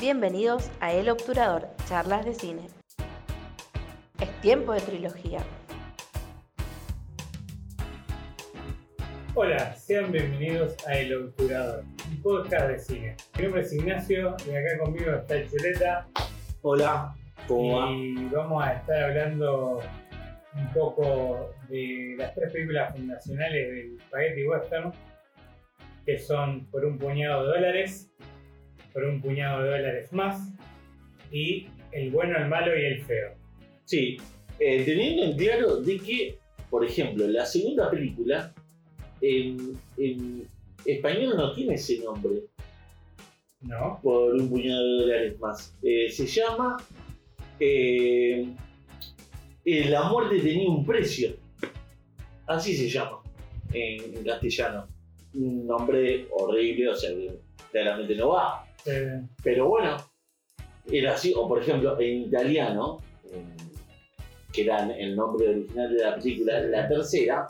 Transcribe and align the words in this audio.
Bienvenidos 0.00 0.70
a 0.80 0.94
El 0.94 1.10
Obturador, 1.10 1.68
charlas 1.86 2.24
de 2.24 2.32
cine. 2.32 2.62
Es 4.18 4.40
tiempo 4.40 4.72
de 4.72 4.80
trilogía. 4.80 5.40
Hola, 9.34 9.74
sean 9.74 10.10
bienvenidos 10.10 10.74
a 10.86 10.96
El 10.96 11.26
Obturador, 11.26 11.84
un 12.08 12.22
podcast 12.22 12.68
de 12.68 12.78
cine. 12.78 13.16
Mi 13.36 13.42
nombre 13.42 13.60
es 13.60 13.74
Ignacio 13.74 14.36
y 14.46 14.56
acá 14.56 14.78
conmigo 14.82 15.12
está 15.12 15.46
Chuleta 15.46 16.08
Hola, 16.62 17.14
¿cómo 17.46 17.80
va? 17.80 17.90
y 17.92 18.24
vamos 18.32 18.64
a 18.64 18.72
estar 18.72 19.02
hablando 19.02 19.82
un 20.54 20.72
poco 20.72 21.50
de 21.68 22.14
las 22.16 22.34
tres 22.34 22.50
películas 22.50 22.96
fundacionales 22.96 23.68
del 23.68 24.00
Spaghetti 24.00 24.48
Western, 24.48 24.92
que 26.06 26.18
son 26.18 26.64
Por 26.70 26.86
un 26.86 26.96
puñado 26.96 27.42
de 27.42 27.48
dólares, 27.48 28.10
Por 28.92 29.04
un 29.04 29.20
puñado 29.20 29.62
de 29.62 29.70
dólares 29.70 30.12
más 30.12 30.52
y 31.30 31.66
El 31.92 32.10
bueno, 32.10 32.36
el 32.38 32.48
malo 32.48 32.76
y 32.76 32.84
el 32.84 33.02
feo. 33.02 33.34
Sí, 33.84 34.16
eh, 34.58 34.84
teniendo 34.84 35.24
en 35.24 35.36
claro 35.36 35.76
de 35.76 35.98
que, 35.98 36.38
por 36.70 36.84
ejemplo, 36.84 37.26
la 37.26 37.44
segunda 37.44 37.90
película 37.90 38.52
en, 39.20 39.76
en 39.96 40.48
español 40.84 41.34
no 41.36 41.52
tiene 41.52 41.74
ese 41.74 41.98
nombre, 41.98 42.42
¿No? 43.62 43.98
por 44.02 44.34
un 44.34 44.48
puñado 44.48 44.82
de 44.82 45.00
dólares 45.02 45.40
más. 45.40 45.76
Eh, 45.82 46.08
se 46.10 46.26
llama 46.26 46.76
eh, 47.58 48.46
La 49.64 50.04
muerte 50.04 50.40
tenía 50.40 50.68
un 50.68 50.84
precio. 50.86 51.36
Así 52.46 52.74
se 52.76 52.88
llama 52.88 53.20
en, 53.72 54.16
en 54.16 54.24
castellano. 54.24 54.88
Un 55.34 55.66
nombre 55.66 56.26
horrible, 56.30 56.88
o 56.88 56.94
sea, 56.94 57.10
que 57.10 57.30
claramente 57.70 58.14
no 58.16 58.30
va. 58.30 58.66
Pero 59.42 59.68
bueno, 59.68 59.96
era 60.90 61.14
así, 61.14 61.32
o 61.36 61.46
por 61.48 61.60
ejemplo 61.62 61.98
en 62.00 62.22
italiano, 62.22 62.98
eh, 63.32 63.42
que 64.52 64.62
era 64.62 64.88
el 64.96 65.14
nombre 65.16 65.48
original 65.48 65.94
de 65.94 66.02
la 66.04 66.16
película, 66.16 66.60
la 66.60 66.88
tercera, 66.88 67.46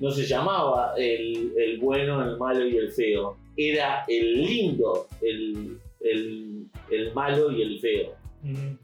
no 0.00 0.10
se 0.10 0.24
llamaba 0.26 0.94
el, 0.96 1.52
el 1.56 1.78
bueno, 1.78 2.22
el 2.24 2.36
malo 2.36 2.66
y 2.66 2.76
el 2.76 2.90
feo, 2.92 3.36
era 3.56 4.04
el 4.08 4.42
lindo, 4.44 5.06
el, 5.22 5.78
el, 6.00 6.66
el 6.90 7.14
malo 7.14 7.50
y 7.52 7.62
el 7.62 7.80
feo. 7.80 8.14
mm, 8.42 8.74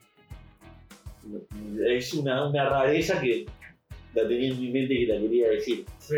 Es 1.87 2.15
una, 2.15 2.47
una 2.49 2.69
rareza 2.69 3.21
que 3.21 3.47
la 4.15 4.27
tenía 4.29 4.51
en 4.53 4.61
mi 4.61 4.71
mente 4.71 4.95
que 4.95 5.07
la 5.07 5.21
quería 5.21 5.49
decir. 5.51 5.85
Sí. 5.99 6.17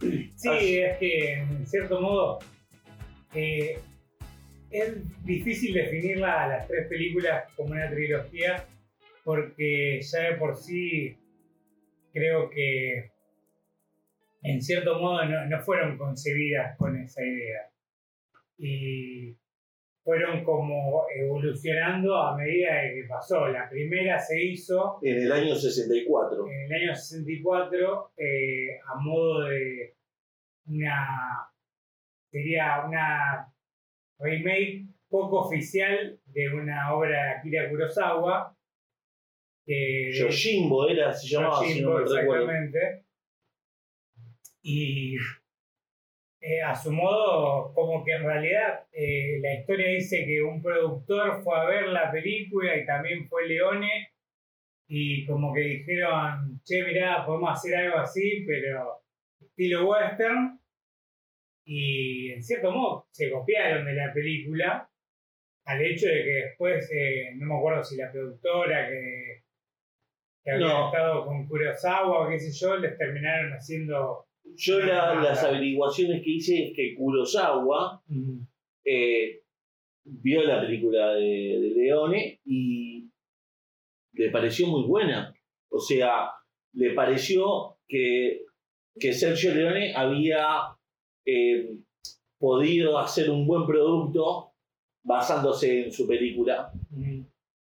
Sí, 0.36 0.48
Así. 0.48 0.78
es 0.78 0.98
que 0.98 1.32
en 1.34 1.64
cierto 1.66 2.00
modo 2.00 2.40
eh, 3.36 3.78
es 4.72 5.24
difícil 5.24 5.74
definir 5.74 6.18
la- 6.18 6.46
las 6.48 6.66
tres 6.68 6.86
películas 6.88 7.44
como 7.56 7.72
una 7.72 7.88
trilogía 7.90 8.66
porque 9.24 10.00
ya 10.02 10.20
de 10.30 10.34
por 10.36 10.56
sí 10.56 11.16
creo 12.12 12.50
que 12.50 13.10
en 14.42 14.60
cierto 14.60 14.98
modo 14.98 15.24
no, 15.24 15.46
no 15.46 15.60
fueron 15.60 15.96
concebidas 15.96 16.76
con 16.76 16.96
esa 17.00 17.22
idea 17.24 17.70
y 18.58 19.36
fueron 20.04 20.42
como 20.44 21.04
evolucionando 21.16 22.16
a 22.20 22.36
medida 22.36 22.74
de 22.82 22.94
que 22.94 23.04
pasó. 23.08 23.46
La 23.48 23.68
primera 23.70 24.18
se 24.18 24.42
hizo 24.42 24.98
En 25.02 25.16
el 25.22 25.30
año 25.32 25.54
64. 25.54 26.44
en 26.48 26.62
el 26.64 26.72
año 26.72 26.94
64 26.96 28.12
eh, 28.16 28.80
a 28.92 28.98
modo 29.00 29.44
de 29.44 29.94
una 30.66 31.46
sería 32.30 32.84
una 32.86 33.51
remake 34.22 34.86
poco 35.08 35.40
oficial 35.40 36.18
de 36.26 36.48
una 36.48 36.94
obra 36.94 37.24
de 37.24 37.30
Akira 37.32 37.68
Kurosawa 37.68 38.56
que 39.64 40.10
Yojimbo 40.12 40.88
era, 40.88 41.12
se 41.12 41.28
llamaba, 41.28 41.60
si 41.60 41.80
no 41.82 41.98
Yojimbo, 41.98 41.98
recuerdo. 41.98 42.50
exactamente 42.50 43.04
y 44.62 45.16
eh, 46.40 46.62
a 46.62 46.74
su 46.74 46.92
modo 46.92 47.72
como 47.74 48.04
que 48.04 48.12
en 48.12 48.24
realidad 48.24 48.84
eh, 48.92 49.38
la 49.40 49.54
historia 49.54 49.88
dice 49.88 50.24
que 50.24 50.42
un 50.42 50.62
productor 50.62 51.42
fue 51.42 51.58
a 51.58 51.64
ver 51.66 51.88
la 51.88 52.10
película 52.10 52.76
y 52.76 52.86
también 52.86 53.28
fue 53.28 53.46
Leone 53.46 54.12
y 54.94 55.24
como 55.24 55.54
que 55.54 55.60
dijeron, 55.60 56.60
che, 56.64 56.84
mirá, 56.84 57.24
podemos 57.24 57.52
hacer 57.52 57.76
algo 57.76 57.96
así, 57.98 58.44
pero 58.46 59.00
estilo 59.40 59.88
western. 59.88 60.60
Y 61.64 62.30
en 62.32 62.42
cierto 62.42 62.70
modo 62.72 63.06
se 63.12 63.30
copiaron 63.30 63.84
de 63.86 63.94
la 63.94 64.12
película 64.12 64.88
al 65.64 65.80
hecho 65.82 66.06
de 66.08 66.24
que 66.24 66.30
después, 66.46 66.90
eh, 66.92 67.30
no 67.36 67.46
me 67.46 67.56
acuerdo 67.58 67.84
si 67.84 67.96
la 67.96 68.10
productora 68.10 68.88
que, 68.88 69.42
que 70.42 70.50
había 70.50 70.66
No. 70.66 70.86
estado 70.88 71.24
con 71.24 71.46
Kurosawa 71.46 72.26
o 72.26 72.28
qué 72.30 72.38
sé 72.40 72.50
yo, 72.58 72.76
les 72.78 72.98
terminaron 72.98 73.52
haciendo... 73.52 74.26
Yo 74.56 74.80
la- 74.80 75.14
las 75.22 75.44
averiguaciones 75.44 76.20
que 76.22 76.30
hice 76.30 76.64
es 76.64 76.72
que 76.74 76.94
Kurosawa 76.96 78.02
eh, 78.84 79.42
vio 80.04 80.42
la 80.42 80.60
película 80.62 81.14
de, 81.14 81.58
de 81.60 81.72
Leone 81.76 82.40
y 82.44 83.08
le 84.14 84.30
pareció 84.30 84.66
muy 84.66 84.82
buena. 84.88 85.32
O 85.70 85.78
sea, 85.78 86.32
le 86.74 86.90
pareció 86.92 87.78
que, 87.86 88.42
que 88.98 89.12
Sergio 89.12 89.54
Leone 89.54 89.94
había 89.94 90.44
eh, 91.24 91.78
podido 92.38 92.98
hacer 92.98 93.30
un 93.30 93.46
buen 93.46 93.66
producto 93.66 94.52
basándose 95.04 95.84
en 95.84 95.92
su 95.92 96.06
película. 96.06 96.72
Mm, 96.90 97.22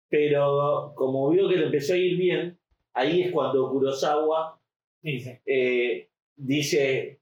Pero 0.08 0.92
como 0.94 1.30
vio 1.30 1.48
que 1.48 1.56
le 1.56 1.66
empezó 1.66 1.94
a 1.94 1.96
ir 1.98 2.16
bien, 2.16 2.58
ahí 2.94 3.22
es 3.22 3.32
cuando 3.32 3.70
Kurosawa 3.70 4.60
Dice. 5.02 5.42
eh, 5.46 6.08
dice, 6.36 7.20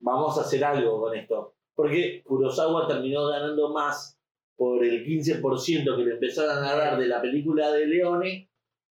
vamos 0.00 0.36
a 0.38 0.42
hacer 0.42 0.64
algo 0.64 1.00
con 1.00 1.16
esto. 1.16 1.54
Porque 1.74 2.22
Kurosawa 2.22 2.86
terminó 2.86 3.26
ganando 3.28 3.72
más 3.72 4.18
por 4.56 4.84
el 4.84 5.04
15% 5.04 5.96
que 5.96 6.02
le 6.04 6.12
empezaron 6.14 6.64
a 6.64 6.74
dar 6.74 6.98
de 6.98 7.08
la 7.08 7.20
película 7.20 7.72
de 7.72 7.86
Leone 7.86 8.48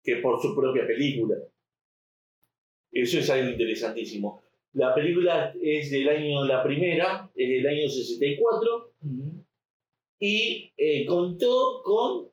que 0.04 0.18
por 0.18 0.42
su 0.42 0.56
propia 0.56 0.86
película. 0.86 1.36
Eso 2.92 3.20
es 3.20 3.30
algo 3.30 3.50
interesantísimo. 3.50 4.42
La 4.76 4.94
película 4.94 5.54
es 5.62 5.90
del 5.90 6.08
año, 6.10 6.46
la 6.46 6.62
primera, 6.62 7.32
es 7.34 7.50
del 7.50 7.68
año 7.68 7.88
64 7.88 8.96
Mm, 9.06 9.40
y 10.20 10.74
eh, 10.78 11.06
contó 11.06 11.82
con 11.84 12.30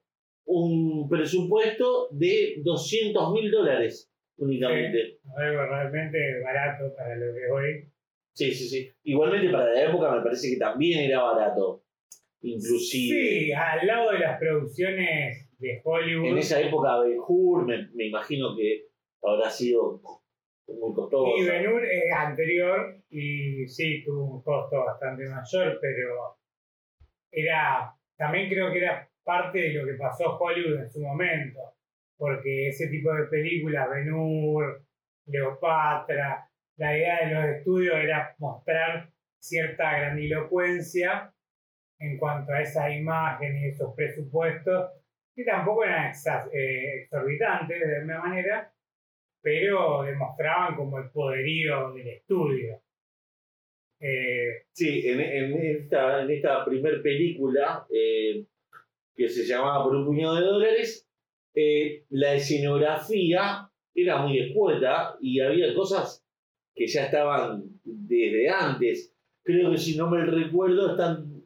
un 0.47 1.09
presupuesto 1.09 2.09
de 2.11 2.55
200 2.65 3.33
mil 3.33 3.51
dólares 3.51 4.11
únicamente. 4.39 5.19
Algo 5.37 5.67
realmente 5.67 6.19
barato 6.43 6.95
para 6.97 7.17
lo 7.17 7.35
que 7.35 7.51
hoy. 7.53 7.93
Sí, 8.35 8.53
sí, 8.53 8.69
sí. 8.69 8.91
Igualmente 9.05 9.51
para 9.51 9.73
la 9.73 9.85
época 9.91 10.15
me 10.17 10.23
parece 10.23 10.51
que 10.51 10.57
también 10.57 11.01
era 11.01 11.23
barato. 11.23 11.85
Inclusive. 12.41 13.21
Sí, 13.21 13.53
al 13.53 13.87
lado 13.87 14.13
de 14.13 14.19
las 14.19 14.39
producciones 14.39 15.49
de 15.59 15.81
Hollywood. 15.85 16.29
En 16.29 16.39
esa 16.39 16.61
época 16.61 17.01
Ben 17.01 17.19
Hur 17.27 17.67
me, 17.67 17.89
me 17.95 18.07
imagino 18.07 18.57
que 18.57 18.87
habrá 19.23 19.51
sido 19.51 20.01
Y 20.67 21.45
Ben 21.45 21.67
Hur 21.67 21.85
es 21.85 22.13
anterior 22.15 22.97
y 23.11 23.67
sí, 23.67 24.03
tuvo 24.05 24.37
un 24.37 24.43
costo 24.43 24.85
bastante 24.85 25.29
mayor, 25.29 25.79
pero 25.81 26.37
era, 27.31 27.95
también 28.17 28.49
creo 28.49 28.73
que 28.73 28.79
era 28.79 29.09
parte 29.25 29.59
de 29.59 29.73
lo 29.75 29.87
que 29.87 29.95
pasó 29.95 30.39
Hollywood 30.39 30.83
en 30.83 30.91
su 30.91 31.01
momento, 31.01 31.75
porque 32.17 32.69
ese 32.69 32.89
tipo 32.89 33.13
de 33.13 33.25
películas, 33.25 33.91
Ben 33.91 34.13
Hur, 34.13 34.83
Leopatra, 35.27 36.49
la 36.77 36.97
idea 36.97 37.27
de 37.27 37.35
los 37.35 37.45
estudios 37.57 37.97
era 37.97 38.35
mostrar 38.39 39.11
cierta 39.39 39.99
grandilocuencia 39.99 41.33
en 41.99 42.19
cuanto 42.19 42.53
a 42.53 42.61
esas 42.61 42.93
imágenes 42.93 43.63
y 43.63 43.69
esos 43.69 43.95
presupuestos, 43.95 44.91
que 45.35 45.45
tampoco 45.45 45.85
eran 45.85 46.13
eh, 46.53 47.03
exorbitantes 47.03 47.81
de 47.81 47.97
alguna 47.97 48.19
manera, 48.19 48.72
pero 49.43 50.03
demostraban 50.03 50.77
como 50.77 50.99
el 50.99 51.11
poderío 51.11 51.93
del 51.93 52.09
estudio. 52.09 52.81
Eh, 54.01 54.63
Sí, 54.73 55.07
en, 55.07 55.21
esta, 55.21 56.23
en 56.23 56.31
esta 56.31 56.65
primer 56.65 57.03
película, 57.03 57.87
eh, 57.91 58.47
que 59.15 59.29
se 59.29 59.45
llamaba 59.45 59.85
Por 59.85 59.97
un 59.97 60.07
puñado 60.07 60.37
de 60.37 60.47
dólares, 60.47 61.07
eh, 61.55 62.05
la 62.09 62.35
escenografía 62.35 63.71
era 63.95 64.23
muy 64.23 64.39
escueta 64.39 65.17
y 65.21 65.41
había 65.41 65.75
cosas 65.75 66.25
que 66.75 66.87
ya 66.87 67.05
estaban 67.05 67.65
desde 67.85 68.49
antes. 68.49 69.15
Creo 69.43 69.71
que 69.71 69.77
si 69.77 69.97
no 69.97 70.09
me 70.09 70.25
recuerdo, 70.25 70.93
están, 70.93 71.45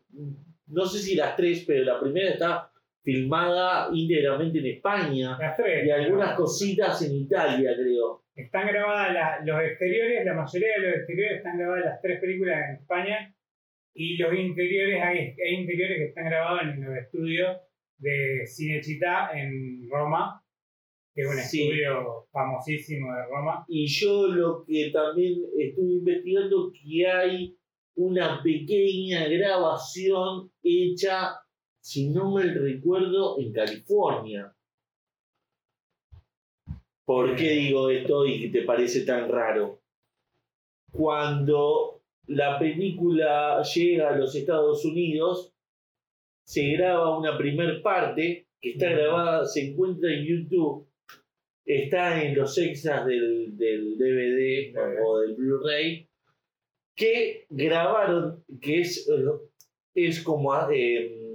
no 0.68 0.86
sé 0.86 1.00
si 1.00 1.16
las 1.16 1.34
tres, 1.34 1.64
pero 1.66 1.84
la 1.84 1.98
primera 1.98 2.30
está 2.30 2.65
filmada 3.06 3.88
íntegramente 3.92 4.58
en 4.58 4.66
España 4.66 5.36
las 5.38 5.56
tres. 5.56 5.86
y 5.86 5.90
algunas 5.90 6.34
cositas 6.34 7.00
en 7.02 7.12
Italia, 7.14 7.70
creo. 7.80 8.24
Están 8.34 8.66
grabadas 8.66 9.14
la- 9.14 9.40
los 9.44 9.62
exteriores, 9.62 10.26
la 10.26 10.34
mayoría 10.34 10.68
de 10.74 10.80
los 10.86 10.96
exteriores 10.98 11.36
están 11.38 11.56
grabadas 11.58 11.84
las 11.84 12.02
tres 12.02 12.20
películas 12.20 12.56
en 12.68 12.76
España 12.82 13.32
Y 13.98 14.18
los 14.18 14.34
interiores, 14.34 15.00
hay, 15.02 15.18
hay 15.42 15.54
interiores 15.54 15.96
que 15.96 16.04
están 16.08 16.26
grabados 16.26 16.60
en 16.64 16.84
los 16.84 16.94
estudios 16.98 17.56
de 17.96 18.42
Cinecittà 18.44 19.30
en 19.32 19.88
Roma, 19.88 20.42
que 21.14 21.22
es 21.22 21.28
un 21.28 21.38
Sí. 21.38 21.62
estudio 21.62 22.26
famosísimo 22.30 23.06
de 23.14 23.22
Roma. 23.24 23.64
Y 23.68 23.86
yo 23.86 24.26
lo 24.28 24.64
que 24.66 24.90
también 24.92 25.40
estuve 25.58 25.92
investigando 25.94 26.70
que 26.74 27.06
hay 27.08 27.56
una 27.94 28.42
pequeña 28.42 29.26
grabación 29.28 30.50
hecha, 30.62 31.30
si 31.86 32.08
no 32.08 32.32
me 32.32 32.42
recuerdo, 32.42 33.38
en 33.38 33.52
California. 33.52 34.52
¿Por 37.04 37.36
qué 37.36 37.50
digo 37.50 37.90
esto 37.90 38.26
y 38.26 38.40
que 38.40 38.48
te 38.48 38.64
parece 38.64 39.06
tan 39.06 39.28
raro? 39.28 39.82
Cuando 40.90 42.02
la 42.26 42.58
película 42.58 43.62
llega 43.62 44.08
a 44.08 44.16
los 44.16 44.34
Estados 44.34 44.84
Unidos, 44.84 45.54
se 46.44 46.72
graba 46.72 47.16
una 47.16 47.38
primer 47.38 47.80
parte 47.82 48.48
que 48.60 48.70
está 48.70 48.90
grabada, 48.90 49.46
se 49.46 49.70
encuentra 49.70 50.12
en 50.12 50.24
YouTube, 50.24 50.88
está 51.64 52.20
en 52.20 52.34
los 52.34 52.58
extras 52.58 53.06
del, 53.06 53.56
del 53.56 53.96
DVD 53.96 54.76
o 55.04 55.20
del 55.20 55.36
Blu-ray, 55.36 56.08
que 56.96 57.46
grabaron, 57.48 58.44
que 58.60 58.80
es, 58.80 59.08
es 59.94 60.20
como 60.24 60.52
eh, 60.72 61.25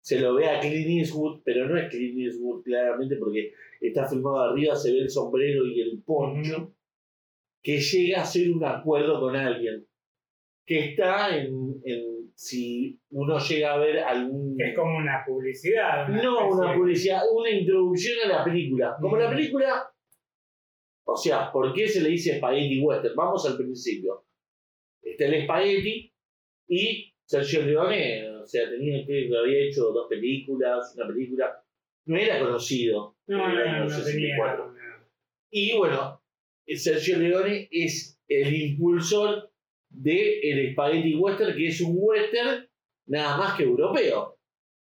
se 0.00 0.20
lo 0.20 0.34
ve 0.34 0.48
a 0.48 0.60
Clint 0.60 0.88
Eastwood, 1.00 1.40
pero 1.44 1.68
no 1.68 1.78
es 1.78 1.88
Clint 1.88 2.18
Eastwood 2.18 2.62
claramente 2.62 3.16
porque 3.16 3.52
está 3.80 4.06
filmado 4.06 4.40
arriba, 4.40 4.74
se 4.76 4.92
ve 4.92 4.98
el 5.00 5.10
sombrero 5.10 5.66
y 5.66 5.80
el 5.80 6.02
poncho, 6.02 6.74
que 7.62 7.78
llega 7.80 8.18
a 8.18 8.22
hacer 8.22 8.50
un 8.50 8.64
acuerdo 8.64 9.20
con 9.20 9.34
alguien, 9.34 9.86
que 10.66 10.90
está 10.90 11.36
en, 11.36 11.80
en- 11.84 12.14
si 12.36 12.98
uno 13.10 13.38
llega 13.38 13.74
a 13.74 13.78
ver 13.78 13.98
algún... 14.00 14.56
Es 14.60 14.74
como 14.74 14.96
una 14.98 15.22
publicidad. 15.24 16.08
No 16.08 16.48
una 16.48 16.74
publicidad, 16.74 17.22
una 17.32 17.48
introducción 17.50 18.16
a 18.24 18.38
la 18.38 18.44
película. 18.44 18.96
Como 19.00 19.16
la 19.16 19.30
película, 19.30 19.88
o 21.06 21.16
sea, 21.16 21.52
¿por 21.52 21.72
qué 21.72 21.86
se 21.86 22.00
le 22.02 22.08
dice 22.08 22.38
Spaghetti 22.38 22.80
Western? 22.80 23.14
Vamos 23.14 23.48
al 23.48 23.56
principio. 23.56 24.24
Está 25.00 25.26
el 25.26 25.44
Spaghetti 25.44 26.12
y 26.68 27.14
Sergio 27.24 27.62
Leone, 27.62 28.28
o 28.44 28.46
sea, 28.46 28.68
tenía 28.70 29.04
que 29.06 29.28
había 29.36 29.64
hecho 29.64 29.84
dos 29.92 30.06
películas, 30.08 30.94
una 30.96 31.08
película, 31.08 31.64
no 32.06 32.16
era 32.16 32.38
conocido 32.40 33.16
No, 33.26 33.44
en 33.44 33.50
el 33.50 33.56
no, 33.56 33.62
año 33.62 33.78
no, 33.78 33.84
no 33.84 33.90
64. 33.90 34.64
tenía. 34.66 34.86
una- 34.86 35.08
Y 35.50 35.76
bueno, 35.76 36.22
Sergio 36.66 37.18
Leone 37.18 37.68
es 37.70 38.18
el 38.28 38.54
impulsor 38.54 39.50
de 39.88 40.40
el 40.40 40.72
Spaghetti 40.72 41.14
Western, 41.14 41.56
que 41.56 41.66
es 41.68 41.80
un 41.80 41.94
western 41.98 42.68
nada 43.06 43.36
más 43.36 43.56
que 43.56 43.62
europeo. 43.64 44.36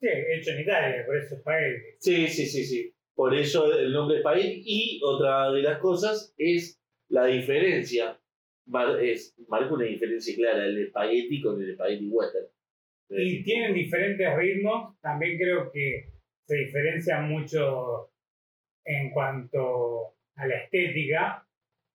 Sí, 0.00 0.08
hecho 0.08 0.50
en 0.50 0.60
Italia, 0.60 1.04
por 1.06 1.16
eso 1.16 1.34
es 1.36 1.40
Spaghetti. 1.40 1.86
Sí, 2.00 2.26
sí, 2.28 2.46
sí, 2.46 2.64
sí. 2.64 2.92
Por 3.14 3.34
eso 3.34 3.72
el 3.78 3.92
nombre 3.92 4.20
Spaghetti. 4.20 4.62
Y 4.66 5.00
otra 5.02 5.50
de 5.52 5.62
las 5.62 5.78
cosas 5.78 6.34
es 6.36 6.78
la 7.08 7.26
diferencia. 7.26 8.20
Mar- 8.66 9.00
es, 9.02 9.34
marca 9.48 9.72
una 9.72 9.84
diferencia 9.84 10.34
clara 10.34 10.66
el 10.66 10.88
Spaghetti 10.88 11.40
con 11.40 11.62
el 11.62 11.74
Spaghetti 11.74 12.08
Western. 12.08 12.46
Y 13.08 13.42
tienen 13.42 13.74
diferentes 13.74 14.36
ritmos. 14.36 14.98
También 15.00 15.38
creo 15.38 15.70
que 15.70 16.12
se 16.44 16.56
diferencian 16.56 17.28
mucho 17.28 18.10
en 18.84 19.10
cuanto 19.10 20.16
a 20.36 20.46
la 20.46 20.56
estética. 20.56 21.46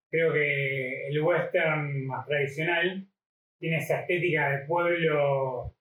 Creo 0.10 0.34
que 0.34 1.08
el 1.08 1.22
western 1.22 2.06
más 2.06 2.26
tradicional 2.26 3.08
tiene 3.60 3.78
esa 3.78 4.02
estética 4.02 4.52
de 4.52 4.66
pueblo 4.66 5.76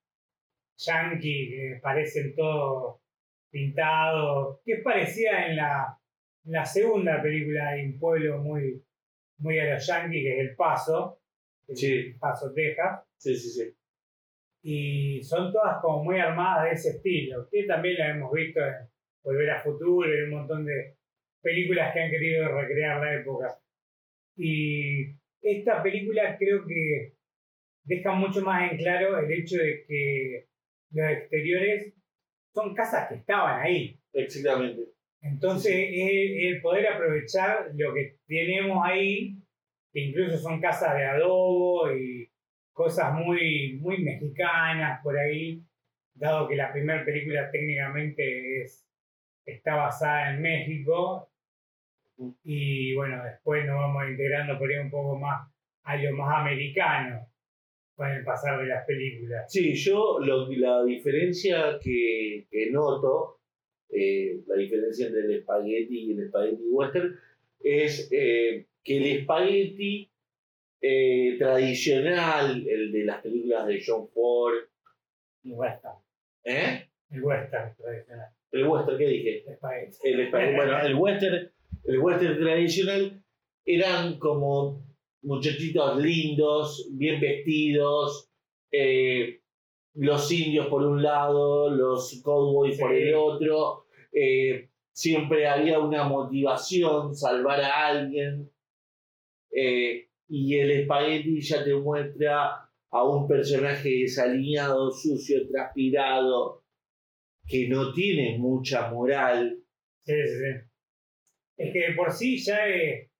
yankee 0.77 1.51
que 1.51 1.81
parecen 1.83 2.35
todos 2.35 3.01
pintados, 3.51 4.61
que 4.65 4.75
es 4.75 4.83
parecida 4.83 5.47
en 5.47 5.57
la, 5.57 5.99
en 6.45 6.53
la 6.53 6.65
segunda 6.65 7.21
película 7.21 7.73
de 7.73 7.87
un 7.87 7.99
pueblo 7.99 8.39
muy, 8.39 8.83
muy 9.39 9.59
a 9.59 9.75
los 9.75 9.87
yankees, 9.87 10.23
que 10.23 10.35
es 10.35 10.41
El 10.41 10.57
Paso, 10.57 11.21
el 11.69 11.77
Sí. 11.77 12.15
Paso, 12.19 12.53
Texas 12.53 13.03
Sí, 13.17 13.37
sí, 13.37 13.51
sí. 13.51 13.75
Y 14.63 15.23
son 15.23 15.53
todas 15.53 15.81
como 15.81 16.05
muy 16.05 16.19
armadas 16.19 16.65
de 16.65 16.71
ese 16.73 16.91
estilo. 16.97 17.49
Que 17.51 17.65
también 17.65 17.97
la 17.99 18.11
hemos 18.11 18.33
visto 18.33 18.61
en 18.61 18.89
Volver 19.23 19.51
a 19.51 19.63
Futuro 19.63 20.09
y 20.09 20.23
un 20.23 20.31
montón 20.31 20.65
de 20.65 20.97
películas 21.43 21.93
que 21.93 22.01
han 22.01 22.11
querido 22.11 22.49
recrear 22.49 23.01
la 23.01 23.21
época. 23.21 23.59
Y 24.37 25.15
esta 25.43 25.83
película 25.83 26.37
creo 26.39 26.67
que 26.67 27.15
deja 27.85 28.13
mucho 28.13 28.43
más 28.43 28.71
en 28.71 28.79
claro 28.79 29.19
el 29.19 29.33
hecho 29.33 29.57
de 29.57 29.85
que 29.87 30.47
los 30.93 31.11
exteriores 31.11 31.95
son 32.55 32.75
casas 32.75 33.09
que 33.09 33.17
estaban 33.17 33.61
ahí. 33.61 33.99
Exactamente. 34.13 34.83
Entonces, 35.23 35.73
es 35.75 36.55
el 36.55 36.61
poder 36.63 36.89
aprovechar 36.89 37.71
lo 37.75 37.93
que 37.93 38.17
tenemos 38.27 38.79
ahí, 38.83 39.37
que 39.93 40.01
incluso 40.01 40.39
son 40.39 40.61
casas 40.61 40.97
de 40.97 41.05
adobo 41.05 41.93
y 41.93 42.30
cosas 42.81 43.13
muy, 43.13 43.77
muy 43.79 43.99
mexicanas 43.99 45.03
por 45.03 45.19
ahí, 45.19 45.63
dado 46.15 46.49
que 46.49 46.57
la 46.57 46.73
primera 46.73 47.05
película 47.05 47.51
técnicamente 47.51 48.63
es, 48.63 48.87
está 49.45 49.75
basada 49.77 50.33
en 50.33 50.41
México. 50.41 51.29
Y 52.43 52.95
bueno, 52.95 53.23
después 53.23 53.67
nos 53.67 53.77
vamos 53.77 54.05
integrando 54.09 54.59
por 54.59 54.71
ahí 54.71 54.79
un 54.79 54.91
poco 54.91 55.19
más 55.19 55.47
a 55.83 55.97
lo 55.97 56.17
más 56.17 56.41
americano 56.41 57.27
con 57.95 58.11
el 58.11 58.25
pasar 58.25 58.59
de 58.61 58.69
las 58.69 58.87
películas. 58.87 59.53
Sí, 59.53 59.75
yo 59.75 60.19
lo- 60.19 60.51
la 60.51 60.83
diferencia 60.85 61.79
que, 61.83 62.47
noto, 62.71 63.41
eh, 63.91 64.41
la 64.47 64.57
diferencia 64.57 65.07
entre 65.07 65.21
el 65.21 65.33
espagueti 65.41 65.99
y 66.07 66.13
el 66.13 66.21
espagueti 66.25 66.63
western, 66.71 67.15
es 67.63 68.09
eh, 68.11 68.67
que 68.83 68.97
el 68.97 69.07
espagueti 69.19 70.10
eh, 70.81 71.37
tradicional, 71.39 72.67
el 72.67 72.93
de 72.93 73.05
las 73.05 73.21
películas 73.23 73.67
de 73.67 73.83
John 73.85 74.09
Ford, 74.09 74.55
El 75.45 75.53
western, 75.55 75.95
¿eh? 76.45 76.89
el 77.11 77.23
western 77.23 77.75
tradicional. 77.77 78.29
El 78.53 78.67
western, 78.67 78.99
¿qué 78.99 79.07
dije? 79.07 79.45
El, 80.03 80.21
espa- 80.31 80.57
bueno, 80.57 80.81
el 80.81 80.95
western, 80.95 81.51
el 81.85 81.99
western 81.99 82.39
tradicional 82.41 83.23
eran 83.65 84.19
como 84.19 84.83
muchachitos 85.23 85.99
lindos, 86.03 86.89
bien 86.93 87.21
vestidos, 87.21 88.31
eh, 88.73 89.41
los 89.95 90.31
indios 90.33 90.67
por 90.69 90.83
un 90.85 91.03
lado, 91.03 91.69
los 91.71 92.21
cowboys 92.25 92.79
por 92.79 92.95
el 92.95 93.15
otro, 93.15 93.87
eh, 94.13 94.69
siempre 94.93 95.47
había 95.47 95.79
una 95.79 96.05
motivación, 96.05 97.15
salvar 97.15 97.61
a 97.61 97.87
alguien, 97.89 98.51
eh, 99.53 100.09
y 100.31 100.59
el 100.59 100.71
espagueti 100.71 101.41
ya 101.41 101.65
te 101.65 101.75
muestra 101.75 102.71
a 102.93 103.05
un 103.05 103.29
personaje 103.29 103.89
desalineado, 103.89 104.91
sucio, 104.91 105.47
transpirado, 105.49 106.65
que 107.47 107.69
no 107.69 107.93
tiene 107.93 108.39
mucha 108.39 108.91
moral, 108.91 109.61
Sí, 110.05 110.15
sí, 110.27 110.35
sí. 110.35 110.71
Es 111.59 111.73
que 111.73 111.79
de 111.79 111.95
por 111.95 112.11
sí 112.11 112.39
ya 112.39 112.69
eh, 112.69 113.11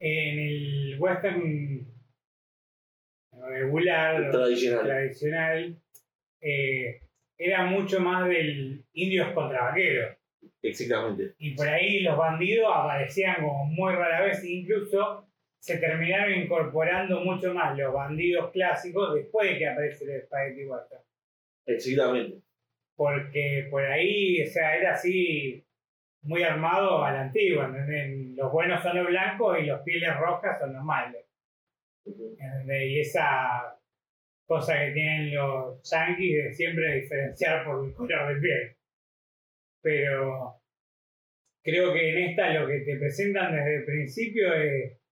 en 0.00 0.38
el 0.38 0.96
western 0.98 1.86
regular, 3.32 4.30
tradicional. 4.30 4.86
tradicional, 4.86 5.82
eh, 6.40 7.00
era 7.38 7.66
mucho 7.66 8.00
más 8.00 8.28
del 8.28 8.84
indios 8.94 9.32
contra 9.32 9.64
vaqueros. 9.64 10.16
Exactamente. 10.62 11.34
Y 11.38 11.54
por 11.54 11.68
ahí 11.68 12.00
los 12.00 12.16
bandidos 12.16 12.72
aparecían 12.74 13.36
como 13.36 13.66
muy 13.66 13.92
rara 13.92 14.22
vez, 14.24 14.42
incluso 14.44 15.28
se 15.64 15.78
terminaron 15.78 16.34
incorporando 16.34 17.20
mucho 17.20 17.54
más 17.54 17.74
los 17.74 17.94
bandidos 17.94 18.50
clásicos 18.52 19.14
después 19.14 19.48
de 19.48 19.56
que 19.56 19.66
aparece 19.66 20.04
el 20.04 20.20
Spaghetti 20.20 20.66
Western. 20.66 21.02
Exactamente. 21.64 22.42
porque 22.94 23.68
por 23.70 23.82
ahí, 23.82 24.42
o 24.42 24.46
sea, 24.46 24.76
era 24.76 24.92
así 24.92 25.64
muy 26.20 26.42
armado 26.42 27.02
a 27.02 27.12
la 27.12 27.22
antigua, 27.22 27.64
¿entendés? 27.64 28.36
Los 28.36 28.52
buenos 28.52 28.82
son 28.82 28.98
los 28.98 29.06
blancos 29.06 29.58
y 29.58 29.64
los 29.64 29.80
pieles 29.80 30.14
rojas 30.18 30.58
son 30.58 30.74
los 30.74 30.84
malos, 30.84 31.22
¿entendés? 32.04 32.90
Y 32.90 33.00
esa 33.00 33.80
cosa 34.46 34.78
que 34.78 34.90
tienen 34.90 35.34
los 35.34 35.80
yankees 35.90 36.44
de 36.44 36.52
siempre 36.52 37.00
diferenciar 37.00 37.64
por 37.64 37.86
el 37.86 37.94
color 37.94 38.34
de 38.34 38.40
piel. 38.42 38.76
Pero 39.80 40.60
creo 41.62 41.94
que 41.94 42.10
en 42.10 42.28
esta 42.28 42.52
lo 42.52 42.66
que 42.66 42.80
te 42.80 42.98
presentan 42.98 43.56
desde 43.56 43.76
el 43.76 43.84
principio 43.86 44.52
es, 44.52 45.03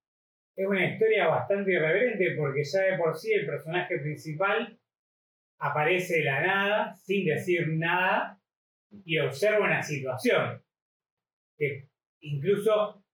es 0.56 0.66
una 0.66 0.85
historia 0.85 1.28
bastante 1.28 1.73
irreverente 1.73 2.35
porque 2.37 2.62
ya 2.64 2.80
de 2.80 2.99
por 2.99 3.16
sí 3.16 3.32
el 3.32 3.47
personaje 3.47 3.99
principal 3.99 4.78
aparece 5.59 6.18
de 6.18 6.25
la 6.25 6.47
nada, 6.47 6.94
sin 6.94 7.25
decir 7.25 7.68
nada, 7.68 8.38
y 9.04 9.18
observa 9.18 9.64
una 9.64 9.82
situación. 9.82 10.62
Que 11.56 11.88
incluso 12.21 13.04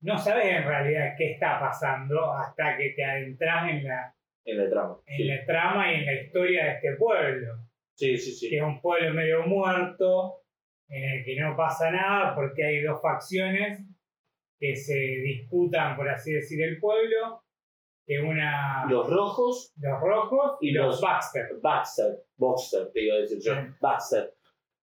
no 0.00 0.18
sabes 0.18 0.46
en 0.46 0.64
realidad 0.64 1.14
qué 1.16 1.32
está 1.32 1.60
pasando 1.60 2.32
hasta 2.32 2.76
que 2.76 2.90
te 2.90 3.04
adentras 3.04 3.70
en 3.70 3.84
la, 3.84 4.14
En 4.44 4.58
la 4.58 4.70
trama. 4.70 4.96
en 5.06 5.16
Sí, 5.16 5.24
la 5.24 5.44
trama 5.44 5.92
y 5.92 5.96
en 5.96 6.06
la 6.06 6.14
historia 6.14 6.64
de 6.64 6.70
este 6.72 6.96
pueblo. 6.96 7.54
sí, 7.94 8.16
sí. 8.16 8.32
sí. 8.32 8.48
que 8.48 8.56
es 8.56 8.62
un 8.62 8.80
pueblo 8.80 9.12
medio 9.12 9.46
muerto, 9.46 10.42
en 10.88 11.18
el 11.18 11.24
que 11.24 11.38
no 11.38 11.54
pasa 11.56 11.90
nada 11.90 12.34
porque 12.34 12.64
hay 12.64 12.82
dos 12.82 13.02
facciones 13.02 13.80
que 14.58 14.74
se 14.76 14.94
disputan, 14.96 15.96
por 15.96 16.08
así 16.08 16.32
decir, 16.32 16.62
el 16.62 16.78
pueblo, 16.80 17.42
que 18.06 18.18
una 18.20 18.86
Los 18.90 19.08
rojos 19.10 19.72
los 19.80 20.00
rojos 20.00 20.58
y 20.60 20.68
y 20.68 20.72
los, 20.72 20.86
los- 20.86 21.00
Baxter. 21.00 21.46
Baxter, 21.62 22.16
Boxster, 22.36 22.90
te 22.92 23.02
iba 23.04 23.14
a 23.16 23.18
decir 23.18 23.38
yo, 23.40 23.54
Sí. 23.54 23.60
Baxter. 23.80 24.34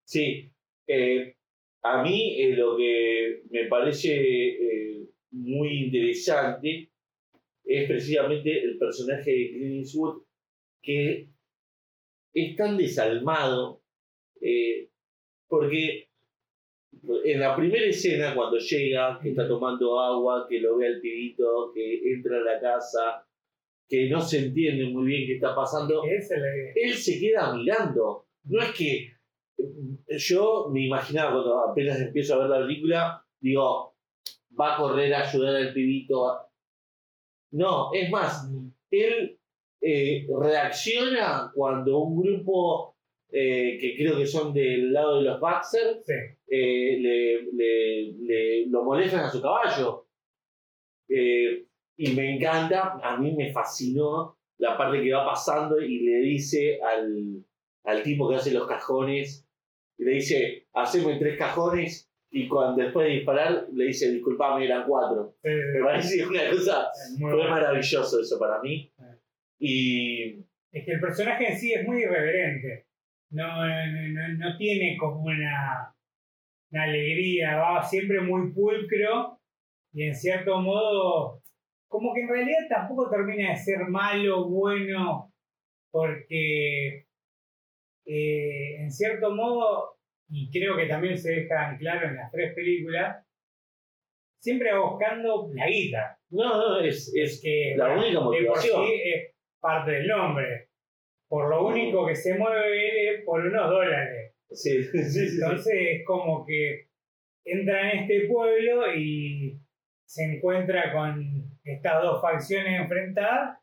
Sí, 0.04 0.52
eh, 0.86 1.36
a 1.82 2.02
mí 2.02 2.40
eh, 2.40 2.54
lo 2.56 2.76
que 2.76 3.42
me 3.50 3.64
parece 3.66 4.14
eh, 4.14 5.06
muy 5.32 5.84
interesante 5.86 6.90
es 7.64 7.88
precisamente 7.88 8.62
el 8.62 8.78
personaje 8.78 9.30
de 9.30 9.50
Clint 9.50 9.74
Eastwood 9.84 10.22
que 10.82 11.28
es 12.32 12.54
tan 12.56 12.76
desalmado 12.76 13.82
eh, 14.40 14.88
porque 15.48 16.05
en 17.24 17.40
la 17.40 17.54
primera 17.56 17.86
escena 17.86 18.34
cuando 18.34 18.58
llega, 18.58 19.18
que 19.22 19.30
está 19.30 19.46
tomando 19.46 20.00
agua, 20.00 20.46
que 20.48 20.60
lo 20.60 20.76
ve 20.76 20.88
al 20.88 21.00
pibito, 21.00 21.72
que 21.74 22.12
entra 22.12 22.38
a 22.38 22.54
la 22.54 22.60
casa, 22.60 23.26
que 23.88 24.08
no 24.08 24.20
se 24.20 24.46
entiende 24.46 24.86
muy 24.86 25.06
bien 25.06 25.26
qué 25.26 25.34
está 25.34 25.54
pasando, 25.54 26.02
él 26.04 26.94
se 26.94 27.20
queda 27.20 27.54
mirando. 27.54 28.26
No 28.44 28.62
es 28.62 28.70
que 28.72 29.12
eh, 29.58 30.18
yo 30.18 30.68
me 30.72 30.86
imaginaba 30.86 31.32
cuando 31.32 31.58
apenas 31.70 32.00
empiezo 32.00 32.34
a 32.34 32.38
ver 32.38 32.50
la 32.50 32.66
película, 32.66 33.26
digo, 33.40 33.96
va 34.58 34.74
a 34.74 34.78
correr 34.78 35.14
a 35.14 35.28
ayudar 35.28 35.56
al 35.56 35.72
pibito. 35.72 36.48
No, 37.52 37.92
es 37.92 38.10
más, 38.10 38.50
él 38.90 39.38
eh, 39.80 40.26
reacciona 40.40 41.50
cuando 41.54 41.98
un 41.98 42.20
grupo 42.20 42.95
eh, 43.38 43.76
que 43.80 43.96
creo 43.96 44.16
que 44.16 44.26
son 44.26 44.54
del 44.54 44.92
lado 44.92 45.18
de 45.18 45.24
los 45.24 45.38
Baxter 45.40 45.98
sí, 46.06 46.12
eh, 46.48 46.96
le, 46.98 47.42
le- 47.52 48.12
le- 48.20 48.66
lo 48.68 48.82
molestan 48.84 49.24
a 49.24 49.30
su 49.30 49.42
caballo. 49.42 50.06
Eh, 51.08 51.64
y 51.98 52.12
me 52.12 52.34
encanta, 52.36 52.98
a 53.02 53.16
mí 53.18 53.32
me 53.36 53.52
fascinó 53.52 54.38
la 54.58 54.76
parte 54.76 55.02
que 55.02 55.12
va 55.12 55.24
pasando 55.26 55.80
y 55.80 56.00
le 56.00 56.18
dice 56.20 56.78
al, 56.82 57.44
al 57.84 58.02
tipo 58.02 58.28
que 58.28 58.36
hace 58.36 58.52
los 58.52 58.66
cajones, 58.66 59.46
y 59.98 60.04
le 60.04 60.12
dice, 60.12 60.66
haceme 60.74 61.18
tres 61.18 61.38
cajones, 61.38 62.10
y 62.30 62.48
cuando 62.48 62.82
después 62.82 63.06
de 63.06 63.14
disparar 63.14 63.66
le 63.72 63.84
dice, 63.86 64.10
disculpame, 64.12 64.64
eran 64.66 64.86
cuatro. 64.86 65.36
sí, 65.42 65.48
Me 65.50 65.80
parece 65.84 66.26
una 66.26 66.50
cosa, 66.50 66.88
fue 67.20 67.34
bueno. 67.34 67.50
maravilloso 67.50 68.20
eso 68.20 68.38
para 68.38 68.60
mí. 68.62 68.90
Y 69.58 70.40
Es 70.72 70.84
que 70.84 70.92
el 70.92 71.00
personaje 71.00 71.48
en 71.52 71.58
sí 71.58 71.72
es 71.72 71.86
muy 71.86 72.02
irreverente. 72.02 72.85
No, 73.30 73.66
no, 73.66 74.28
no- 74.38 74.56
tiene 74.56 74.96
como 74.96 75.22
una, 75.22 75.92
una 76.70 76.82
alegría, 76.84 77.56
va 77.56 77.82
siempre 77.82 78.20
muy 78.20 78.52
pulcro 78.52 79.40
y 79.92 80.04
en 80.04 80.14
cierto 80.14 80.60
modo, 80.60 81.42
como 81.88 82.14
que 82.14 82.20
en 82.22 82.28
realidad 82.28 82.58
tampoco 82.68 83.10
termina 83.10 83.50
de 83.50 83.56
ser 83.56 83.80
malo, 83.88 84.48
bueno, 84.48 85.32
porque 85.90 87.06
eh, 88.04 88.76
en 88.82 88.90
cierto 88.92 89.34
modo, 89.34 89.96
y 90.28 90.50
creo 90.50 90.76
que 90.76 90.86
también 90.86 91.16
se 91.18 91.30
deja 91.32 91.70
en 91.70 91.78
claro 91.78 92.08
en 92.08 92.16
las 92.16 92.30
tres 92.30 92.54
películas, 92.54 93.24
siempre 94.40 94.72
va 94.72 94.90
buscando 94.90 95.50
la 95.54 95.66
guita. 95.66 96.18
no, 96.30 96.56
no, 96.56 96.80
es, 96.80 97.12
es 97.16 97.40
que 97.42 97.74
la 97.76 97.88
única 97.94 98.08
de 98.08 98.14
por 98.14 98.24
motivación. 98.26 98.86
sí 98.86 98.92
es 99.04 99.34
parte 99.60 99.90
del 99.92 100.06
nombre. 100.06 100.65
Por 101.28 101.50
lo 101.50 101.66
único 101.66 102.06
que 102.06 102.14
se 102.14 102.38
mueve 102.38 103.10
es 103.10 103.24
por 103.24 103.40
unos 103.40 103.68
dólares. 103.68 104.34
sí, 104.50 104.82
sí, 104.84 105.04
sí, 105.04 105.28
sí. 105.28 105.34
Entonces 105.34 105.74
es 105.74 106.06
como 106.06 106.44
que 106.46 106.88
entra 107.44 107.92
en 107.92 107.98
este 108.00 108.28
pueblo 108.28 108.92
y 108.94 109.60
se 110.04 110.24
encuentra 110.24 110.92
con 110.92 111.50
estas 111.64 112.02
dos 112.02 112.20
facciones 112.20 112.80
enfrentadas 112.80 113.58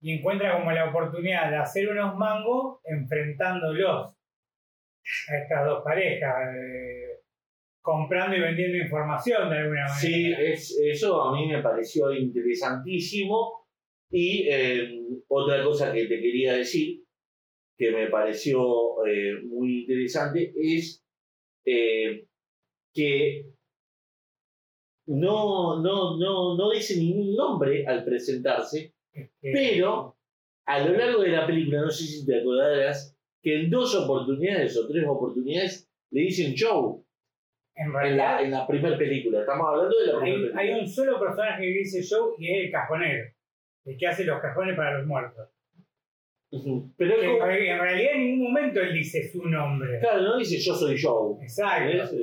y 0.00 0.18
encuentra 0.18 0.58
como 0.58 0.70
la 0.72 0.90
oportunidad 0.90 1.50
de 1.50 1.56
hacer 1.56 1.88
unos 1.88 2.16
mangos 2.16 2.80
enfrentándolos 2.84 4.14
a 5.28 5.36
estas 5.36 5.66
dos 5.66 5.82
parejas, 5.84 6.54
eh, 6.56 7.20
comprando 7.80 8.36
y 8.36 8.40
vendiendo 8.40 8.78
información 8.78 9.50
de 9.50 9.58
alguna 9.58 9.82
manera. 9.82 9.94
Sí, 9.94 10.32
es, 10.36 10.78
eso 10.82 11.22
a 11.22 11.32
mí 11.34 11.46
me 11.46 11.62
pareció 11.62 12.12
interesantísimo. 12.12 13.66
Y 14.10 14.46
eh, 14.48 15.00
otra 15.28 15.64
cosa 15.64 15.92
que 15.92 16.06
te 16.06 16.20
quería 16.20 16.54
decir, 16.54 17.03
que 17.76 17.90
me 17.90 18.08
pareció 18.08 19.04
eh, 19.06 19.42
muy 19.44 19.80
interesante, 19.80 20.52
es 20.56 21.04
eh, 21.64 22.26
que 22.92 23.46
no, 25.06 25.82
no, 25.82 26.16
no, 26.16 26.56
no 26.56 26.70
dice 26.70 26.96
ningún 26.96 27.34
nombre 27.34 27.86
al 27.86 28.04
presentarse, 28.04 28.94
pero 29.40 30.16
a 30.66 30.78
lo 30.80 30.96
largo 30.96 31.22
de 31.22 31.28
la 31.28 31.46
película, 31.46 31.82
no 31.82 31.90
sé 31.90 32.04
si 32.04 32.24
te 32.24 32.40
acordarás, 32.40 33.16
que 33.42 33.60
en 33.60 33.70
dos 33.70 33.94
oportunidades 33.94 34.76
o 34.78 34.88
tres 34.88 35.04
oportunidades 35.06 35.90
le 36.10 36.22
dicen 36.22 36.54
Joe 36.56 37.02
en 37.74 38.16
la, 38.16 38.40
en 38.40 38.50
la 38.50 38.66
primera 38.66 38.96
película. 38.96 39.40
Estamos 39.40 39.66
hablando 39.68 39.98
de 39.98 40.06
la 40.06 40.18
primera 40.20 40.36
película. 40.38 40.60
hay 40.62 40.80
un 40.80 40.88
solo 40.88 41.20
personaje 41.20 41.62
que 41.62 41.78
dice 41.78 42.02
Joe 42.08 42.34
y 42.38 42.50
es 42.50 42.64
el 42.64 42.70
cajonero, 42.70 43.24
el 43.84 43.96
que 43.98 44.06
hace 44.06 44.24
los 44.24 44.40
cajones 44.40 44.76
para 44.76 44.98
los 44.98 45.06
muertos. 45.06 45.48
Pero 46.96 47.16
Que 47.20 47.24
en, 47.26 47.32
como, 47.32 47.46
re- 47.46 47.70
en 47.70 47.78
realidad 47.80 48.12
en 48.14 48.20
ningún 48.20 48.52
momento 48.52 48.80
él 48.80 48.92
dice 48.94 49.30
su 49.30 49.44
nombre. 49.48 49.98
claro, 50.00 50.22
no 50.22 50.38
dice 50.38 50.58
yo 50.58 50.74
soy 50.74 51.00
Joe. 51.00 51.42
Exacto. 51.42 51.86
¿ves? 51.86 52.14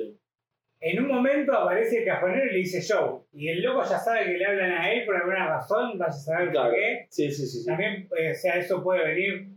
En 0.84 1.00
un 1.00 1.08
momento 1.10 1.54
aparece 1.54 2.00
el 2.00 2.06
cajonero 2.06 2.46
y 2.50 2.54
le 2.54 2.58
dice 2.58 2.82
Joe. 2.88 3.22
Y 3.34 3.50
el 3.50 3.62
loco 3.62 3.84
ya 3.84 4.00
sabe 4.00 4.26
que 4.26 4.38
le 4.38 4.46
hablan 4.46 4.72
a 4.72 4.92
él 4.92 5.06
por 5.06 5.16
alguna 5.16 5.48
razón, 5.48 5.98
vaya 5.98 6.10
a 6.10 6.12
saber 6.12 6.50
Claro. 6.52 6.70
por 6.70 6.76
qué. 6.80 7.06
Sí, 7.10 7.30
sí, 7.32 7.46
sí. 7.46 7.66
También, 7.66 8.08
eh, 8.18 8.32
o 8.32 8.36
sea, 8.36 8.56
eso 8.58 8.82
puede 8.84 9.06
venir 9.14 9.48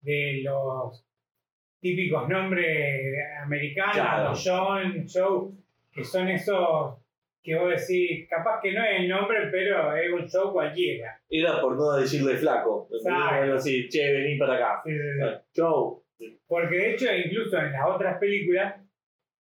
de 0.00 0.40
los 0.42 1.04
típicos 1.80 2.28
nombres 2.28 3.14
americanos, 3.44 3.94
Claro. 3.94 4.32
John, 4.34 5.06
Joe, 5.12 5.50
que 5.92 6.02
son 6.04 6.28
esos 6.28 6.96
que 7.42 7.54
vos 7.56 7.70
decís, 7.70 8.28
capaz 8.28 8.60
que 8.62 8.72
no 8.72 8.84
es 8.84 9.00
el 9.00 9.08
nombre, 9.08 9.38
pero 9.50 9.96
es 9.96 10.12
un 10.12 10.28
show 10.28 10.52
cualquiera. 10.52 11.20
Era 11.28 11.60
por 11.60 11.76
no 11.76 11.92
decirle 11.92 12.36
flaco. 12.36 12.88
Algo 13.06 13.54
así, 13.54 13.88
che, 13.88 14.12
vení 14.12 14.38
para 14.38 14.54
acá. 14.56 14.82
Sí, 14.84 14.92
sí, 14.92 14.98
sí. 15.18 15.60
Joe. 15.60 16.00
Porque 16.46 16.76
de 16.76 16.90
hecho, 16.94 17.06
incluso 17.14 17.56
en 17.58 17.72
las 17.72 17.86
otras 17.88 18.18
películas, 18.18 18.74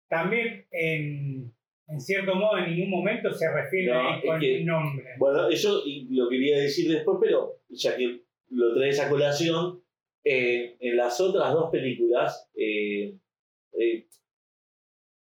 también 0.08 0.66
en, 0.72 1.52
en 1.88 2.00
cierto 2.00 2.36
modo 2.36 2.58
en 2.58 2.72
ningún 2.72 2.90
momento 2.90 3.34
se 3.34 3.52
refiere 3.52 3.92
No, 3.94 4.10
a 4.14 4.22
con 4.22 4.40
que- 4.40 4.64
nombre. 4.64 5.06
Bueno, 5.18 5.50
eso 5.50 5.82
lo 6.10 6.30
quería 6.30 6.58
decir 6.60 6.90
después, 6.90 7.18
pero 7.22 7.58
ya 7.70 7.98
que 7.98 8.22
lo 8.52 8.76
traes 8.76 9.00
a 9.02 9.10
colación, 9.10 9.82
eh, 10.24 10.78
en 10.80 10.96
las 10.96 11.20
otras 11.20 11.52
dos 11.52 11.70
películas 11.70 12.50
eh, 12.56 13.14
eh, 13.78 14.06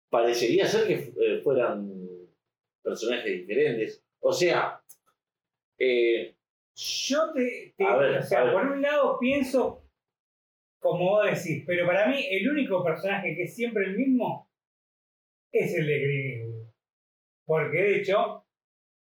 parecería 0.10 0.66
ser 0.66 0.88
que 0.88 0.94
eh, 0.94 1.42
fueran 1.44 1.97
personajes 2.88 3.32
diferentes. 3.48 4.04
O 4.20 4.32
sea, 4.34 4.82
eh, 5.80 6.36
Yo 6.76 7.32
te, 7.34 7.74
te- 7.78 7.86
A 7.86 7.98
ver, 7.98 8.18
o 8.20 8.24
sea, 8.24 8.52
por 8.52 8.66
un 8.68 8.82
lado 8.82 9.18
pienso, 9.20 9.84
como 10.80 11.10
vos 11.12 11.26
decís, 11.26 11.64
pero 11.66 11.86
para 11.88 12.08
mí 12.08 12.26
el 12.30 12.50
único 12.50 12.84
personaje 12.84 13.36
que 13.36 13.44
es 13.44 13.56
siempre 13.56 13.86
el 13.86 13.98
mismo 13.98 14.50
es 15.52 15.74
el 15.76 15.88
de 15.88 16.00
Green. 16.00 16.72
Porque 17.46 17.78
de 17.78 17.98
hecho, 17.98 18.46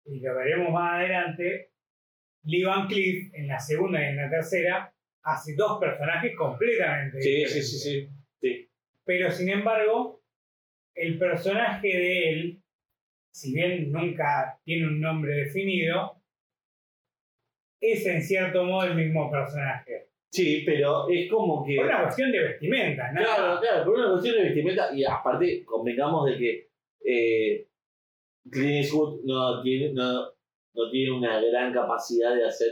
y 0.06 0.20
lo 0.20 0.34
veremos 0.34 0.72
más 0.72 0.94
adelante, 0.94 1.72
Lee 2.44 2.64
Van 2.64 2.88
Cleef 2.88 3.34
en 3.34 3.46
la 3.48 3.58
segunda 3.60 4.00
y 4.00 4.04
en 4.04 4.16
la 4.16 4.30
tercera 4.30 4.94
hace 5.22 5.54
dos 5.54 5.78
personajes 5.78 6.34
completamente 6.36 7.20
sí, 7.20 7.28
sí, 7.30 7.36
diferentes. 7.36 7.70
sí, 7.70 7.78
sí, 7.78 8.08
sí. 8.40 8.70
Pero 9.04 9.30
sin 9.30 9.50
embargo, 9.50 10.22
el 10.94 11.18
personaje 11.18 11.86
de 11.88 12.30
él, 12.30 12.62
si 13.30 13.54
bien 13.54 13.90
nunca 13.92 14.58
tiene 14.64 14.86
un 14.86 15.00
nombre 15.00 15.34
definido, 15.34 16.20
es 17.80 18.06
en 18.06 18.22
cierto 18.22 18.64
modo 18.64 18.84
el 18.84 18.94
mismo 18.94 19.30
personaje. 19.30 20.10
Sí, 20.30 20.62
pero 20.64 21.08
es 21.08 21.28
como 21.28 21.64
que. 21.64 21.76
Por 21.76 21.86
una 21.86 22.02
cuestión 22.02 22.30
de 22.30 22.40
vestimenta, 22.40 23.10
¿no? 23.12 23.20
Claro, 23.20 23.60
claro, 23.60 23.84
por 23.84 23.94
una 23.98 24.10
cuestión 24.10 24.36
de 24.36 24.42
vestimenta 24.44 24.94
y 24.94 25.04
aparte 25.04 25.64
convengamos 25.64 26.26
de 26.26 26.38
que 26.38 26.70
eh, 27.04 27.68
Clint 28.48 28.84
Eastwood 28.84 29.24
no 29.24 29.62
tiene, 29.62 29.92
no, 29.92 30.26
no 30.74 30.90
tiene 30.90 31.10
una 31.10 31.40
gran 31.40 31.72
capacidad 31.72 32.34
de 32.34 32.46
hacer 32.46 32.70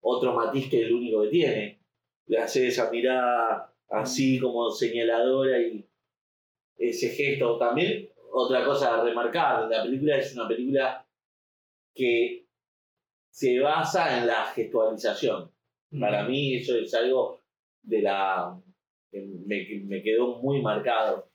otro 0.00 0.34
matiz 0.34 0.70
que 0.70 0.82
el 0.82 0.92
único 0.92 1.22
que 1.22 1.28
tiene. 1.28 1.80
Le 2.26 2.38
hace 2.38 2.68
esa 2.68 2.90
mirada 2.90 3.72
así 3.88 4.38
como 4.38 4.70
señaladora 4.70 5.60
y 5.60 5.84
ese 6.78 7.08
gesto. 7.08 7.58
También 7.58 8.08
otra 8.38 8.64
cosa 8.64 8.94
a 8.94 9.02
remarcar, 9.02 9.66
la 9.70 9.82
película 9.82 10.18
es 10.18 10.34
una 10.36 10.46
película 10.46 11.06
que 11.94 12.46
se 13.30 13.58
basa 13.60 14.18
en 14.18 14.26
la 14.26 14.44
gestualización. 14.44 15.50
Para 15.98 16.28
mí 16.28 16.56
eso 16.56 16.76
es 16.76 16.92
algo 16.92 17.40
de 17.82 18.02
la 18.02 18.60
que 19.10 19.22
me, 19.22 19.66
me 19.86 20.02
quedó 20.02 20.38
muy 20.42 20.60
marcado. 20.60 21.30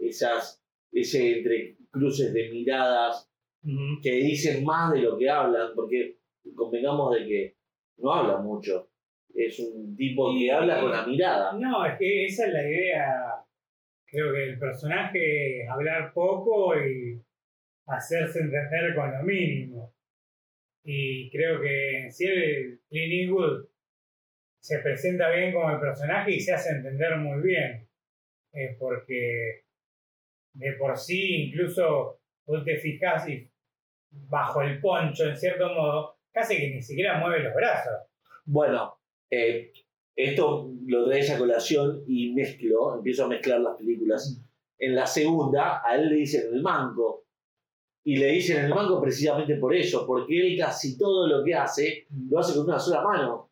Esas, 0.00 0.60
ese 0.90 1.38
entre 1.38 1.76
cruces 1.90 2.32
de 2.32 2.50
miradas 2.50 3.30
que 4.02 4.12
dicen 4.12 4.64
más 4.64 4.92
de 4.92 5.02
lo 5.02 5.16
que 5.16 5.30
hablan, 5.30 5.72
porque 5.76 6.18
convengamos 6.56 7.14
de 7.14 7.26
que 7.26 7.56
no 7.98 8.12
habla 8.12 8.38
mucho. 8.38 8.88
Es 9.32 9.60
un 9.60 9.94
tipo 9.96 10.34
que 10.34 10.50
habla 10.50 10.80
con 10.80 10.90
la 10.90 11.06
mirada. 11.06 11.52
No, 11.52 11.86
es 11.86 11.96
que 11.98 12.26
esa 12.26 12.46
es 12.46 12.52
la 12.52 12.68
idea. 12.68 13.39
Creo 14.10 14.32
que 14.32 14.44
el 14.50 14.58
personaje 14.58 15.62
es 15.62 15.68
hablar 15.68 16.12
poco 16.12 16.76
y 16.76 17.22
hacerse 17.86 18.40
entender 18.40 18.94
con 18.94 19.12
lo 19.12 19.22
mínimo. 19.22 19.94
Y 20.82 21.30
creo 21.30 21.60
que 21.60 21.98
en 21.98 22.12
sí 22.12 22.26
el 22.26 22.80
Clint 22.88 23.12
Eastwood 23.12 23.68
se 24.60 24.78
presenta 24.80 25.30
bien 25.30 25.52
como 25.52 25.70
el 25.70 25.80
personaje 25.80 26.32
y 26.32 26.40
se 26.40 26.52
hace 26.52 26.70
entender 26.70 27.16
muy 27.16 27.40
bien. 27.42 27.88
Porque 28.78 29.64
de 30.54 30.72
por 30.72 30.96
sí, 30.98 31.46
incluso 31.46 32.20
vos 32.46 32.64
te 32.64 32.78
fijas 32.78 33.28
y 33.28 33.48
bajo 34.10 34.62
el 34.62 34.80
poncho, 34.80 35.28
en 35.28 35.36
cierto 35.36 35.68
modo, 35.72 36.18
casi 36.32 36.56
que 36.56 36.70
ni 36.70 36.82
siquiera 36.82 37.18
mueve 37.18 37.44
los 37.44 37.54
brazos. 37.54 38.08
Bueno, 38.44 38.98
eh, 39.30 39.72
esto 40.16 40.70
lo 40.86 41.06
traes 41.06 41.30
a 41.30 41.38
colación 41.38 42.02
y 42.06 42.32
mezclo, 42.32 42.96
empiezo 42.96 43.24
a 43.24 43.28
mezclar 43.28 43.60
las 43.60 43.76
películas. 43.76 44.40
En 44.78 44.94
la 44.94 45.06
segunda, 45.06 45.82
a 45.84 45.96
él 45.96 46.08
le 46.08 46.16
dicen 46.16 46.52
el 46.52 46.62
manco. 46.62 47.24
Y 48.02 48.16
le 48.16 48.28
dicen 48.28 48.64
el 48.64 48.70
manco 48.74 49.00
precisamente 49.00 49.56
por 49.56 49.74
eso, 49.74 50.06
porque 50.06 50.40
él 50.40 50.58
casi 50.58 50.96
todo 50.96 51.26
lo 51.26 51.44
que 51.44 51.54
hace 51.54 52.06
lo 52.28 52.38
hace 52.38 52.54
con 52.54 52.64
una 52.64 52.78
sola 52.78 53.02
mano. 53.02 53.50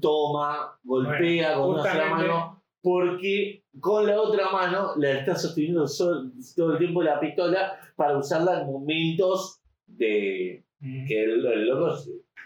Toma, 0.00 0.78
golpea 0.82 1.58
Bueno, 1.58 1.62
con 1.62 1.80
una 1.80 1.92
sola 1.92 2.10
mano, 2.10 2.62
porque 2.80 3.64
con 3.78 4.06
la 4.06 4.20
otra 4.20 4.50
mano 4.50 4.92
la 4.96 5.18
está 5.18 5.36
sosteniendo 5.36 5.84
todo 6.56 6.72
el 6.72 6.78
tiempo 6.78 7.02
la 7.02 7.20
pistola 7.20 7.78
para 7.96 8.18
usarla 8.18 8.60
en 8.62 8.66
momentos 8.66 9.60
de 9.86 10.66
Mm. 10.80 11.06
que 11.06 11.22
el, 11.22 11.46
el 11.46 11.66
loco 11.68 11.96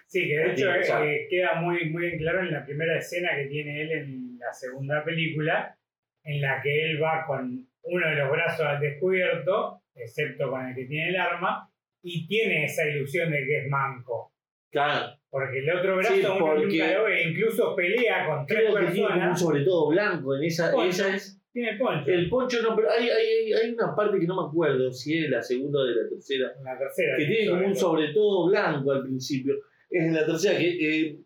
Sí, 0.07 0.29
que 0.29 0.37
de 0.37 0.45
hecho 0.53 0.55
Tiene 0.67 0.81
usar. 0.81 1.07
eh, 1.07 1.27
queda 1.31 1.55
muy, 1.61 1.89
muy 1.91 2.07
en 2.07 2.19
claro 2.19 2.41
en 2.41 2.51
la 2.53 2.65
primera 2.65 2.99
escena 2.99 3.31
que 3.37 3.47
tiene 3.47 3.83
él 3.83 3.93
en 3.93 4.39
la 4.39 4.53
segunda 4.53 5.05
película, 5.05 5.77
en 6.25 6.41
la 6.41 6.61
que 6.63 6.91
él 6.91 7.03
va 7.03 7.25
con 7.27 7.67
uno 7.83 8.09
de 8.09 8.17
los 8.17 8.31
brazos 8.31 8.67
al 8.67 8.81
descubierto, 8.81 9.83
excepto 9.95 10.51
con 10.51 10.67
el 10.67 10.75
que 10.75 10.85
tiene 10.87 11.11
el 11.11 11.17
arma, 11.17 11.71
y 12.03 12.27
tiene 12.27 12.65
esa 12.65 12.89
ilusión 12.89 13.31
de 13.31 13.39
que 13.47 13.59
es 13.65 13.69
manco. 13.69 14.33
Claro, 14.73 15.17
Porque 15.31 15.59
el 15.59 15.71
otro 15.71 15.97
brazo 15.97 16.15
Sí, 16.15 16.23
porque- 16.39 16.67
nunca 16.67 16.93
lo 16.99 17.05
ve, 17.05 17.23
incluso 17.25 17.75
pelea 17.77 18.27
con 18.27 18.47
tres 18.47 18.61
creo 18.61 18.75
que 18.75 18.87
tiene 18.93 19.09
como 19.09 19.15
un 19.15 19.21
personas. 19.21 19.41
sobre 19.41 19.65
todo 19.65 19.89
blanco 19.91 20.37
en 20.37 20.45
esa, 20.45 20.71
Poncho. 20.73 20.89
esa 20.89 21.15
es 21.17 21.41
Tiene 21.53 21.77
poncho. 21.77 22.11
el 22.11 22.29
poncho 22.29 22.63
no 22.63 22.77
pero 22.77 22.89
hay, 22.91 23.09
hay, 23.09 23.53
hay 23.53 23.71
una 23.73 23.95
parte 23.97 24.19
que 24.21 24.27
no 24.27 24.43
me 24.43 24.49
acuerdo 24.49 24.93
si 24.93 25.19
es 25.19 25.29
la 25.31 25.43
segunda 25.43 25.81
o 25.81 25.85
de 25.85 25.95
la 26.03 26.09
tercera 26.09 26.53
la 26.65 26.79
tercera. 26.79 27.17
que 27.17 27.25
tiene 27.27 27.51
como 27.51 27.67
un 27.67 27.75
sobre 27.77 28.09
todo 28.13 28.49
blanco 28.49 28.93
al 28.93 29.03
principio 29.03 29.55
es 29.91 30.03
en 30.05 30.15
la 30.15 30.25
tercera 30.27 30.59
que 30.59 30.69
eh, 31.09 31.19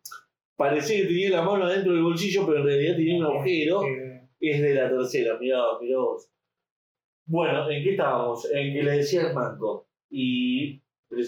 parecía 0.56 0.98
que 1.02 1.06
tenía 1.08 1.30
la 1.30 1.42
mano 1.42 1.64
adentro 1.64 1.92
del 1.92 2.02
bolsillo 2.02 2.46
pero 2.46 2.58
en 2.60 2.66
realidad 2.66 2.96
tenía 2.96 3.18
un 3.18 3.24
agujero 3.24 3.80
Sí. 3.82 4.48
es 4.50 4.62
de 4.62 4.74
la 4.74 4.88
tercera 4.90 5.38
mirá, 5.38 5.58
mirá 5.80 5.98
vos 5.98 6.30
bueno 7.26 7.70
¿en 7.70 7.82
qué 7.84 7.90
estábamos? 7.92 8.50
en 8.52 8.72
que 8.74 8.82
le 8.82 8.90
decía 8.92 9.28
el 9.28 9.34
manco 9.34 9.88
y 10.10 10.80
Porque 11.08 11.22
de 11.22 11.26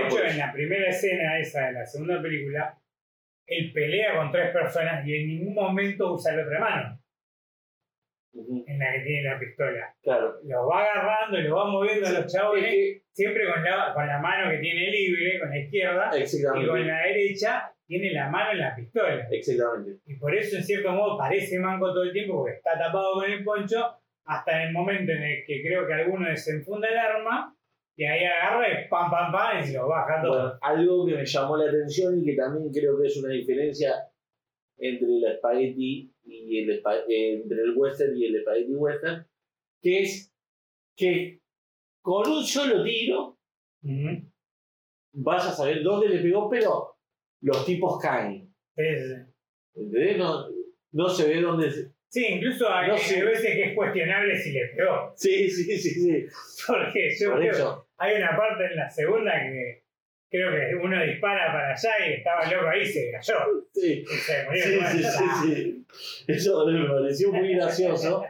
hecho, 0.00 0.20
en 0.20 0.26
eso. 0.26 0.38
la 0.38 0.52
primera 0.52 0.88
escena 0.90 1.38
esa 1.38 1.66
de 1.66 1.72
la 1.72 1.86
segunda 1.86 2.20
película, 2.22 2.78
él 3.46 3.72
pelea 3.72 4.16
con 4.16 4.30
tres 4.32 4.52
personas 4.52 5.06
y 5.06 5.14
en 5.16 5.26
ningún 5.28 5.54
momento 5.54 6.14
usa 6.14 6.36
la 6.36 6.44
otra 6.44 6.60
mano 6.60 7.00
en 8.34 8.78
la 8.78 8.92
que 8.92 9.00
tiene 9.00 9.22
la 9.24 9.38
pistola. 9.38 9.96
claro 10.02 10.34
Los 10.44 10.68
va 10.70 10.82
agarrando 10.82 11.38
y 11.38 11.42
los 11.44 11.56
va 11.58 11.70
moviendo 11.70 12.06
a 12.06 12.10
los 12.12 12.26
Es 12.26 12.32
chabones, 12.32 12.64
que- 12.64 13.02
siempre 13.18 13.42
con 13.52 13.64
la, 13.64 13.92
con 13.92 14.06
la 14.06 14.20
mano 14.20 14.48
que 14.48 14.58
tiene 14.58 14.92
libre, 14.92 15.40
con 15.40 15.50
la 15.50 15.58
izquierda, 15.58 16.10
y 16.16 16.66
con 16.66 16.86
la 16.86 17.02
derecha 17.02 17.72
tiene 17.84 18.12
la 18.12 18.30
mano 18.30 18.52
en 18.52 18.58
la 18.60 18.76
pistola. 18.76 19.26
exactamente 19.28 20.00
Y 20.06 20.14
por 20.14 20.36
eso, 20.36 20.56
en 20.56 20.62
cierto 20.62 20.92
modo, 20.92 21.18
parece 21.18 21.58
manco 21.58 21.92
todo 21.92 22.04
el 22.04 22.12
tiempo 22.12 22.36
porque 22.36 22.58
está 22.58 22.78
tapado 22.78 23.14
con 23.14 23.28
el 23.28 23.42
poncho, 23.42 23.96
hasta 24.24 24.62
el 24.62 24.72
momento 24.72 25.10
en 25.10 25.22
el 25.24 25.44
que 25.44 25.62
creo 25.62 25.84
que 25.84 25.94
alguno 25.94 26.28
desenfunda 26.28 26.88
el 26.88 26.96
arma, 26.96 27.56
y 27.96 28.04
ahí 28.04 28.22
agarra 28.22 28.68
y 28.68 28.88
pam, 28.88 29.10
pam, 29.10 29.32
pam, 29.32 29.58
y 29.58 29.66
se 29.66 29.72
lo 29.72 29.88
baja 29.88 30.22
todo. 30.22 30.30
Bueno, 30.30 30.58
algo 30.62 31.06
que 31.06 31.14
me 31.14 31.26
llamó 31.26 31.56
la 31.56 31.68
atención 31.68 32.20
y 32.20 32.24
que 32.24 32.36
también 32.36 32.70
creo 32.72 33.00
que 33.00 33.08
es 33.08 33.16
una 33.16 33.32
diferencia 33.32 33.94
entre 34.78 35.08
el 35.08 35.24
espagueti 35.24 36.14
y 36.24 36.58
el 36.62 36.70
entre 36.70 37.58
el 37.64 37.72
western 37.74 38.16
y 38.16 38.26
el 38.26 38.36
espagueti 38.36 38.74
western, 38.76 39.26
que 39.82 40.02
es 40.02 40.32
que 40.96 41.40
con 42.08 42.26
un 42.30 42.42
solo 42.42 42.82
tiro 42.84 43.36
Ujú. 43.82 44.32
vas 45.12 45.46
a 45.46 45.52
saber 45.52 45.82
dónde 45.82 46.08
le 46.08 46.22
pegó, 46.22 46.48
pero 46.48 46.96
los 47.42 47.66
tipos 47.66 48.00
caen. 48.00 48.50
¿Entendés? 48.76 50.16
No, 50.16 50.46
no 50.92 51.08
se 51.10 51.28
ve 51.28 51.40
dónde. 51.42 51.70
se- 51.70 51.92
Sí, 52.10 52.24
incluso 52.26 52.66
hay, 52.72 52.88
No 52.88 52.94
veces 52.94 53.42
que 53.42 53.64
es 53.64 53.74
cuestionable 53.74 54.34
si 54.38 54.52
le 54.52 54.68
pegó. 54.68 55.12
Sí, 55.14 55.50
sí, 55.50 55.64
sí, 55.78 55.90
sí. 55.90 56.26
Porque 56.66 57.10
yo 57.20 57.30
Por 57.32 57.40
creo 57.40 57.52
eso. 57.52 57.88
hay 57.98 58.16
una 58.16 58.34
parte 58.34 58.64
en 58.64 58.76
la 58.76 58.88
segunda 58.88 59.32
que 59.42 59.82
creo 60.30 60.50
que 60.52 60.74
uno 60.86 61.04
dispara 61.04 61.52
para 61.52 61.72
allá 61.74 61.90
y 62.08 62.12
estaba 62.14 62.50
loco 62.50 62.68
ahí 62.68 62.80
y 62.80 62.86
se 62.86 63.10
cayó. 63.12 63.34
Sí. 63.74 64.02
Y 64.02 64.06
se 64.06 64.44
murió. 64.46 64.64
Sí, 64.64 65.02
sí, 65.02 65.24
sí. 65.44 65.86
Eso 66.28 66.66
me 66.66 66.88
pareció 66.88 67.30
muy 67.32 67.54
gracioso. 67.54 68.24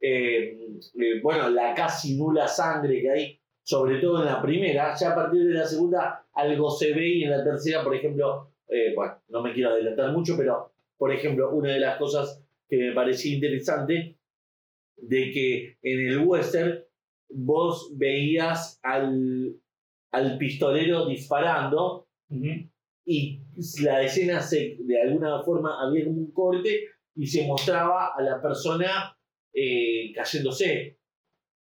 Eh, 0.00 0.78
eh, 1.00 1.20
bueno, 1.22 1.48
la 1.48 1.74
casi 1.74 2.16
nula 2.16 2.46
sangre 2.46 3.00
que 3.00 3.10
hay, 3.10 3.40
sobre 3.62 3.98
todo 3.98 4.20
en 4.20 4.26
la 4.26 4.42
primera, 4.42 4.94
ya 4.94 5.12
a 5.12 5.14
partir 5.14 5.44
de 5.44 5.54
la 5.54 5.66
segunda 5.66 6.26
algo 6.34 6.70
se 6.70 6.92
ve 6.92 7.08
y 7.08 7.24
en 7.24 7.30
la 7.30 7.42
tercera, 7.42 7.82
por 7.82 7.94
ejemplo, 7.94 8.52
eh, 8.68 8.92
bueno, 8.94 9.14
no 9.28 9.42
me 9.42 9.52
quiero 9.52 9.70
adelantar 9.70 10.12
mucho, 10.12 10.36
pero 10.36 10.72
por 10.96 11.12
ejemplo, 11.12 11.50
una 11.50 11.72
de 11.72 11.80
las 11.80 11.98
cosas 11.98 12.42
que 12.68 12.76
me 12.76 12.92
parecía 12.92 13.34
interesante 13.34 14.18
de 14.96 15.30
que 15.30 15.78
en 15.82 16.08
el 16.08 16.18
western 16.18 16.84
vos 17.28 17.92
veías 17.96 18.78
al, 18.82 19.56
al 20.12 20.38
pistolero 20.38 21.06
disparando 21.06 22.08
y 23.04 23.40
la 23.82 24.02
escena 24.02 24.40
se, 24.40 24.76
de 24.80 25.00
alguna 25.00 25.42
forma 25.42 25.80
había 25.80 26.08
un 26.08 26.32
corte 26.32 26.88
y 27.14 27.26
se 27.26 27.46
mostraba 27.46 28.14
a 28.16 28.22
la 28.22 28.42
persona 28.42 29.15
eh, 29.56 30.12
cayéndose. 30.14 30.98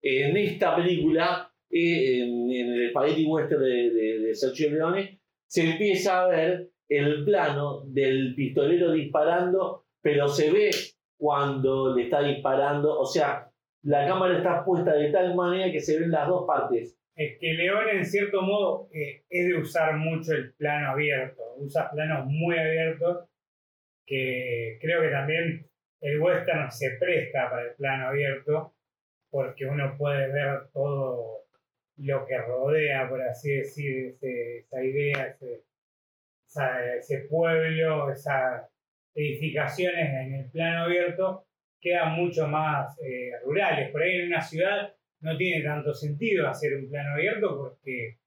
En 0.01 0.37
esta 0.37 0.75
película, 0.75 1.51
eh, 1.69 2.21
en, 2.21 2.51
en 2.51 2.73
el 2.73 2.89
Spaghetti 2.91 3.25
Western 3.25 3.63
de, 3.63 3.89
de, 3.89 4.19
de 4.19 4.35
Sergio 4.35 4.69
Leone, 4.69 5.19
se 5.47 5.71
empieza 5.71 6.21
a 6.21 6.27
ver 6.27 6.69
el 6.87 7.25
plano 7.25 7.83
del 7.87 8.35
pistolero 8.35 8.91
disparando, 8.91 9.85
pero 10.01 10.27
se 10.27 10.51
ve 10.51 10.69
cuando 11.17 11.95
le 11.95 12.03
está 12.03 12.21
disparando, 12.21 12.99
o 12.99 13.05
sea, 13.05 13.51
la 13.83 14.07
cámara 14.07 14.37
está 14.37 14.63
puesta 14.63 14.93
de 14.93 15.11
tal 15.11 15.35
manera 15.35 15.71
que 15.71 15.79
se 15.79 15.99
ven 15.99 16.11
las 16.11 16.27
dos 16.27 16.45
partes. 16.45 16.97
Es 17.15 17.37
que 17.39 17.53
León, 17.53 17.85
en 17.91 18.05
cierto 18.05 18.41
modo, 18.41 18.89
eh, 18.93 19.23
es 19.29 19.47
de 19.47 19.57
usar 19.57 19.97
mucho 19.97 20.33
el 20.33 20.53
plano 20.53 20.91
abierto. 20.91 21.41
Usa 21.57 21.89
planos 21.91 22.25
muy 22.27 22.57
abiertos 22.57 23.25
que 24.05 24.77
creo 24.81 25.01
que 25.01 25.09
también 25.09 25.68
el 26.01 26.19
western 26.19 26.71
se 26.71 26.91
presta 26.99 27.49
para 27.49 27.63
el 27.63 27.75
plano 27.75 28.07
abierto 28.07 28.73
porque 29.29 29.65
uno 29.65 29.95
puede 29.97 30.31
ver 30.31 30.69
todo 30.73 31.43
lo 31.97 32.25
que 32.25 32.37
rodea, 32.37 33.09
por 33.09 33.21
así 33.21 33.51
decir, 33.51 34.17
esa 34.21 34.83
idea, 34.83 35.35
ese, 36.97 37.19
pueblo, 37.29 38.11
esas 38.11 38.63
edificaciones 39.13 40.09
en 40.09 40.33
el 40.35 40.49
plano 40.49 40.85
abierto 40.85 41.45
quedan 41.79 42.13
mucho 42.13 42.47
más 42.47 42.97
eh, 43.03 43.31
rurales. 43.43 43.91
Por 43.91 44.01
ahí 44.01 44.21
en 44.21 44.27
una 44.27 44.41
ciudad 44.41 44.93
no 45.21 45.37
tiene 45.37 45.63
tanto 45.63 45.93
sentido 45.93 46.47
hacer 46.47 46.75
un 46.77 46.89
plano 46.89 47.13
abierto 47.13 47.57
porque 47.57 48.17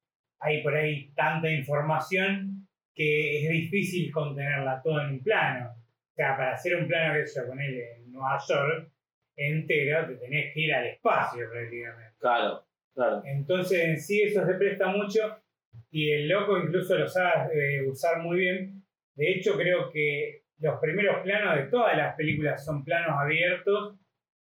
hay 0.40 0.62
por 0.62 0.74
ahí 0.74 1.10
tanta 1.14 1.50
información 1.50 2.68
que 2.94 3.44
es 3.44 3.50
difícil 3.50 4.12
contenerla 4.12 4.82
todo 4.82 5.00
en 5.00 5.10
un 5.12 5.22
plano. 5.22 5.81
O 6.12 6.14
sea, 6.14 6.36
para 6.36 6.52
hacer 6.52 6.76
un 6.76 6.86
plano 6.86 7.14
que 7.14 7.30
yo 7.34 7.46
ponerle 7.46 7.96
en 7.96 8.12
Nueva 8.12 8.38
York 8.46 8.92
entero, 9.34 10.06
te 10.08 10.16
tenés 10.16 10.52
que 10.52 10.60
ir 10.60 10.74
al 10.74 10.86
espacio 10.88 11.50
prácticamente. 11.50 12.16
Claro, 12.18 12.66
claro. 12.94 13.22
Entonces, 13.24 13.80
en 13.80 13.98
sí, 13.98 14.22
eso 14.22 14.44
se 14.44 14.54
presta 14.54 14.88
mucho 14.88 15.42
y 15.90 16.12
el 16.12 16.28
loco 16.28 16.58
incluso 16.58 16.98
lo 16.98 17.08
sabe 17.08 17.76
eh, 17.76 17.88
usar 17.88 18.20
muy 18.20 18.40
bien. 18.40 18.82
De 19.14 19.30
hecho, 19.30 19.56
creo 19.56 19.90
que 19.90 20.42
los 20.58 20.78
primeros 20.80 21.22
planos 21.22 21.56
de 21.56 21.70
todas 21.70 21.96
las 21.96 22.14
películas 22.14 22.62
son 22.62 22.84
planos 22.84 23.18
abiertos, 23.18 23.98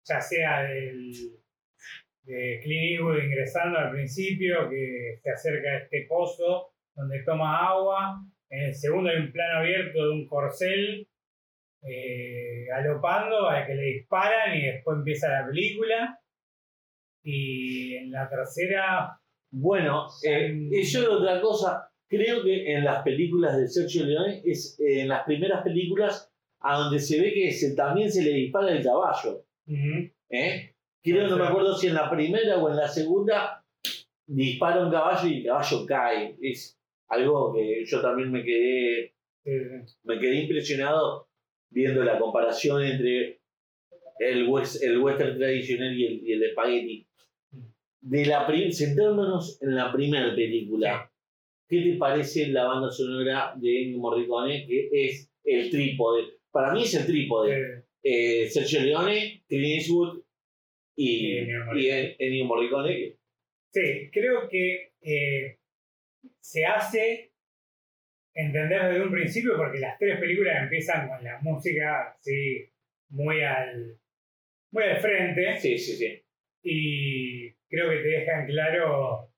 ya 0.05 0.21
sea 0.21 0.61
del, 0.61 1.11
de 2.21 2.59
Clint 2.61 2.91
Eastwood 2.91 3.23
ingresando 3.23 3.79
al 3.79 3.91
principio, 3.91 4.69
que 4.69 5.19
se 5.23 5.31
acerca 5.31 5.69
a 5.69 5.77
este 5.77 6.05
pozo 6.07 6.73
donde 6.95 7.23
toma 7.23 7.67
agua. 7.67 8.23
En 8.49 8.63
el 8.63 8.75
segundo 8.75 9.09
hay 9.09 9.17
un 9.17 9.31
plano 9.31 9.59
abierto 9.59 10.05
de 10.05 10.11
un 10.11 10.27
corcel 10.27 11.07
eh, 11.83 12.65
galopando 12.67 13.47
al 13.47 13.65
que 13.65 13.75
le 13.75 13.83
disparan 13.83 14.57
y 14.57 14.65
después 14.65 14.97
empieza 14.97 15.29
la 15.29 15.47
película. 15.47 16.19
Y 17.23 17.95
en 17.95 18.11
la 18.11 18.29
tercera. 18.29 19.19
Bueno, 19.51 20.07
eh, 20.23 20.69
eso 20.71 21.01
es 21.01 21.07
otra 21.07 21.41
cosa. 21.41 21.89
Creo 22.09 22.43
que 22.43 22.73
en 22.73 22.85
las 22.85 23.03
películas 23.03 23.57
de 23.57 23.67
Sergio 23.67 24.05
Leone, 24.05 24.41
es 24.45 24.79
eh, 24.79 25.01
en 25.01 25.09
las 25.09 25.25
primeras 25.25 25.61
películas 25.63 26.31
a 26.61 26.77
donde 26.77 26.99
se 26.99 27.21
ve 27.21 27.33
que 27.33 27.51
se, 27.51 27.75
también 27.75 28.11
se 28.11 28.23
le 28.23 28.31
dispara 28.31 28.71
el 28.71 28.83
caballo. 28.83 29.45
¿eh? 30.29 30.73
Creo, 31.03 31.27
no 31.27 31.37
me 31.37 31.47
acuerdo 31.47 31.75
si 31.75 31.87
en 31.87 31.95
la 31.95 32.09
primera 32.09 32.57
o 32.57 32.69
en 32.69 32.77
la 32.77 32.87
segunda 32.87 33.63
dispara 34.25 34.85
un 34.85 34.91
caballo 34.91 35.27
y 35.27 35.37
el 35.37 35.45
caballo 35.45 35.85
cae. 35.85 36.37
Es 36.41 36.77
algo 37.09 37.53
que 37.53 37.83
yo 37.85 38.01
también 38.01 38.31
me 38.31 38.43
quedé, 38.43 39.13
Sí, 39.43 39.51
sí. 39.85 39.95
me 40.03 40.19
quedé 40.19 40.41
impresionado 40.41 41.26
viendo 41.69 42.03
la 42.03 42.17
comparación 42.19 42.83
entre 42.83 43.41
el, 44.19 44.47
wes- 44.47 44.81
el 44.81 44.99
western 44.99 45.37
tradicional 45.37 45.97
y 45.97 46.05
el, 46.05 46.27
y 46.27 46.33
el 46.33 46.43
espagueti. 46.43 47.07
De 48.01 48.25
la 48.25 48.47
centrándonos 48.71 49.61
en 49.61 49.75
la 49.75 49.91
primera 49.91 50.33
película, 50.35 51.11
¿qué 51.67 51.81
te 51.81 51.93
parece 51.97 52.47
la 52.47 52.65
banda 52.65 52.89
sonora 52.91 53.53
de 53.57 53.83
Ennio 53.83 53.99
Morricone? 53.99 54.65
Que 54.65 54.89
es 54.91 55.29
el 55.43 55.69
trípode. 55.69 56.39
Para 56.51 56.73
mí 56.73 56.83
es 56.83 56.93
el 56.95 57.05
trípode. 57.05 57.83
Eh, 58.03 58.47
Sergio 58.49 58.81
Leone, 58.81 59.43
Clint 59.47 59.65
Eastwood 59.81 60.21
y, 60.95 61.39
Y 61.75 61.89
Ennio 62.19 62.45
Morricone. 62.45 63.17
Sí, 63.73 64.09
creo 64.11 64.47
que 64.47 64.93
eh, 65.01 65.57
se 66.39 66.65
hace 66.65 67.33
entender 68.37 68.83
desde 68.83 69.03
un 69.03 69.11
principio 69.11 69.57
porque 69.57 69.79
las 69.79 69.97
tres 69.97 70.19
películas 70.19 70.61
empiezan 70.63 71.07
con 71.09 71.23
la 71.23 71.39
música 71.41 72.11
así 72.11 72.69
muy 73.09 73.41
al 73.41 73.97
muy 74.71 74.83
al 74.83 74.97
frente 75.01 75.57
Sí, 75.57 75.77
sí, 75.77 75.95
sí. 75.95 76.23
y 76.63 77.51
creo 77.69 77.89
que 77.89 77.97
te 77.97 78.07
dejan 78.07 78.45
claro 78.45 79.29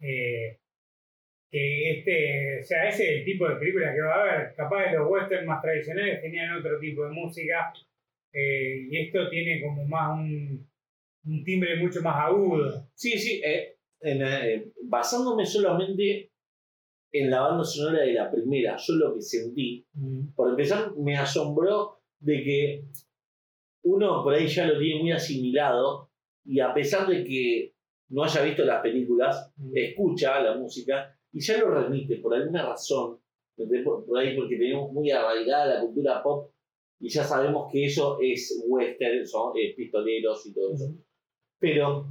eh, 0.00 0.58
que 1.50 1.90
este, 1.90 2.60
o 2.60 2.64
sea, 2.64 2.88
ese 2.88 3.04
es 3.04 3.18
el 3.18 3.24
tipo 3.24 3.46
de 3.46 3.56
película 3.56 3.92
que 3.92 4.00
va 4.00 4.14
a 4.14 4.22
haber. 4.22 4.54
Capaz 4.54 4.90
de 4.90 4.96
los 4.96 5.10
westerns 5.10 5.46
más 5.46 5.60
tradicionales 5.60 6.22
tenían 6.22 6.56
otro 6.56 6.78
tipo 6.80 7.04
de 7.04 7.10
música 7.12 7.72
eh, 8.32 8.86
y 8.90 8.98
esto 9.06 9.28
tiene 9.28 9.60
como 9.60 9.84
más 9.84 10.18
un, 10.18 10.66
un 11.26 11.44
timbre 11.44 11.76
mucho 11.76 12.00
más 12.00 12.16
agudo. 12.26 12.88
Sí, 12.94 13.18
sí. 13.18 13.42
eh, 13.44 13.76
en, 14.00 14.22
eh, 14.22 14.64
basándome 14.84 15.44
solamente 15.44 16.31
en 17.12 17.30
la 17.30 17.42
banda 17.42 17.64
sonora 17.64 18.04
de 18.04 18.14
la 18.14 18.30
primera, 18.30 18.76
yo 18.76 18.94
lo 18.94 19.14
que 19.14 19.20
sentí, 19.20 19.86
por 20.34 20.48
empezar, 20.48 20.96
me 20.96 21.16
asombró 21.16 21.98
de 22.18 22.42
que 22.42 22.84
uno 23.82 24.22
por 24.22 24.34
ahí 24.34 24.46
ya 24.46 24.66
lo 24.66 24.78
tiene 24.78 25.00
muy 25.00 25.12
asimilado 25.12 26.10
y 26.44 26.60
a 26.60 26.72
pesar 26.72 27.06
de 27.06 27.22
que 27.22 27.74
no 28.08 28.24
haya 28.24 28.42
visto 28.42 28.64
las 28.64 28.80
películas, 28.80 29.52
escucha 29.74 30.40
la 30.40 30.56
música 30.56 31.14
y 31.32 31.40
ya 31.40 31.58
lo 31.58 31.70
remite 31.70 32.16
por 32.16 32.34
alguna 32.34 32.66
razón, 32.66 33.18
por, 33.84 34.18
ahí 34.18 34.36
porque 34.36 34.56
tenemos 34.56 34.90
muy 34.92 35.10
arraigada 35.10 35.74
la 35.74 35.80
cultura 35.80 36.22
pop 36.22 36.50
y 36.98 37.08
ya 37.08 37.24
sabemos 37.24 37.70
que 37.70 37.84
eso 37.86 38.18
es 38.20 38.62
western, 38.66 39.26
son 39.26 39.52
eh, 39.56 39.74
pistoleros 39.76 40.46
y 40.46 40.54
todo 40.54 40.72
eso. 40.72 40.94
Pero 41.58 42.06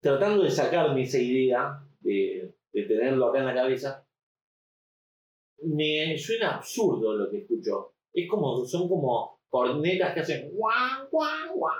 tratando 0.00 0.44
de 0.44 0.50
sacarme 0.50 1.02
esa 1.02 1.18
idea, 1.18 1.82
de, 2.00 2.54
de 2.72 2.82
tenerlo 2.84 3.26
acá 3.26 3.40
en 3.40 3.46
la 3.46 3.54
cabeza, 3.54 4.05
me 5.62 6.16
suena 6.18 6.56
absurdo 6.56 7.14
lo 7.16 7.30
que 7.30 7.38
escucho. 7.38 7.92
Es 8.12 8.28
como, 8.28 8.64
son 8.64 8.88
como 8.88 9.40
cornetas 9.48 10.14
que 10.14 10.20
hacen 10.20 10.50
guau, 10.52 11.08
guau, 11.10 11.54
guau. 11.54 11.74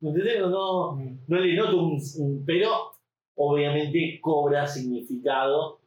¿Me 0.00 0.10
entendés? 0.10 0.40
No, 0.40 0.48
no, 0.50 0.92
Mm. 0.96 1.18
le 1.28 1.56
noto 1.56 1.76
un, 1.78 1.98
un- 2.18 2.44
pero 2.44 2.92
obviamente 3.36 4.18
cobra 4.20 4.66
significado 4.66 5.80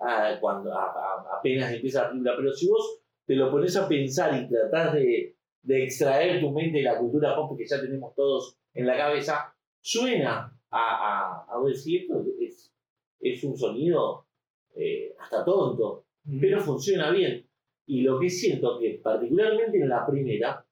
ah, 0.00 0.36
cuando 0.40 0.72
a- 0.72 0.84
a- 0.92 1.38
apenas 1.38 1.72
empieza 1.72 2.02
la 2.04 2.08
película. 2.10 2.34
Pero 2.36 2.52
si 2.52 2.68
vos 2.68 3.00
te 3.26 3.34
lo 3.34 3.50
pones 3.50 3.76
a 3.76 3.88
pensar 3.88 4.40
y 4.40 4.48
tratás 4.48 4.94
de, 4.94 5.36
de 5.62 5.84
extraer 5.84 6.40
tu 6.40 6.50
mente 6.52 6.78
de 6.78 6.84
la 6.84 6.98
cultura 6.98 7.34
pop 7.34 7.58
que 7.58 7.66
ya 7.66 7.80
tenemos 7.80 8.14
todos 8.14 8.56
en 8.74 8.86
la 8.86 8.96
cabeza, 8.96 9.52
suena 9.80 10.56
a, 10.70 10.78
a, 10.78 11.46
a 11.50 11.64
decir 11.66 12.02
esto 12.02 12.24
es, 12.40 12.72
es 13.20 13.42
un 13.44 13.56
sonido 13.56 14.26
eh, 14.76 15.14
hasta 15.18 15.44
tonto, 15.44 16.04
pero 16.40 16.60
funciona 16.60 17.10
bien. 17.10 17.46
Y 17.86 18.02
lo 18.02 18.18
que 18.20 18.28
siento 18.28 18.78
que 18.78 19.00
particularmente 19.02 19.78
en 19.78 19.88
la 19.88 20.06
primera 20.06 20.64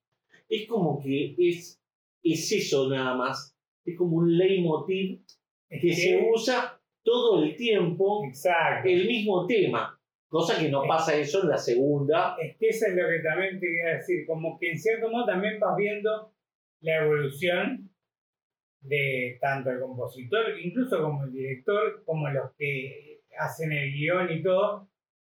es 0.48 0.66
como 0.68 1.00
que 1.02 1.34
es, 1.38 1.80
es 2.22 2.52
eso 2.52 2.88
nada 2.88 3.14
más, 3.14 3.56
es 3.84 3.96
como 3.96 4.18
un 4.18 4.36
leitmotiv 4.36 5.22
Es 5.68 5.80
que 5.80 5.94
se 5.94 6.28
usa 6.32 6.80
todo 7.02 7.42
el 7.42 7.56
tiempo 7.56 8.24
Exacto. 8.26 8.88
el 8.88 9.06
mismo 9.06 9.46
tema, 9.46 9.98
cosa 10.28 10.60
que 10.60 10.68
no 10.68 10.82
pasa 10.86 11.16
eso 11.16 11.42
en 11.42 11.48
la 11.48 11.58
segunda. 11.58 12.36
Es 12.40 12.56
que 12.56 12.68
eso 12.68 12.86
es 12.86 12.94
lo 12.94 13.08
que 13.08 13.20
también 13.20 13.60
te 13.60 13.66
quería 13.66 13.96
decir, 13.96 14.26
como 14.26 14.58
que 14.58 14.72
en 14.72 14.78
cierto 14.78 15.10
modo 15.10 15.26
también 15.26 15.58
vas 15.60 15.76
viendo 15.76 16.32
la 16.80 17.04
evolución 17.04 17.90
de 18.80 19.38
tanto 19.40 19.70
el 19.70 19.80
compositor, 19.80 20.58
incluso 20.62 21.02
como 21.02 21.24
el 21.24 21.32
director, 21.32 22.04
como 22.04 22.28
los 22.28 22.52
que 22.56 23.22
hacen 23.38 23.72
el 23.72 23.92
guion 23.92 24.32
y 24.32 24.42
todo, 24.42 24.88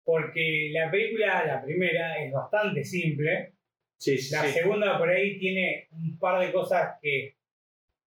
porque 0.06 0.70
la 0.72 0.90
película, 0.90 1.44
la 1.44 1.62
primera, 1.62 2.24
es 2.24 2.32
bastante 2.32 2.82
simple, 2.84 3.52
Sí, 3.98 4.16
sí, 4.18 4.34
la 4.34 4.44
sí. 4.44 4.52
segunda 4.60 4.96
por 4.98 5.08
ahí 5.08 5.38
tiene 5.38 5.88
un 5.90 6.18
par 6.18 6.40
de 6.46 6.52
cosas 6.52 6.96
que 7.02 7.34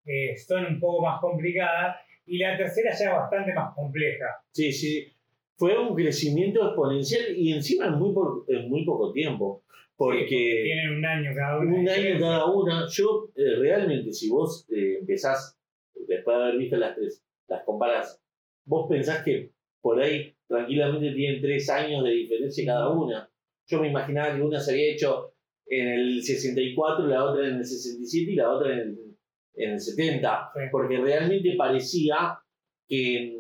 eh, 0.05 0.37
son 0.37 0.65
un 0.65 0.79
poco 0.79 1.03
más 1.05 1.19
complicadas, 1.19 1.97
y 2.25 2.37
la 2.37 2.55
tercera 2.57 2.91
ya 2.97 3.05
es 3.05 3.11
bastante 3.11 3.53
más 3.53 3.73
compleja. 3.75 4.25
Sí, 4.51 4.71
sí. 4.71 5.11
Fue 5.57 5.77
un 5.77 5.93
crecimiento 5.95 6.65
exponencial 6.65 7.35
y 7.35 7.51
encima 7.53 7.87
en 7.87 7.95
muy, 7.95 8.13
por- 8.13 8.45
en 8.47 8.69
muy 8.69 8.85
poco 8.85 9.11
tiempo. 9.11 9.63
Porque 9.97 10.61
Tienen 10.63 10.91
un 10.97 11.05
año 11.05 11.31
cada 11.35 11.59
uno. 11.59 11.75
un 11.75 11.89
año 11.89 12.17
cada 12.19 12.45
una. 12.45 12.85
Yo 12.89 13.29
eh, 13.35 13.55
realmente, 13.59 14.13
si 14.13 14.29
vos 14.29 14.65
eh, 14.73 14.99
empezás, 15.01 15.59
después 16.07 16.37
de 16.37 16.43
haber 16.43 16.57
visto 16.57 16.77
las 16.77 16.95
tres, 16.95 17.21
las 17.49 17.63
comparas, 17.65 18.21
vos 18.63 18.87
pensás 18.89 19.23
que 19.25 19.49
por 19.81 20.01
ahí 20.01 20.33
tranquilamente 20.47 21.11
tienen 21.11 21.41
tres 21.41 21.69
años 21.69 22.03
de 22.03 22.11
diferencia 22.11 22.65
cada 22.65 22.89
una. 22.89 23.29
Yo 23.67 23.81
me 23.81 23.89
imaginaba 23.89 24.35
que 24.35 24.41
una 24.41 24.59
se 24.59 24.71
había 24.71 24.93
hecho 24.93 25.33
en 25.67 25.87
el 25.87 26.23
64, 26.23 27.07
la 27.07 27.23
otra 27.23 27.47
en 27.47 27.57
el 27.57 27.65
67 27.65 28.31
y 28.31 28.35
la 28.35 28.51
otra 28.51 28.73
en 28.73 28.79
el, 28.79 29.17
en 29.55 29.71
el 29.73 29.79
70. 29.79 30.51
Sí. 30.53 30.59
Porque 30.71 30.97
realmente 30.97 31.55
parecía 31.55 32.39
que 32.87 33.39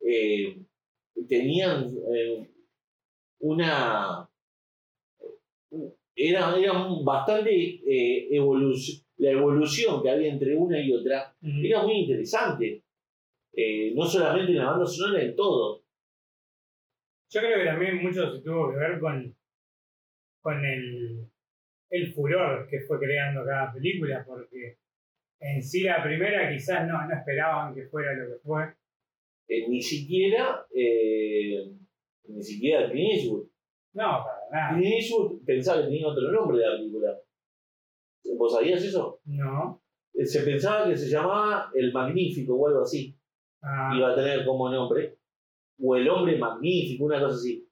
eh, 0.00 0.58
tenían 1.26 1.96
eh, 2.14 2.50
una 3.40 4.28
era, 6.14 6.56
era 6.56 6.72
bastante 7.02 7.80
eh, 7.86 8.28
la 9.16 9.30
evolución 9.30 10.02
que 10.02 10.10
había 10.10 10.30
entre 10.30 10.54
una 10.56 10.80
y 10.80 10.92
otra 10.92 11.34
era 11.40 11.82
muy 11.82 12.00
interesante. 12.00 12.81
Eh, 13.54 13.92
no 13.94 14.04
solamente 14.06 14.52
en 14.52 14.58
la 14.58 14.70
banda 14.70 14.86
sonora, 14.86 15.22
en 15.22 15.36
todo. 15.36 15.82
Yo 17.30 17.40
creo 17.40 17.58
que 17.58 17.64
también 17.66 18.02
mucho 18.02 18.30
se 18.30 18.42
tuvo 18.42 18.70
que 18.70 18.78
ver 18.78 19.00
con, 19.00 19.34
con 20.40 20.64
el, 20.64 21.30
el 21.90 22.12
furor 22.12 22.66
que 22.68 22.80
fue 22.80 22.98
creando 22.98 23.44
cada 23.44 23.72
película, 23.72 24.24
porque 24.26 24.78
en 25.40 25.62
sí 25.62 25.82
la 25.82 26.02
primera 26.02 26.50
quizás 26.50 26.86
no, 26.86 27.06
no 27.06 27.14
esperaban 27.14 27.74
que 27.74 27.86
fuera 27.86 28.12
lo 28.14 28.34
que 28.34 28.40
fue. 28.40 28.74
Eh, 29.48 29.68
ni 29.68 29.82
siquiera 29.82 30.64
eh, 30.74 31.72
ni 32.28 32.42
siquiera 32.42 32.90
Clint 32.90 33.14
Eastwood. 33.14 33.46
No, 33.94 34.24
para 34.24 34.48
nada. 34.50 34.78
Clint 34.78 34.94
Eastwood 34.94 35.44
pensaba 35.44 35.78
que 35.82 35.88
tenía 35.88 36.08
otro 36.08 36.30
nombre 36.30 36.58
de 36.58 36.66
la 36.66 36.76
película. 36.76 37.18
¿Vos 38.36 38.52
sabías 38.52 38.82
eso? 38.82 39.20
No. 39.24 39.82
Se 40.14 40.42
pensaba 40.42 40.88
que 40.88 40.96
se 40.96 41.08
llamaba 41.08 41.70
El 41.74 41.92
Magnífico 41.92 42.54
o 42.54 42.68
algo 42.68 42.82
así. 42.82 43.16
Ah, 43.62 43.92
iba 43.96 44.10
a 44.12 44.14
tener 44.14 44.44
como 44.44 44.68
nombre, 44.70 45.16
o 45.80 45.96
el 45.96 46.08
hombre 46.08 46.36
magnífico, 46.38 47.04
una 47.04 47.20
cosa 47.20 47.36
así. 47.36 47.66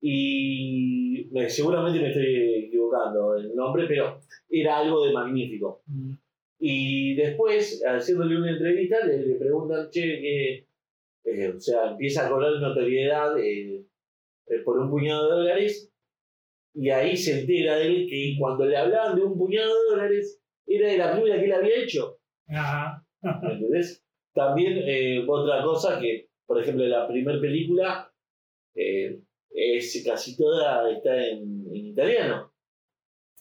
Y 0.00 1.28
me- 1.32 1.48
seguramente 1.48 2.00
me 2.00 2.08
estoy 2.08 2.64
equivocando 2.66 3.36
el 3.36 3.54
nombre, 3.54 3.86
pero 3.86 4.20
era 4.50 4.78
algo 4.78 5.04
de 5.06 5.12
magnífico. 5.12 5.82
mm, 5.86 6.12
Y 6.58 7.14
después, 7.16 7.82
haciéndole 7.86 8.36
una 8.36 8.50
entrevista, 8.52 9.04
le, 9.04 9.24
le 9.26 9.34
preguntan, 9.36 9.88
che, 9.90 10.00
que, 10.00 10.66
eh, 11.24 11.48
o 11.48 11.60
sea, 11.60 11.90
empieza 11.92 12.26
a 12.26 12.30
cobrar 12.30 12.52
notoriedad 12.60 13.38
eh, 13.38 13.84
eh, 14.48 14.58
por 14.64 14.78
un 14.78 14.90
puñado 14.90 15.28
de 15.30 15.36
dólares, 15.36 15.90
y 16.74 16.90
ahí 16.90 17.16
se 17.16 17.40
entera 17.40 17.76
de 17.76 17.86
él 17.86 18.06
que 18.08 18.36
cuando 18.38 18.64
le 18.66 18.76
hablaban 18.76 19.16
de 19.16 19.22
un 19.24 19.36
puñado 19.38 19.68
de 19.74 19.90
dólares, 19.90 20.40
era 20.66 20.88
de 20.88 20.98
la 20.98 21.10
película 21.12 21.38
que 21.38 21.44
él 21.46 21.52
había 21.52 21.82
hecho. 21.82 22.18
ajá. 22.48 23.04
¿Me 23.42 23.52
entendés? 23.54 24.04
También 24.34 24.78
eh, 24.86 25.24
otra 25.28 25.62
cosa 25.62 25.98
que, 26.00 26.28
por 26.46 26.60
ejemplo, 26.60 26.84
la 26.86 27.06
primera 27.06 27.40
película 27.40 28.10
eh, 28.74 29.18
es 29.50 30.02
casi 30.06 30.36
toda 30.36 30.90
está 30.90 31.14
en, 31.16 31.64
en 31.70 31.86
italiano. 31.86 32.52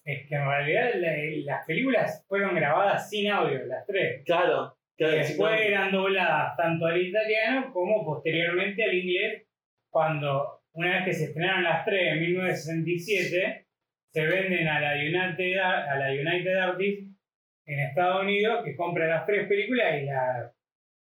Es 0.03 0.27
que 0.27 0.35
en 0.35 0.45
realidad 0.45 0.91
la- 0.95 1.53
las 1.53 1.65
películas 1.65 2.25
fueron 2.27 2.55
grabadas 2.55 3.09
sin 3.09 3.29
audio, 3.29 3.65
las 3.67 3.85
tres. 3.85 4.23
Claro, 4.25 4.75
Y 4.97 5.03
claro. 5.03 5.17
después 5.17 5.59
sí, 5.61 5.67
eran 5.67 5.91
dobladas 5.91 6.57
tanto 6.57 6.85
al 6.87 7.01
italiano 7.01 7.71
como 7.71 8.03
posteriormente 8.03 8.83
al 8.83 8.93
inglés, 8.95 9.47
cuando 9.89 10.61
una 10.73 10.95
vez 10.95 11.05
que 11.05 11.13
se 11.13 11.25
estrenaron 11.25 11.63
las 11.63 11.85
tres 11.85 12.13
en 12.13 12.19
1967, 12.21 13.67
se 14.13 14.27
venden 14.27 14.67
a 14.67 14.79
la 14.81 14.93
United, 14.95 15.57
a 15.59 15.95
la 15.97 16.11
United 16.11 16.55
Artists 16.55 17.07
en 17.67 17.79
Estados 17.79 18.23
Unidos, 18.23 18.63
que 18.65 18.75
compra 18.75 19.07
las 19.07 19.25
tres 19.25 19.47
películas 19.47 20.01
y 20.01 20.05
la- 20.05 20.51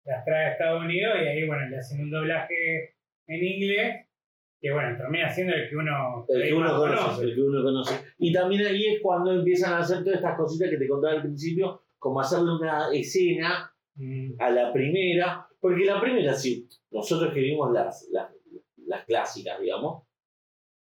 las 0.04 0.24
trae 0.24 0.46
a 0.46 0.52
Estados 0.52 0.82
Unidos 0.82 1.14
y 1.22 1.26
ahí, 1.26 1.46
bueno, 1.46 1.68
le 1.68 1.78
hacen 1.78 2.00
un 2.00 2.10
doblaje 2.10 2.94
en 3.26 3.44
inglés, 3.44 4.06
que 4.60 4.72
bueno, 4.72 4.96
termina 4.96 5.28
siendo 5.28 5.54
el 5.54 5.68
que 5.68 5.76
uno, 5.76 6.26
El 6.28 6.42
que 6.42 6.54
uno 6.54 6.76
conoce, 6.76 7.24
el 7.24 7.34
que 7.34 7.40
uno 7.40 7.62
conoce. 7.62 7.94
Y 8.18 8.32
también 8.32 8.66
ahí 8.66 8.94
es 8.94 9.00
cuando 9.00 9.32
empiezan 9.32 9.74
a 9.74 9.78
hacer 9.78 10.04
todas 10.04 10.16
estas 10.16 10.36
cositas 10.36 10.70
que 10.70 10.76
te 10.76 10.88
contaba 10.88 11.14
al 11.14 11.22
principio, 11.22 11.82
como 11.98 12.20
hacerle 12.20 12.52
una 12.52 12.92
escena 12.92 13.72
Mm, 13.94 14.34
a 14.38 14.50
la 14.50 14.72
primera, 14.72 15.46
porque 15.60 15.84
la 15.84 16.00
primera, 16.00 16.32
sí, 16.32 16.66
nosotros 16.90 17.32
que 17.34 17.40
vimos 17.40 17.70
las, 17.72 18.08
las, 18.10 18.30
las 18.86 19.04
clásicas, 19.04 19.60
digamos, 19.60 20.04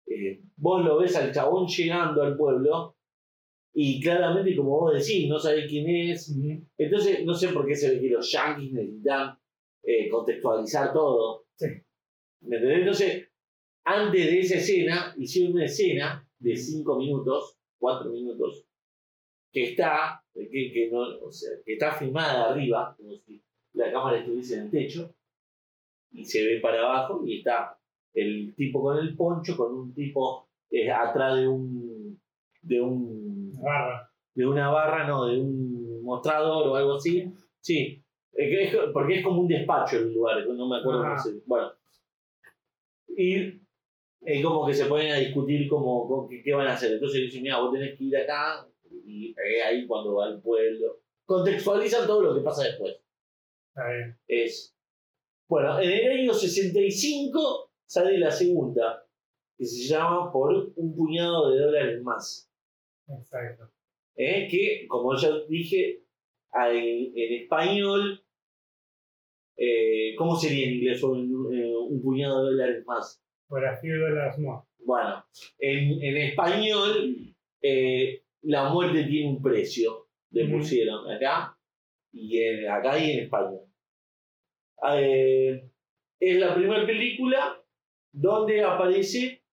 eh, 0.08 0.42
vos 0.56 0.84
lo 0.84 0.98
ves 1.00 1.16
al 1.18 1.34
chabón 1.34 1.68
llegando 1.68 2.24
al 2.24 2.38
pueblo 2.38 2.96
y 3.74 4.02
claramente, 4.02 4.56
como 4.56 4.80
vos 4.80 4.94
decís, 4.94 5.30
no 5.30 5.40
sabés 5.40 5.68
quién 5.70 5.90
es. 5.90 6.36
Entonces, 6.78 7.24
no 7.24 7.34
sé 7.34 7.50
por 7.50 7.66
qué 7.66 7.76
se 7.76 7.92
ve 7.92 8.02
que 8.02 8.10
los 8.10 8.30
yankees 8.32 8.74
necesitan 8.74 9.38
eh, 9.84 10.10
contextualizar 10.10 10.92
todo. 10.92 11.46
Sí. 11.56 11.68
¿Me 12.42 12.58
entendés? 12.58 12.80
Entonces, 12.80 13.30
antes 13.86 14.26
de 14.26 14.40
esa 14.40 14.56
escena, 14.56 15.16
hicieron 15.18 15.54
una 15.54 15.66
escena 15.66 16.28
de 16.40 16.56
5 16.56 16.98
minutos, 16.98 17.58
4 17.80 18.12
minutos, 18.12 18.66
que 19.52 19.72
está, 19.72 20.24
que, 20.34 20.50
que 20.50 20.90
no, 20.92 21.02
o 21.26 21.32
sea, 21.32 21.52
que 21.66 21.74
está 21.74 21.94
filmada 21.94 22.52
arriba, 22.52 22.96
como 22.98 23.16
si 23.16 23.42
la 23.74 23.92
cámara 23.92 24.20
estuviese 24.20 24.56
en 24.56 24.62
el 24.64 24.72
techo, 24.72 25.16
y 26.12 26.26
se 26.26 26.46
ve 26.46 26.60
para 26.60 26.82
abajo, 26.82 27.24
y 27.26 27.38
está 27.38 27.78
el 28.14 28.54
tipo 28.56 28.82
con 28.82 28.98
el 28.98 29.16
poncho, 29.16 29.56
con 29.56 29.74
un 29.74 29.94
tipo 29.94 30.50
eh, 30.70 30.92
atrás 30.92 31.38
de 31.38 31.48
un, 31.48 32.22
de 32.62 32.82
un 32.82 33.31
barra. 33.62 34.12
de 34.34 34.46
una 34.46 34.70
barra, 34.70 35.08
no, 35.08 35.26
de 35.26 35.40
un 35.40 36.04
mostrador 36.04 36.68
o 36.68 36.76
algo 36.76 36.96
así. 36.96 37.32
Sí, 37.60 38.04
Es 38.34 38.76
porque 38.94 39.20
es 39.20 39.24
como 39.24 39.42
un 39.42 39.48
despacho 39.48 39.98
el 39.98 40.14
lugar, 40.14 40.46
no 40.48 40.68
me 40.68 40.78
acuerdo 40.78 41.04
cómo 41.04 41.18
se 41.18 41.42
Bueno. 41.46 41.72
Y 43.16 43.62
es 44.22 44.44
como 44.44 44.66
que 44.66 44.74
se 44.74 44.86
ponen 44.86 45.12
a 45.12 45.18
discutir 45.18 45.68
como, 45.68 46.30
qué 46.30 46.54
van 46.54 46.68
a 46.68 46.74
hacer. 46.74 46.94
Entonces 46.94 47.22
dicen, 47.22 47.44
mira, 47.44 47.60
vos 47.60 47.74
tenés 47.74 47.98
que 47.98 48.04
ir 48.06 48.18
acá 48.18 48.68
y 49.06 49.32
eh, 49.32 49.64
ahí 49.64 49.88
cuando 49.88 50.16
va 50.16 50.28
al 50.28 50.42
pueblo. 50.42 51.02
Contextualizan 51.26 52.08
todo 52.08 52.22
lo 52.22 52.36
que 52.36 52.42
pasa 52.42 52.64
después. 52.64 52.98
Bien. 53.76 54.18
Es. 54.28 54.76
Bueno, 55.48 55.80
en 55.80 55.90
el 55.90 56.20
año 56.20 56.34
65 56.34 57.72
sale 57.86 58.18
la 58.18 58.32
segunda, 58.32 59.06
que 59.58 59.66
se 59.66 59.88
llama 59.88 60.32
Por 60.32 60.72
un 60.76 60.96
puñado 60.96 61.50
de 61.52 61.60
dólares 61.60 62.02
más. 62.04 62.51
Exacto. 63.20 63.70
¿eh? 64.16 64.48
que, 64.50 64.86
como 64.88 65.16
ya 65.16 65.30
dije, 65.48 66.04
hay- 66.52 67.12
en 67.16 67.42
español, 67.44 68.24
eh, 69.58 70.16
¿cómo 70.18 70.36
sería 70.36 70.68
en 70.68 70.74
inglés? 70.76 71.02
Un, 71.04 71.54
eh, 71.54 71.76
un 71.76 72.02
puñado 72.02 72.44
de 72.46 72.52
dólares 72.52 72.84
más. 72.86 73.24
Por 73.48 73.66
a 73.66 73.78
few 73.78 73.98
dollars 73.98 74.38
more. 74.40 74.64
Bueno, 74.84 75.24
en, 75.60 76.02
en 76.02 76.18
español, 76.18 77.36
la 78.44 78.70
muerte 78.70 79.04
tiene 79.04 79.30
un 79.30 79.42
precio, 79.42 80.08
le 80.32 80.48
pusieron 80.48 81.10
acá, 81.12 81.58
y 82.12 82.40
en, 82.42 82.68
acá 82.70 82.98
y 82.98 83.12
en 83.12 83.20
España. 83.26 83.60
Es 86.20 86.38
la 86.38 86.56
primera 86.56 86.86
película 86.86 87.62
donde 88.12 88.64
aparece 88.64 89.44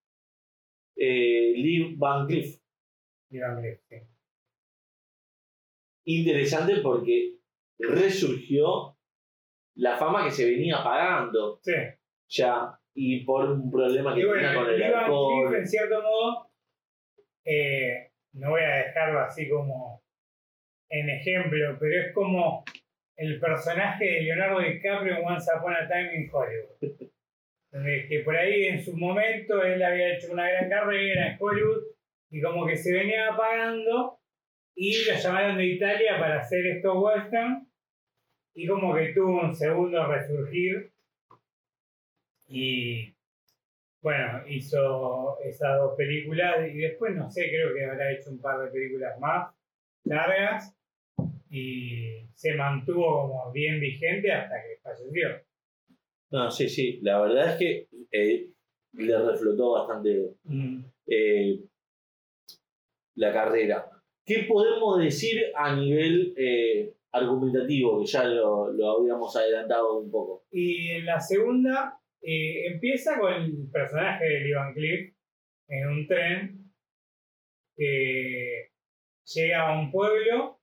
Lee 0.97 1.95
Van 1.97 2.27
Cleef. 2.27 2.58
Dígame, 3.31 3.77
sí. 3.89 3.97
interesante 6.05 6.77
porque 6.83 7.35
resurgió 7.79 8.97
la 9.77 9.97
fama 9.97 10.25
que 10.25 10.31
se 10.31 10.51
venía 10.51 10.83
pagando 10.83 11.61
Sí. 11.63 11.75
ya 12.31 12.79
y 12.95 13.25
por 13.25 13.45
un 13.51 13.71
problema 13.71 14.15
que 14.15 14.21
Y 14.21 14.25
tenía 14.25 14.55
con 14.55 14.69
el 14.71 14.83
alcohol. 14.83 15.55
En 15.55 15.67
cierto 15.67 16.03
modo, 16.03 16.51
eh, 17.45 18.11
no 18.33 18.51
voy 18.51 18.63
a 18.63 18.77
dejarlo 18.87 19.21
así 19.21 19.49
como 19.49 20.03
en 20.91 21.11
ejemplo, 21.11 21.77
pero 21.79 22.03
es 22.03 22.13
como 22.15 22.65
el 23.17 23.39
personaje 23.39 24.05
de 24.05 24.21
Leonardo 24.23 24.61
DiCaprio 24.61 25.17
en 25.19 25.25
Once 25.25 25.51
Upon 25.57 25.75
a 25.75 25.87
Time 25.87 26.17
in 26.17 26.31
Hollywood. 26.33 26.71
Que 28.09 28.23
por 28.25 28.35
ahí 28.35 28.65
en 28.65 28.83
su 28.83 28.97
momento 28.97 29.63
él 29.63 29.83
había 29.83 30.17
hecho 30.17 30.33
una 30.33 30.49
gran 30.51 30.71
carrera 30.71 31.29
en 31.33 31.37
Hollywood 31.39 31.83
y 32.31 32.41
como 32.41 32.67
que 32.67 32.77
se 32.77 32.93
venía 32.93 33.33
apagando 33.33 34.19
y 34.75 35.05
lo 35.05 35.15
llamaron 35.15 35.57
de 35.57 35.67
Italia 35.67 36.19
para 36.19 36.41
hacer 36.41 36.67
estos 36.67 36.95
western 36.97 37.67
y 38.55 38.67
como 38.67 38.95
que 38.95 39.13
tuvo 39.13 39.41
un 39.41 39.55
segundo 39.55 40.07
resurgir 40.07 40.91
y 42.49 43.15
bueno, 44.01 44.43
hizo 44.49 45.39
esas 45.45 45.79
dos 45.79 45.95
películas 45.97 46.69
y 46.73 46.79
después 46.79 47.15
no 47.15 47.31
sé, 47.31 47.49
creo 47.49 47.75
que 47.75 47.85
habrá 47.85 48.13
hecho 48.13 48.31
un 48.31 48.41
par 48.41 48.61
de 48.61 48.71
películas 48.71 49.19
más 49.19 49.55
largas 50.05 50.75
y 51.51 52.27
se 52.35 52.55
mantuvo 52.55 53.23
como 53.23 53.53
bien 53.53 53.81
vigente 53.81 54.31
hasta 54.33 54.63
que 54.63 54.79
falleció. 54.83 55.29
No, 56.31 56.51
sí, 56.51 56.69
sí, 56.69 57.01
la 57.03 57.21
verdad 57.21 57.53
es 57.53 57.57
que 57.57 57.89
eh, 58.13 58.51
le 58.93 59.19
reflotó 59.19 59.73
bastante 59.73 60.35
eh, 61.07 61.61
la 63.19 63.33
carrera. 63.33 63.91
¿Qué 64.25 64.45
podemos 64.49 64.99
decir 64.99 65.43
a 65.55 65.75
nivel 65.75 66.35
eh, 66.37 66.95
argumentativo? 67.13 67.99
Que 68.01 68.07
ya 68.07 68.25
lo, 68.25 68.99
habíamos 68.99 69.35
adelantado 69.37 69.99
un 69.99 70.11
poco. 70.11 70.45
Y 70.51 70.91
en 70.93 71.07
la 71.07 71.21
segunda 71.21 71.99
eh, 72.23 72.67
empieza 72.67 73.19
con 73.19 73.33
el 73.33 73.71
personaje 73.73 74.25
de 74.25 74.41
Lee 74.41 74.53
Van 74.53 74.75
Cleef 74.75 75.15
en 75.69 75.89
un 75.89 76.07
tren 76.07 76.73
que 77.77 78.71
llega 79.35 79.69
a 79.69 79.81
un 79.81 79.91
pueblo 79.91 80.61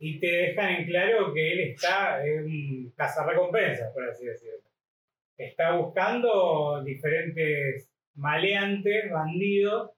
y 0.00 0.20
te 0.20 0.30
dejan 0.30 0.76
en 0.76 0.86
claro 0.86 1.32
que 1.32 1.52
él 1.52 1.60
está 1.60 2.24
en 2.24 2.44
un 2.44 2.92
cazarrecompensas, 2.96 3.92
por 3.92 4.08
así 4.08 4.26
decirlo. 4.26 4.68
Está 5.36 5.76
buscando 5.76 6.82
diferentes 6.84 7.90
maleantes, 8.14 9.10
bandidos, 9.10 9.92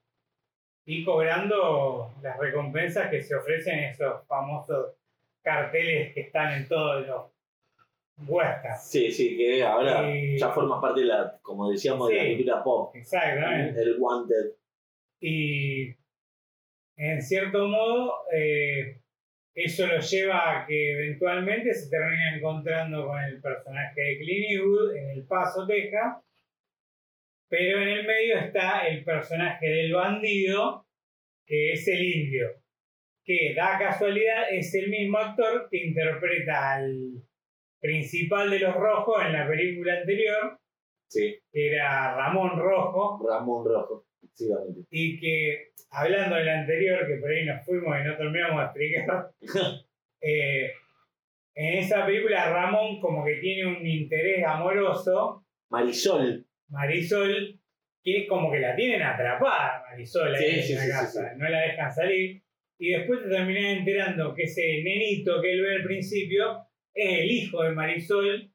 y 0.85 1.03
cobrando 1.03 2.11
las 2.21 2.37
recompensas 2.39 3.09
que 3.09 3.21
se 3.21 3.35
ofrecen 3.35 3.79
en 3.79 3.83
esos 3.91 4.25
famosos 4.27 4.95
carteles 5.43 6.13
que 6.13 6.21
están 6.21 6.53
en 6.53 6.67
todos 6.67 7.05
los 7.07 7.25
westerns. 8.27 8.83
Sí, 8.89 9.11
sí, 9.11 9.37
que 9.37 9.63
ahora 9.63 10.09
Y- 10.15 10.37
ya 10.37 10.49
forma 10.49 10.79
parte 10.81 11.01
de 11.01 11.07
la, 11.07 11.37
como 11.41 11.71
decíamos, 11.71 12.09
de 12.09 12.15
la 12.15 12.25
cultura 12.27 12.63
pop. 12.63 12.95
Exactamente. 12.95 13.81
El 13.81 13.95
Wanted. 13.99 14.51
Y 15.19 15.95
en 16.97 17.21
cierto 17.21 17.67
modo, 17.67 18.13
eh, 18.33 18.99
eso 19.53 19.85
lo 19.87 19.99
lleva 19.99 20.61
a 20.61 20.65
que 20.67 20.93
eventualmente 20.93 21.73
se 21.73 21.89
termina 21.89 22.35
encontrando 22.35 23.07
con 23.07 23.19
el 23.23 23.41
personaje 23.41 23.99
de 24.01 24.17
Clint 24.19 24.51
Eastwood 24.51 24.95
en 24.95 25.09
El 25.11 25.23
Paso, 25.25 25.65
Texas. 25.67 26.17
Pero 27.51 27.81
en 27.81 27.89
el 27.89 28.07
medio 28.07 28.37
está 28.37 28.87
el 28.87 29.03
personaje 29.03 29.67
del 29.67 29.93
bandido, 29.93 30.87
que 31.45 31.73
es 31.73 31.85
el 31.89 32.01
indio, 32.01 32.47
que 33.25 33.53
da 33.53 33.77
casualidad 33.77 34.49
es 34.49 34.73
el 34.73 34.89
mismo 34.89 35.17
actor 35.17 35.67
que 35.69 35.85
interpreta 35.85 36.75
al 36.75 37.21
principal 37.81 38.49
de 38.49 38.59
los 38.59 38.73
rojos 38.73 39.21
en 39.25 39.33
la 39.33 39.45
película 39.45 39.99
anterior, 39.99 40.57
Sí, 41.09 41.37
que 41.51 41.73
era 41.73 42.15
Ramón 42.15 42.57
Rojo, 42.57 43.21
Ramón 43.27 43.65
Rojo. 43.65 44.05
efectivamente. 44.23 44.85
y 44.89 45.19
que 45.19 45.71
hablando 45.89 46.37
del 46.37 46.47
anterior, 46.47 47.05
que 47.05 47.17
por 47.17 47.31
ahí 47.31 47.45
nos 47.45 47.65
fuimos 47.65 47.97
y 47.99 48.07
no 48.07 48.15
terminamos 48.15 48.61
de 48.61 48.65
explicar, 48.65 49.31
eh, 50.21 50.71
en 51.53 51.79
esa 51.79 52.05
película 52.05 52.49
Ramón 52.49 53.01
como 53.01 53.25
que 53.25 53.35
tiene 53.41 53.77
un 53.77 53.85
interés 53.85 54.45
amoroso, 54.47 55.43
Marisol. 55.69 56.45
Marisol, 56.71 57.59
que 58.03 58.25
como 58.27 58.51
que 58.51 58.59
la 58.59 58.75
tienen 58.75 59.01
atrapada, 59.03 59.83
Marisol, 59.89 60.33
ahí 60.33 60.43
Sí, 60.43 60.55
en 60.57 60.63
sí, 60.63 60.73
la 60.73 60.81
sí, 60.81 60.89
casa, 60.91 61.33
no 61.37 61.47
la 61.49 61.59
dejan 61.59 61.91
salir, 61.93 62.41
y 62.79 62.91
después 62.93 63.21
te 63.21 63.29
terminás 63.29 63.77
enterando 63.77 64.33
que 64.33 64.43
ese 64.43 64.81
nenito 64.83 65.39
que 65.41 65.51
él 65.53 65.61
ve 65.61 65.75
al 65.75 65.83
principio 65.83 66.65
es 66.93 67.19
el 67.19 67.31
hijo 67.31 67.63
de 67.63 67.71
Marisol, 67.71 68.51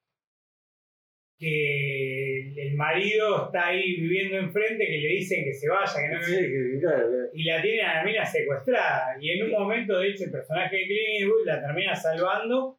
que 1.38 2.54
el 2.62 2.74
marido 2.74 3.46
está 3.46 3.68
ahí 3.68 3.96
viviendo 4.00 4.38
enfrente, 4.38 4.86
que 4.86 4.98
le 4.98 5.08
dicen 5.08 5.44
que 5.44 5.52
se 5.52 5.68
vaya, 5.68 5.92
que 6.00 6.14
no 6.14 6.22
Sí, 6.22 6.32
que- 6.34 6.78
claro, 6.80 7.08
claro. 7.08 7.28
y 7.34 7.44
la 7.44 7.60
tiene 7.62 7.82
a 7.82 7.94
la 7.96 8.04
mina 8.04 8.24
secuestrada. 8.24 9.16
Y 9.20 9.30
en 9.32 9.44
un 9.44 9.50
momento, 9.50 9.98
de 9.98 10.08
hecho, 10.08 10.24
el 10.24 10.30
personaje 10.30 10.76
de 10.76 10.82
Clint 10.86 11.08
Eastwood 11.20 11.46
la 11.46 11.60
termina 11.60 11.94
salvando 11.94 12.78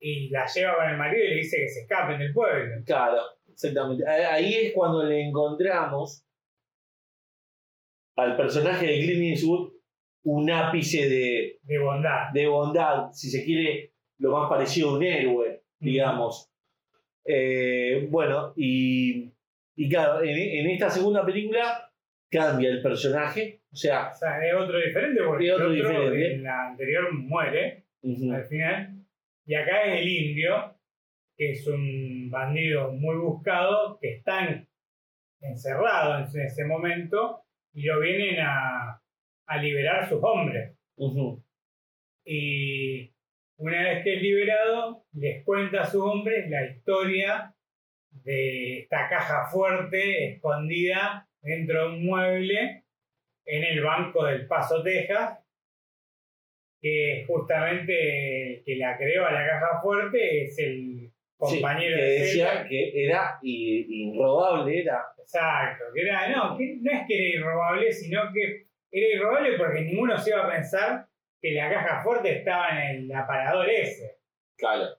y 0.00 0.28
la 0.30 0.44
lleva 0.46 0.76
con 0.76 0.90
el 0.90 0.96
marido 0.96 1.24
y 1.24 1.28
le 1.30 1.36
dice 1.36 1.56
que 1.58 1.68
se 1.68 1.80
escapen 1.82 2.18
del 2.18 2.32
pueblo. 2.32 2.82
Claro, 2.84 3.22
exactamente. 3.54 4.04
Ah, 4.06 4.34
Ahí 4.34 4.52
es 4.54 4.72
cuando 4.74 5.02
le 5.04 5.22
encontramos 5.22 6.24
al 8.16 8.36
personaje 8.36 8.86
de 8.86 9.00
Clint 9.00 9.22
Eastwood 9.36 9.72
un 10.24 10.50
ápice 10.50 11.08
de, 11.08 11.58
De 11.62 11.78
bondad. 11.78 12.30
de 12.32 12.46
bondad, 12.46 13.10
si 13.12 13.28
se 13.30 13.44
quiere, 13.44 13.92
lo 14.18 14.30
más 14.32 14.48
parecido 14.48 14.90
a 14.90 14.96
un 14.96 15.02
héroe, 15.02 15.62
digamos. 15.78 16.50
Eh, 17.26 18.06
bueno, 18.10 18.52
y, 18.56 19.30
y 19.76 19.88
claro, 19.88 20.22
en, 20.22 20.36
en 20.38 20.70
esta 20.70 20.88
segunda 20.90 21.24
película 21.26 21.90
cambia 22.30 22.70
el 22.70 22.82
personaje, 22.82 23.60
o 23.70 23.76
sea, 23.76 24.10
O 24.14 24.16
sea, 24.16 24.46
es 24.46 24.54
otro 24.54 24.78
diferente 24.78 25.22
porque 25.24 25.46
Es 25.48 25.52
otro 25.52 25.72
el 25.72 25.80
otro 25.80 25.92
diferente. 25.92 26.34
en 26.34 26.42
la 26.44 26.68
anterior 26.68 27.12
muere 27.12 27.84
al 28.02 28.44
final. 28.48 28.94
Y 29.46 29.54
acá 29.54 29.82
es 29.84 30.00
el 30.00 30.08
indio, 30.08 30.74
que 31.36 31.50
es 31.50 31.66
un 31.66 32.13
bandido 32.34 32.92
muy 32.92 33.16
buscado, 33.16 33.98
que 34.00 34.16
está 34.16 34.66
encerrado 35.40 36.18
en 36.18 36.40
ese 36.42 36.64
momento 36.64 37.44
y 37.72 37.84
lo 37.84 38.00
vienen 38.00 38.40
a, 38.40 39.00
a 39.46 39.56
liberar 39.58 40.08
sus 40.08 40.20
hombres. 40.22 40.76
ujú, 40.96 41.42
Y 42.24 43.10
una 43.56 43.82
vez 43.82 44.04
que 44.04 44.16
es 44.16 44.22
liberado, 44.22 45.04
les 45.12 45.44
cuenta 45.44 45.82
a 45.82 45.86
sus 45.86 46.02
hombres 46.02 46.50
la 46.50 46.66
historia 46.66 47.54
de 48.10 48.80
esta 48.80 49.08
caja 49.08 49.46
fuerte 49.50 50.34
escondida 50.34 51.28
dentro 51.40 51.82
de 51.82 51.96
un 51.96 52.06
mueble 52.06 52.84
en 53.46 53.64
el 53.64 53.82
banco 53.82 54.24
del 54.24 54.46
Paso, 54.46 54.82
Texas, 54.82 55.38
que 56.80 57.24
justamente 57.26 58.58
el 58.58 58.64
que 58.64 58.76
la 58.76 58.96
creó 58.96 59.26
a 59.26 59.32
la 59.32 59.46
caja 59.46 59.80
fuerte, 59.82 60.44
es 60.44 60.58
el 60.58 60.93
compañero 61.36 61.96
sí, 61.96 62.02
que 62.02 62.10
de 62.10 62.20
decía 62.20 62.66
que 62.68 63.04
era 63.04 63.38
inrobable, 63.42 64.80
era. 64.80 65.04
Exacto, 65.18 65.84
que 65.94 66.02
era, 66.02 66.28
no, 66.28 66.56
que 66.56 66.78
no 66.80 66.92
es 66.92 67.06
que 67.06 67.14
era 67.16 67.38
irrobable, 67.40 67.92
sino 67.92 68.20
que 68.32 68.66
era 68.92 69.16
irrobable 69.16 69.56
porque 69.56 69.80
ninguno 69.82 70.18
se 70.18 70.30
iba 70.30 70.44
a 70.44 70.50
pensar 70.50 71.06
que 71.40 71.52
la 71.52 71.70
caja 71.70 72.02
fuerte 72.02 72.38
estaba 72.38 72.68
en 72.70 72.96
el 72.96 73.12
aparador 73.12 73.68
ese. 73.68 74.18
Claro. 74.56 74.96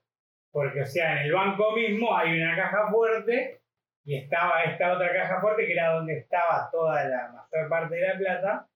Porque, 0.52 0.82
o 0.82 0.86
sea, 0.86 1.20
en 1.20 1.26
el 1.26 1.34
banco 1.34 1.76
mismo 1.76 2.16
hay 2.16 2.40
una 2.40 2.56
caja 2.56 2.90
fuerte 2.90 3.62
y 4.04 4.18
estaba 4.18 4.64
esta 4.64 4.94
otra 4.94 5.14
caja 5.14 5.42
fuerte 5.42 5.66
que 5.66 5.74
era 5.74 5.94
donde 5.94 6.20
estaba 6.20 6.70
toda 6.72 7.04
la 7.08 7.28
mayor 7.30 7.70
parte 7.70 7.96
de 7.96 8.08
la 8.08 8.18
plata 8.18 8.68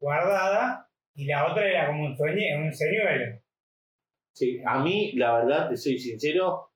guardada 0.00 0.88
y 1.14 1.26
la 1.26 1.50
otra 1.50 1.66
era 1.66 1.86
como 1.86 2.06
un, 2.06 2.16
sueñe, 2.16 2.56
un 2.56 2.72
señuelo. 2.72 3.40
Sí, 4.38 4.60
a 4.64 4.80
mí, 4.84 5.10
la 5.14 5.40
verdad, 5.40 5.68
te 5.68 5.76
soy 5.76 5.98
sincero, 5.98 6.70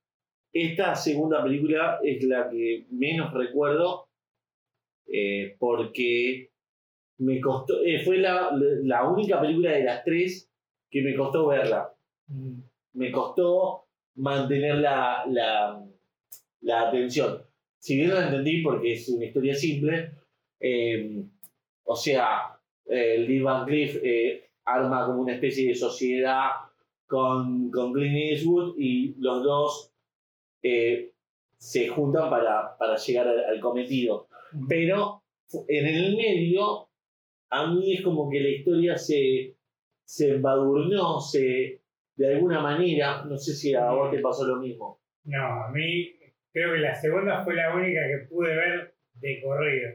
esta 0.52 0.96
segunda 0.96 1.44
película 1.44 2.00
es 2.02 2.24
la 2.24 2.50
que 2.50 2.86
menos 2.90 3.32
recuerdo 3.32 4.08
eh, 5.06 5.54
porque 5.60 6.50
me 7.18 7.40
costó, 7.40 7.80
eh, 7.84 8.00
fue 8.04 8.18
la, 8.18 8.50
la 8.82 9.08
única 9.08 9.40
película 9.40 9.70
de 9.70 9.84
las 9.84 10.02
tres 10.02 10.50
que 10.90 11.02
me 11.02 11.14
costó 11.14 11.46
verla. 11.46 11.94
Me 12.94 13.12
costó 13.12 13.86
mantener 14.16 14.78
la, 14.78 15.24
la, 15.28 15.86
la 16.62 16.88
atención. 16.88 17.44
Si 17.78 17.94
bien 17.94 18.12
la 18.12 18.24
entendí 18.24 18.60
porque 18.60 18.94
es 18.94 19.08
una 19.08 19.26
historia 19.26 19.54
simple, 19.54 20.10
eh, 20.58 21.22
o 21.84 21.94
sea, 21.94 22.58
eh, 22.86 23.18
Lee 23.18 23.40
Van 23.40 23.64
Cleef 23.66 24.02
arma 24.64 25.06
como 25.06 25.22
una 25.22 25.34
especie 25.34 25.68
de 25.68 25.76
sociedad 25.76 26.71
con, 27.12 27.70
con 27.70 27.92
Clint 27.92 28.16
Eastwood 28.16 28.74
y 28.78 29.14
los 29.18 29.42
dos 29.42 29.92
eh, 30.62 31.12
se 31.58 31.88
juntan 31.88 32.30
para, 32.30 32.74
para 32.78 32.96
llegar 32.96 33.28
al, 33.28 33.44
al 33.44 33.60
cometido. 33.60 34.28
Pero 34.66 35.22
en 35.68 35.86
el 35.86 36.16
medio, 36.16 36.88
a 37.50 37.66
mí 37.66 37.92
es 37.92 38.00
como 38.00 38.30
que 38.30 38.40
la 38.40 38.48
historia 38.48 38.96
se, 38.96 39.54
se 40.04 40.30
embadurnó, 40.30 41.20
se, 41.20 41.82
de 42.16 42.34
alguna 42.34 42.62
manera, 42.62 43.26
no 43.26 43.36
sé 43.36 43.52
si 43.52 43.74
a 43.74 43.90
vos 43.90 44.10
te 44.10 44.20
pasó 44.20 44.46
lo 44.46 44.56
mismo. 44.56 45.02
No, 45.24 45.64
a 45.64 45.70
mí 45.70 46.14
creo 46.50 46.72
que 46.72 46.78
la 46.78 46.94
segunda 46.94 47.44
fue 47.44 47.56
la 47.56 47.74
única 47.74 48.00
que 48.06 48.26
pude 48.26 48.56
ver 48.56 48.94
de 49.16 49.42
corrido. 49.42 49.90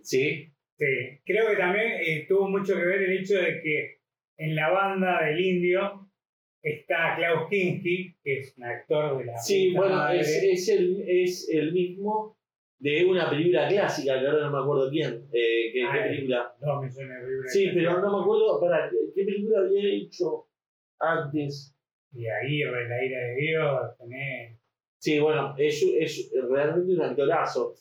¿Sí? 0.00 0.52
Sí, 0.76 1.20
creo 1.24 1.48
que 1.48 1.56
también 1.56 1.92
eh, 2.04 2.26
tuvo 2.28 2.48
mucho 2.48 2.74
que 2.74 2.84
ver 2.84 3.02
el 3.02 3.18
hecho 3.18 3.34
de 3.38 3.62
que 3.62 4.00
en 4.36 4.56
la 4.56 4.68
banda 4.70 5.24
del 5.24 5.40
indio 5.40 6.05
está 6.62 7.14
Klaus 7.16 7.48
Kinski, 7.48 8.14
que 8.22 8.38
es 8.38 8.54
un 8.56 8.64
actor 8.64 9.18
de 9.18 9.24
la 9.26 9.38
Sí, 9.38 9.72
bueno, 9.74 10.08
es, 10.10 10.28
es, 10.42 10.68
el, 10.70 11.04
es 11.08 11.48
el 11.50 11.72
mismo 11.72 12.36
de 12.78 13.04
una 13.04 13.30
película 13.30 13.68
clásica, 13.68 14.20
que 14.20 14.26
ahora 14.26 14.44
no 14.46 14.52
me 14.52 14.58
acuerdo 14.58 14.90
quién. 14.90 15.28
Eh, 15.32 15.70
¿qué, 15.72 15.80
qué 15.92 16.00
película? 16.08 16.54
Dos 16.60 16.82
millones 16.82 17.22
de 17.22 17.28
libras. 17.30 17.52
Sí, 17.52 17.70
pero 17.74 18.00
no 18.00 18.16
me 18.18 18.22
acuerdo, 18.22 18.60
para, 18.60 18.90
¿qué 19.14 19.24
película 19.24 19.60
había 19.60 19.94
hecho 19.94 20.46
antes? 20.98 21.72
Y 22.12 22.26
Aguirre, 22.26 22.88
la 22.88 23.04
ira 23.04 23.18
de 23.18 23.34
Dios, 23.36 23.96
tenés. 23.98 24.58
Sí, 24.98 25.18
bueno, 25.20 25.54
es, 25.58 25.82
es 26.00 26.32
realmente 26.48 26.94
un 26.94 27.02
actorazo. 27.02 27.74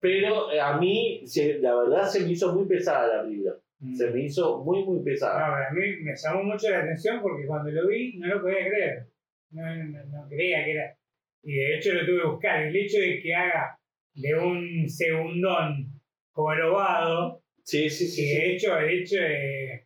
Pero 0.00 0.52
eh, 0.52 0.60
a 0.60 0.76
mí, 0.78 1.22
se- 1.24 1.58
la 1.58 1.74
verdad, 1.74 2.06
se 2.08 2.20
me 2.20 2.30
hizo 2.32 2.54
muy 2.54 2.66
pesada 2.66 3.16
la 3.16 3.22
película. 3.24 3.56
Se 3.96 4.10
me 4.10 4.24
hizo 4.24 4.64
muy, 4.64 4.84
muy 4.84 4.98
No, 4.98 5.04
pesada. 5.04 5.68
a 5.68 5.72
mí 5.72 5.96
me 6.02 6.12
llamó 6.16 6.42
mucho 6.42 6.68
la 6.68 6.80
atención 6.80 7.20
porque 7.22 7.46
cuando 7.46 7.70
lo 7.70 7.86
vi 7.86 8.18
no 8.18 8.26
lo 8.26 8.42
podía 8.42 8.66
creer. 8.68 9.06
No, 9.50 9.62
no, 9.76 10.04
no 10.06 10.28
creía 10.28 10.64
que 10.64 10.72
era. 10.72 10.96
Y 11.44 11.54
de 11.54 11.76
hecho 11.76 11.94
lo 11.94 12.04
tuve 12.04 12.20
que 12.22 12.26
buscar. 12.26 12.62
El 12.64 12.76
hecho 12.76 12.98
de 12.98 13.20
que 13.20 13.34
haga 13.34 13.78
de 14.14 14.34
un 14.34 14.88
segundón 14.88 16.00
jorobado, 16.32 17.42
Sí, 17.62 17.88
sí, 17.88 18.06
sí. 18.08 18.22
sí. 18.26 18.34
de 18.36 18.52
hecho, 18.54 18.78
el 18.78 18.90
hecho 18.90 19.16
de 19.16 19.84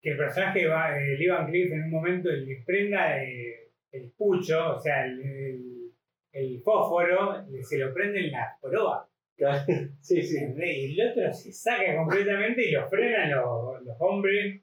que 0.00 0.10
el 0.12 0.16
personaje 0.16 0.66
va, 0.66 0.96
el 0.98 1.20
Ivan 1.20 1.46
Cliff 1.50 1.72
en 1.72 1.84
un 1.84 1.90
momento 1.90 2.30
le 2.30 2.62
prenda 2.64 3.22
eh, 3.22 3.70
el 3.92 4.10
pucho, 4.16 4.76
o 4.76 4.80
sea, 4.80 5.04
el, 5.04 5.20
el- 5.20 5.92
el 6.32 6.62
fósforo, 6.62 7.44
se 7.62 7.76
lo 7.78 7.92
prende 7.92 8.20
en 8.20 8.30
la 8.32 8.56
joroba. 8.60 9.06
Sí, 10.00 10.22
sí. 10.22 10.38
Y 10.56 11.00
el 11.00 11.10
otro 11.10 11.32
se 11.32 11.52
saca 11.52 11.96
completamente 11.96 12.68
y 12.68 12.72
lo 12.72 12.88
frenan 12.88 13.30
los, 13.30 13.82
los 13.82 13.96
hombres 14.00 14.62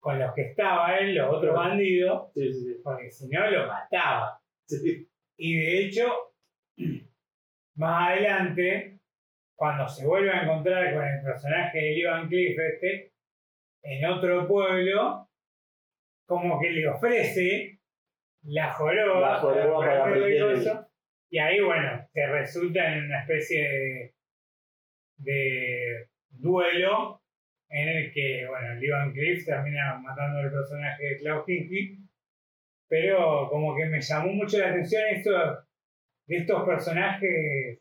con 0.00 0.18
los 0.18 0.34
que 0.34 0.42
estaba 0.50 0.96
él, 0.98 1.14
los 1.14 1.32
otros 1.34 1.54
bandidos, 1.54 2.32
Sí, 2.34 2.52
sí, 2.52 2.60
sí. 2.60 2.80
porque 2.82 3.10
si 3.10 3.28
no 3.28 3.50
lo 3.50 3.66
mataba. 3.68 4.40
Y 5.36 5.56
de 5.56 5.78
hecho, 5.78 6.34
más 7.76 8.10
adelante, 8.10 8.98
cuando 9.56 9.88
se 9.88 10.06
vuelve 10.06 10.30
a 10.30 10.42
encontrar 10.42 10.92
con 10.94 11.04
el 11.04 11.22
personaje 11.22 11.78
de 11.78 11.98
Ivan 11.98 12.28
Cliff 12.28 12.58
este, 12.58 13.12
en 13.84 14.04
otro 14.06 14.46
pueblo, 14.48 15.28
como 16.26 16.60
que 16.60 16.70
le 16.70 16.88
ofrece 16.88 17.78
la 18.44 18.72
joroba, 18.72 19.34
La 19.34 19.38
joroba 19.38 19.78
para 19.86 20.86
y 21.30 21.38
ahí, 21.38 21.60
bueno, 21.60 22.01
se 22.12 22.26
resulta 22.26 22.92
en 22.92 23.04
una 23.06 23.20
especie 23.20 24.14
de, 25.16 26.08
duelo 26.30 27.22
en 27.68 27.88
el 27.88 28.12
que, 28.12 28.46
bueno, 28.48 28.82
Ivan 28.82 29.12
Cliff 29.12 29.44
termina 29.46 29.98
matando 29.98 30.40
al 30.40 30.50
personaje 30.50 31.04
de 31.04 31.18
Klaus 31.18 31.46
Kinski, 31.46 31.98
pero 32.88 33.48
como 33.48 33.74
que 33.76 33.86
me 33.86 34.00
llamó 34.00 34.32
mucho 34.32 34.58
la 34.58 34.70
atención 34.70 35.02
esto 35.10 35.30
de 36.26 36.36
estos 36.36 36.66
personajes 36.66 37.78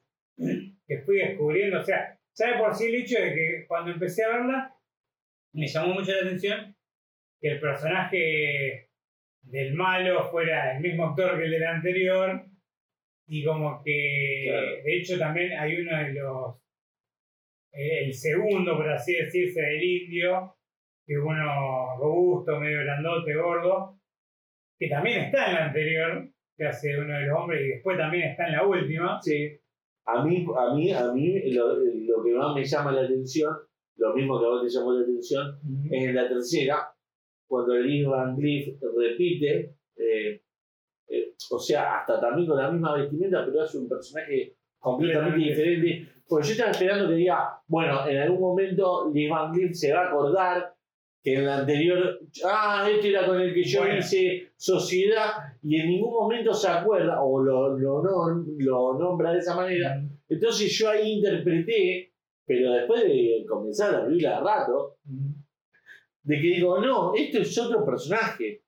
que 0.87 0.97
fui 1.05 1.17
descubriendo, 1.17 1.79
o 1.79 1.83
sea, 1.83 2.17
ya 2.35 2.51
de 2.51 2.57
por 2.57 2.73
sí 2.73 2.87
el 2.87 2.95
hecho 2.95 3.19
de 3.19 3.33
que 3.33 3.65
cuando 3.67 3.91
empecé 3.91 4.23
a 4.23 4.29
verla, 4.29 4.75
me 5.53 5.67
llamó 5.67 5.95
mucho 5.95 6.11
la 6.13 6.21
atención 6.21 6.75
que 7.41 7.49
el 7.49 7.59
personaje 7.59 8.89
del 9.41 9.73
malo 9.73 10.29
fuera 10.31 10.75
el 10.75 10.81
mismo 10.81 11.07
actor 11.07 11.37
que 11.37 11.45
el 11.45 11.51
del 11.51 11.65
anterior, 11.65 12.50
y 13.33 13.45
como 13.45 13.81
que, 13.81 14.45
Claro. 14.49 14.67
de 14.83 14.97
hecho, 14.97 15.17
también 15.17 15.53
hay 15.57 15.77
uno 15.79 15.97
de 15.97 16.13
los, 16.13 16.55
eh, 17.71 18.05
el 18.05 18.13
segundo, 18.13 18.75
por 18.75 18.89
así 18.89 19.13
decirse, 19.13 19.61
del 19.61 19.81
indio, 19.81 20.55
que 21.05 21.13
es 21.13 21.19
uno 21.19 21.97
robusto, 21.97 22.59
medio 22.59 22.79
grandote, 22.81 23.33
gordo, 23.35 23.99
que 24.77 24.89
también 24.89 25.21
está 25.21 25.47
en 25.47 25.53
la 25.55 25.65
anterior, 25.67 26.29
que 26.57 26.65
hace 26.65 26.99
uno 26.99 27.17
de 27.17 27.27
los 27.27 27.39
hombres, 27.39 27.61
y 27.61 27.69
después 27.69 27.97
también 27.97 28.29
está 28.31 28.47
en 28.47 28.51
la 28.53 28.67
última. 28.67 29.21
Sí. 29.21 29.57
A 30.07 30.25
mí, 30.25 30.45
a 30.57 30.75
mí, 30.75 30.91
a 30.91 31.13
mí 31.13 31.53
lo, 31.53 31.75
lo 31.77 32.23
que 32.23 32.33
más 32.33 32.53
me 32.53 32.65
llama 32.65 32.91
la 32.91 33.01
atención, 33.03 33.53
lo 33.95 34.13
mismo 34.13 34.39
que 34.39 34.45
a 34.45 34.49
vos 34.49 34.63
te 34.63 34.69
llamó 34.77 34.91
la 34.93 35.03
atención, 35.03 35.57
es 35.89 36.03
en 36.03 36.15
la 36.15 36.27
tercera, 36.27 36.75
cuando 37.47 37.75
el 37.75 38.05
Van 38.07 38.35
Cleef 38.35 38.75
repite, 38.97 39.75
eh, 39.95 40.41
o 41.49 41.59
sea, 41.59 41.99
hasta 41.99 42.19
también 42.19 42.47
con 42.47 42.57
la 42.57 42.71
misma 42.71 42.95
vestimenta, 42.95 43.43
pero 43.45 43.61
hace 43.61 43.77
un 43.77 43.89
personaje 43.89 44.55
completamente 44.79 45.39
diferente. 45.49 46.07
Porque 46.27 46.47
yo 46.47 46.51
estaba 46.53 46.71
esperando 46.71 47.09
que 47.09 47.15
diga, 47.15 47.61
bueno, 47.67 48.07
en 48.07 48.17
algún 48.17 48.39
momento 48.39 49.11
Lee 49.13 49.27
Van 49.27 49.51
Cleef 49.51 49.73
se 49.73 49.93
va 49.93 50.01
a 50.01 50.07
acordar 50.09 50.73
que 51.23 51.35
en 51.35 51.45
la 51.45 51.59
anterior, 51.59 52.19
ah, 52.45 52.87
este 52.91 53.09
era 53.09 53.27
con 53.27 53.39
el 53.39 53.53
que 53.53 53.63
yo 53.63 53.81
Bueno. 53.81 53.97
hice 53.99 54.51
sociedad, 54.55 55.33
y 55.61 55.79
en 55.79 55.87
ningún 55.87 56.11
momento 56.13 56.53
se 56.53 56.67
acuerda, 56.67 57.21
o 57.21 57.43
lo, 57.43 57.77
lo, 57.77 58.01
lo 58.57 58.97
nombra 58.97 59.31
de 59.31 59.39
esa 59.39 59.55
manera. 59.55 60.01
Entonces 60.27 60.71
yo 60.71 60.89
ahí 60.89 61.11
interpreté, 61.17 62.11
pero 62.45 62.71
después 62.71 63.03
de 63.03 63.45
comenzar 63.47 63.91
la 63.93 64.05
película 64.05 64.37
de 64.37 64.43
rato, 64.43 64.97
de 66.23 66.35
que 66.35 66.47
digo, 66.47 66.79
no, 66.79 67.13
esto 67.13 67.39
es 67.39 67.57
otro 67.57 67.85
personaje. 67.85 68.63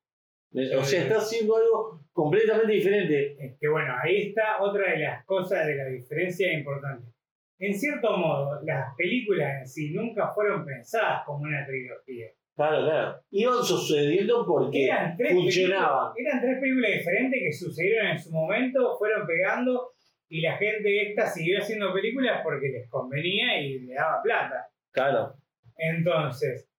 O 0.80 0.84
sea, 0.84 1.04
está 1.04 1.18
haciendo 1.18 1.56
algo 1.58 2.03
completamente 2.14 2.72
diferente. 2.74 3.36
Es 3.46 3.58
que 3.60 3.68
bueno, 3.68 3.94
ahí 4.02 4.30
está 4.30 4.62
otra 4.62 4.92
de 4.92 5.00
las 5.00 5.26
cosas 5.26 5.66
de 5.66 5.76
la 5.76 5.86
diferencia 5.86 6.54
importante. 6.54 7.12
En 7.60 7.74
cierto 7.74 8.18
modo, 8.18 8.62
las 8.64 8.96
películas 8.96 9.62
en 9.62 9.68
sí 9.68 9.92
nunca 9.94 10.30
fueron 10.34 10.66
pensadas 10.66 11.24
como 11.26 11.44
una 11.44 11.66
trilogía. 11.66 12.28
Claro, 12.56 12.84
claro. 12.84 13.20
Iban 13.32 13.64
sucediendo 13.64 14.46
porque 14.46 14.86
Eran 14.86 15.18
tres, 15.18 15.34
funcionaban. 15.34 16.14
eran 16.16 16.40
tres 16.42 16.60
películas 16.60 16.92
diferentes 16.92 17.40
que 17.42 17.52
sucedieron 17.54 18.08
en 18.08 18.20
su 18.20 18.32
momento, 18.32 18.96
fueron 18.98 19.26
pegando 19.26 19.92
y 20.30 20.42
la 20.42 20.58
gente 20.58 21.10
esta 21.10 21.26
siguió 21.28 21.60
haciendo 21.60 21.94
películas 21.94 22.42
porque 22.44 22.70
les 22.70 22.90
convenía 22.90 23.60
y 23.60 23.80
le 23.80 23.94
daba 23.96 24.22
plata. 24.22 24.68
Claro. 24.92 25.34
Entonces, 25.78 26.70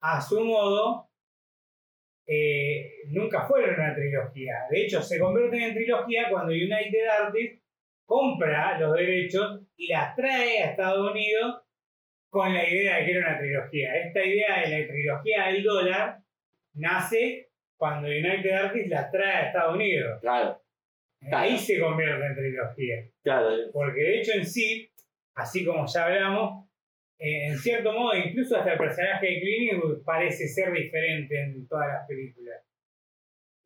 a 0.00 0.20
su 0.20 0.40
modo, 0.44 1.08
eh, 2.26 3.02
nunca 3.08 3.46
fueron 3.46 3.74
una 3.74 3.94
trilogía. 3.94 4.54
De 4.70 4.82
hecho, 4.82 5.02
se 5.02 5.18
convierten 5.18 5.60
en 5.60 5.74
trilogía 5.74 6.28
cuando 6.30 6.52
United 6.52 7.06
Artists 7.20 7.62
compra 8.06 8.78
los 8.78 8.94
derechos 8.96 9.62
y 9.76 9.88
las 9.88 10.14
trae 10.14 10.62
a 10.62 10.70
Estados 10.70 11.10
Unidos 11.10 11.62
con 12.28 12.52
la 12.52 12.68
idea 12.68 12.98
de 12.98 13.04
que 13.04 13.10
era 13.12 13.28
una 13.28 13.38
trilogía. 13.38 13.94
Esta 13.96 14.24
idea 14.24 14.60
de 14.60 14.80
la 14.80 14.86
trilogía 14.88 15.46
del 15.48 15.62
dólar 15.62 16.18
nace 16.74 17.50
cuando 17.76 18.08
United 18.08 18.50
Artists 18.50 18.90
la 18.90 19.10
trae 19.10 19.32
a 19.32 19.46
Estados 19.46 19.74
Unidos. 19.76 20.20
Claro, 20.20 20.60
Ahí 21.32 21.56
se 21.56 21.80
convierte 21.80 22.26
en 22.26 22.34
trilogía. 22.34 22.96
claro. 23.22 23.48
Porque 23.72 24.00
de 24.00 24.18
hecho 24.20 24.32
en 24.32 24.46
sí, 24.46 24.90
así 25.34 25.64
como 25.64 25.86
ya 25.86 26.04
hablamos, 26.06 26.63
eh, 27.18 27.46
en 27.48 27.58
cierto 27.58 27.92
modo, 27.92 28.14
incluso 28.16 28.56
hasta 28.56 28.72
el 28.72 28.78
personaje 28.78 29.26
de 29.26 29.40
Clint 29.40 29.72
Eastwood 29.72 30.04
parece 30.04 30.48
ser 30.48 30.72
diferente 30.72 31.40
en 31.40 31.66
todas 31.68 31.88
las 31.88 32.06
películas. 32.08 32.60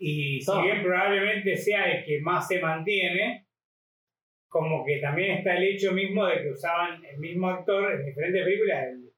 Y 0.00 0.40
si 0.40 0.50
Ah. 0.54 0.62
bien 0.62 0.82
probablemente 0.82 1.56
sea 1.56 1.90
el 1.90 2.04
que 2.04 2.20
más 2.20 2.46
se 2.46 2.60
mantiene, 2.60 3.46
como 4.48 4.84
que 4.84 4.98
también 4.98 5.38
está 5.38 5.56
el 5.56 5.64
hecho 5.64 5.92
mismo 5.92 6.26
de 6.26 6.42
que 6.42 6.50
usaban 6.50 7.04
el 7.04 7.18
mismo 7.18 7.50
actor 7.50 7.92
en 7.92 8.06
diferentes 8.06 8.44
películas. 8.44 8.84
El, 8.86 9.10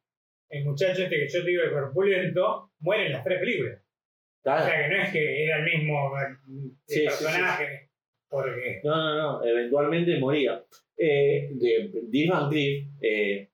el 0.50 0.64
muchacho 0.64 1.02
este 1.04 1.16
que 1.16 1.28
yo 1.28 1.44
te 1.44 1.50
digo, 1.50 1.62
el 1.62 1.70
corpulento, 1.72 2.72
muere 2.80 3.06
en 3.06 3.12
las 3.12 3.22
tres 3.24 3.38
películas. 3.40 3.80
O 4.42 4.42
sea 4.64 4.82
que 4.88 4.88
no 4.94 5.02
es 5.02 5.12
que 5.12 5.44
era 5.44 5.58
el 5.58 5.64
mismo 5.64 6.10
eh, 6.18 6.36
Sí, 6.86 7.00
sí, 7.00 7.04
personaje, 7.04 7.90
porque 8.28 8.80
No, 8.82 8.96
no, 8.96 9.16
no. 9.40 9.44
Eventualmente 9.46 10.18
moría. 10.18 10.64
Eh, 10.96 11.50
de 11.52 11.90
Dean 12.08 12.30
Van 12.30 12.50
Cleef, 12.50 12.86
eh, 13.02 13.49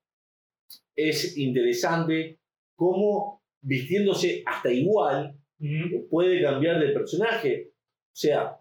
es 0.96 1.36
interesante 1.36 2.38
cómo 2.74 3.42
vistiéndose 3.60 4.42
hasta 4.46 4.72
igual 4.72 5.36
mm, 5.58 6.08
puede 6.10 6.42
cambiar 6.42 6.78
de 6.80 6.88
personaje. 6.92 7.70
O 7.72 8.16
sea, 8.18 8.56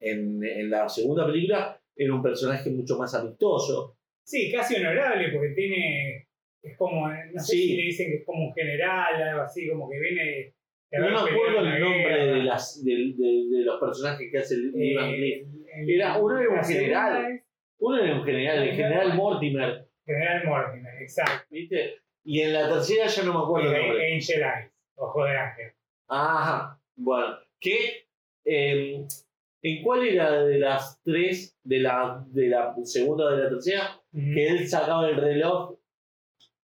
en, 0.00 0.42
en 0.44 0.70
la 0.70 0.88
segunda 0.88 1.26
película 1.26 1.80
era 1.96 2.14
un 2.14 2.22
personaje 2.22 2.70
mucho 2.70 2.96
más 2.98 3.14
amistoso. 3.14 3.96
Sí, 4.24 4.50
casi 4.52 4.76
honorable, 4.76 5.30
porque 5.32 5.48
tiene. 5.54 6.28
Es 6.62 6.76
como. 6.76 7.08
No 7.08 7.40
sé 7.40 7.52
Sí. 7.56 7.62
si 7.68 7.76
le 7.76 7.82
dicen 7.84 8.10
que 8.10 8.16
es 8.16 8.24
como 8.26 8.48
un 8.48 8.54
general, 8.54 9.22
algo 9.22 9.42
así, 9.42 9.68
como 9.68 9.88
que 9.88 9.98
viene. 10.00 10.54
de 10.90 10.98
No 10.98 11.10
me 11.10 11.16
acuerdo 11.30 11.60
el 11.60 11.80
nombre 11.80 12.26
de, 12.26 12.42
las, 12.44 12.82
de, 12.84 12.92
de- 12.92 13.46
de 13.58 13.64
los 13.64 13.78
personajes 13.80 14.28
que 14.30 14.38
hace 14.38 14.54
el 14.54 14.68
Eh, 14.68 14.72
Dean 14.74 14.94
Van 14.96 15.14
Cleef. 15.14 15.46
el- 15.76 15.90
Era- 15.90 16.18
uno 16.18 16.38
era 16.38 16.50
un 16.50 16.64
general. 16.64 17.42
Uno 17.80 18.02
era 18.04 18.14
un 18.18 18.24
general, 18.24 18.62
el 18.68 18.74
general 18.74 19.14
Mortimer, 19.14 19.88
General 20.04 20.44
Mortimer, 20.46 20.77
exacto. 21.00 21.46
¿viste? 21.50 22.00
Y 22.24 22.42
en 22.42 22.52
la 22.52 22.68
tercera 22.68 23.06
ya 23.06 23.22
no 23.24 23.34
me 23.34 23.40
acuerdo 23.44 23.72
el 23.74 23.82
nombre. 23.82 24.10
Y 24.10 24.14
Angel 24.14 24.42
Eyes, 24.42 24.72
Ojo 24.96 25.24
de 25.24 25.36
Ángel. 25.36 25.72
Ajá, 26.08 26.80
bueno, 26.96 27.38
que 27.60 28.06
eh, 28.44 29.04
¿en 29.62 29.82
cuál 29.82 30.06
era 30.06 30.42
de 30.44 30.58
las 30.58 31.00
tres, 31.02 31.58
de 31.62 31.78
la, 31.80 32.24
de 32.28 32.48
la 32.48 32.74
segunda 32.84 33.24
o 33.26 33.30
de 33.36 33.42
la 33.44 33.48
tercera, 33.50 34.00
que 34.12 34.48
él 34.48 34.68
sacaba 34.68 35.08
el 35.08 35.16
reloj? 35.16 35.78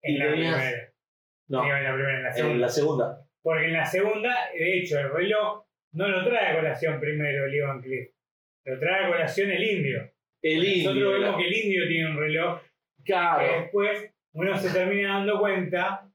En 0.03 0.15
y 0.15 0.19
la 0.19 0.31
tenías- 0.31 0.55
primera. 0.57 0.91
No, 1.49 1.63
Digo, 1.63 1.77
en 1.77 1.85
la 1.85 1.95
primera, 1.95 2.17
en 2.17 2.23
la 2.23 2.29
en 2.31 2.35
segunda. 2.37 2.59
la 2.59 2.69
segunda. 2.69 3.27
Porque 3.43 3.65
en 3.67 3.73
la 3.75 3.85
segunda, 3.87 4.35
de 4.59 4.79
hecho, 4.79 4.99
el 4.99 5.11
reloj 5.13 5.65
no 5.93 6.09
lo 6.09 6.25
trae 6.25 6.47
a 6.49 6.57
colación 6.57 6.99
primero 7.01 7.45
el 7.47 7.55
Ivan 7.55 7.83
Cliff. 7.83 8.11
Lo 8.65 8.79
trae 8.81 9.05
a 9.05 9.09
colación 9.09 9.51
el 9.51 9.63
indio. 9.63 10.11
El 10.43 10.57
Nosotros 10.57 10.95
indio. 10.97 11.11
vemos 11.11 11.37
que 11.37 11.47
el 11.47 11.53
indio 11.65 11.87
tiene 11.89 12.11
un 12.11 12.17
reloj 12.19 12.61
que 12.63 13.03
Claro, 13.13 13.61
después 13.61 14.11
uno 14.35 14.57
se 14.57 14.73
termina 14.73 15.19
dando 15.19 15.39
cuenta 15.39 16.11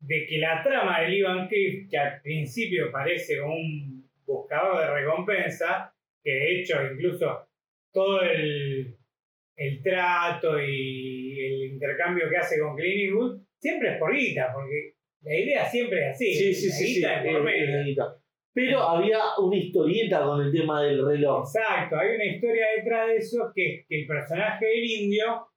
de 0.00 0.26
que 0.26 0.38
la 0.38 0.62
trama 0.62 1.00
del 1.00 1.14
Ivan 1.14 1.48
Cliff, 1.48 1.88
que 1.90 1.98
al 1.98 2.20
principio 2.22 2.90
parece 2.90 3.38
como 3.38 3.54
un 3.54 4.10
buscador 4.24 4.80
de 4.80 4.94
recompensa, 4.94 5.94
que 6.22 6.30
de 6.30 6.60
hecho 6.60 6.76
incluso 6.92 7.48
todo 7.92 8.22
el, 8.22 8.96
el 9.56 9.82
trato 9.82 10.60
y 10.60 11.38
el 11.40 11.72
intercambio 11.72 12.28
que 12.28 12.36
hace 12.36 12.60
con 12.60 12.76
Clint 12.76 13.00
Eastwood, 13.00 13.42
siempre 13.58 13.92
es 13.92 13.98
por 13.98 14.14
guita, 14.14 14.52
porque 14.54 14.94
la 15.22 15.34
idea 15.34 15.66
siempre 15.66 16.00
es 16.00 16.14
así. 16.14 16.34
sí, 16.34 16.54
sí, 16.54 17.00
la 17.00 17.22
sí, 17.22 17.28
es 17.28 17.34
por 17.34 17.42
medio. 17.44 18.20
Pero 18.52 18.80
había 18.80 19.18
una 19.38 19.56
historieta 19.56 20.22
con 20.24 20.42
el 20.42 20.52
tema 20.52 20.82
del 20.82 21.06
reloj. 21.06 21.46
Exacto, 21.46 21.96
hay 21.98 22.16
una 22.16 22.24
historia 22.24 22.66
detrás 22.76 23.08
de 23.08 23.16
eso 23.16 23.52
que 23.54 23.74
es 23.74 23.86
que 23.86 24.00
el 24.00 24.06
personaje 24.06 24.66
del 24.66 24.84
indio 24.84 25.49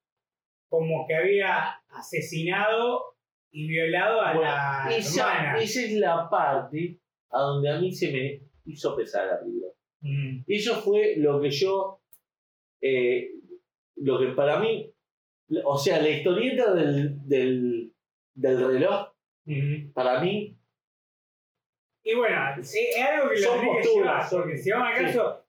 como 0.69 1.05
que 1.07 1.15
había 1.15 1.81
asesinado 1.89 3.15
y 3.51 3.67
violado 3.67 4.21
a 4.21 4.33
Bueno, 4.33 4.49
la 4.51 4.87
esa, 4.95 5.37
hermana. 5.37 5.59
esa 5.61 5.81
es 5.81 5.93
la 5.93 6.29
parte 6.29 6.99
a 7.31 7.39
donde 7.41 7.69
a 7.69 7.79
mí 7.79 7.91
se 7.93 8.11
me 8.11 8.41
hizo 8.65 8.95
pesar 8.95 9.27
la 9.27 9.39
película. 9.39 9.71
Mm, 10.01 10.43
Eso 10.47 10.81
fue 10.81 11.15
lo 11.17 11.39
que 11.41 11.49
yo, 11.51 12.01
eh, 12.81 13.29
lo 13.97 14.19
que 14.19 14.27
para 14.33 14.59
mí, 14.59 14.91
o 15.63 15.77
sea, 15.77 16.01
la 16.01 16.09
historieta 16.09 16.73
del, 16.73 17.27
del, 17.27 17.93
del 18.33 18.67
reloj, 18.67 19.09
mm. 19.45 19.91
para 19.93 20.19
mí, 20.21 20.57
Y 22.05 22.15
bueno, 22.15 22.35
es 22.59 22.75
es 22.75 22.97
algo 23.01 23.29
que 23.29 23.39
lo 23.39 23.61
que 23.61 23.89
llevar, 23.89 24.29
porque 24.29 24.57
si 24.57 24.71
vamos 24.71 24.87
al 24.89 24.97
sí. 24.97 25.03
caso, 25.05 25.45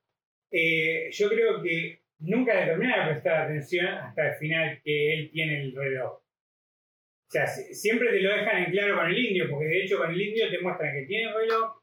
eh, 0.51 1.09
yo 1.11 1.29
creo 1.29 1.61
que 1.61 2.01
nunca 2.19 2.53
le 2.53 2.65
termina 2.67 3.05
de 3.05 3.11
prestar 3.11 3.45
atención 3.45 3.85
hasta 3.87 4.29
el 4.29 4.35
final 4.35 4.81
que 4.83 5.13
él 5.13 5.29
tiene 5.31 5.61
el 5.61 5.75
reloj. 5.75 6.13
O 6.13 7.29
sea, 7.31 7.47
si- 7.47 7.73
siempre 7.73 8.09
te 8.11 8.21
lo 8.21 8.29
dejan 8.29 8.63
en 8.63 8.71
claro 8.71 8.95
con 8.97 9.07
el 9.07 9.17
indio, 9.17 9.49
porque 9.49 9.65
de 9.65 9.83
hecho 9.83 9.97
con 9.97 10.11
el 10.11 10.21
indio 10.21 10.49
te 10.49 10.61
muestran 10.61 10.93
que 10.93 11.05
tiene 11.05 11.29
el 11.29 11.35
reloj, 11.35 11.81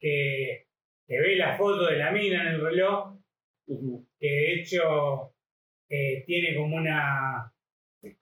que, 0.00 0.66
que 1.06 1.20
ve 1.20 1.36
la 1.36 1.56
foto 1.56 1.86
de 1.86 1.96
la 1.96 2.12
mina 2.12 2.42
en 2.42 2.48
el 2.54 2.60
reloj, 2.60 3.16
que 3.66 4.26
de 4.26 4.54
hecho 4.54 5.34
eh, 5.88 6.24
tiene 6.26 6.54
como 6.56 6.76
una 6.76 7.50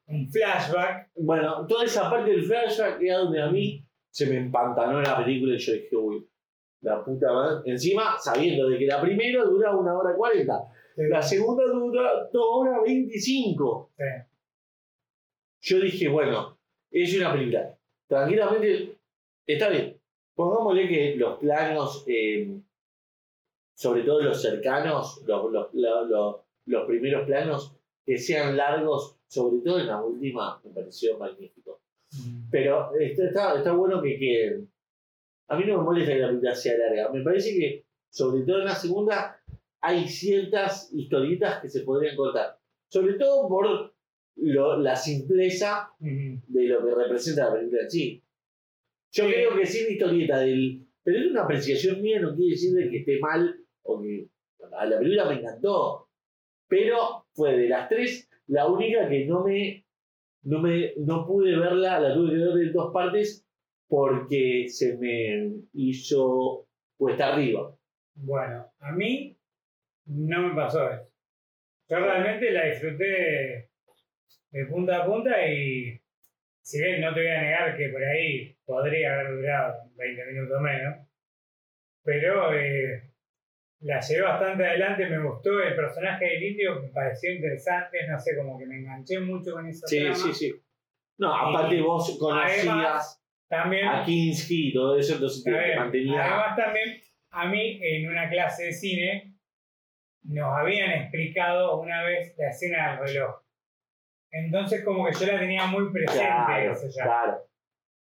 un 0.07 0.31
flashback. 0.31 1.11
bueno, 1.17 1.67
toda 1.67 1.85
esa 1.85 2.09
parte 2.09 2.31
del 2.31 2.45
flashback 2.45 3.03
era 3.03 3.19
donde 3.19 3.43
a 3.43 3.51
mí 3.51 3.85
se 4.11 4.27
me 4.27 4.37
empantanó 4.37 5.01
la 5.03 5.17
película 5.25 5.55
y 5.55 5.59
yo 5.59 5.73
dije, 5.73 5.97
uy, 5.97 6.29
la 6.83 7.03
puta 7.03 7.33
madre. 7.33 7.69
Encima, 7.73 8.17
sabiendo 8.19 8.69
de 8.69 8.79
que 8.79 8.87
la 8.87 9.01
primera 9.01 9.43
dura 9.43 9.75
una 9.75 9.99
hora 9.99 10.15
cuarenta, 10.15 10.61
la 10.97 11.23
segunda 11.23 11.65
dura 11.65 12.29
dos 12.33 12.47
horas 12.51 12.81
veinticinco. 12.85 13.93
Sí. 13.97 15.75
yo 15.75 15.81
dije, 15.81 16.09
bueno, 16.09 16.59
es 16.91 17.17
una 17.17 17.33
película. 17.33 17.77
Tranquilamente, 18.07 18.99
está 19.47 19.69
bien. 19.71 19.99
Pongámosle 20.35 20.89
que 20.89 21.17
los 21.17 21.39
planos, 21.39 22.05
eh, 22.07 22.61
sobre 23.75 24.03
todo 24.03 24.23
los 24.23 24.41
cercanos, 24.41 25.23
los, 25.27 25.73
los, 25.73 26.41
los, 26.67 26.87
primeros 26.87 27.27
planos, 27.27 27.77
que 28.05 28.19
sean 28.19 28.57
largos, 28.57 29.19
sobre 29.27 29.59
todo 29.63 29.79
en 29.79 29.87
la 29.87 30.03
última, 30.03 30.61
me 30.65 30.71
pareció 30.71 31.19
magnífico. 31.19 31.81
Pero 32.51 32.95
está, 32.99 33.25
está, 33.25 33.59
está 33.59 33.73
bueno 33.73 34.03
que. 34.03 34.63
A 35.49 35.57
mí 35.57 35.65
no 35.67 35.79
me 35.79 35.85
molesta 35.85 36.13
que 36.13 36.19
la 36.19 36.29
película 36.29 36.55
sea 36.55 36.79
larga. 36.79 37.11
Me 37.11 37.23
parece 37.23 37.51
que, 37.59 37.85
sobre 38.11 38.43
todo 38.43 38.61
en 38.61 38.67
la 38.67 38.75
segunda, 38.75 39.42
hay 39.83 40.09
ciertas 40.09 40.93
historietas 40.93 41.61
que 41.61 41.69
se 41.69 41.83
podrían 41.83 42.17
contar. 42.17 42.59
Sobre 42.89 43.15
todo 43.15 43.49
por 43.49 43.93
lo- 44.37 44.79
la 44.79 44.97
simpleza 44.97 45.91
Ujú. 46.01 46.41
de 46.47 46.65
lo 46.69 46.85
que 46.87 46.95
representa 46.95 47.47
la 47.47 47.55
película 47.55 47.83
en 47.83 47.91
sí. 47.91 48.23
Yo 49.13 49.25
Sí. 49.27 49.33
creo 49.33 49.57
que 49.57 49.67
sin 49.67 49.93
historieta 49.93 50.39
del. 50.39 50.87
Pero 51.05 51.19
es 51.19 51.27
una 51.33 51.43
apreciación 51.43 52.01
mía, 52.01 52.21
no 52.21 52.35
quiere 52.35 52.53
decir 52.53 52.75
de 52.75 52.89
que 52.89 52.99
esté 52.99 53.19
mal 53.19 53.57
porque 53.83 54.29
a 54.79 54.87
la 54.87 54.99
película 54.99 55.29
me 55.29 55.41
encantó, 55.41 56.09
pero 56.69 57.27
fue 57.35 57.57
de 57.57 57.69
las 57.69 57.89
tres 57.89 58.31
la 58.47 58.69
única 58.69 59.09
que 59.09 59.27
no 59.27 59.43
me, 59.45 59.85
no 60.45 60.61
me, 60.61 60.93
no 60.99 61.27
pude 61.27 61.57
verla, 61.59 61.99
la 62.01 62.15
tuve 62.15 62.31
que 62.31 62.37
ver 62.39 62.67
en 62.69 62.73
dos 62.73 62.93
partes 62.93 63.45
porque 63.89 64.67
se 64.69 64.97
me 64.97 65.53
hizo 65.75 66.67
cuesta 66.97 67.33
arriba. 67.35 67.77
Bueno, 68.15 68.71
a 68.79 68.93
mí 68.93 69.32
no 70.07 70.49
me 70.49 70.55
pasó 70.55 70.91
eso. 70.91 71.09
Yo 71.89 71.99
realmente 71.99 72.51
la 72.51 72.67
disfruté 72.67 73.69
de, 74.51 74.67
punta 74.67 75.03
a 75.03 75.07
punta 75.07 75.47
y 75.47 76.01
si 76.63 76.83
bien 76.83 77.01
no 77.01 77.13
te 77.13 77.21
voy 77.21 77.31
a 77.31 77.43
negar 77.43 77.77
que 77.77 77.89
por 77.89 78.03
ahí 78.05 78.57
podría 78.65 79.15
haber 79.15 79.37
durado 79.37 79.75
20 79.97 80.27
minutos 80.27 80.61
menos, 80.61 81.09
pero 82.05 82.55
eh, 82.55 83.11
la 83.81 84.01
llevé 84.01 84.23
bastante 84.23 84.65
adelante, 84.67 85.07
me 85.07 85.23
gustó 85.23 85.61
el 85.61 85.75
personaje 85.75 86.25
del 86.25 86.43
indio, 86.43 86.81
me 86.81 86.89
pareció 86.89 87.33
interesante, 87.33 88.07
no 88.09 88.19
sé, 88.19 88.37
como 88.37 88.59
que 88.59 88.67
me 88.67 88.77
enganché 88.77 89.19
mucho 89.21 89.53
con 89.53 89.67
esa 89.67 89.87
Sí, 89.87 90.01
trama. 90.01 90.15
sí, 90.15 90.33
sí. 90.35 90.55
No, 91.19 91.35
aparte 91.35 91.77
Y 91.77 91.81
vos 91.81 92.17
conocías 92.19 92.67
además, 92.67 93.25
También, 93.49 93.87
a 93.87 94.05
Kinski 94.05 94.69
y 94.69 94.73
todo 94.73 94.99
eso, 94.99 95.15
entonces 95.15 95.45
te. 95.45 95.51
Además 95.75 96.57
también, 96.57 97.01
a 97.31 97.49
mí 97.49 97.79
en 97.83 98.09
una 98.09 98.31
clase 98.31 98.67
de 98.67 98.73
cine 98.73 99.35
nos 100.25 100.57
habían 100.59 100.91
explicado 100.93 101.81
una 101.81 102.03
vez 102.05 102.35
la 102.39 102.49
escena 102.49 102.91
del 102.97 103.09
reloj. 103.09 103.37
Entonces 104.31 104.85
como 104.85 105.05
que 105.07 105.13
yo 105.13 105.33
la 105.33 105.39
tenía 105.41 105.67
muy 105.67 105.93
presente 105.93 106.25
Claro, 106.25 106.73
eso 106.73 106.89
ya. 106.97 107.05
claro. 107.05 107.39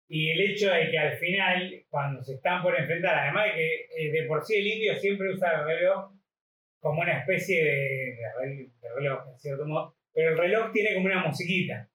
Y 0.09 0.31
el 0.31 0.51
hecho 0.51 0.71
de 0.73 0.91
que 0.91 0.99
al 0.99 1.17
final, 1.19 1.85
cuando 1.89 2.23
se 2.23 2.35
están 2.35 2.63
por 2.63 2.79
enfrentar, 2.79 3.17
además 3.17 3.47
de 3.47 3.53
que 3.53 3.75
eh, 4.09 4.13
de 4.13 4.27
por 4.27 4.45
sí 4.45 4.59
el 4.59 4.67
indio 4.67 4.95
siempre 4.97 5.33
usa 5.33 5.61
el 5.61 5.65
reloj 5.67 6.11
como 6.81 7.01
una 7.03 7.19
especie 7.21 7.63
de, 7.63 7.71
de 7.71 8.23
rel- 8.43 8.73
de 8.81 8.89
reloj, 8.97 9.21
en 9.33 9.39
cierto 9.39 9.67
modo, 9.67 9.95
pero 10.13 10.31
el 10.33 10.39
reloj 10.39 10.73
tiene 10.73 10.95
como 10.95 11.07
una 11.07 11.25
musiquita. 11.27 11.89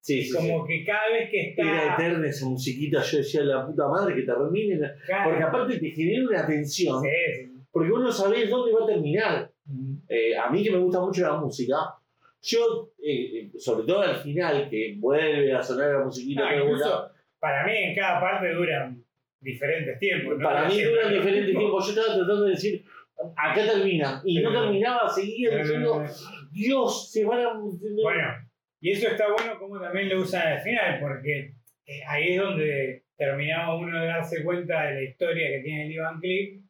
Sí, 0.00 0.24
sí, 0.24 0.32
como 0.34 0.66
que 0.66 0.84
cada 0.84 1.10
vez 1.12 1.30
que 1.30 1.54
sí. 1.54 1.60
Era 1.60 1.82
está... 1.92 1.94
eterna 1.94 2.26
esa 2.26 2.46
musiquita, 2.46 3.00
yo 3.02 3.18
decía 3.18 3.42
la 3.42 3.64
puta 3.64 3.86
madre 3.86 4.16
que 4.16 4.22
termine. 4.22 4.80
Claro, 5.06 5.30
Porque 5.30 5.44
aparte 5.44 5.78
te 5.78 5.90
genera 5.92 6.28
una 6.28 6.44
tensión, 6.46 7.00
porque 7.70 7.90
vos 7.90 8.00
no 8.02 8.10
sabés 8.10 8.50
dónde 8.50 8.72
va 8.72 8.82
a 8.84 8.88
terminar. 8.88 9.51
Eh, 10.12 10.36
a 10.36 10.50
mí 10.50 10.62
que 10.62 10.70
me 10.70 10.76
gusta 10.76 11.00
mucho 11.00 11.22
la 11.22 11.38
música, 11.38 11.74
yo, 12.42 12.92
eh, 13.02 13.12
eh, 13.34 13.50
sobre 13.58 13.86
todo 13.86 14.02
al 14.02 14.16
final, 14.16 14.68
que 14.68 14.96
vuelve 14.98 15.54
a 15.54 15.62
sonar 15.62 15.90
la 15.90 16.04
musiquita 16.04 16.42
No, 16.42 16.50
que 16.50 16.56
me 16.56 16.70
gusta, 16.70 17.12
para 17.38 17.64
mí 17.64 17.72
en 17.74 17.94
cada 17.94 18.20
parte 18.20 18.52
duran 18.52 19.02
diferentes 19.40 19.98
tiempos. 19.98 20.36
¿no? 20.36 20.44
para 20.44 20.68
mí 20.68 20.82
duran 20.82 21.14
diferentes 21.14 21.56
tiempos. 21.56 21.86
Yo 21.86 21.92
estaba 21.92 22.14
tratando 22.18 22.44
de 22.44 22.50
decir, 22.50 22.84
acá 23.34 23.64
termina, 23.64 24.20
y 24.22 24.42
no 24.42 24.52
terminaba, 24.52 25.08
seguía 25.08 25.56
diciendo, 25.56 26.04
Dios, 26.50 27.10
se 27.10 27.24
van 27.24 27.40
a. 27.40 27.54
Bueno, 27.54 28.50
y 28.82 28.90
eso 28.90 29.08
está 29.08 29.28
bueno 29.32 29.58
como 29.58 29.80
también 29.80 30.10
lo 30.10 30.20
usan 30.20 30.46
al 30.46 30.60
final, 30.60 31.00
porque 31.00 31.54
ahí 32.06 32.34
es 32.34 32.38
donde 32.38 33.04
terminaba 33.16 33.78
uno 33.78 33.98
de 33.98 34.08
darse 34.08 34.44
cuenta 34.44 34.88
de 34.88 34.94
la 34.94 35.02
historia 35.04 35.48
que 35.48 35.60
tiene 35.60 35.86
el 35.86 35.92
Ivan 35.92 36.20
Cliff, 36.20 36.61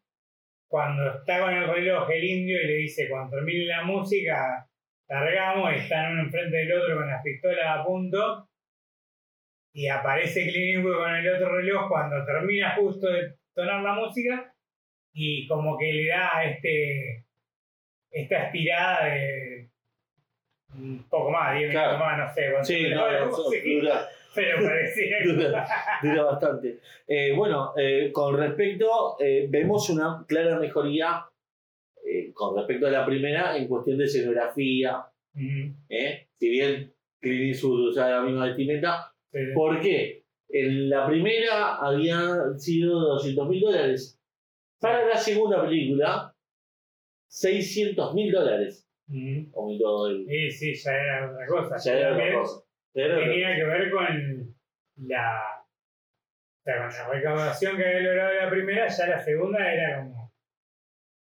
cuando 0.72 1.18
está 1.18 1.40
con 1.40 1.52
el 1.52 1.68
reloj 1.68 2.08
el 2.10 2.24
indio 2.24 2.58
y 2.62 2.66
le 2.66 2.72
dice, 2.76 3.06
cuando 3.10 3.36
termine 3.36 3.66
la 3.66 3.82
música, 3.82 4.66
largamos, 5.06 5.70
están 5.74 6.12
uno 6.12 6.22
enfrente 6.22 6.56
del 6.56 6.72
otro 6.72 6.96
con 6.96 7.08
las 7.10 7.22
pistolas 7.22 7.66
a 7.78 7.84
punto, 7.84 8.48
y 9.74 9.86
aparece 9.88 10.48
Clint 10.48 10.76
Eastwood 10.76 10.96
con 10.96 11.14
el 11.14 11.34
otro 11.34 11.56
reloj 11.56 11.88
cuando 11.90 12.24
termina 12.24 12.74
justo 12.76 13.06
de 13.06 13.34
sonar 13.54 13.82
la 13.82 13.92
música, 13.92 14.54
y 15.12 15.46
como 15.46 15.76
que 15.76 15.92
le 15.92 16.08
da 16.08 16.42
este 16.42 17.26
esta 18.10 18.44
estirada 18.44 19.04
de 19.04 19.68
un 20.74 21.06
poco 21.10 21.30
más, 21.32 21.58
10 21.58 21.70
Claro. 21.70 21.98
minutos 21.98 22.06
más, 22.08 22.18
no 22.18 22.34
sé. 22.34 22.64
Sí, 22.64 22.88
no, 22.88 23.12
no, 23.12 23.30
pero 24.34 24.62
parecía 24.62 25.16
dura, 25.24 25.66
dura 26.02 26.22
bastante. 26.24 26.80
Eh, 27.06 27.32
bueno, 27.36 27.72
eh, 27.76 28.10
con 28.12 28.36
respecto, 28.36 29.16
eh, 29.20 29.46
vemos 29.48 29.88
una 29.90 30.24
clara 30.26 30.58
mejoría 30.58 31.26
con 32.34 32.56
respecto 32.56 32.86
a 32.86 32.90
la 32.90 33.06
primera 33.06 33.56
en 33.56 33.68
cuestión 33.68 33.96
de 33.96 34.04
escenografía. 34.04 35.06
¿eh? 35.88 36.28
Si 36.38 36.48
bien 36.48 36.92
Clint 37.20 37.54
Eastwood 37.54 37.88
usaba 37.90 38.10
la 38.10 38.22
misma 38.22 38.46
vestimenta, 38.46 39.14
sí. 39.30 39.38
¿Por 39.54 39.80
qué? 39.80 40.24
En 40.48 40.90
la 40.90 41.06
primera 41.06 41.76
había 41.76 42.58
sido 42.58 43.00
200 43.00 43.48
mil 43.48 43.60
dólares. 43.60 44.20
Para 44.78 45.06
la 45.06 45.16
segunda 45.16 45.62
película, 45.62 46.34
600 47.28 48.14
mil 48.14 48.30
dólares. 48.30 48.86
Aumentó 49.54 50.08
el. 50.08 50.26
Sí, 50.26 50.50
sí, 50.50 50.74
ya 50.74 50.90
era 50.92 51.30
otra 51.32 51.46
cosa. 51.46 51.76
Ya 51.78 51.98
era 51.98 52.12
otra 52.12 52.40
cosa. 52.40 52.64
Otra 52.94 53.16
Tenía 53.16 53.56
que 53.56 53.64
ver 53.64 53.90
con 53.90 54.56
la, 54.96 55.64
o 55.64 56.62
sea, 56.64 56.78
con 56.78 56.88
la 56.88 57.08
recaudación 57.08 57.76
que 57.76 57.84
había 57.86 58.00
logrado 58.00 58.34
la 58.34 58.50
primera, 58.50 58.88
ya 58.88 59.06
la 59.06 59.20
segunda 59.20 59.72
era 59.72 59.98
como. 60.00 60.32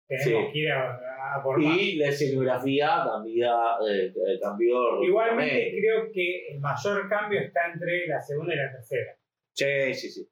Tenemos 0.07 0.45
Sí. 0.47 0.53
que 0.53 0.59
ir 0.59 0.72
a, 0.72 1.36
a 1.36 1.43
por 1.43 1.61
más. 1.61 1.78
Y 1.78 1.97
la 1.97 2.07
escenografía 2.07 3.03
cambia, 3.03 3.53
eh, 3.89 4.05
eh, 4.05 4.39
cambió. 4.41 5.03
Igualmente 5.03 5.76
creo 5.78 6.09
que 6.13 6.47
el 6.53 6.59
mayor 6.61 7.09
cambio 7.09 7.41
está 7.41 7.68
entre 7.74 8.07
la 8.07 8.22
segunda 8.22 8.53
y 8.53 8.57
la 8.57 8.72
tercera. 8.72 9.18
Sí, 9.53 9.93
sí, 9.93 10.09
sí. 10.09 10.30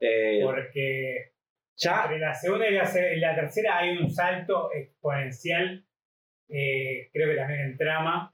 Eh, 0.00 0.40
Porque 0.44 1.32
ya, 1.76 2.02
entre 2.04 2.20
la 2.20 2.32
segunda 2.34 2.68
y 2.68 2.74
la, 3.18 3.34
tercera 3.34 3.78
hay 3.78 3.96
un 3.96 4.08
salto 4.08 4.70
exponencial, 4.72 5.84
eh, 6.48 7.10
creo 7.12 7.28
que 7.30 7.36
también 7.36 7.60
en 7.60 7.76
trama, 7.76 8.32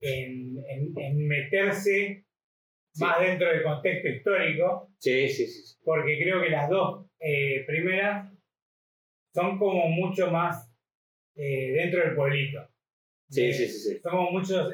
en, 0.00 0.56
en- 0.68 0.92
en 0.96 1.26
meterse 1.28 2.24
Sí. 2.92 3.04
más 3.04 3.20
dentro 3.20 3.48
del 3.48 3.62
contexto 3.62 4.08
histórico, 4.08 4.90
sí, 4.98 5.28
sí, 5.28 5.46
sí. 5.46 5.62
sí. 5.62 5.76
porque 5.84 6.18
creo 6.20 6.40
que 6.42 6.48
las 6.50 6.68
dos 6.68 7.06
eh, 7.20 7.62
primeras 7.66 8.32
son 9.32 9.58
como 9.58 9.86
mucho 9.88 10.30
más 10.30 10.68
eh, 11.36 11.72
dentro 11.72 12.00
del 12.00 12.16
pueblito. 12.16 12.66
Sí, 13.28 13.48
Eh, 13.50 13.52
sí, 13.52 13.68
sí, 13.68 13.78
sí. 13.94 13.98
Son 14.00 14.10
como 14.12 14.30
muchos 14.32 14.72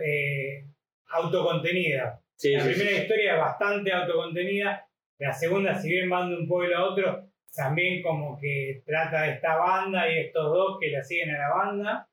autocontenidas. 1.09 2.21
Sí, 2.37 2.53
La 2.53 2.65
primera 2.65 2.91
historia 2.93 3.35
es 3.35 3.41
bastante 3.41 3.93
autocontenida. 3.93 4.87
La 5.19 5.33
segunda, 5.33 5.75
si 5.81 5.89
bien 5.91 6.09
van 6.11 6.31
de 6.31 6.37
un 6.37 6.49
pueblo 6.49 6.77
a 6.77 6.91
otro, 6.91 7.29
también 7.55 8.03
como 8.03 8.39
que 8.41 8.83
trata 8.87 9.23
de 9.23 9.33
esta 9.35 9.57
banda 9.57 10.11
y 10.11 10.19
estos 10.21 10.45
dos 10.53 10.79
que 10.81 10.91
la 10.91 11.03
siguen 11.03 11.31
a 11.31 11.39
la 11.39 11.49
banda. 11.55 12.09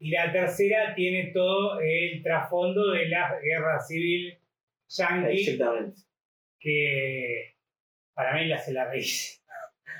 Y 0.00 0.10
la 0.10 0.32
tercera 0.32 0.94
tiene 0.94 1.30
todo 1.32 1.78
el 1.80 2.22
trasfondo 2.22 2.90
de 2.92 3.06
la 3.08 3.38
guerra 3.42 3.78
civil 3.80 4.34
yankee, 4.88 5.40
Exactamente. 5.42 6.00
que 6.58 7.54
para 8.14 8.34
mí 8.34 8.46
la 8.48 8.56
hace 8.56 8.72
la 8.72 8.86
raíz. 8.86 9.42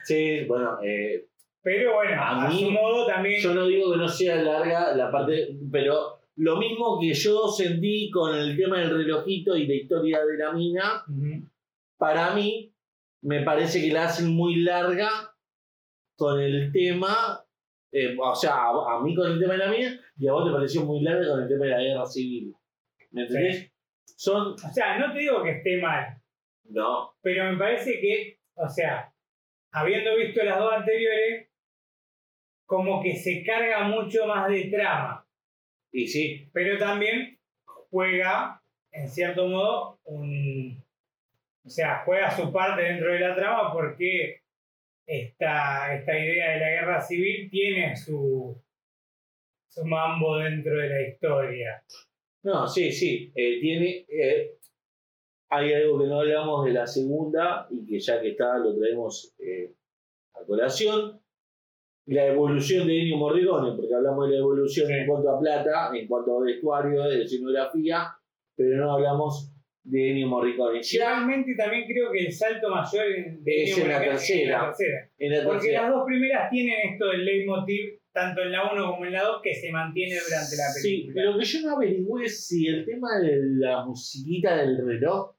Sí, 0.05 0.45
bueno, 0.49 0.79
eh, 0.83 1.27
Pero 1.63 1.95
bueno, 1.97 2.13
A 2.21 2.47
a, 2.47 2.49
mí- 2.49 2.61
su 2.61 2.71
modo 2.71 3.07
también. 3.07 3.43
Yo 3.43 3.53
no 3.55 3.67
digo 3.67 3.93
que 3.93 3.99
no 3.99 4.09
sea 4.09 4.37
larga 4.37 4.97
la 4.97 5.11
parte, 5.13 5.51
pero 5.71 6.21
lo 6.37 6.57
mismo 6.57 6.99
que 6.99 7.13
yo 7.13 7.49
sentí 7.49 8.11
con 8.11 8.35
el 8.35 8.57
tema 8.57 8.79
del 8.79 8.97
relojito 8.97 9.55
y 9.57 9.67
la 9.67 9.75
historia 9.75 10.25
de 10.25 10.39
la 10.39 10.53
mina, 10.53 11.05
para 11.99 12.35
mí 12.35 12.73
me 13.23 13.43
parece 13.43 13.83
que 13.83 13.93
la 13.93 14.05
hacen 14.07 14.29
muy 14.35 14.57
larga 14.63 15.11
con 16.17 16.41
el 16.41 16.73
tema, 16.73 17.45
eh, 17.93 18.17
o 18.19 18.35
sea, 18.35 18.55
a, 18.55 18.97
a 18.97 19.01
mí 19.03 19.15
con 19.15 19.33
el 19.33 19.41
tema 19.41 19.55
de 19.55 19.59
la 19.59 19.71
mina 19.71 20.01
y 20.17 20.29
a 20.29 20.33
vos 20.33 20.47
te 20.47 20.53
pareció 20.53 20.85
muy 20.85 21.01
larga 21.03 21.29
con 21.31 21.43
el 21.43 21.49
tema 21.49 21.65
de 21.65 21.71
la 21.71 21.81
guerra 21.81 22.07
civil. 22.07 22.55
¿Me 23.11 23.23
entendés? 23.23 23.73
Son, 24.05 24.53
O 24.53 24.59
sea, 24.59 24.99
no 24.99 25.13
te 25.13 25.21
digo 25.21 25.43
que 25.43 25.51
esté 25.51 25.81
mal, 25.81 26.21
no, 26.65 27.15
pero 27.23 27.51
me 27.51 27.59
parece 27.59 28.01
que, 28.01 28.39
o 28.55 28.69
sea, 28.69 29.13
habiendo 29.73 30.17
visto 30.17 30.45
las 30.45 30.59
dos 30.59 30.73
anteriores, 30.73 31.49
como 32.67 33.03
que 33.03 33.17
se 33.17 33.43
carga 33.43 33.83
mucho 33.85 34.27
más 34.27 34.49
de 34.49 34.65
trama, 34.67 35.27
y 35.93 36.07
sí, 36.07 36.49
pero 36.53 36.79
también 36.79 37.39
juega, 37.91 38.63
en 38.93 39.09
cierto 39.09 39.47
modo, 39.47 39.99
un. 40.05 40.83
O 41.65 41.69
sea, 41.69 42.03
juega 42.05 42.31
su 42.31 42.53
parte 42.53 42.83
dentro 42.83 43.13
de 43.13 43.21
la 43.21 43.35
trama 43.35 43.73
porque 43.73 44.43
esta, 45.11 45.95
esta 45.97 46.19
idea 46.19 46.53
de 46.53 46.61
la 46.61 46.71
guerra 46.71 47.01
civil 47.01 47.51
tiene 47.51 47.97
su, 47.97 48.57
su 49.69 49.85
mambo 49.85 50.39
dentro 50.39 50.77
de 50.79 50.89
la 50.89 51.09
historia. 51.09 51.83
No, 52.45 52.67
sí, 52.69 52.93
sí. 52.93 53.33
eh, 53.35 53.61
tiene. 53.61 54.07
eh, 54.09 54.57
hay 55.53 55.73
algo 55.75 55.99
que 55.99 56.07
no 56.07 56.21
hablamos 56.21 56.65
de 56.65 56.73
la 56.73 56.87
segunda 56.87 57.67
y 57.71 57.85
que 57.85 57.99
ya 57.99 58.21
que 58.21 58.31
está 58.31 58.57
lo 58.59 58.77
traemos 58.79 59.35
eh, 59.41 59.75
a 60.35 60.45
colación. 60.47 61.21
La 62.07 62.27
evolución 62.27 62.87
de 62.87 63.01
Ennio 63.03 63.17
Morricone, 63.19 63.77
porque 63.77 63.95
hablamos 63.95 64.27
de 64.29 64.35
la 64.35 64.41
evolución 64.41 64.87
Sí. 64.87 64.93
en 64.95 65.07
cuanto 65.07 65.31
a 65.31 65.39
plata, 65.41 65.91
en 65.95 66.07
cuanto 66.09 66.39
a 66.39 66.45
vestuario, 66.45 67.03
de 67.03 67.23
escenografía, 67.25 68.09
pero 68.57 68.77
no 68.79 68.93
hablamos 68.93 69.50
de 69.83 70.11
Ennio 70.11 70.29
Morricone. 70.29 70.81
Realmente 70.99 71.55
también 71.57 71.85
creo 71.87 72.13
que 72.13 72.27
el 72.27 72.33
salto 72.33 72.69
mayor 72.69 73.07
de 73.41 73.63
Es 73.63 73.71
Ennio 73.73 73.85
en 73.85 73.91
la 73.91 74.05
es 74.05 74.11
tercera. 74.11 74.59
la 74.59 74.67
tercera. 74.67 75.11
en 75.19 75.31
la 75.33 75.45
Porque 75.45 75.59
tercera. 75.61 75.83
las 75.83 75.91
dos 75.93 76.05
primeras 76.07 76.51
tienen 76.51 76.75
esto 76.93 77.07
del 77.09 77.25
leitmotiv, 77.25 77.99
tanto 78.13 78.43
en 78.43 78.53
la 78.53 78.73
1 78.73 78.91
como 78.91 79.07
en 79.07 79.13
la 79.13 79.23
2, 79.23 79.41
que 79.43 79.55
se 79.55 79.71
mantiene 79.71 80.15
durante 80.15 80.57
la 80.57 80.69
Sí, 80.73 81.03
película. 81.07 81.25
lo 81.31 81.39
que 81.39 81.45
yo 81.45 81.61
no 81.63 81.77
averigüé 81.77 82.25
es 82.27 82.47
si 82.47 82.67
el 82.69 82.85
tema 82.85 83.09
de 83.23 83.37
la 83.59 83.85
musiquita 83.87 84.57
del 84.57 84.85
reloj 84.87 85.35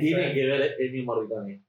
tiene 0.00 0.34
que 0.34 0.44
ver 0.46 0.74
Ennio 0.78 1.04
Morricone. 1.04 1.62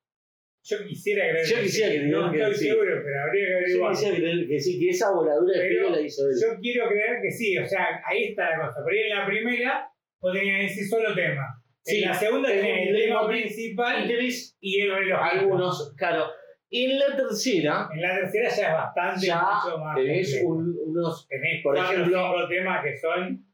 Yo 0.63 0.77
quisiera 0.85 1.27
creer 1.29 1.45
Yo 1.47 1.55
que 1.55 1.61
quisiera 1.63 1.91
sí, 1.91 1.97
que 1.97 2.03
no 2.05 2.17
digan 2.17 2.31
que 2.33 2.39
estoy 2.41 2.53
sí. 2.55 2.65
seguro, 2.69 3.01
pero 3.03 3.21
habría 3.23 3.45
que 3.45 3.51
Yo 3.51 3.57
averiguar. 3.57 3.91
quisiera 3.93 4.15
creer 4.17 4.47
que 4.47 4.59
sí, 4.59 4.79
que 4.79 4.89
esa 4.89 5.11
voladura 5.11 5.57
de 5.59 5.67
pelo 5.69 5.89
la 5.89 6.01
hizo 6.01 6.27
él. 6.29 6.35
Yo 6.39 6.59
quiero 6.61 6.87
creer 6.89 7.17
que 7.23 7.31
sí, 7.31 7.57
o 7.57 7.65
sea, 7.65 8.01
ahí 8.05 8.25
está 8.25 8.49
la 8.51 8.67
cosa. 8.67 8.81
Pero 8.85 8.95
ahí 8.97 9.09
en 9.11 9.17
la 9.17 9.25
primera 9.25 9.87
tenías 10.33 10.71
ese 10.71 10.85
solo 10.87 11.15
tema. 11.15 11.47
Sí, 11.83 12.03
en 12.03 12.09
la 12.09 12.13
segunda 12.13 12.53
el 12.53 12.59
tenías 12.61 12.87
el 12.89 12.95
tema 12.95 13.27
principal 13.27 14.11
Y 14.59 14.79
el 14.81 14.95
reloj. 14.95 15.19
algunos, 15.21 15.93
claro. 15.97 16.25
Y 16.69 16.85
en 16.85 16.99
la 16.99 17.15
tercera 17.17 17.89
En 17.93 18.01
la 18.01 18.15
tercera 18.19 18.49
ya 18.49 18.67
es 18.67 18.73
bastante 18.73 19.25
ya 19.27 19.41
mucho 19.41 19.77
más. 19.79 19.95
tenés 19.95 20.41
un- 20.45 20.77
unos, 20.85 21.27
Tenés 21.27 21.63
por 21.63 21.77
ejemplo- 21.77 22.47
temas 22.47 22.83
que 22.83 22.97
son. 22.97 23.45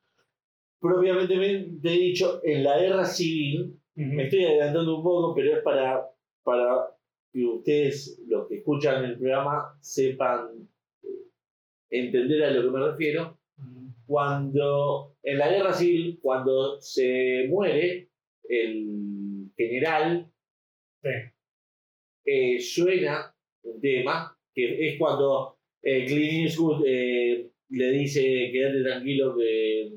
propiamente 0.79 1.33
te 1.81 1.87
he 1.89 1.97
dicho, 1.97 2.39
en 2.43 2.63
la 2.63 2.77
guerra 2.77 3.05
civil, 3.05 3.79
me 3.95 4.25
estoy 4.25 4.45
adelantando 4.45 4.97
un 4.97 5.03
poco, 5.03 5.33
pero 5.33 5.57
es 5.57 5.63
para, 5.63 6.05
para 6.43 6.87
que 7.33 7.43
ustedes, 7.45 8.21
los 8.27 8.47
que 8.47 8.57
escuchan 8.57 9.03
el 9.05 9.17
programa, 9.17 9.75
sepan 9.81 10.49
eh, 11.03 11.07
entender 11.89 12.43
a 12.43 12.51
lo 12.51 12.61
que 12.63 12.77
me 12.77 12.85
refiero. 12.91 13.37
Cuando 14.05 15.15
en 15.23 15.37
la 15.39 15.49
guerra 15.49 15.73
civil, 15.73 16.19
cuando 16.21 16.79
se 16.79 17.45
muere 17.49 18.09
el 18.49 19.51
general, 19.55 20.29
Sí. 21.03 21.09
eh, 22.25 22.59
suena 22.59 23.33
un 23.63 23.79
tema 23.81 24.37
que 24.53 24.89
es 24.89 24.97
cuando 24.97 25.57
eh, 25.83 26.05
Clint 26.05 26.47
Eastwood 26.49 26.83
eh, 26.85 27.49
le 27.69 27.91
dice 27.91 28.49
quédate 28.51 28.83
tranquilo 28.83 29.35
que 29.37 29.93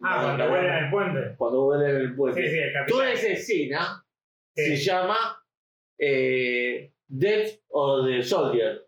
Ah, 0.00 0.20
cuando 0.22 0.44
no, 0.44 0.50
vuelan 0.50 0.80
no". 0.80 0.84
el 0.86 0.90
puente. 0.92 1.36
cuando 1.36 1.64
vuelan 1.64 1.96
el 1.96 2.14
puente 2.14 2.42
Sí, 2.42 2.48
sí, 2.50 2.58
el 2.58 2.86
toda 2.86 3.12
esa 3.12 3.28
escena 3.28 4.04
se 4.54 4.76
llama 4.76 5.42
eh, 5.98 6.92
Death 7.08 7.60
of 7.70 8.06
the 8.06 8.22
Soldier. 8.22 8.86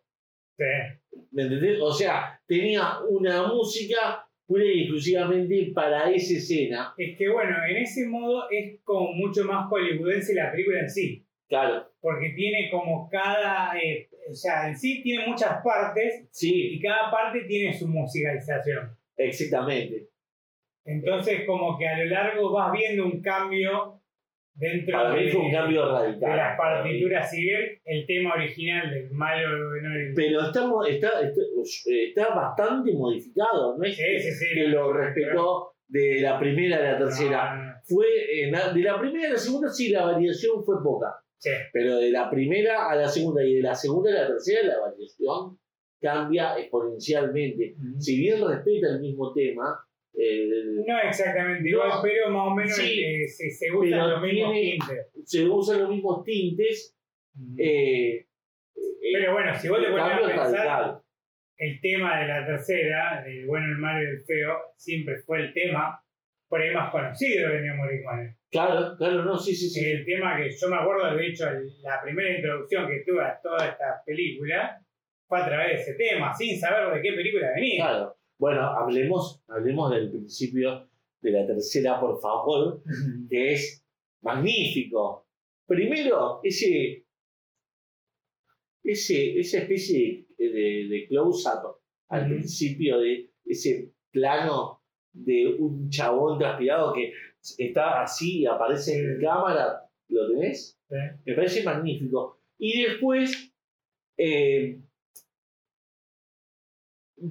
¿me 1.32 1.42
entendés? 1.42 1.80
o 1.80 1.92
sea 1.92 2.40
tenía 2.46 3.00
una 3.08 3.46
música 3.48 4.28
pura 4.50 4.64
y 4.64 4.80
exclusivamente 4.80 5.70
para 5.72 6.10
esa 6.10 6.34
escena 6.34 6.92
Es 6.98 7.16
que 7.16 7.28
bueno, 7.28 7.56
en 7.68 7.76
ese 7.76 8.08
modo 8.08 8.50
es 8.50 8.80
como 8.82 9.12
mucho 9.12 9.44
más 9.44 9.68
hollywoodense 9.68 10.34
la 10.34 10.50
película 10.50 10.80
en 10.80 10.90
sí. 10.90 11.24
claro 11.48 11.86
Porque 12.00 12.30
tiene 12.30 12.68
como 12.68 13.08
cada. 13.08 13.78
eh, 13.78 14.08
o 14.28 14.34
sea, 14.34 14.68
en 14.68 14.76
sí 14.76 15.02
tiene 15.04 15.26
muchas 15.28 15.62
partes 15.62 16.26
sí 16.32 16.74
y 16.74 16.80
cada 16.80 17.12
parte 17.12 17.42
tiene 17.44 17.72
su 17.72 17.86
musicalización. 17.86 18.90
exactamente 19.16 20.08
Entonces, 20.84 21.44
como 21.46 21.78
que 21.78 21.86
a 21.86 21.98
lo 21.98 22.06
largo 22.06 22.52
vas 22.52 22.72
viendo 22.72 23.04
un 23.06 23.22
cambio 23.22 24.00
dentro 24.54 24.92
para 24.98 25.14
mí 25.14 25.24
de, 25.24 25.30
fue 25.30 25.40
un 25.42 25.52
cambio 25.52 25.92
radical 25.92 26.30
de 26.30 26.36
las 26.36 26.56
partituras. 26.58 27.30
Si 27.30 27.42
bien 27.42 27.60
el 27.84 28.06
tema 28.06 28.34
original 28.34 28.90
del 28.90 29.10
malo. 29.12 29.48
no, 29.82 29.94
el- 29.96 30.12
pero 30.14 30.40
está, 30.42 30.60
está, 30.88 31.20
está, 31.20 31.42
está 31.84 32.34
bastante 32.34 32.92
modificado, 32.92 33.76
¿no 33.78 33.84
es 33.84 33.96
Sí, 33.96 34.02
sí, 34.20 34.30
sí. 34.32 34.54
que 34.54 34.68
lo 34.68 34.92
respetó 34.92 35.72
de 35.88 36.20
la 36.20 36.38
primera 36.38 36.76
a 36.76 36.92
la 36.92 36.98
tercera. 36.98 37.56
No, 37.56 37.64
no. 37.64 37.70
Fue 37.84 38.06
en 38.44 38.52
la- 38.52 38.72
de 38.72 38.80
la 38.82 39.00
primera 39.00 39.28
a 39.28 39.32
la 39.32 39.38
segunda 39.38 39.68
sí 39.70 39.88
la 39.88 40.04
variación 40.04 40.62
fue 40.64 40.76
poca, 40.82 41.08
Sí. 41.38 41.50
pero 41.72 41.96
de 41.96 42.10
la 42.10 42.30
primera 42.30 42.88
a 42.90 42.94
la 42.94 43.08
segunda 43.08 43.42
y 43.44 43.54
de 43.54 43.62
la 43.62 43.74
segunda 43.74 44.10
a 44.10 44.22
la 44.22 44.26
tercera 44.28 44.68
la 44.68 44.78
variación 44.80 45.58
cambia 46.00 46.56
exponencialmente. 46.58 47.74
Si 47.98 48.18
bien 48.18 48.46
respeta 48.46 48.88
el 48.88 49.00
mismo 49.00 49.32
tema, 49.32 49.78
eh, 50.14 50.48
No 50.86 50.98
exactamente 51.00 51.62
No. 51.62 51.68
igual, 51.68 51.90
pero 52.02 52.30
más 52.30 52.46
o 52.48 52.54
menos 52.54 52.76
Sí. 52.76 53.02
eh, 53.04 53.28
se, 53.28 53.50
se 53.50 53.70
usan 53.72 54.10
los 54.10 54.22
mismos 54.22 54.52
tiene- 54.52 54.70
tintes. 54.78 55.06
se 55.24 55.44
usan 55.48 55.80
los 55.80 55.90
mismos 55.90 56.24
tintes. 56.24 56.96
eh, 57.58 58.16
eh, 58.16 58.26
Pero 59.12 59.32
bueno, 59.32 59.54
si 59.58 59.68
vos 59.68 59.78
te 59.80 59.86
el 59.86 59.92
pones 59.92 60.06
a 60.06 60.18
pensar, 60.20 60.52
radical. 60.66 61.00
el 61.58 61.80
tema 61.80 62.20
de 62.20 62.26
la 62.26 62.46
tercera, 62.46 63.22
del 63.24 63.46
bueno, 63.46 63.66
el 63.66 63.78
malo 63.78 64.02
y 64.02 64.06
el 64.06 64.20
feo, 64.24 64.58
siempre 64.76 65.18
fue 65.22 65.40
el 65.40 65.52
tema 65.54 66.02
por 66.48 66.60
ahí 66.60 66.74
más 66.74 66.90
conocido 66.90 67.48
de 67.48 67.58
Ennio 67.58 67.74
Morricone. 67.76 68.36
Claro, 68.50 68.96
claro, 68.98 69.24
no, 69.24 69.38
sí, 69.38 69.54
sí, 69.54 69.68
sí. 69.70 69.88
El 69.88 70.04
tema 70.04 70.36
que 70.36 70.50
yo 70.50 70.68
me 70.68 70.76
acuerdo, 70.76 71.14
de 71.16 71.26
hecho, 71.28 71.44
la 71.82 72.00
primera 72.02 72.34
introducción 72.34 72.88
que 72.88 73.04
tuve 73.06 73.22
a 73.24 73.38
toda 73.40 73.68
esta 73.68 74.02
película 74.04 74.80
fue 75.28 75.40
a 75.40 75.46
través 75.46 75.68
de 75.68 75.82
ese 75.82 75.94
tema, 75.94 76.34
sin 76.34 76.58
saber 76.58 76.92
de 76.92 77.00
qué 77.02 77.12
película 77.14 77.52
venía. 77.54 77.84
Claro. 77.84 78.16
Bueno, 78.40 78.62
hablemos, 78.62 79.42
hablemos 79.48 79.90
del 79.90 80.08
principio 80.08 80.88
de 81.20 81.30
la 81.30 81.46
tercera, 81.46 82.00
por 82.00 82.18
favor, 82.22 82.82
que 83.28 83.52
es 83.52 83.84
magnífico. 84.22 85.26
Primero, 85.66 86.40
ese, 86.42 87.04
ese, 88.82 89.38
esa 89.38 89.58
especie 89.58 90.26
de, 90.38 90.88
de 90.88 91.06
close-up 91.06 91.82
al 92.08 92.28
principio 92.28 93.00
de 93.00 93.30
ese 93.44 93.92
plano 94.10 94.80
de 95.12 95.56
un 95.58 95.90
chabón 95.90 96.38
transpirado 96.38 96.94
que 96.94 97.12
está 97.58 98.00
así 98.00 98.40
y 98.40 98.46
aparece 98.46 99.00
en 99.00 99.20
cámara, 99.20 99.82
¿lo 100.08 100.28
tenés? 100.30 100.80
Sí. 100.88 100.96
Me 101.26 101.34
parece 101.34 101.62
magnífico. 101.62 102.40
Y 102.56 102.84
después, 102.84 103.52
eh, 104.16 104.80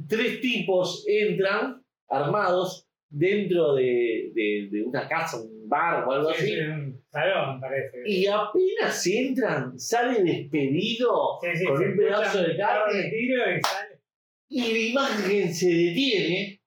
tres 0.07 0.41
tipos 0.41 1.05
entran 1.07 1.83
armados 2.07 2.87
dentro 3.09 3.73
de, 3.75 4.31
de- 4.33 4.67
de 4.71 4.83
una 4.83 5.07
casa, 5.07 5.41
un 5.41 5.67
bar 5.67 6.07
o 6.07 6.11
algo 6.11 6.31
Sí, 6.33 6.41
así. 6.43 6.53
sí, 6.55 6.59
un 6.61 7.03
salón, 7.11 7.59
parece. 7.59 7.97
Y 8.05 8.25
apenas 8.27 9.07
entran, 9.07 9.79
sale 9.79 10.23
despedido 10.23 11.39
Sí, 11.55 11.65
con 11.65 11.83
un 11.83 11.97
pedazo 11.97 12.41
de 12.43 12.57
carne 12.57 13.11
y 13.15 13.27
sale. 13.61 13.99
y 14.49 14.61
la 14.73 14.79
imagen 14.79 15.53
se 15.53 15.69
detiene. 15.73 16.61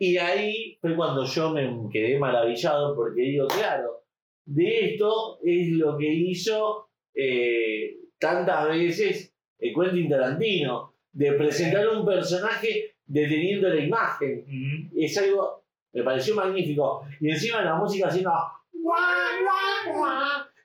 Y 0.00 0.16
ahí 0.16 0.78
fue 0.80 0.94
cuando 0.94 1.24
yo 1.24 1.50
me 1.50 1.68
quedé 1.92 2.18
maravillado 2.18 2.94
porque 2.94 3.20
digo, 3.22 3.48
claro, 3.48 4.04
de 4.44 4.92
esto 4.92 5.40
es 5.44 5.70
lo 5.72 5.98
que 5.98 6.08
hizo 6.12 6.88
eh, 7.14 7.96
tantas 8.18 8.68
veces 8.68 9.34
el 9.58 9.74
Quentin 9.74 10.08
Tarantino, 10.08 10.87
de 11.12 11.32
presentar 11.32 11.88
un 11.88 12.04
personaje 12.04 12.96
deteniendo 13.06 13.68
la 13.68 13.80
imagen. 13.80 14.90
Es 14.96 15.16
algo, 15.18 15.64
me 15.92 16.02
pareció 16.02 16.34
magnífico. 16.34 17.06
Y 17.20 17.30
encima 17.30 17.62
la 17.62 17.76
música 17.76 18.08
haciendo 18.08 18.30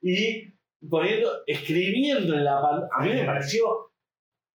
y 0.02 0.54
poniendo, 0.90 1.44
escribiendo 1.48 2.36
en 2.36 2.44
la 2.44 2.62
pantalla. 2.62 2.90
A 2.94 3.04
mí 3.04 3.14
me 3.14 3.26
pareció, 3.26 3.92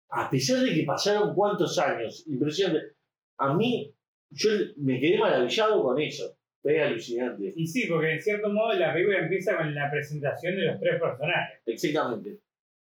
a 0.09 0.29
pesar 0.29 0.59
de 0.59 0.73
que 0.73 0.83
pasaron 0.83 1.33
cuántos 1.33 1.77
años, 1.79 2.25
impresionante. 2.27 2.95
A 3.37 3.53
mí, 3.53 3.93
yo 4.29 4.49
me 4.77 4.99
quedé 4.99 5.17
maravillado 5.17 5.81
con 5.83 5.99
eso. 6.01 6.37
Fue 6.61 6.81
alucinante. 6.81 7.53
Y 7.55 7.65
sí, 7.65 7.87
porque 7.87 8.13
en 8.13 8.21
cierto 8.21 8.49
modo 8.49 8.73
la 8.73 8.91
película 8.91 9.19
empieza 9.19 9.55
con 9.55 9.73
la 9.73 9.89
presentación 9.89 10.55
de 10.55 10.65
los 10.65 10.79
tres 10.79 10.99
personajes. 10.99 11.61
Exactamente. 11.65 12.39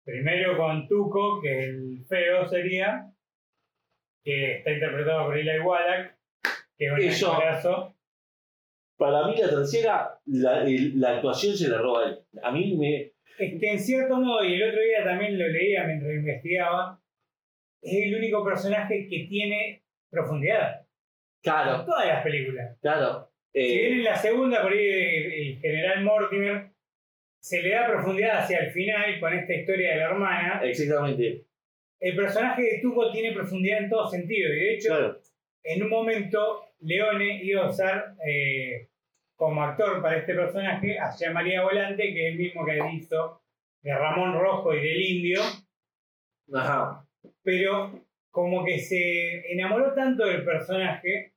Primero 0.04 0.56
con 0.56 0.88
Tuco, 0.88 1.40
que 1.40 1.64
el 1.64 2.04
feo 2.08 2.46
sería, 2.48 3.06
que 4.24 4.56
está 4.58 4.72
interpretado 4.72 5.26
por 5.26 5.38
Eli 5.38 5.60
Wallach, 5.60 6.12
que 6.76 6.86
es 6.86 6.92
un 6.92 7.00
Eso. 7.00 7.32
actorazo. 7.32 7.94
Para 8.96 9.26
mí, 9.28 9.34
la 9.40 9.48
tercera, 9.48 10.18
la, 10.26 10.62
el- 10.64 11.00
la 11.00 11.16
actuación 11.16 11.56
se 11.56 11.68
la 11.68 11.78
roba 11.78 12.06
él. 12.08 12.18
A 12.42 12.50
mí 12.50 12.76
me. 12.76 13.12
Es 13.38 13.58
que 13.58 13.70
en 13.72 13.78
cierto 13.78 14.16
modo, 14.20 14.44
y 14.44 14.54
el 14.54 14.68
otro 14.70 14.82
día 14.82 15.04
también 15.04 15.38
lo 15.38 15.48
leía 15.48 15.84
mientras 15.84 16.12
investigaba, 16.12 17.00
es 17.80 18.06
el 18.06 18.14
único 18.16 18.44
personaje 18.44 19.06
que 19.08 19.26
tiene 19.28 19.82
profundidad. 20.10 20.80
En 20.80 20.86
Claro, 21.42 21.84
todas 21.86 22.06
las 22.06 22.22
películas. 22.22 22.76
claro. 22.82 23.30
Si 23.52 23.60
bien 23.60 23.78
Eh, 23.78 23.92
en 23.96 24.04
la 24.04 24.14
segunda, 24.16 24.62
por 24.62 24.72
ahí 24.72 24.86
el, 24.86 25.32
el 25.32 25.58
general 25.60 26.04
Mortimer 26.04 26.69
se 27.40 27.62
le 27.62 27.70
da 27.70 27.86
profundidad 27.86 28.38
hacia 28.40 28.58
el 28.58 28.70
final 28.70 29.18
con 29.18 29.32
esta 29.32 29.54
historia 29.54 29.90
de 29.90 29.96
la 29.96 30.04
hermana, 30.10 30.60
exactamente. 30.64 31.44
el 32.00 32.16
personaje 32.16 32.62
de 32.62 32.78
Tuco 32.82 33.10
tiene 33.12 33.32
profundidad 33.34 33.82
en 33.82 33.90
todo 33.90 34.08
sentido. 34.08 34.48
Y 34.52 34.56
de 34.56 34.74
hecho, 34.74 34.88
Claro. 34.88 35.20
en 35.64 35.82
un 35.82 35.88
momento, 35.90 36.64
Leone 36.80 37.42
iba 37.44 37.64
a 37.64 37.70
usar 37.70 38.14
eh, 38.26 38.88
como 39.36 39.62
actor 39.62 40.00
para 40.02 40.18
este 40.18 40.34
personaje 40.34 40.98
a 40.98 41.14
Jean 41.16 41.32
María 41.34 41.62
Volante, 41.62 42.02
que 42.12 42.28
es 42.28 42.32
el 42.32 42.38
mismo 42.38 42.64
que 42.64 42.78
hizo 42.94 43.42
de 43.82 43.94
Ramón 43.94 44.38
Rojo 44.38 44.74
y 44.74 44.80
del 44.80 45.00
Indio, 45.02 45.40
Ajá. 46.54 47.06
pero 47.42 48.04
como 48.30 48.64
que 48.64 48.78
se 48.78 49.52
enamoró 49.52 49.92
tanto 49.94 50.26
del 50.26 50.44
personaje 50.44 51.29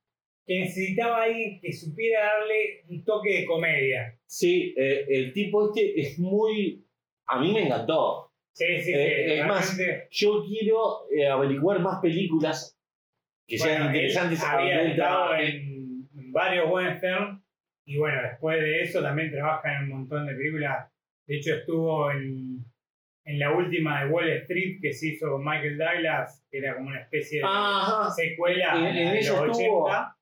que 0.46 0.60
necesitaba 0.60 1.22
alguien 1.24 1.60
que 1.60 1.72
supiera 1.72 2.20
darle 2.24 2.84
un 2.88 3.04
toque 3.04 3.40
de 3.40 3.46
comedia. 3.46 4.18
Sí, 4.26 4.74
eh, 4.76 5.04
el 5.08 5.32
tipo 5.32 5.68
este 5.68 6.00
es 6.00 6.18
muy. 6.18 6.84
A 7.26 7.40
mí 7.40 7.52
me 7.52 7.64
encantó. 7.66 8.30
Sí, 8.52 8.80
sí, 8.82 8.92
Eh, 8.94 9.40
es 9.40 9.46
más, 9.46 9.76
realmente, 9.76 10.08
Yo 10.10 10.44
quiero 10.46 11.10
eh, 11.10 11.26
averiguar 11.26 11.80
más 11.80 12.00
películas 12.00 12.78
que 13.48 13.58
sean 13.58 13.82
bueno, 13.84 13.96
interesantes 13.96 14.42
a 14.42 14.52
Había 14.58 14.82
estado 14.82 15.34
en, 15.36 16.08
varios 16.32 16.70
western 16.70 17.42
y 17.86 17.96
bueno, 17.98 18.22
después 18.22 18.60
de 18.60 18.82
eso 18.82 19.02
también 19.02 19.30
trabaja 19.30 19.76
en 19.76 19.84
un 19.84 19.88
montón 20.00 20.26
de 20.26 20.34
películas. 20.34 20.88
De 21.26 21.36
hecho, 21.36 21.54
estuvo 21.54 22.10
en, 22.10 22.64
en 23.24 23.38
la 23.38 23.52
última 23.56 24.04
de 24.04 24.10
Wall 24.10 24.28
Street 24.30 24.78
que 24.80 24.92
se 24.92 25.08
hizo 25.08 25.30
con 25.30 25.44
Michael 25.44 25.78
Douglas, 25.78 26.44
que 26.50 26.58
era 26.58 26.74
como 26.76 26.88
una 26.88 27.00
especie 27.02 27.38
de 27.40 27.44
Ajá. 27.46 28.10
secuela 28.10 28.74
En- 28.88 28.94
de 28.94 29.02
en 29.02 29.14
los 29.16 29.24
estuvo. 29.26 29.84
80. 29.84 30.13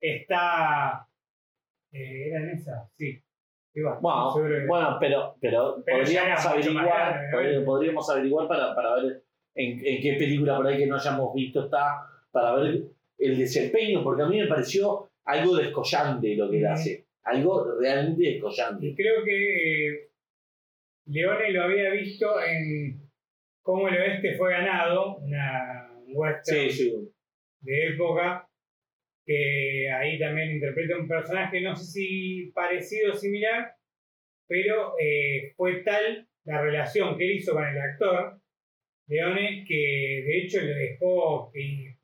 Está. 0.00 1.06
eh, 1.92 2.28
¿Era 2.28 2.40
en 2.40 2.50
esa? 2.50 2.88
Sí. 2.96 3.20
Bueno, 4.00 4.34
que- 4.34 4.66
bueno, 4.66 4.96
pero, 4.98 5.36
pero, 5.40 5.82
Pero 5.86 5.98
podríamos 6.00 6.46
averiguar, 6.46 7.30
podríamos, 7.64 8.10
averiguar 8.10 8.48
para, 8.48 8.74
para 8.74 8.94
ver 8.96 9.22
en, 9.54 9.86
en 9.86 10.02
qué 10.02 10.14
película 10.18 10.56
por 10.56 10.66
ahí 10.66 10.78
que 10.78 10.86
no 10.86 10.96
hayamos 10.96 11.32
visto 11.34 11.64
está, 11.64 12.00
para 12.32 12.54
ver 12.56 12.82
el 13.18 13.38
desempeño, 13.38 14.02
porque 14.02 14.22
a 14.22 14.26
mí 14.26 14.40
me 14.40 14.46
pareció 14.48 15.10
algo 15.24 15.56
descollante 15.56 16.34
lo 16.34 16.50
que 16.50 16.58
él 16.58 16.66
hace, 16.66 17.06
algo 17.24 17.78
realmente 17.78 18.22
descollante. 18.24 18.86
Y 18.86 18.94
creo 18.96 19.22
que 19.24 19.86
eh, 19.88 20.10
Leone 21.06 21.52
lo 21.52 21.62
había 21.64 21.90
visto 21.90 22.26
en 22.42 23.08
Cómo 23.62 23.88
el 23.88 23.96
Oeste 23.98 24.36
fue 24.36 24.50
ganado, 24.52 25.16
una 25.18 25.92
un 26.06 26.12
western 26.16 26.70
Sí, 26.70 26.70
sí. 26.70 27.12
de 27.60 27.88
época, 27.94 28.47
que 29.28 29.90
ahí 29.90 30.18
también 30.18 30.52
interpreta 30.52 30.96
un 30.96 31.06
personaje, 31.06 31.60
no 31.60 31.76
sé 31.76 31.84
si 31.84 32.50
parecido 32.54 33.12
o 33.12 33.14
similar, 33.14 33.74
pero 34.48 34.94
eh, 34.98 35.52
fue 35.54 35.82
tal 35.82 36.26
la 36.44 36.62
relación 36.62 37.18
que 37.18 37.26
él 37.26 37.36
hizo 37.36 37.52
con 37.52 37.66
el 37.66 37.78
actor, 37.78 38.40
Leone, 39.06 39.66
que 39.68 40.24
de 40.26 40.38
hecho 40.38 40.62
le 40.62 40.72
dejó 40.72 41.50
que 41.52 41.98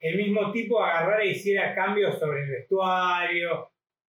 el 0.00 0.16
mismo 0.16 0.50
tipo 0.52 0.82
agarrara 0.82 1.22
e 1.22 1.32
hiciera 1.32 1.74
cambios 1.74 2.18
sobre 2.18 2.44
el 2.44 2.50
vestuario, 2.50 3.68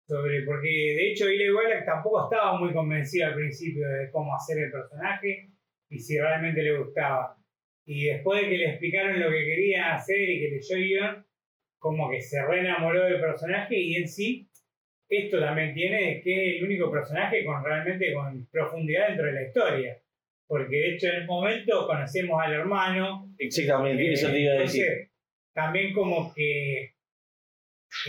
sobre 0.08 0.44
porque 0.44 0.70
de 0.70 1.12
hecho 1.12 1.28
Eli 1.28 1.52
Wallach 1.52 1.84
tampoco 1.84 2.32
estaba 2.32 2.58
muy 2.58 2.72
convencido 2.72 3.28
al 3.28 3.36
principio 3.36 3.86
de 3.90 4.10
cómo 4.10 4.34
hacer 4.34 4.58
el 4.60 4.72
personaje 4.72 5.50
y 5.90 6.00
si 6.00 6.18
realmente 6.18 6.64
le 6.64 6.78
gustaba. 6.78 7.36
Y 7.86 8.06
después 8.06 8.42
de 8.42 8.50
que 8.50 8.58
le 8.58 8.70
explicaron 8.70 9.20
lo 9.20 9.30
que 9.30 9.46
quería 9.46 9.96
hacer 9.96 10.30
y 10.30 10.40
que 10.40 10.50
leyó 10.52 10.76
el 10.78 10.84
guion, 10.88 11.27
como 11.88 12.10
que 12.10 12.22
se 12.22 12.46
reenamoró 12.46 13.04
del 13.06 13.20
personaje 13.20 13.78
y 13.80 13.96
en 13.96 14.08
sí, 14.08 14.48
esto 15.10 15.40
también 15.40 15.74
tiene 15.74 16.22
que 16.22 16.56
es 16.56 16.58
el 16.58 16.66
único 16.66 16.92
personaje 16.92 17.44
con 17.46 17.64
realmente 17.64 18.14
con 18.14 18.46
profundidad 18.52 19.08
dentro 19.10 19.26
de 19.28 19.32
la 19.34 19.44
historia. 19.44 19.98
Porque 20.48 20.76
de 20.78 20.94
hecho 20.96 21.08
en 21.08 21.16
el 21.16 21.26
momento 21.26 21.86
conocemos 21.88 22.42
al 22.44 22.54
hermano, 22.54 23.34
Exactamente, 23.38 24.04
eh, 24.10 24.14
eso 24.14 24.30
te 24.32 24.40
iba 24.42 24.54
a 24.54 24.60
decir. 24.60 24.84
entonces, 24.84 25.12
también 25.54 25.94
como 25.94 26.34
que, 26.34 26.94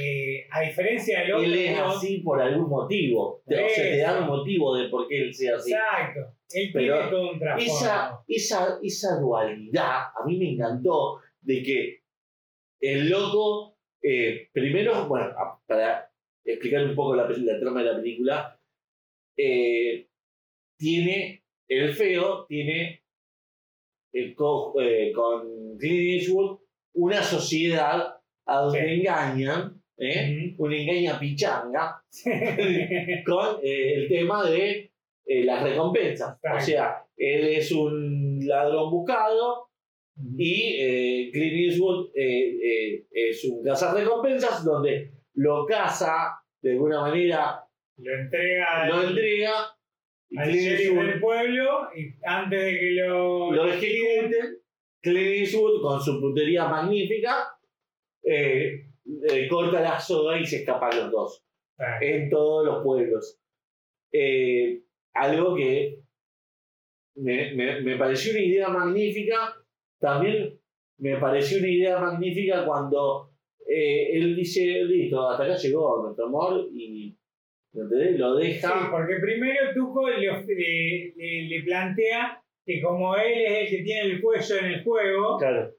eh, 0.01 0.47
a 0.51 0.61
diferencia 0.63 1.21
del 1.21 1.33
otro, 1.33 1.45
Él 1.47 1.55
es 1.55 1.79
así 1.79 2.19
por 2.19 2.41
algún 2.41 2.69
motivo. 2.69 3.43
Te- 3.47 3.65
o 3.65 3.69
sea, 3.69 3.85
te 3.85 3.99
da 3.99 4.21
un 4.21 4.27
motivo 4.27 4.77
de 4.77 4.89
por 4.89 5.09
qué 5.09 5.23
él 5.23 5.35
sea 5.35 5.57
así. 5.57 5.73
exacto, 5.73 6.35
él 6.53 6.71
Pero 6.73 6.95
tiene 6.95 7.11
todo 7.11 7.33
un 7.33 7.39
trasfondo. 7.39 7.73
esa, 7.75 8.19
esa, 8.29 8.79
esa 8.83 9.21
dualidad 9.21 10.03
a 10.15 10.25
mí 10.27 10.37
me 10.39 10.51
encantó 10.53 11.21
de 11.41 11.63
que 11.63 11.98
el 12.81 13.09
loco, 13.11 13.77
eh, 14.03 14.49
primero, 14.53 15.07
bueno, 15.09 15.35
para 15.67 16.11
explicar 16.45 16.85
un 16.85 16.95
poco 16.95 17.15
la, 17.17 17.27
trama 17.61 17.83
de 17.83 17.93
la 17.93 17.97
película, 17.97 18.61
eh, 19.37 20.09
tiene, 20.79 21.45
el 21.69 21.93
feo 21.95 22.47
tiene 22.47 23.03
co- 24.35 24.75
eh, 24.81 25.13
con 25.13 25.77
Clint 25.79 26.21
Eastwood 26.23 26.59
una 26.95 27.23
sociedad 27.23 28.17
a 28.47 28.57
donde 28.61 28.81
Sí. 28.81 28.95
engañan, 29.01 29.83
¿eh? 29.99 30.55
una 30.59 30.77
engaña 30.77 31.19
pichanga, 31.19 32.03
con 33.27 33.59
el 33.63 34.09
tema 34.09 34.49
de 34.49 34.91
las 35.27 35.63
recompensas. 35.63 36.39
O 36.43 36.61
sea, 36.61 37.05
él 37.17 37.45
es 37.49 37.71
un 37.73 38.41
ladrón 38.47 38.91
buscado 38.91 39.68
y 40.37 40.77
eh, 40.81 41.31
Clint 41.33 41.71
Eastwood 41.73 42.11
eh, 42.15 42.57
eh, 42.63 43.07
es 43.13 43.45
un 43.45 43.63
cazarrecompensas 43.63 44.65
donde 44.65 45.13
lo 45.35 45.65
caza 45.67 46.35
de 46.61 46.73
alguna 46.73 47.03
manera, 47.03 47.65
lo 47.99 48.15
entrega 48.15 48.89
lo 48.89 48.95
al, 48.95 49.09
entrega 49.11 49.53
al 50.37 50.51
Clint 50.51 50.99
del 51.01 51.21
pueblo 51.21 51.89
y 51.97 52.15
antes 52.25 52.61
de 52.65 52.79
que 52.79 52.91
lo, 52.93 53.53
lo 53.53 53.67
ejecuten. 53.73 54.59
Clint 55.01 55.29
Eastwood 55.41 55.81
con 55.81 56.01
su 56.03 56.21
puntería 56.21 56.67
magnífica 56.67 57.57
eh, 58.25 58.87
eh, 59.31 59.49
corta 59.49 59.81
la 59.81 60.01
soga 60.01 60.39
y 60.41 60.45
se 60.45 60.57
escapan 60.57 60.91
los 60.97 61.11
dos. 61.13 61.45
Ah, 61.79 61.99
en 62.01 62.29
todos 62.29 62.67
los 62.67 62.83
pueblos. 62.83 63.39
Eh, 64.13 64.83
algo 65.15 65.55
que 65.55 66.01
me, 67.15 67.55
me- 67.55 67.81
me 67.83 67.97
pareció 67.97 68.33
una 68.33 68.41
idea 68.43 68.69
magnífica. 68.69 69.55
También 70.01 70.59
me 70.99 71.17
pareció 71.17 71.59
una 71.59 71.69
idea 71.69 71.99
magnífica 71.99 72.65
cuando 72.65 73.31
eh, 73.69 74.11
él 74.19 74.35
dice, 74.37 74.83
listo, 74.85 75.29
hasta 75.29 75.45
acá 75.45 75.55
llegó 75.57 76.03
nuestro 76.03 76.27
amor 76.27 76.69
y 76.73 77.15
lo 77.73 78.39
Sí, 78.41 78.47
deja. 78.47 78.89
porque 78.91 79.17
primero 79.21 79.73
Tuco 79.75 80.09
le, 80.09 80.19
le- 80.21 81.13
le- 81.17 81.49
le 81.49 81.63
plantea 81.65 82.43
que 82.65 82.81
como 82.81 83.15
él 83.17 83.33
es 83.47 83.59
el 83.73 83.77
que 83.79 83.83
tiene 83.85 84.01
el 84.13 84.21
cuello 84.21 84.57
en 84.59 84.65
el 84.67 84.83
juego, 84.85 85.39
Claro. 85.39 85.71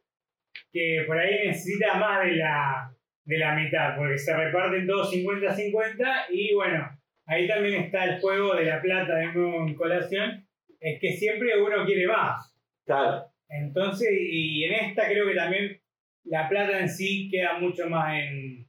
que 0.71 1.03
por 1.07 1.17
ahí 1.17 1.47
necesita 1.47 1.95
más 1.99 2.25
de 2.25 2.35
la, 2.37 2.95
de 3.25 3.37
la 3.37 3.55
mitad, 3.55 3.97
porque 3.97 4.17
se 4.17 4.35
reparten 4.35 4.87
todos 4.87 5.11
50-50 5.13 6.25
y 6.31 6.53
bueno, 6.53 6.87
ahí 7.25 7.47
también 7.47 7.83
está 7.83 8.05
el 8.05 8.21
juego 8.21 8.55
de 8.55 8.65
la 8.65 8.81
plata 8.81 9.15
de 9.15 9.33
nuevo 9.33 9.67
en 9.67 9.75
colación, 9.75 10.47
es 10.79 10.99
que 11.01 11.11
siempre 11.13 11.61
uno 11.61 11.85
quiere 11.85 12.07
más. 12.07 12.55
Claro. 12.85 13.25
Entonces, 13.49 14.09
y 14.11 14.63
en 14.63 14.73
esta 14.73 15.07
creo 15.07 15.27
que 15.27 15.35
también 15.35 15.81
la 16.25 16.47
plata 16.47 16.79
en 16.79 16.89
sí 16.89 17.29
queda 17.31 17.57
mucho 17.59 17.89
más 17.89 18.13
en, 18.21 18.67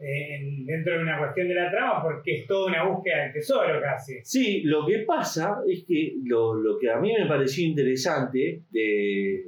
en- 0.00 0.64
dentro 0.66 0.94
de 0.96 1.02
una 1.02 1.18
cuestión 1.18 1.48
de 1.48 1.54
la 1.54 1.70
trama, 1.70 2.02
porque 2.02 2.36
es 2.40 2.46
toda 2.46 2.68
una 2.68 2.84
búsqueda 2.88 3.24
del 3.24 3.32
tesoro 3.32 3.80
casi. 3.80 4.20
Sí, 4.24 4.62
lo 4.62 4.86
que 4.86 5.00
pasa 5.00 5.56
es 5.68 5.84
que 5.86 6.14
lo, 6.24 6.54
lo 6.54 6.78
que 6.78 6.90
a 6.90 7.00
mí 7.00 7.12
me 7.12 7.26
pareció 7.26 7.66
interesante 7.66 8.62
de, 8.70 9.44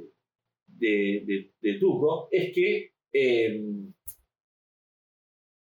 de, 0.67 1.23
de- 1.25 1.51
de 1.61 1.73
Tuco 1.79 2.27
es 2.31 2.51
que 2.53 2.91
eh, 3.13 3.61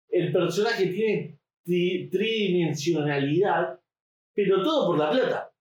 el 0.10 0.32
personaje 0.32 0.88
tiene 0.88 1.40
tri- 1.66 2.10
tridimensionalidad, 2.12 3.80
pero 4.34 4.62
todo 4.64 4.88
por 4.88 4.98
la 5.00 5.12
plata. 5.12 5.52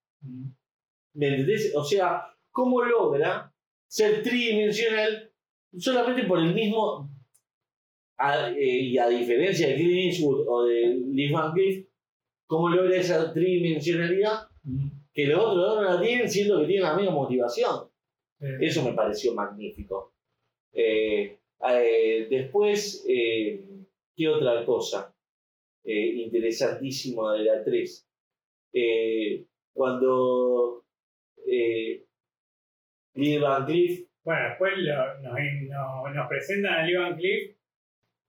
¿Me 1.15 1.29
entendés? 1.29 1.73
O 1.77 1.85
sea, 1.85 2.23
¿cómo 2.55 2.83
logra 2.85 3.53
ser 3.89 4.23
tridimensional 4.23 5.33
solamente 5.77 6.23
por 6.25 6.39
el 6.39 6.55
mismo... 6.55 7.11
a- 8.17 8.51
eh, 8.51 8.81
y 8.93 8.97
a 8.99 9.09
diferencia 9.09 9.69
de 9.69 9.75
Clint 9.75 10.13
Eastwood 10.15 10.47
o 10.49 10.65
de 10.65 11.03
Lee 11.13 11.33
Van 11.33 11.53
Cleef, 11.53 11.87
¿cómo 12.47 12.69
logra 12.69 12.97
esa 12.97 13.33
tridimensionalidad? 13.33 14.49
Que 15.13 15.27
los 15.27 15.39
otros 15.41 15.57
dos 15.57 15.77
no 15.83 15.95
la 15.95 16.01
tienen, 16.01 16.31
siendo 16.31 16.61
que 16.61 16.67
tienen 16.67 16.85
la 16.85 16.97
misma 16.97 17.13
motivación. 17.13 17.89
Eso 18.61 18.85
me 18.85 18.93
pareció 18.93 19.35
magnífico. 19.35 20.15
Eh, 20.73 21.39
eh, 21.71 22.27
después, 22.31 23.05
¿qué 24.17 24.29
otra 24.29 24.65
cosa? 24.65 25.15
Interesantísimo 25.85 27.31
de 27.33 27.45
la 27.45 27.65
3. 27.65 28.09
Eh, 28.73 29.45
cuando 29.73 30.85
eh, 31.47 32.04
Lee 33.15 33.39
Van 33.39 33.65
Cleef, 33.67 34.01
Bueno, 34.25 34.49
después 34.49 34.73
lo- 34.79 35.21
nos, 35.21 35.39
nos- 35.69 36.15
nos 36.15 36.29
presentan 36.29 36.75
a 36.75 36.83
Lee 36.87 36.97
Van 36.97 37.17
Cleef 37.17 37.51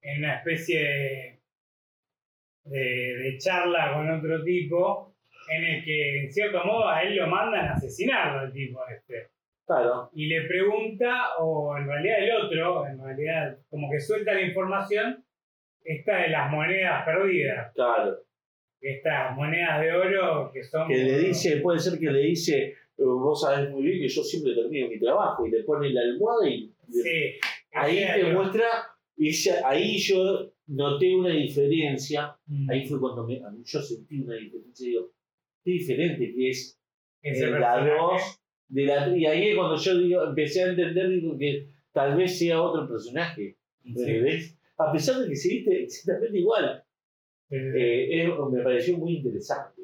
en 0.01 0.19
una 0.19 0.35
especie 0.35 0.79
de, 0.83 1.39
de- 2.65 3.15
de 3.23 3.37
charla 3.37 3.93
con 3.93 4.09
otro 4.09 4.43
tipo, 4.43 5.13
en 5.49 5.63
el 5.63 5.83
que 5.83 6.23
en 6.23 6.31
cierto 6.31 6.63
modo 6.65 6.89
a 6.89 7.01
él 7.03 7.15
lo 7.15 7.27
mandan 7.27 7.65
a 7.67 7.73
asesinarlo 7.73 8.39
al 8.39 8.51
tipo 8.53 8.81
este. 8.87 9.29
claro, 9.65 10.09
Y 10.13 10.27
le 10.27 10.41
pregunta, 10.47 11.35
o 11.39 11.77
en 11.77 11.87
realidad 11.87 12.19
el 12.19 12.31
otro, 12.31 12.87
en 12.87 13.03
realidad 13.03 13.57
como 13.69 13.89
que 13.91 13.99
suelta 13.99 14.33
la 14.33 14.41
información, 14.41 15.23
esta 15.83 16.17
de 16.23 16.29
las 16.29 16.49
monedas 16.51 17.05
perdidas, 17.05 17.71
claro, 17.73 18.17
estas 18.81 19.35
monedas 19.35 19.81
de 19.81 19.91
oro 19.93 20.51
que 20.51 20.63
son... 20.63 20.87
que 20.87 20.97
le 20.97 21.17
dice, 21.19 21.57
puede 21.57 21.79
ser 21.79 21.99
que 21.99 22.11
le 22.11 22.19
dice, 22.19 22.75
vos 22.97 23.41
sabés 23.41 23.69
muy 23.71 23.83
bien 23.83 23.99
que 24.01 24.07
yo 24.07 24.23
siempre 24.23 24.53
termino 24.55 24.87
mi 24.87 24.99
trabajo 24.99 25.45
y 25.45 25.51
le 25.51 25.63
pone 25.63 25.89
la 25.89 26.01
almohada 26.01 26.49
y 26.49 26.71
Sí, 26.89 27.33
ahí 27.71 27.97
te 27.97 28.31
muestra 28.33 28.65
ella- 29.17 29.61
ahí 29.67 29.97
yo 29.97 30.51
noté 30.67 31.15
una 31.15 31.29
diferencia. 31.29 32.35
Mm. 32.47 32.69
Ahí 32.69 32.85
fue 32.85 32.99
cuando 32.99 33.25
me- 33.25 33.41
yo 33.63 33.81
sentí 33.81 34.19
una 34.21 34.35
diferencia. 34.35 34.87
Digo, 34.87 35.11
qué 35.63 35.71
diferente 35.71 36.33
que 36.33 36.49
es 36.49 36.79
en 37.23 37.51
la. 37.59 37.85
2 37.85 38.21
de 38.67 38.85
la 38.85 39.17
Y 39.17 39.25
ahí 39.25 39.49
es 39.49 39.55
cuando 39.55 39.77
yo 39.77 39.97
digo, 39.97 40.23
empecé 40.23 40.63
a 40.63 40.67
entender 40.69 41.09
digo, 41.09 41.37
que 41.37 41.67
tal 41.91 42.15
vez 42.17 42.37
sea 42.37 42.61
otro 42.61 42.87
personaje. 42.87 43.57
Sí. 43.83 44.19
¿ves? 44.19 44.57
A 44.77 44.91
pesar 44.91 45.21
de 45.21 45.29
que 45.29 45.35
se 45.35 45.49
viste 45.49 45.83
exactamente 45.83 46.37
igual. 46.39 46.83
Sí. 47.49 47.55
Eh, 47.55 48.23
es- 48.23 48.29
me 48.51 48.61
pareció 48.63 48.97
muy 48.97 49.17
interesante. 49.17 49.81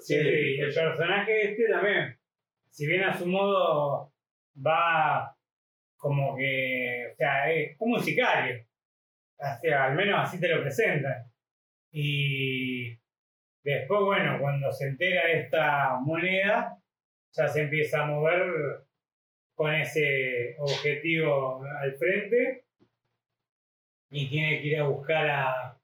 Sí, 0.00 0.14
y 0.14 0.60
el 0.60 0.74
personaje 0.74 1.50
este 1.50 1.68
también, 1.68 2.18
si 2.70 2.86
bien 2.86 3.04
a 3.04 3.16
su 3.16 3.26
modo 3.26 4.12
va 4.64 5.36
como 5.96 6.36
que, 6.36 7.10
o 7.12 7.16
sea, 7.16 7.50
es 7.52 7.76
como 7.78 7.94
un 7.96 8.02
sicario, 8.02 8.64
o 9.38 9.60
sea, 9.60 9.84
al 9.86 9.94
menos 9.94 10.20
así 10.20 10.40
te 10.40 10.48
lo 10.48 10.62
presentan. 10.62 11.30
Y 11.90 12.98
después, 13.62 14.00
bueno, 14.02 14.38
cuando 14.40 14.70
se 14.72 14.88
entera 14.88 15.26
de 15.26 15.40
esta 15.40 15.98
moneda, 16.00 16.78
ya 17.32 17.48
se 17.48 17.62
empieza 17.62 18.02
a 18.02 18.06
mover 18.06 18.86
con 19.54 19.74
ese 19.74 20.56
objetivo 20.58 21.64
al 21.64 21.96
frente 21.96 22.64
y 24.10 24.28
tiene 24.28 24.60
que 24.60 24.68
ir 24.68 24.78
a 24.78 24.88
buscar 24.88 25.28
a, 25.28 25.78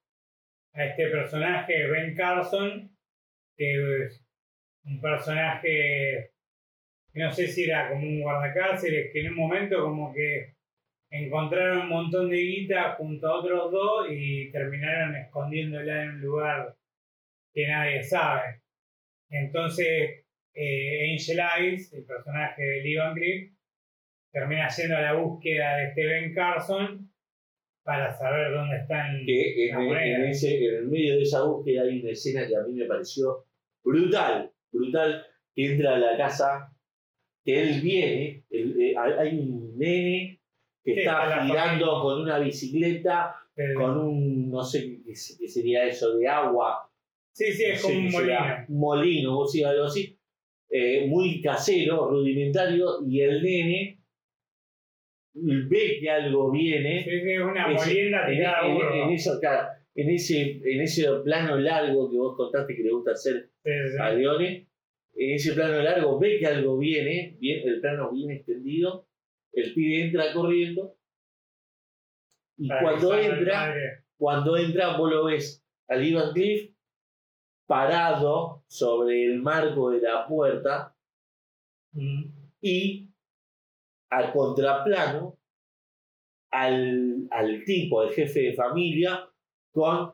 a 0.75 0.85
este 0.85 1.09
personaje, 1.09 1.87
Ben 1.89 2.15
Carson, 2.15 2.92
es 3.57 4.25
un 4.85 5.01
personaje 5.01 6.31
que 7.13 7.21
no 7.21 7.33
sé 7.33 7.47
si 7.47 7.65
era 7.65 7.91
como 7.91 8.07
un 8.07 8.23
guardacárceles, 8.23 9.13
que 9.13 9.21
en 9.21 9.33
un 9.33 9.37
momento 9.37 9.83
como 9.83 10.13
que 10.13 10.55
encontraron 11.11 11.83
un 11.83 11.89
montón 11.89 12.31
de 12.31 12.39
guita 12.39 12.95
junto 12.95 13.27
a 13.29 13.39
otros 13.41 13.71
dos 13.71 14.07
y 14.11 14.51
terminaron 14.51 15.17
escondiéndola 15.17 16.05
en 16.05 16.11
un 16.11 16.21
lugar 16.23 16.75
que 17.53 17.67
nadie 17.67 18.03
sabe. 18.03 18.63
Entonces, 19.29 20.25
eh, 20.55 21.13
Angel 21.13 21.41
Eyes, 21.59 21.93
el 21.93 22.05
personaje 22.05 22.63
de 22.63 22.81
Lee 22.81 22.97
Van 22.97 23.15
Cleef, 23.15 23.53
termina 24.33 24.69
yendo 24.69 24.97
a 24.97 25.03
la 25.03 25.13
búsqueda 25.13 25.77
de 25.95 26.07
Ben 26.07 26.35
Carson 26.35 27.12
para 27.85 28.17
saber 28.17 28.53
dónde 28.53 28.77
están 28.77 29.25
que 29.27 29.69
en, 29.69 29.75
las 29.75 29.85
monedas. 29.85 30.19
en 30.21 30.25
ese, 30.27 30.65
en 30.67 30.75
el 30.77 30.87
medio 30.89 31.17
de 31.17 31.23
esa 31.23 31.43
búsqueda 31.45 31.83
hay 31.83 32.01
una 32.01 32.11
escena 32.11 32.47
que 32.47 32.57
a 32.57 32.63
mí 32.63 32.75
me 32.75 32.87
pareció 32.87 33.45
brutal, 33.83 34.51
brutal, 34.71 35.27
que 35.55 35.73
entra 35.73 35.97
a 35.97 35.99
la 35.99 36.17
casa, 36.17 36.73
que 37.45 37.61
él 37.63 37.81
viene, 37.81 38.45
el- 38.51 38.81
eh, 38.81 38.95
hay 38.97 39.39
un 39.39 39.77
nene 39.77 40.41
que 40.85 40.95
Sí, 40.95 41.01
está 41.01 41.45
girando 41.45 42.01
con 42.03 42.23
una 42.23 42.39
bicicleta, 42.39 43.37
Eh, 43.57 43.75
con 43.75 43.99
un, 43.99 44.51
no 44.51 44.65
sé 44.65 45.03
qué, 45.05 45.15
se- 45.15 45.37
qué 45.39 45.47
sería 45.47 45.85
eso, 45.85 46.17
de 46.17 46.27
agua. 46.27 46.89
sí, 47.35 47.53
sí, 47.53 47.65
es 47.65 47.83
no 47.83 47.89
como 47.89 47.99
un 47.99 48.05
molino. 48.13 48.21
será, 48.21 48.67
Un 48.69 48.79
molino, 48.79 49.39
o 49.41 49.47
sea, 49.47 49.69
algo 49.71 49.85
así, 49.85 50.19
eh, 50.71 51.07
muy 51.07 51.41
casero, 51.43 52.09
rudimentario, 52.09 53.01
y 53.07 53.21
el 53.21 53.43
nene 53.43 53.99
ve 55.35 55.99
que 56.01 56.11
algo 56.11 56.51
viene. 56.51 57.01
Es 57.07 57.41
una 57.43 57.69
molienda 57.69 58.27
en, 58.29 58.35
tirada 58.37 58.67
en- 58.67 59.03
en 59.03 59.11
eso, 59.11 59.39
claro, 59.41 59.69
en 59.95 60.11
ese, 60.11 60.61
en 60.65 60.81
ese 60.81 61.07
plano 61.25 61.57
largo 61.59 62.11
que 62.11 62.17
vos 62.17 62.37
contaste 62.37 62.75
que 62.77 62.83
le 62.83 62.91
gusta 62.93 63.13
hacer 63.13 63.51
Sí, 63.65 63.71
sí. 63.91 63.97
a 64.01 64.11
Leone, 64.11 64.67
en 65.15 65.31
ese 65.35 65.53
plano 65.53 65.83
largo 65.83 66.19
ve 66.19 66.39
que 66.39 66.47
algo 66.47 66.79
viene, 66.79 67.37
bien, 67.39 67.67
el 67.69 67.81
plano 67.81 68.11
bien 68.13 68.31
extendido, 68.31 69.07
el 69.53 69.75
pibe 69.75 70.05
entra 70.07 70.33
corriendo 70.33 70.97
y 72.57 72.69
Para 72.69 72.83
cuando 72.83 73.13
al 73.13 73.21
entra, 73.25 73.75
cuando 74.17 74.57
entra 74.57 74.97
vos 74.97 75.11
lo 75.11 75.25
ves 75.27 75.63
a 75.89 75.97
Lee 75.97 76.15
Van 76.15 76.33
Cleef 76.33 76.71
parado 77.67 78.65
sobre 78.67 79.25
el 79.25 79.41
marco 79.43 79.91
de 79.91 80.01
la 80.01 80.27
puerta 80.27 80.95
Mm. 81.95 82.25
y 82.63 83.09
al 84.13 84.31
contraplano 84.33 85.39
al, 86.51 87.27
al 87.31 87.65
tipo, 87.65 88.03
el 88.03 88.11
jefe 88.13 88.41
de 88.41 88.53
familia, 88.53 89.27
con 89.73 90.13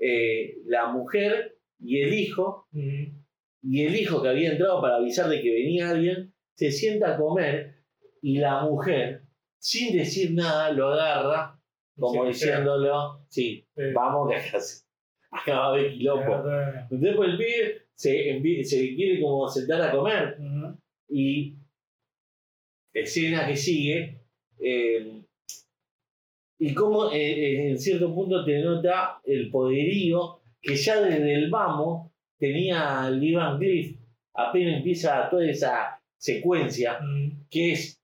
eh, 0.00 0.56
la 0.64 0.86
mujer 0.88 1.58
y 1.78 2.00
el 2.00 2.14
hijo, 2.14 2.66
y 2.72 3.84
el 3.84 3.94
hijo 3.94 4.22
que 4.22 4.28
había 4.28 4.52
entrado 4.52 4.80
para 4.80 4.96
avisar 4.96 5.28
de 5.28 5.42
que 5.42 5.50
venía 5.52 5.90
alguien, 5.90 6.32
se 6.54 6.70
sienta 6.72 7.14
a 7.14 7.18
comer 7.18 7.84
y 8.22 8.38
la 8.38 8.62
mujer, 8.62 9.24
sin 9.58 9.94
decir 9.96 10.32
nada, 10.32 10.72
lo 10.72 10.88
agarra, 10.94 11.60
como 11.98 12.22
Sí, 12.22 12.28
diciéndolo, 12.28 13.26
sí, 13.28 13.66
Sí. 13.76 13.82
vamos 13.94 14.30
que 14.30 14.36
acá, 15.30 15.58
va 15.58 15.64
a 15.66 15.68
haber 15.68 15.92
quilombo. 15.92 16.44
Pues, 16.88 17.02
el 17.02 17.36
pibe 17.36 17.82
se, 17.94 18.64
se 18.64 18.94
quiere 18.94 19.20
como 19.20 19.46
sentar 19.48 19.82
a 19.82 19.92
comer 19.92 20.38
y 21.10 21.58
escena 22.92 23.46
que 23.46 23.56
sigue 23.56 24.20
eh, 24.60 25.22
y 26.60 26.74
como 26.74 27.10
eh, 27.12 27.16
eh, 27.16 27.70
en 27.70 27.78
cierto 27.78 28.12
punto 28.14 28.44
te 28.44 28.60
nota 28.60 29.20
el 29.24 29.50
poderío 29.50 30.40
que 30.60 30.74
ya 30.74 31.00
desde 31.00 31.34
el 31.34 31.50
vamos 31.50 32.10
tenía 32.38 33.08
Lee 33.10 33.34
Van 33.34 33.58
Cleef 33.58 33.96
apenas 34.34 34.78
empieza 34.78 35.28
toda 35.30 35.48
esa 35.48 36.00
secuencia 36.16 36.98
Mm. 37.00 37.46
que 37.50 37.72
es 37.72 38.02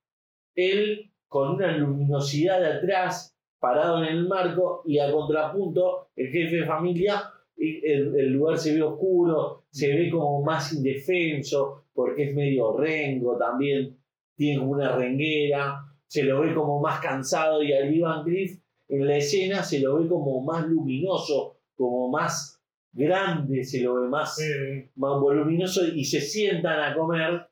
él 0.55 1.11
con 1.27 1.55
una 1.55 1.75
luminosidad 1.75 2.61
de 2.61 2.67
atrás 2.67 3.35
parado 3.59 4.03
en 4.03 4.09
el 4.09 4.27
marco 4.27 4.83
y 4.85 4.99
a 4.99 5.11
contrapunto 5.11 6.09
el 6.15 6.29
jefe 6.29 6.57
de 6.57 6.65
familia 6.65 7.31
el, 7.57 8.15
el 8.15 8.33
lugar 8.33 8.57
se 8.57 8.73
ve 8.73 8.81
oscuro, 8.81 9.65
se 9.71 9.93
ve 9.93 10.09
como 10.09 10.41
más 10.43 10.73
indefenso 10.73 11.85
porque 11.93 12.29
es 12.29 12.35
medio 12.35 12.77
rengo 12.77 13.37
también, 13.37 13.97
tiene 14.35 14.59
como 14.59 14.71
una 14.71 14.95
renguera, 14.95 15.81
se 16.07 16.23
lo 16.23 16.41
ve 16.41 16.53
como 16.53 16.79
más 16.81 16.99
cansado 16.99 17.63
y 17.63 17.73
al 17.73 17.93
Ivan 17.93 18.23
Cliff 18.23 18.59
en 18.87 19.07
la 19.07 19.17
escena 19.17 19.63
se 19.63 19.79
lo 19.79 19.99
ve 19.99 20.07
como 20.07 20.41
más 20.41 20.65
luminoso, 20.67 21.59
como 21.75 22.09
más 22.09 22.61
grande, 22.91 23.63
se 23.63 23.81
lo 23.81 24.01
ve 24.01 24.07
más, 24.07 24.35
Sí, 24.35 24.89
más 24.95 25.19
voluminoso 25.19 25.85
y 25.87 26.05
se 26.05 26.21
sientan 26.21 26.79
a 26.79 26.95
comer 26.95 27.47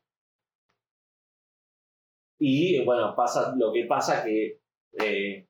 y 2.38 2.84
bueno, 2.84 3.14
pasa 3.16 3.54
lo 3.56 3.72
que 3.72 3.84
pasa 3.84 4.24
que 4.24 4.60
eh, 4.98 5.46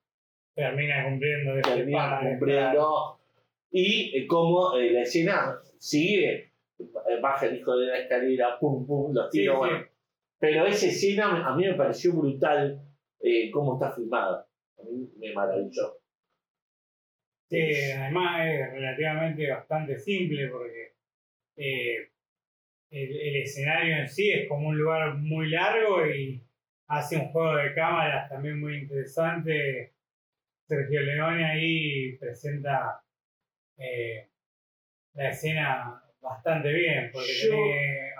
Termina 0.55 1.03
cumpliendo 1.03 1.57
ese 1.57 1.69
terminan 1.69 2.11
padre, 2.11 2.29
cumpliendo 2.29 3.19
y 3.71 4.17
eh, 4.17 4.25
como 4.25 4.77
eh, 4.77 4.91
la 4.91 5.01
escena 5.01 5.59
sigue 5.77 6.53
baja 7.21 7.47
el 7.47 7.57
hijo 7.57 7.75
de 7.75 7.87
la 7.87 7.99
escalera 7.99 8.57
pum 8.57 8.87
pum 8.87 9.13
los 9.13 9.29
tiros 9.29 9.55
sí. 9.55 9.59
bueno. 9.59 9.85
Pero 10.39 10.65
esa 10.65 10.87
escena 10.87 11.45
a 11.47 11.55
mí 11.55 11.65
me 11.65 11.75
pareció 11.75 12.13
brutal 12.13 12.81
eh, 13.21 13.49
cómo 13.51 13.75
está 13.75 13.95
filmada 13.95 14.47
a 14.77 14.83
mí 14.83 15.09
me 15.17 15.33
maravilló 15.33 15.99
Sí, 17.47 17.91
además 17.91 18.47
es 18.47 18.71
relativamente 18.71 19.51
bastante 19.51 19.99
simple 19.99 20.49
porque 20.49 20.93
eh, 21.57 22.09
el, 22.89 23.35
escenario 23.43 23.97
en 23.97 24.09
sí 24.09 24.31
es 24.31 24.47
como 24.49 24.69
un 24.69 24.77
lugar 24.77 25.15
muy 25.17 25.49
largo 25.49 26.05
y 26.07 26.43
hace 26.87 27.17
un 27.17 27.27
juego 27.31 27.57
de 27.57 27.73
cámaras 27.75 28.29
también 28.29 28.59
muy 28.59 28.77
interesante. 28.77 29.93
Sergio 30.67 31.01
Leone 31.01 31.45
ahí 31.45 32.17
presenta 32.17 33.03
eh, 33.77 34.29
la 35.13 35.29
escena 35.29 36.03
bastante 36.25 36.73
bien 36.73 37.09
porque 37.13 37.31
Yo- 37.47 37.55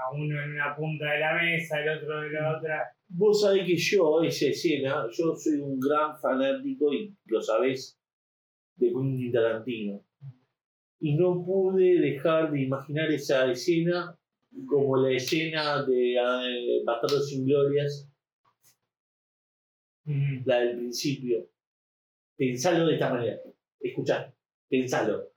a 0.05 0.11
uno 0.13 0.41
en 0.43 0.51
una 0.51 0.75
punta 0.75 1.11
de 1.11 1.19
la 1.19 1.33
mesa, 1.41 1.79
el 1.81 1.89
otro 1.97 2.21
de 2.21 2.29
la 2.31 2.57
otra. 2.57 2.83
vos 3.07 3.41
sabés 3.41 3.65
que 3.65 3.75
yo 3.75 4.23
esa 4.23 4.47
escena 4.47 5.07
yo 5.11 5.35
soy 5.35 5.55
un 5.59 5.79
gran 5.79 6.17
fanático 6.19 6.93
y 6.93 7.13
lo 7.25 7.41
sabés 7.41 7.99
de 8.75 8.87
Quentin 8.89 9.31
Tarantino 9.31 10.01
y 10.99 11.15
no 11.15 11.43
pude 11.45 11.99
dejar 11.99 12.51
de 12.51 12.61
imaginar 12.61 13.11
esa 13.11 13.49
escena 13.51 14.17
como 14.67 14.97
la 14.97 15.11
escena 15.11 15.83
de 15.83 16.13
eh, 16.15 16.81
Bastardos 16.85 17.29
sin 17.29 17.45
Glorias 17.45 18.09
Mm, 20.07 20.43
la 20.45 20.59
del 20.59 20.77
principio. 20.77 21.49
Pensalo 22.37 22.85
de 22.85 22.93
esta 22.93 23.09
manera. 23.09 23.37
Escuchá, 23.79 24.31
pensalo. 24.69 25.31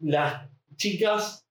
Las 0.00 0.48
chicas 0.76 1.46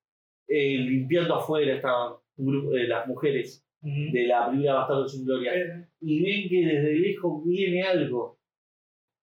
eh, 0.47 0.77
limpiando 0.77 1.35
afuera 1.35 1.75
estaban 1.75 2.13
eh, 2.37 2.87
las 2.87 3.07
mujeres 3.07 3.63
de 3.81 4.23
la 4.27 4.49
primera 4.49 4.73
Bastardo 4.75 5.07
sin 5.07 5.25
Gloria 5.25 5.53
Eh, 5.55 5.87
y 6.01 6.21
ven 6.23 6.49
que 6.49 6.65
desde 6.65 6.93
lejos 6.95 7.43
viene 7.45 7.83
algo 7.83 8.37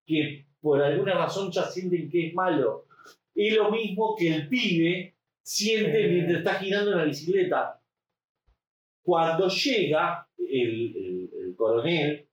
que 0.07 0.47
por 0.61 0.81
alguna 0.83 1.14
razón 1.14 1.51
ya 1.51 1.64
sienten 1.64 2.09
que 2.11 2.29
es 2.29 2.35
malo. 2.35 2.87
Es 3.35 3.55
lo 3.57 3.70
mismo 3.70 4.14
que 4.16 4.35
el 4.35 4.49
pibe 4.49 5.14
siente 5.43 6.05
Eh. 6.05 6.09
mientras 6.12 6.39
está 6.39 6.55
girando 6.55 6.93
en 6.93 6.99
la 6.99 7.05
bicicleta. 7.05 7.81
Cuando 9.03 9.49
llega 9.49 10.27
el, 10.39 10.97
el- 10.97 11.31
el 11.43 11.57
coronel, 11.57 12.27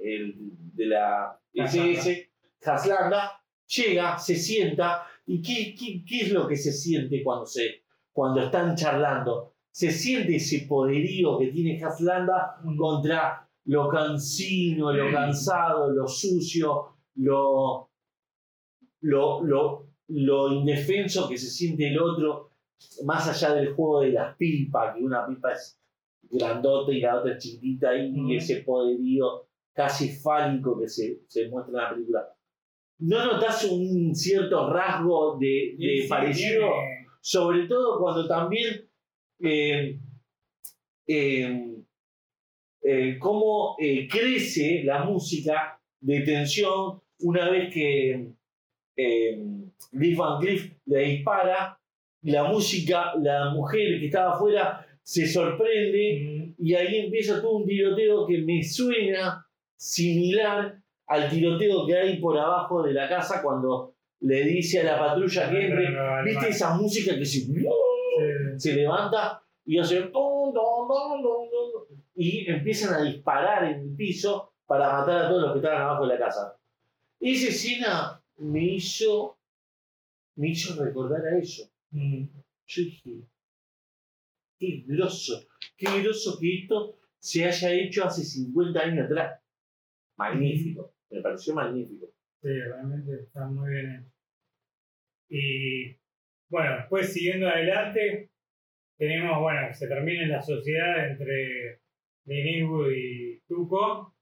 el, 0.00 0.34
de 0.74 0.86
la. 0.86 1.38
SS, 1.54 2.30
Haslanda, 2.62 3.42
llega, 3.68 4.18
se 4.18 4.36
sienta, 4.36 5.06
¿y 5.26 5.42
qué, 5.42 5.74
qué, 5.74 6.04
qué 6.04 6.20
es 6.22 6.32
lo 6.32 6.48
que 6.48 6.56
se 6.56 6.72
siente 6.72 7.22
cuando, 7.22 7.46
se, 7.46 7.82
cuando 8.12 8.42
están 8.42 8.74
charlando? 8.74 9.54
Se 9.70 9.90
siente 9.90 10.36
ese 10.36 10.66
poderío 10.66 11.38
que 11.38 11.48
tiene 11.48 11.82
Haslanda 11.82 12.60
contra 12.76 13.48
lo 13.66 13.88
cansino, 13.88 14.92
lo 14.92 15.12
cansado, 15.12 15.90
lo 15.90 16.08
sucio, 16.08 16.96
lo, 17.16 17.90
lo, 19.00 19.42
lo, 19.42 19.86
lo 20.08 20.52
indefenso 20.52 21.28
que 21.28 21.36
se 21.36 21.50
siente 21.50 21.88
el 21.88 22.00
otro, 22.00 22.52
más 23.04 23.28
allá 23.28 23.54
del 23.54 23.74
juego 23.74 24.00
de 24.00 24.12
las 24.12 24.36
pipas, 24.36 24.96
que 24.96 25.02
una 25.04 25.26
pipa 25.26 25.52
es 25.52 25.78
grandota 26.22 26.92
y 26.92 27.00
la 27.00 27.16
otra 27.16 27.32
es 27.34 27.42
chiquita, 27.42 27.94
y 27.94 28.18
Ujú. 28.18 28.32
ese 28.32 28.62
poderío 28.62 29.48
casi 29.74 30.08
fálico 30.08 30.80
que 30.80 30.88
se, 30.88 31.20
se 31.28 31.48
muestra 31.48 31.70
en 31.70 31.76
la 31.76 31.90
película. 31.90 32.37
¿No 33.00 33.24
notas 33.24 33.64
un 33.64 34.14
cierto 34.14 34.70
rasgo 34.72 35.36
de, 35.38 35.74
de 35.78 35.94
Y 35.96 36.02
sí, 36.02 36.08
parecido? 36.08 36.60
tiene- 36.60 37.06
sobre 37.20 37.66
todo 37.66 37.98
cuando 38.00 38.26
también 38.26 38.88
eh, 39.40 39.98
eh, 41.06 41.74
eh, 42.82 43.18
cómo 43.18 43.76
crece 44.10 44.82
la 44.84 45.04
música 45.04 45.80
de 46.00 46.20
tensión 46.20 47.00
una 47.20 47.50
vez 47.50 47.72
que 47.72 48.28
Liz 49.92 50.16
Van 50.16 50.40
Cleef 50.40 50.72
le 50.86 50.98
dispara, 51.04 51.78
la 52.22 52.44
música, 52.44 53.12
la 53.20 53.50
mujer 53.50 53.98
que 54.00 54.06
estaba 54.06 54.34
afuera 54.34 54.84
se 55.02 55.26
sorprende 55.26 56.20
Mm. 56.24 56.54
y 56.58 56.74
ahí 56.74 56.96
empieza 56.98 57.40
todo 57.40 57.58
un 57.58 57.66
tiroteo 57.66 58.26
que 58.26 58.38
me 58.38 58.62
suena 58.62 59.46
similar 59.76 60.80
al 61.08 61.30
tiroteo 61.30 61.86
que 61.86 61.96
hay 61.96 62.20
por 62.20 62.38
abajo 62.38 62.82
de 62.82 62.92
la 62.92 63.08
casa 63.08 63.42
cuando 63.42 63.94
le 64.20 64.44
dice 64.44 64.80
a 64.80 64.84
la 64.84 64.98
patrulla 64.98 65.50
que 65.50 65.66
entre, 65.66 65.88
¿viste 66.24 66.48
esa 66.48 66.74
música 66.74 67.16
que 67.16 67.24
se, 67.24 67.46
se 68.56 68.74
levanta 68.74 69.42
y 69.64 69.78
hace 69.78 70.02
tum, 70.02 70.52
tum, 70.52 70.88
tum, 70.88 71.22
tum, 71.22 71.50
tum, 71.50 71.98
y 72.14 72.50
empiezan 72.50 72.94
a 72.94 73.02
disparar 73.02 73.64
en 73.64 73.80
el 73.80 73.96
piso 73.96 74.52
para 74.66 74.92
matar 74.92 75.24
a 75.24 75.28
todos 75.28 75.42
los 75.42 75.52
que 75.52 75.58
estaban 75.58 75.82
abajo 75.82 76.06
de 76.06 76.14
la 76.14 76.26
casa? 76.26 76.56
Esa 77.20 77.48
escena 77.48 78.22
me 78.36 78.64
hizo, 78.64 79.38
me 80.36 80.50
hizo 80.50 80.82
recordar 80.82 81.24
a 81.26 81.38
eso. 81.38 81.70
Mm. 81.90 82.24
Yo 82.66 82.82
dije, 82.82 83.22
qué 84.58 84.84
grosso, 84.86 85.46
qué 85.76 86.02
grosso 86.02 86.38
que 86.38 86.62
esto 86.62 86.96
se 87.18 87.44
haya 87.44 87.72
hecho 87.72 88.04
hace 88.04 88.22
50 88.22 88.80
años 88.80 89.06
atrás. 89.06 89.40
Magnífico, 90.16 90.92
me 91.10 91.20
pareció 91.22 91.54
magnífico. 91.54 92.06
Sí, 92.42 92.48
realmente 92.48 93.14
está 93.24 93.46
muy 93.46 93.70
bien 93.70 93.94
hecho. 93.96 94.12
Y 95.30 95.96
bueno, 96.48 96.76
después 96.76 97.12
siguiendo 97.12 97.48
adelante, 97.48 98.30
tenemos, 98.96 99.40
bueno, 99.40 99.72
se 99.74 99.88
termina 99.88 100.26
la 100.26 100.42
sociedad 100.42 101.10
entre 101.10 101.80
Clint 102.24 102.70
y 102.94 103.40
Tuco. 103.46 104.14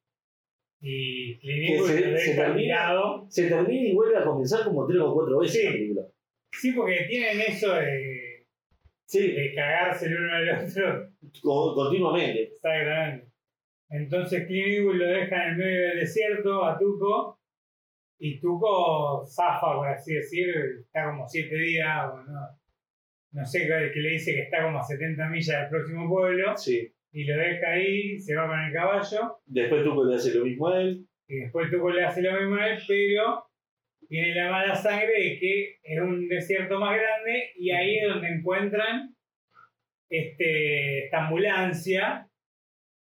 Y 0.81 1.39
Clint 1.39 1.81
se- 1.87 1.99
se 1.99 2.11
deja 2.11 2.45
termina-. 2.47 3.25
Se 3.29 3.49
termina 3.49 3.89
y 3.89 3.95
vuelve 3.95 4.19
a 4.19 4.25
comenzar 4.25 4.65
como 4.65 4.87
tres 4.87 5.01
o 5.01 5.15
cuatro 5.15 5.39
veces 5.41 5.61
Sí. 5.61 5.65
la 5.67 5.73
película. 5.73 6.03
Sí, 6.53 6.73
porque 6.73 7.07
tienen 7.09 7.41
eso 7.49 7.75
de, 7.75 8.47
Sí, 9.05 9.31
de 9.33 9.55
cagarse 9.55 10.07
el 10.07 10.17
uno 10.17 10.35
al 10.35 10.49
otro. 10.65 11.13
co- 11.43 11.75
continuamente. 11.75 12.43
Exactamente. 12.45 13.26
Entonces 13.89 14.47
Clint 14.47 14.85
lo 14.93 15.07
deja 15.07 15.45
en 15.45 15.51
el 15.51 15.57
medio 15.57 15.89
del 15.89 16.01
desierto 16.01 16.65
a 16.65 16.79
Tuco 16.79 17.41
y 18.19 18.41
Tuco 18.41 19.25
zafa, 19.27 19.75
por 19.77 19.89
así 19.89 20.15
decir, 20.15 20.49
está 20.81 21.11
como 21.11 21.29
siete 21.29 21.55
días, 21.57 22.05
o 22.13 22.23
no, 22.23 22.41
no 23.33 23.45
sé 23.47 23.67
que 23.93 24.01
le 24.01 24.11
dice 24.11 24.35
que 24.35 24.43
está 24.43 24.63
como 24.65 24.79
a 24.79 24.83
70 24.83 25.29
millas 25.29 25.61
del 25.61 25.69
próximo 25.71 26.09
pueblo 26.09 26.57
Sí. 26.57 26.93
y 27.13 27.25
lo 27.25 27.37
deja 27.37 27.71
ahí, 27.73 28.19
se 28.19 28.35
va 28.35 28.49
con 28.49 28.59
el 28.61 28.73
caballo 28.73 29.39
Después 29.47 29.85
tú 29.85 30.05
le 30.05 30.15
hace 30.17 30.35
lo 30.35 30.45
mismo 30.45 30.69
a 30.69 30.81
él. 30.81 31.07
y 31.29 31.37
después 31.41 31.71
Tuco 31.71 31.91
le 31.91 32.05
hace 32.05 32.23
lo 32.23 32.33
mismo 32.41 32.57
a 32.57 32.69
él, 32.71 32.79
pero 32.89 33.45
tiene 34.09 34.35
la 34.35 34.51
mala 34.51 34.75
sangre 34.75 35.13
de 35.13 35.39
que 35.39 35.79
es 35.83 36.01
un 36.01 36.29
desierto 36.29 36.79
más 36.81 36.97
grande 36.97 37.51
y 37.57 37.71
ahí 37.71 37.99
es 37.99 38.09
donde 38.09 38.29
encuentran 38.29 39.15
este, 40.09 41.05
esta 41.05 41.27
ambulancia 41.27 42.29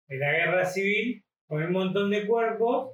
de 0.08 0.18
la 0.18 0.32
guerra 0.32 0.66
civil 0.66 1.24
con 1.47 1.64
un 1.64 1.72
montón 1.72 2.10
de 2.10 2.26
cuerpos 2.26 2.91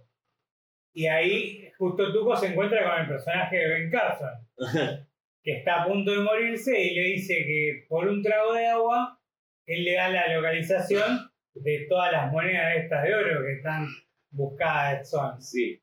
y 0.93 1.07
ahí 1.07 1.71
justo 1.77 2.11
Tuco 2.11 2.35
se 2.35 2.47
encuentra 2.47 2.83
con 2.83 3.01
el 3.01 3.07
personaje 3.07 3.57
de 3.57 3.67
Ben 3.67 3.91
Carson 3.91 4.47
que 5.43 5.57
está 5.57 5.83
a 5.83 5.87
punto 5.87 6.11
de 6.11 6.19
morirse 6.19 6.79
y 6.81 6.93
le 6.93 7.01
dice 7.01 7.35
que 7.45 7.85
por 7.87 8.07
un 8.07 8.21
trago 8.21 8.53
de 8.53 8.67
agua 8.67 9.19
él 9.65 9.83
le 9.83 9.93
da 9.93 10.09
la 10.09 10.33
localización 10.33 11.31
de 11.53 11.85
todas 11.89 12.11
las 12.11 12.31
monedas 12.31 12.77
estas 12.77 13.03
de 13.03 13.15
oro 13.15 13.41
que 13.45 13.53
están 13.53 13.87
buscadas 14.31 15.09
Son. 15.09 15.41
Sí. 15.41 15.81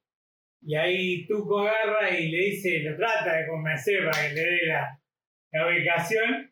Y 0.62 0.74
ahí 0.74 1.26
Tuco 1.26 1.61
agarra 1.61 2.11
y 2.18 2.31
le 2.31 2.39
dice, 2.39 2.81
lo 2.81 2.97
trata 2.97 3.37
de 3.37 3.47
convencer 3.47 4.05
para 4.11 4.29
que 4.29 4.35
le 4.35 4.41
dé 4.43 4.66
la, 4.66 5.01
la 5.53 5.68
ubicación 5.68 6.48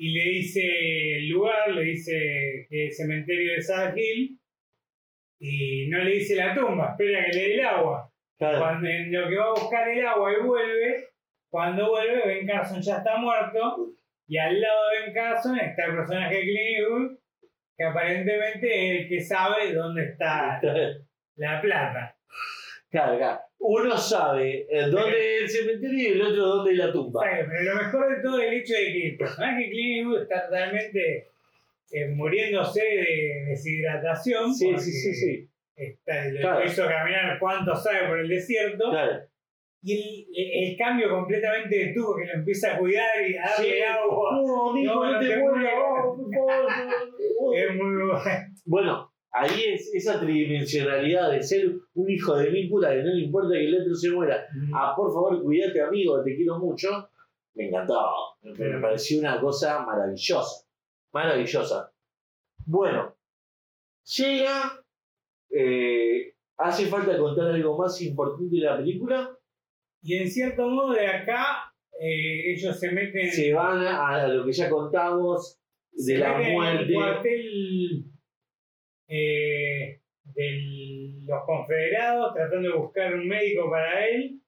y 0.00 0.12
le 0.12 0.30
dice 0.30 1.16
el 1.16 1.28
lugar, 1.28 1.72
le 1.72 1.82
dice 1.82 2.68
el 2.70 2.92
cementerio 2.92 3.54
de 3.54 3.60
Sad 3.60 3.96
Hill 3.96 4.38
y 5.40 5.88
no 5.88 5.98
le 6.04 6.12
dice 6.12 6.36
la 6.36 6.54
tumba, 6.54 6.90
espera 6.90 7.24
que 7.24 7.36
le 7.36 7.42
dé 7.42 7.54
el 7.54 7.64
agua. 7.64 8.08
Claro. 8.38 8.60
Cuando 8.60 8.88
en 8.88 9.12
lo 9.12 9.28
que 9.28 9.36
va 9.36 9.46
a 9.46 9.60
buscar 9.60 9.88
el 9.88 10.06
agua 10.06 10.32
y 10.32 10.46
vuelve, 10.46 11.04
cuando 11.50 11.90
vuelve, 11.90 12.26
Ben 12.26 12.46
Carson 12.46 12.80
ya 12.80 12.98
está 12.98 13.16
muerto 13.16 13.88
y 14.28 14.38
al 14.38 14.60
lado 14.60 14.88
de 14.90 15.00
Ben 15.00 15.14
Carson 15.14 15.58
está 15.58 15.86
el 15.86 15.96
personaje 15.96 16.34
de 16.36 16.42
Clint 16.42 16.78
Eastwood, 16.78 17.18
que 17.76 17.84
aparentemente 17.84 18.66
es 18.68 19.00
el 19.00 19.08
que 19.08 19.20
sabe 19.20 19.72
dónde 19.72 20.04
está 20.04 20.60
la 21.34 21.60
plata. 21.60 22.16
Claro, 22.88 23.18
claro. 23.18 23.40
Uno 23.60 23.96
sabe 23.96 24.66
eh, 24.70 24.86
dónde 24.88 25.36
es 25.36 25.42
el 25.42 25.48
cementerio 25.50 25.98
y 25.98 26.12
el 26.12 26.22
otro 26.22 26.46
dónde 26.46 26.72
es 26.72 26.78
la 26.78 26.92
tumba. 26.92 27.22
Pero 27.24 27.62
lo 27.62 27.74
mejor 27.82 28.16
de 28.16 28.22
todo 28.22 28.40
es 28.40 28.48
el 28.48 28.54
hecho 28.54 28.74
de 28.74 28.92
que 28.92 29.06
el 29.08 29.16
personaje 29.16 29.62
de 29.64 29.70
Clint 29.70 29.96
Eastwood 29.98 30.22
está 30.22 30.46
totalmente 30.46 31.26
eh, 31.90 32.08
muriéndose 32.08 32.80
de 32.82 33.44
deshidratación. 33.48 34.54
Sí, 34.54 34.72
sí, 34.78 34.92
sí, 34.92 35.14
sí. 35.14 35.48
Está, 35.76 36.28
lo 36.28 36.40
Claro. 36.40 36.64
hizo 36.64 36.86
caminar 36.86 37.38
cuánto 37.38 37.74
sabe 37.76 38.06
por 38.08 38.20
el 38.20 38.28
desierto. 38.28 38.90
Claro. 38.90 39.20
Y 39.82 40.26
el, 40.36 40.76
cambio 40.76 41.08
completamente 41.08 41.76
de 41.76 41.92
tubo 41.94 42.16
que 42.16 42.26
lo 42.26 42.32
empieza 42.34 42.74
a 42.74 42.78
cuidar 42.78 43.06
y 43.28 43.36
a 43.36 43.42
darle 43.42 43.74
Sí. 43.76 43.82
agua. 43.82 44.30
No, 44.32 44.74
No, 44.74 44.84
no, 44.84 45.12
no 45.12 45.20
te 45.20 45.26
te. 45.28 45.34
Es 47.54 47.74
muy 47.74 47.94
bueno. 47.96 48.20
Bueno, 48.66 49.07
ahí 49.32 49.62
es 49.74 49.92
esa 49.94 50.18
tridimensionalidad 50.20 51.30
de 51.32 51.42
ser 51.42 51.70
un 51.94 52.10
hijo 52.10 52.36
de 52.36 52.50
mil 52.50 52.68
puta 52.70 52.90
que 52.90 53.02
no 53.02 53.12
le 53.14 53.24
importa 53.24 53.52
que 53.54 53.66
el 53.66 53.80
otro 53.82 53.94
se 53.94 54.10
muera. 54.10 54.46
Ah, 54.74 54.94
por 54.96 55.12
favor, 55.12 55.42
cuídate, 55.42 55.80
amigo, 55.82 56.22
te 56.22 56.34
quiero 56.36 56.58
mucho. 56.58 57.10
Me 57.54 57.68
encantó. 57.68 57.98
Me, 58.42 58.52
me 58.52 58.80
pareció 58.80 59.18
una 59.20 59.40
cosa 59.40 59.84
maravillosa. 59.84 60.64
Maravillosa. 61.12 61.92
Bueno, 62.66 63.16
llega. 64.16 64.84
eh, 65.50 66.34
¿Hace 66.58 66.86
falta 66.86 67.16
contar 67.16 67.52
algo 67.52 67.78
más 67.78 68.00
importante 68.02 68.56
de 68.56 68.62
la 68.62 68.76
película? 68.76 69.30
Y 70.02 70.16
en 70.16 70.28
cierto 70.30 70.68
modo 70.68 70.92
de 70.92 71.06
acá 71.06 71.72
eh, 72.00 72.52
ellos 72.52 72.78
se 72.78 72.90
meten, 72.92 73.30
Se 73.30 73.52
van 73.54 73.86
a, 73.86 74.08
a 74.24 74.28
lo 74.28 74.44
que 74.44 74.52
ya 74.52 74.68
contamos 74.68 75.58
se 75.94 76.14
de 76.14 76.18
la 76.18 76.36
en 76.40 76.46
el 76.46 76.52
muerte. 76.54 76.92
cuartel 76.94 78.04
eh, 79.08 80.00
de 80.24 81.20
los 81.26 81.44
confederados 81.44 82.34
tratando 82.34 82.68
de 82.70 82.76
buscar 82.76 83.14
un 83.14 83.26
médico 83.26 83.70
para 83.70 84.06
él. 84.06 84.40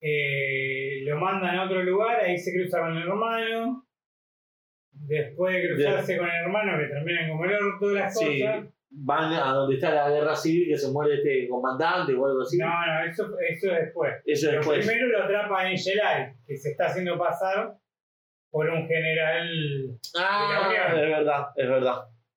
Eh, 0.00 1.02
lo 1.04 1.18
mandan 1.18 1.56
a 1.56 1.64
otro 1.64 1.82
lugar, 1.82 2.20
ahí 2.20 2.38
se 2.38 2.52
cruza 2.54 2.80
con 2.80 2.96
el 2.96 3.02
hermano. 3.02 3.86
Después 4.92 5.54
de 5.54 5.68
cruzarse 5.68 6.16
con 6.16 6.28
el 6.28 6.34
hermano, 6.42 6.78
que 6.78 6.86
terminan 6.86 7.28
como 7.30 7.44
el 7.44 7.54
orto 7.54 7.88
las 7.92 8.18
Sí. 8.18 8.40
cosas. 8.40 8.64
Van 8.98 9.32
a 9.32 9.52
donde 9.52 9.74
está 9.74 9.92
la 9.94 10.08
guerra 10.10 10.34
civil, 10.34 10.68
que 10.68 10.78
se 10.78 10.90
muere 10.90 11.16
este 11.16 11.48
comandante 11.48 12.14
o 12.14 12.24
algo 12.26 12.40
así. 12.42 12.56
No, 12.56 12.66
no, 12.68 13.04
eso, 13.04 13.24
eso 13.40 13.72
es 13.72 13.80
después. 13.84 14.14
Eso 14.24 14.46
Pero 14.48 14.58
después. 14.60 14.86
primero 14.86 15.08
lo 15.08 15.24
atrapa 15.24 15.60
Angel 15.62 15.98
Eye, 15.98 16.34
que 16.46 16.56
se 16.56 16.70
está 16.70 16.86
haciendo 16.86 17.18
pasar 17.18 17.74
por 18.50 18.68
un 18.70 18.86
general. 18.86 19.48
Ah, 20.18 20.68
de 20.70 20.74
la 20.78 21.02
es 21.02 21.10
verdad, 21.10 21.46
es 21.56 21.68
verdad. 21.68 21.96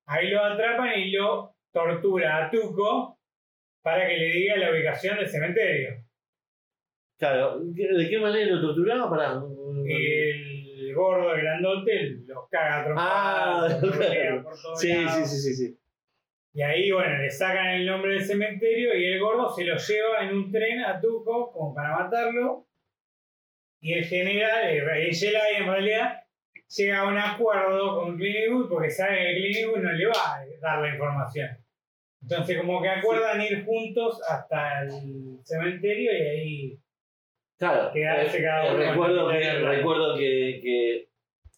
Ahí 0.10 0.30
lo 0.32 0.44
atrapan 0.44 1.00
y 1.00 1.12
lo 1.12 1.56
tortura 1.72 2.46
a 2.46 2.50
Tuco 2.50 3.20
para 3.84 4.08
que 4.08 4.18
le 4.18 4.26
diga 4.26 4.58
la 4.58 4.72
ubicación 4.72 5.18
del 5.18 5.30
cementerio. 5.30 6.04
Claro, 7.20 7.60
¿de 7.60 8.10
qué 8.10 8.18
manera 8.18 8.56
lo 8.56 8.62
torturaba? 8.62 9.08
Para... 9.08 9.42
El 9.86 10.94
gordo, 10.96 11.36
el 11.36 11.42
grandote 11.42 12.18
los 12.26 12.50
caga 12.50 12.80
Ah, 12.98 13.68
trompadas, 13.68 13.82
los 13.84 13.98
golpea 13.98 14.44
por 14.44 14.56
Sí, 14.78 14.92
sí, 14.92 15.26
sí, 15.26 15.38
sí, 15.38 15.54
sí. 15.54 15.80
Y 16.54 16.62
ahí, 16.64 16.92
bueno, 16.92 17.20
le 17.20 17.30
sacan 17.30 17.68
el 17.68 17.86
nombre 17.86 18.14
del 18.14 18.24
cementerio 18.26 18.98
y 18.98 19.06
el 19.06 19.20
gordo 19.20 19.50
se 19.50 19.64
lo 19.64 19.78
lleva 19.78 20.24
en 20.24 20.36
un 20.36 20.52
tren 20.52 20.84
a 20.84 21.00
Tuco 21.00 21.52
como 21.52 21.76
para 21.76 21.96
matarlo. 21.96 22.68
Y 23.80 23.94
el 23.94 24.06
general, 24.06 24.66
eh, 24.70 25.08
el 25.08 25.16
Jedi 25.16 25.56
en 25.58 25.68
realidad, 25.68 26.24
llega 26.76 27.00
a 27.00 27.08
un 27.08 27.18
acuerdo 27.18 27.96
con 27.96 28.18
Clint 28.18 28.36
Eastwood 28.36 28.70
porque 28.70 28.90
sabe 28.90 29.18
que 29.18 29.36
Clint 29.36 29.56
Eastwood 29.58 29.80
no 29.82 29.92
le 29.92 30.06
va 30.06 30.36
a 30.36 30.46
dar 30.62 30.82
la 30.82 30.94
información. 30.94 31.50
Entonces, 32.22 32.58
como 32.58 32.82
que 32.82 32.90
acuerdan 32.90 33.42
ir 33.42 33.66
juntos 33.66 34.22
hasta 34.30 34.84
el 34.84 35.40
cementerio 35.44 36.12
y 36.12 36.22
ahí. 36.22 36.80
Claro, 37.58 37.92
Quedarse 37.94 38.40
eh, 38.40 38.44
cada 38.44 38.74
uno 38.74 38.78
recuerdo, 38.78 39.30
que, 39.30 39.54
recuerdo 39.54 40.18
que, 40.18 40.60
que, 40.64 41.10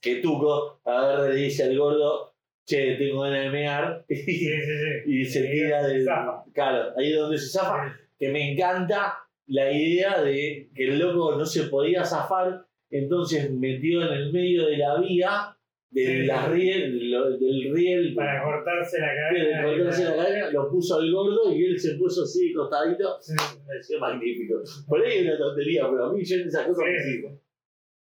que 0.01 0.21
Tuco 0.21 0.81
agarra 0.83 1.29
le 1.29 1.35
dice 1.35 1.63
al 1.63 1.77
gordo, 1.77 2.35
che, 2.65 2.95
tengo 2.95 3.21
ganas 3.21 3.43
de 3.43 3.49
mear, 3.49 4.05
Sí, 4.09 4.23
sí, 4.23 4.61
sí. 4.61 5.01
y 5.05 5.25
se 5.25 5.43
tira 5.47 5.83
del... 5.83 6.07
Claro, 6.53 6.93
ahí 6.97 7.11
es 7.11 7.19
donde 7.19 7.37
se 7.37 7.49
zafa, 7.49 7.95
que 8.17 8.29
me 8.29 8.51
encanta 8.51 9.17
la 9.47 9.71
idea 9.71 10.21
de 10.21 10.69
que 10.73 10.83
el 10.85 10.99
loco 10.99 11.35
no 11.35 11.45
se 11.45 11.63
podía 11.63 12.03
zafar, 12.03 12.65
entonces 12.91 13.51
metió 13.51 14.01
en 14.03 14.13
el 14.13 14.31
medio 14.33 14.67
de 14.67 14.77
la 14.77 14.99
vía 14.99 15.55
de 15.89 16.05
Sí. 16.05 16.25
la 16.25 16.47
riel, 16.47 17.11
lo- 17.11 17.37
del 17.37 17.73
riel 17.73 18.13
Para 18.15 18.43
cortarse 18.43 18.97
la 18.99 19.07
cortarse 19.63 20.03
cadena, 20.05 20.49
lo 20.51 20.69
puso 20.69 20.99
al 20.99 21.11
gordo 21.11 21.53
y 21.53 21.65
él 21.65 21.77
se 21.79 21.95
puso 21.95 22.23
así 22.23 22.53
costadito. 22.53 23.17
Sí. 23.19 23.33
Me 23.33 23.65
pareció 23.67 23.99
magnífico. 23.99 24.61
Por 24.87 25.03
ahí 25.05 25.17
es 25.19 25.25
una 25.25 25.37
tontería, 25.37 25.89
pero 25.89 26.05
a 26.05 26.13
mí 26.13 26.23
yo 26.23 26.35
en 26.37 26.47
esas 26.47 26.65
cosas 26.67 26.85
me 26.85 26.99
Sí. 26.99 27.11
sigo. 27.17 27.37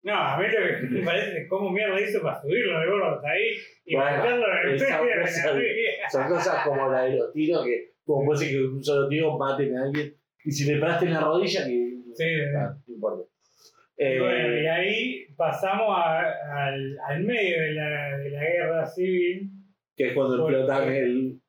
No, 0.04 0.14
a 0.14 0.38
mí 0.38 0.46
lo 0.48 0.52
que 0.80 0.88
me 1.00 1.06
parece 1.06 1.38
es 1.42 1.50
cómo 1.50 1.70
mierda 1.72 2.00
hizo 2.02 2.22
para 2.22 2.42
subirlo 2.42 2.80
de 2.80 2.88
gordo 2.88 3.06
hasta 3.16 3.30
ahí 3.30 3.44
y 3.86 3.96
Bueno, 3.96 4.26
en 4.26 4.72
el. 4.72 4.80
Son 6.12 6.28
cosas 6.30 6.66
como 6.66 6.92
la 6.92 7.04
de 7.04 7.16
los 7.18 7.34
tiros 7.34 7.66
que, 7.66 7.94
como 8.06 8.26
puede 8.26 8.40
ser 8.40 8.50
que 8.52 8.64
un 8.64 8.84
solo 8.84 9.08
tiro 9.08 9.38
maten 9.38 9.76
a 9.78 9.84
alguien. 9.84 10.14
Y 10.46 10.52
si 10.52 10.72
le 10.72 10.80
paraste 10.80 11.06
en 11.08 11.14
la 11.14 11.22
rodilla, 11.22 11.66
que. 11.66 11.94
Sí, 12.14 12.24
sí. 12.24 12.26
Ah, 12.58 12.76
no 12.88 12.94
importa. 12.94 13.24
Y 14.00 14.04
Eh, 14.04 14.20
bueno, 14.20 14.58
y 14.62 14.68
ahí 14.68 15.26
pasamos 15.36 15.88
a- 15.98 16.66
al, 16.68 16.98
al 17.10 17.24
medio 17.24 17.60
de 17.62 17.72
la, 17.74 18.18
de 18.18 18.30
la 18.30 18.42
guerra 18.44 18.86
civil. 18.86 19.50
que 19.96 20.10
es 20.10 20.14
cuando 20.14 20.36
explotan 20.48 20.94
el. 20.94 21.42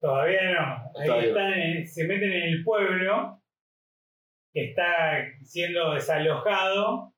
Todavía 0.00 0.50
no. 0.50 0.90
Ahí 1.00 1.06
Todavía. 1.06 1.28
están 1.28 1.52
en- 1.54 1.86
se 1.86 2.04
meten 2.08 2.32
en 2.32 2.42
el 2.42 2.64
pueblo 2.64 3.40
que 4.52 4.70
está 4.70 5.24
siendo 5.44 5.94
desalojado. 5.94 7.12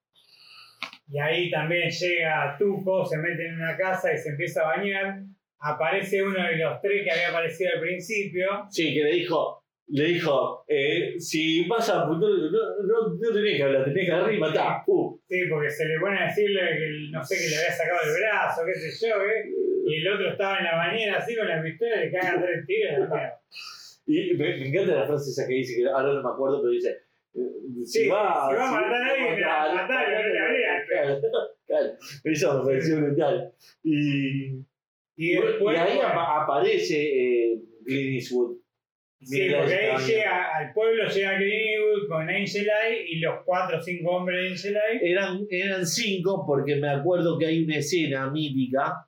Y 1.08 1.18
ahí 1.18 1.50
también 1.50 1.90
llega 1.90 2.56
Tuco, 2.58 3.06
se 3.06 3.16
mete 3.18 3.46
en 3.48 3.54
una 3.54 3.76
casa 3.78 4.12
y 4.12 4.18
se 4.18 4.30
empieza 4.30 4.62
a 4.62 4.76
bañar. 4.76 5.20
Aparece 5.60 6.22
uno 6.22 6.42
de 6.46 6.56
los 6.58 6.78
tres 6.82 7.02
que 7.04 7.10
había 7.10 7.30
aparecido 7.30 7.70
al 7.74 7.80
principio. 7.80 8.66
Sí, 8.68 8.92
que 8.92 9.04
le 9.04 9.12
dijo. 9.12 9.63
Le 9.86 10.04
dijo, 10.04 10.64
eh, 10.66 11.14
si 11.18 11.68
vas 11.68 11.88
a 11.90 12.06
no, 12.06 12.18
no, 12.18 12.28
no, 12.28 13.08
no 13.20 13.32
tenés 13.34 13.56
que 13.58 13.62
hablar, 13.62 13.84
tenés 13.84 14.06
que 14.06 14.12
agarrar 14.12 14.32
y 14.34 14.38
matar. 14.38 14.82
Uh, 14.86 15.18
Sí, 15.28 15.40
porque 15.50 15.70
se 15.70 15.84
le 15.86 15.98
pone 16.00 16.18
a 16.18 16.26
decirle 16.26 16.60
que 16.60 17.08
no 17.10 17.22
sé 17.22 17.36
que 17.36 17.48
le 17.50 17.56
había 17.58 17.70
sacado 17.72 17.98
el 18.04 18.20
brazo, 18.22 18.62
qué 18.66 18.74
sé 18.80 19.08
yo, 19.08 19.16
¿eh? 19.22 19.50
Y 19.86 19.96
el 20.00 20.12
otro 20.14 20.30
estaba 20.30 20.58
en 20.58 20.64
la 20.64 20.76
bañera 20.76 21.18
así 21.18 21.36
con 21.36 21.46
la 21.48 21.62
pistola 21.62 21.96
y 22.02 22.06
le 22.06 22.12
caga 22.12 22.40
tres 22.42 22.66
tiros. 22.66 23.08
y 24.06 24.32
la 24.34 24.44
me, 24.44 24.56
me 24.58 24.68
encanta 24.68 24.94
la 24.96 25.06
frase 25.06 25.30
esa 25.30 25.46
que 25.46 25.54
dice, 25.54 25.76
que 25.82 25.88
ahora 25.88 26.14
no 26.14 26.22
me 26.22 26.30
acuerdo, 26.30 26.60
pero 26.62 26.70
dice. 26.72 26.90
eh, 27.34 27.40
Sí, 27.84 28.04
si 28.04 28.08
va 28.08 28.46
a 28.48 28.70
matar 28.72 28.92
a 28.94 29.10
alguien, 29.10 29.40
matar, 29.40 29.74
matalo, 29.74 30.16
no 30.22 30.28
le 30.28 30.40
hablé. 30.40 31.20
Claro. 31.66 31.92
Eso 32.24 32.58
me 32.60 32.64
pareció 32.70 32.96
brutal. 33.00 33.52
Y, 33.82 34.60
Y 35.16 35.34
después. 35.36 35.76
y 35.76 35.80
ahí 35.80 35.96
bueno, 35.96 36.08
apa- 36.08 36.42
aparece 36.44 36.96
eh, 37.52 37.58
Clint 37.84 38.14
Eastwood. 38.14 38.56
Sí, 39.24 39.48
porque 39.56 39.74
ahí 39.74 40.06
llega, 40.06 40.56
al 40.56 40.72
pueblo 40.72 41.08
llega 41.08 41.36
Clint 41.38 41.52
Eastwood 41.52 42.08
con 42.08 42.30
Eye 42.30 43.06
y 43.08 43.18
los 43.20 43.42
cuatro 43.44 43.78
o 43.78 43.82
cinco 43.82 44.10
hombres 44.16 44.62
de 44.62 44.68
Eye. 44.70 45.10
Eran, 45.12 45.46
eran 45.50 45.86
cinco 45.86 46.44
porque 46.46 46.76
me 46.76 46.88
acuerdo 46.88 47.38
que 47.38 47.46
hay 47.46 47.64
una 47.64 47.76
escena 47.78 48.30
mítica 48.30 49.06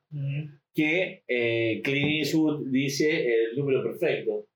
que 0.74 1.22
eh, 1.28 1.80
Clint 1.84 2.10
Eastwood 2.24 2.66
dice 2.70 3.26
el 3.50 3.56
número 3.56 3.82
perfecto. 3.82 4.46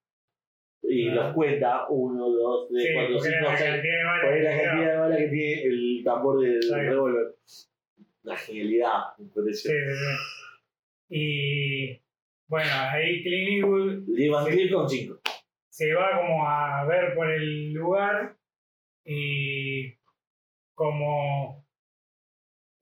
Y 0.83 1.05
los 1.05 1.35
cuenta, 1.35 1.87
uno, 1.91 2.29
dos, 2.31 2.69
tres, 2.71 2.85
Sí, 2.85 2.91
cuatro, 2.95 3.21
cinco, 3.21 3.37
seis. 3.57 3.71
Por 4.23 4.43
la 4.43 4.51
cantidad 4.51 4.93
de 4.93 4.97
balas 4.99 5.19
que 5.19 5.29
tiene 5.29 5.63
el 5.63 6.03
tambor 6.05 6.41
del 6.41 6.59
bien. 6.59 6.87
revólver. 6.87 7.27
La 8.23 8.37
genialidad, 8.37 8.99
me 9.19 9.27
Sí, 9.27 9.31
pareció. 9.35 9.71
sí, 9.71 9.77
sí. 11.11 11.17
Y 11.17 12.01
bueno, 12.49 12.71
ahí 12.93 13.23
Clint 13.23 13.51
Eastwood 13.51 14.09
Le 14.09 14.25
iban 14.25 14.47
Sí. 14.47 14.53
10 14.57 14.73
con 14.73 14.89
5. 14.89 15.20
Se 15.81 15.95
va 15.95 16.15
como 16.15 16.47
a 16.47 16.85
ver 16.85 17.15
por 17.15 17.31
el 17.31 17.73
lugar 17.73 18.37
y 19.03 19.95
como 20.75 21.67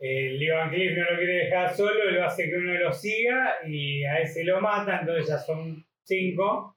eh, 0.00 0.30
Lee 0.32 0.50
Van 0.50 0.68
Cleef 0.68 0.98
no 0.98 1.04
lo 1.04 1.16
quiere 1.16 1.44
dejar 1.44 1.76
solo, 1.76 2.10
lo 2.10 2.24
hace 2.26 2.50
que 2.50 2.56
uno 2.56 2.74
lo 2.74 2.92
siga 2.92 3.58
y 3.64 4.02
a 4.02 4.18
ese 4.18 4.42
lo 4.42 4.60
mata, 4.60 4.98
entonces 4.98 5.28
ya 5.28 5.38
son 5.38 5.86
cinco. 6.02 6.74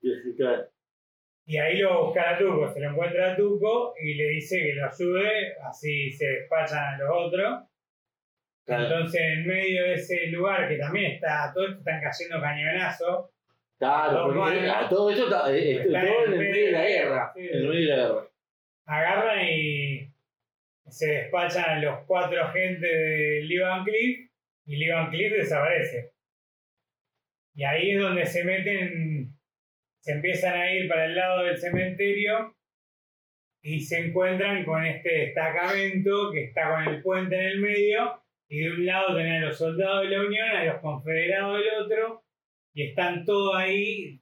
Y 1.47 1.57
ahí 1.57 1.79
lo 1.79 2.05
busca 2.05 2.29
a 2.29 2.37
Tuco, 2.37 2.71
se 2.71 2.81
lo 2.81 2.91
encuentra 2.91 3.31
a 3.31 3.35
Tuco 3.35 3.95
y 3.99 4.13
le 4.13 4.27
dice 4.27 4.59
que 4.59 4.75
lo 4.75 4.85
ayude, 4.85 5.55
así 5.67 6.11
se 6.11 6.27
despachan 6.27 6.77
a 6.77 6.97
los 6.99 7.09
otros. 7.11 7.63
Entonces, 8.67 9.21
en 9.21 9.47
medio 9.47 9.85
de 9.85 9.95
ese 9.95 10.27
lugar 10.27 10.69
que 10.69 10.77
también 10.77 11.13
está, 11.13 11.51
todo 11.51 11.65
esto 11.65 11.79
están 11.79 11.99
cayendo 11.99 12.39
cañonazos, 12.39 13.31
Claro, 13.81 14.31
porque 14.31 14.69
a 14.69 14.87
todo 14.87 15.09
esto 15.09 15.23
está, 15.23 15.51
eh, 15.51 15.83
todo 15.85 16.25
en 16.27 16.33
el 16.33 16.37
medio 16.37 16.65
de 16.67 16.71
la 16.71 16.85
guerra. 16.85 17.31
Sí. 17.33 17.47
En 17.47 17.55
el 17.55 17.67
medio 17.67 17.79
de 17.79 17.87
la 17.87 17.95
guerra. 17.95 18.27
agarran 18.85 19.47
y 19.47 20.07
se 20.87 21.07
despachan 21.07 21.65
a 21.67 21.79
los 21.79 22.05
cuatro 22.05 22.43
agentes 22.43 22.79
de 22.79 23.41
Lee 23.41 23.57
Van 23.57 23.83
Cleef 23.83 24.29
y 24.67 24.75
Lee 24.75 24.91
Van 24.91 25.09
Cleef 25.09 25.33
desaparece. 25.33 26.11
Y 27.55 27.63
ahí 27.63 27.93
es 27.93 28.01
donde 28.01 28.23
se 28.27 28.43
meten, 28.43 29.33
se 29.99 30.11
empiezan 30.11 30.53
a 30.53 30.71
ir 30.71 30.87
para 30.87 31.05
el 31.05 31.15
lado 31.15 31.45
del 31.45 31.57
cementerio 31.57 32.55
y 33.63 33.79
se 33.79 33.97
encuentran 33.97 34.63
con 34.63 34.85
este 34.85 35.11
destacamento 35.11 36.29
que 36.31 36.43
está 36.43 36.69
con 36.69 36.83
el 36.87 37.01
puente 37.01 37.35
en 37.35 37.45
el 37.45 37.59
medio 37.59 38.21
y 38.47 38.59
de 38.59 38.73
un 38.73 38.85
lado 38.85 39.17
tenían 39.17 39.41
a 39.41 39.47
los 39.47 39.57
soldados 39.57 40.03
de 40.03 40.15
la 40.15 40.23
Unión, 40.23 40.49
a 40.49 40.65
los 40.65 40.81
confederados 40.81 41.57
del 41.57 41.83
otro 41.83 42.23
y 42.73 42.89
están 42.89 43.25
todos 43.25 43.55
ahí, 43.55 44.21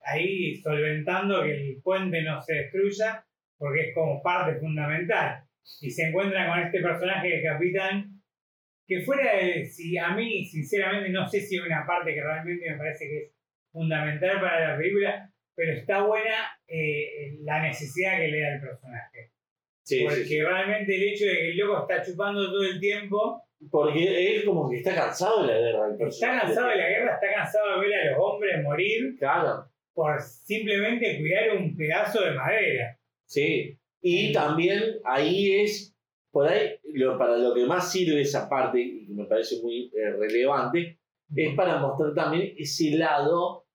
ahí 0.00 0.56
solventando 0.56 1.42
que 1.42 1.52
el 1.52 1.80
puente 1.82 2.22
no 2.22 2.40
se 2.40 2.54
destruya 2.54 3.24
porque 3.58 3.88
es 3.88 3.94
como 3.94 4.22
parte 4.22 4.58
fundamental. 4.60 5.42
Y 5.80 5.90
se 5.90 6.08
encuentran 6.08 6.48
con 6.48 6.58
este 6.60 6.80
personaje 6.80 7.28
del 7.28 7.42
capitán, 7.42 8.22
que 8.86 9.02
fuera 9.02 9.36
de, 9.36 9.64
si 9.64 9.98
a 9.98 10.10
mí, 10.10 10.44
sinceramente, 10.44 11.10
no 11.10 11.28
sé 11.28 11.40
si 11.40 11.56
es 11.56 11.62
una 11.62 11.84
parte 11.84 12.14
que 12.14 12.22
realmente 12.22 12.70
me 12.70 12.76
parece 12.76 13.06
que 13.06 13.18
es 13.18 13.32
fundamental 13.72 14.40
para 14.40 14.72
la 14.72 14.78
película, 14.78 15.32
pero 15.56 15.72
está 15.72 16.04
buena 16.04 16.56
eh, 16.68 17.38
la 17.40 17.62
necesidad 17.62 18.18
que 18.18 18.28
le 18.28 18.40
da 18.40 18.54
el 18.54 18.60
personaje. 18.60 19.32
Sí, 19.82 20.02
porque 20.04 20.24
sí, 20.24 20.28
sí. 20.28 20.40
realmente 20.40 20.94
el 20.94 21.02
hecho 21.02 21.26
de 21.26 21.32
que 21.32 21.50
el 21.50 21.56
loco 21.56 21.80
está 21.80 22.04
chupando 22.04 22.46
todo 22.46 22.62
el 22.62 22.78
tiempo, 22.78 23.42
Porque 23.70 24.36
él 24.36 24.44
como 24.44 24.68
que 24.70 24.76
está 24.76 24.94
cansado 24.94 25.42
de 25.46 25.52
la 25.54 25.58
guerra. 25.58 25.86
el 25.98 26.08
está 26.08 26.40
cansado 26.40 26.68
de 26.68 26.76
la 26.76 26.88
guerra, 26.88 27.14
está 27.14 27.34
cansado 27.34 27.80
de 27.80 27.88
ver 27.88 27.94
a 28.00 28.10
los 28.10 28.18
hombres 28.20 28.62
morir 28.62 29.16
Claro, 29.18 29.64
por 29.94 30.20
simplemente 30.20 31.18
cuidar 31.18 31.56
un 31.56 31.76
pedazo 31.76 32.22
de 32.22 32.32
madera. 32.32 32.98
sí. 33.24 33.78
Y 34.02 34.30
también 34.32 34.80
ahí 35.04 35.62
es, 35.62 35.96
por 36.30 36.46
ahí, 36.46 36.78
lo- 36.92 37.18
para 37.18 37.36
lo 37.38 37.54
que 37.54 37.64
más 37.64 37.90
sirve 37.90 38.20
esa 38.20 38.48
parte, 38.48 38.78
y 38.80 39.06
que 39.06 39.12
me 39.14 39.24
parece 39.24 39.60
muy 39.62 39.90
eh, 39.96 40.10
relevante, 40.12 40.98
es 41.34 41.54
para 41.56 41.78
mostrar 41.80 42.14
también 42.14 42.54
ese 42.56 42.96
lado 42.96 43.66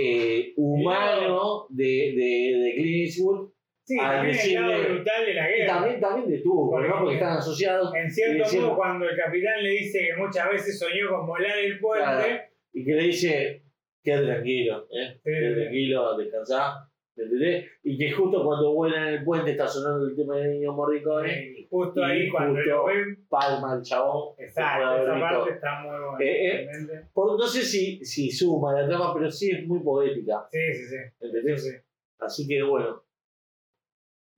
eh, 0.00 0.54
humano 0.56 1.66
de, 1.68 1.84
de, 1.84 2.58
de 2.62 2.72
Clint 2.76 3.06
Eastwood 3.08 3.49
Sí, 3.90 3.98
Al 3.98 4.18
también 4.18 4.38
el 4.38 4.54
lado 4.54 4.68
decirle- 4.72 4.94
brutal 4.94 5.26
de 5.26 5.34
la 5.34 5.50
y 5.50 5.54
guerra. 5.58 5.72
también, 5.74 6.00
también 6.00 6.30
de 6.30 6.38
Tuco, 6.38 6.70
Porque- 6.70 6.88
¿no? 6.88 6.98
porque 7.00 7.14
están 7.14 7.38
asociados 7.38 7.92
En 7.96 8.08
cierto 8.08 8.56
modo, 8.56 8.76
cuando 8.76 9.08
el 9.08 9.16
capitán 9.16 9.62
le 9.64 9.70
dice 9.70 9.98
que 10.06 10.16
muchas 10.16 10.48
veces 10.48 10.78
soñó 10.78 11.08
con 11.08 11.26
volar 11.26 11.58
el 11.58 11.80
puente, 11.80 12.04
Claro. 12.04 12.42
y 12.72 12.84
que 12.84 12.92
le 12.92 13.02
dice, 13.02 13.62
quédate 14.04 14.26
tranquilo, 14.26 14.86
¿eh? 14.92 15.14
Sí, 15.14 15.20
quédate 15.24 15.54
sí. 15.54 15.60
tranquilo, 15.62 16.16
descansá, 16.18 16.88
¿me 17.16 17.24
entendés? 17.24 17.64
Y 17.82 17.98
que 17.98 18.12
justo 18.12 18.44
cuando 18.44 18.74
vuelan 18.74 19.08
en 19.08 19.14
el 19.14 19.24
puente 19.24 19.50
está 19.50 19.66
sonando 19.66 20.06
el 20.06 20.14
tema 20.14 20.36
de 20.36 20.48
Niño 20.50 20.72
Morricone, 20.72 21.52
y 21.58 21.66
justo 21.68 22.00
Y 22.00 22.04
ahí 22.04 22.28
cuando 22.28 22.54
justo- 22.60 22.70
lo 22.70 22.84
ven, 22.86 23.26
palma 23.28 23.74
el 23.74 23.82
chabón. 23.82 24.34
exacto, 24.38 25.02
esa 25.02 25.20
parte 25.20 25.50
está 25.54 25.80
muy 25.80 25.90
buena. 25.98 26.16
Eh, 26.24 26.62
eh. 26.62 26.68
Por- 27.12 27.36
no 27.36 27.44
sé 27.44 27.62
si, 27.62 28.04
si 28.04 28.30
suma 28.30 28.72
la 28.80 28.86
trama, 28.86 29.12
pero 29.14 29.28
sí 29.28 29.50
es 29.50 29.66
muy 29.66 29.80
poética, 29.80 30.46
Sí, 30.52 30.58
sí, 30.74 30.84
sí. 30.84 30.96
¿entendés? 31.20 31.64
sí, 31.64 31.70
sí. 31.70 31.76
Así 32.20 32.46
que 32.46 32.62
bueno. 32.62 33.02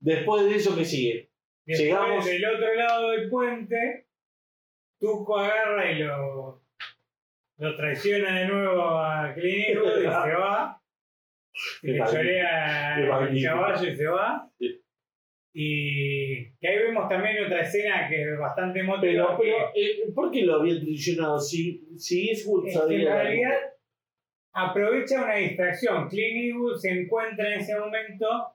Después 0.03 0.43
de 0.45 0.55
eso, 0.55 0.75
¿qué 0.75 0.83
sigue? 0.83 1.29
Después, 1.65 1.79
Llegamos- 1.87 2.25
del 2.25 2.45
otro 2.45 2.75
lado 2.75 3.09
del 3.11 3.29
puente, 3.29 4.07
Tuco 4.99 5.37
agarra 5.37 5.91
y 5.91 5.99
lo, 5.99 6.61
lo 7.57 7.75
traiciona 7.77 8.39
de 8.41 8.47
nuevo 8.47 8.81
a 8.99 9.33
Clint 9.33 9.69
Eastwood 9.69 9.97
y 9.99 10.01
se 10.01 10.07
va. 10.07 10.79
Y 11.83 11.91
le 11.91 11.99
chorea 11.99 12.95
el 12.99 13.43
caballo 13.43 13.87
y 13.87 13.95
se 13.95 14.07
va. 14.07 14.49
Y 15.55 16.51
que 16.57 16.67
ahí 16.67 16.77
vemos 16.79 17.07
también 17.07 17.45
otra 17.45 17.61
escena 17.61 18.09
que 18.09 18.23
es 18.23 18.39
bastante 18.39 18.79
emotiva. 18.79 19.37
pero 19.37 19.55
eh, 19.75 20.11
¿por 20.15 20.31
qué 20.31 20.41
lo 20.45 20.55
había 20.61 20.79
traicionado? 20.81 21.39
Si, 21.39 21.85
si 21.97 22.31
Es 22.31 22.43
que 22.65 22.71
sabía. 22.71 22.99
en 23.01 23.05
realidad 23.07 23.59
aprovecha 24.53 25.23
una 25.23 25.35
distracción. 25.35 26.09
Clint 26.09 26.37
Eastwood 26.45 26.77
se 26.77 26.89
encuentra 26.91 27.53
en 27.53 27.59
ese 27.61 27.77
momento 27.77 28.52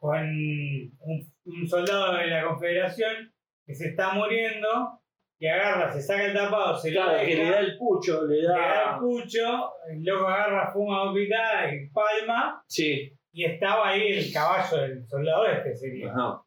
con 0.00 0.18
un, 0.18 1.32
un 1.44 1.68
soldado 1.68 2.16
de 2.16 2.26
la 2.26 2.44
Confederación 2.44 3.32
que 3.66 3.74
se 3.74 3.88
está 3.90 4.14
muriendo 4.14 4.98
y 5.38 5.46
agarra, 5.46 5.92
se 5.92 6.02
saca 6.02 6.24
el 6.26 6.32
tapado, 6.34 6.76
se 6.76 6.90
lo 6.90 7.02
que 7.18 7.36
le 7.36 7.50
da 7.50 7.60
el 7.60 7.76
pucho, 7.78 8.26
le 8.26 8.42
le 8.42 8.48
da 8.48 8.94
el 8.94 8.98
pucho, 9.00 9.70
el 9.90 10.02
loco 10.02 10.26
agarra, 10.26 10.72
fuma 10.72 11.04
dos 11.04 11.14
pitadas 11.14 11.72
y 11.72 11.86
palma 11.90 12.62
Sí. 12.66 13.12
y 13.32 13.44
estaba 13.44 13.90
ahí 13.90 14.12
el 14.12 14.32
caballo 14.32 14.76
del 14.82 15.06
soldado 15.06 15.46
este 15.46 15.74
sería. 15.76 16.10
Ajá. 16.10 16.42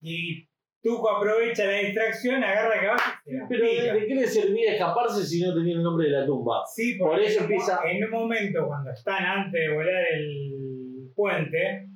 Y 0.00 0.46
Tuco 0.82 1.10
aprovecha 1.14 1.66
la 1.66 1.74
distracción, 1.78 2.42
agarra 2.42 2.74
el 2.74 2.80
caballo 2.80 3.02
y 3.26 3.30
se 3.30 3.36
la 3.36 3.48
Pero 3.48 3.64
¿de, 4.00 4.06
qué 4.06 4.14
le 4.14 4.26
servía 4.26 4.72
escaparse 4.72 5.24
si 5.26 5.42
no 5.44 5.54
tenía 5.54 5.74
el 5.74 5.82
nombre 5.82 6.06
de 6.08 6.12
la 6.20 6.24
tumba? 6.26 6.62
Sí, 6.74 6.94
Por 6.94 7.10
porque 7.10 7.26
eso 7.26 7.40
en 7.40 7.44
un- 7.46 7.52
empieza- 7.52 7.80
En 7.84 8.04
un 8.04 8.10
momento, 8.10 8.66
cuando 8.66 8.90
están 8.90 9.24
antes 9.24 9.60
de 9.60 9.74
volar 9.74 10.02
el 10.14 11.12
puente, 11.14 11.86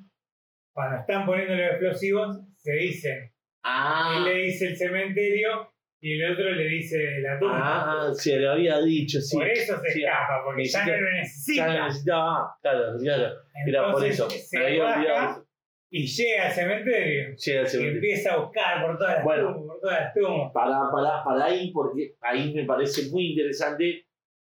cuando 0.74 1.00
están 1.00 1.24
poniendo 1.24 1.54
los 1.54 1.70
explosivos, 1.70 2.38
se 2.56 2.72
dicen. 2.74 3.32
Ah, 3.62 4.16
Él 4.18 4.24
le 4.24 4.34
dice 4.46 4.66
el 4.68 4.76
cementerio 4.76 5.72
y 6.00 6.20
el 6.20 6.32
otro 6.32 6.50
le 6.50 6.64
dice 6.68 7.20
la 7.20 7.38
tumba. 7.38 7.60
ah, 7.62 8.12
se 8.12 8.36
lo 8.36 8.52
había 8.52 8.78
dicho, 8.82 9.20
sí. 9.20 9.36
Por 9.38 9.48
eso 9.48 9.80
se 9.80 9.90
Sí, 9.92 10.02
escapa, 10.04 10.42
porque 10.44 10.64
ya 10.66 10.84
no 10.84 10.92
lo 10.92 10.98
Ya 11.10 11.12
necesita. 11.20 11.66
lo 11.78 11.84
necesitaba, 11.86 12.56
claro, 12.60 12.98
claro. 13.00 13.34
Era 13.66 13.80
por 13.92 14.04
Entonces, 14.04 14.14
eso. 14.14 14.28
Se 14.30 14.58
Me 14.58 14.66
había 14.66 14.82
baja 14.82 14.98
olvidado. 14.98 15.46
y 15.90 16.06
llega 16.06 16.46
al 16.46 16.52
cementerio. 16.52 17.36
Llega 17.36 17.60
al 17.60 17.66
Y 17.66 17.70
cementerio. 17.70 17.94
empieza 17.94 18.32
a 18.34 18.36
buscar 18.38 18.84
por 18.84 18.98
todas 18.98 19.14
las 19.14 19.24
Bueno. 19.24 19.54
tumbas, 19.54 19.66
por 19.68 19.80
todas 19.80 20.00
las 20.00 20.14
tumbas. 20.14 20.52
Para, 20.52 20.90
para, 20.92 21.24
para 21.24 21.44
ahí, 21.46 21.70
porque 21.72 22.16
ahí 22.20 22.52
me 22.52 22.64
parece 22.64 23.08
muy 23.10 23.30
interesante 23.30 24.04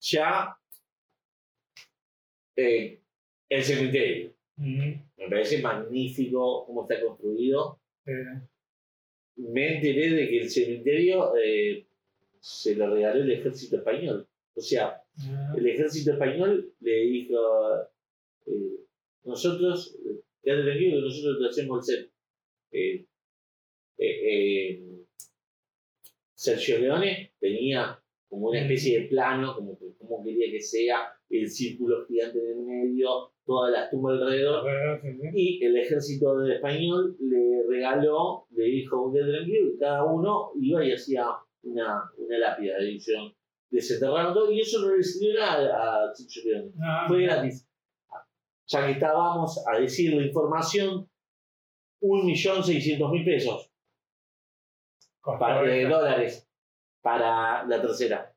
ya 0.02 0.54
eh, 2.56 3.02
el 3.50 3.64
cementerio. 3.64 4.34
Ujú. 4.58 5.07
Me 5.18 5.30
parece 5.30 5.62
magnífico 5.62 6.66
cómo 6.66 6.84
está 6.84 7.02
construido. 7.04 7.80
Me 9.36 9.76
enteré 9.76 10.12
de 10.12 10.28
que 10.30 10.42
el 10.42 10.50
cementerio 10.50 11.36
eh, 11.36 11.88
se 12.40 12.76
lo 12.76 12.94
regaló 12.94 13.24
el 13.24 13.32
ejército 13.32 13.78
español. 13.78 14.28
O 14.56 14.62
sea, 14.62 15.04
ah, 15.20 15.54
el 15.56 15.68
ejército 15.68 16.14
español 16.14 16.74
le 16.80 17.00
dijo, 17.02 17.36
eh, 18.46 18.86
nosotros, 19.24 19.98
quédate 20.42 20.64
tranquilo 20.64 20.98
que 20.98 21.02
nosotros 21.02 21.38
te 21.40 21.48
hacemos 21.48 21.90
el 21.90 21.96
set. 21.96 22.12
Eh, 24.00 24.82
Sergio 26.34 26.80
Leone 26.80 27.34
tenía 27.40 28.00
como 28.30 28.50
una 28.50 28.62
especie 28.62 29.02
de 29.02 29.08
plano, 29.08 29.56
como, 29.56 29.78
como 29.98 30.24
quería 30.24 30.52
que 30.52 30.62
sea, 30.62 31.17
el 31.30 31.50
círculo 31.50 32.06
gigante 32.08 32.40
en 32.40 32.60
el 32.60 32.66
medio, 32.66 33.32
todas 33.46 33.72
las 33.72 33.90
tumbas 33.90 34.14
alrededor. 34.22 34.64
Y 35.34 35.64
el 35.66 35.78
ejército 35.78 36.38
de 36.40 36.56
español 36.56 37.16
le 37.20 37.64
regaló, 37.68 38.48
le 38.52 38.64
dijo, 38.66 39.12
quédate 39.12 39.32
tranquilo, 39.34 39.70
y 39.74 39.78
cada 39.78 40.04
uno 40.06 40.52
iba 40.60 40.84
y 40.86 40.92
hacía 40.94 41.26
una, 41.64 42.04
una 42.18 42.38
lápida 42.38 42.78
de 42.78 42.90
edición 42.90 43.34
desenterrando, 43.70 44.50
y 44.52 44.62
eso 44.62 44.80
no 44.82 44.96
le 44.96 45.04
sirvió 45.04 45.40
nada 45.40 46.06
a 46.10 46.14
Sergio 46.16 46.44
Leone 46.46 46.72
Ah, 46.82 47.06
fue 47.08 47.24
gratis. 47.24 47.68
Ya 48.68 48.86
que 48.86 48.92
estábamos 48.94 49.64
a 49.68 49.80
decir 49.80 50.14
la 50.14 50.26
información, 50.26 51.10
1.600.000 52.02 53.26
pesos. 53.26 53.72
Para, 55.40 55.62
de 55.64 55.84
dólares 55.86 56.50
para 57.02 57.66
la 57.66 57.82
tercera. 57.82 58.34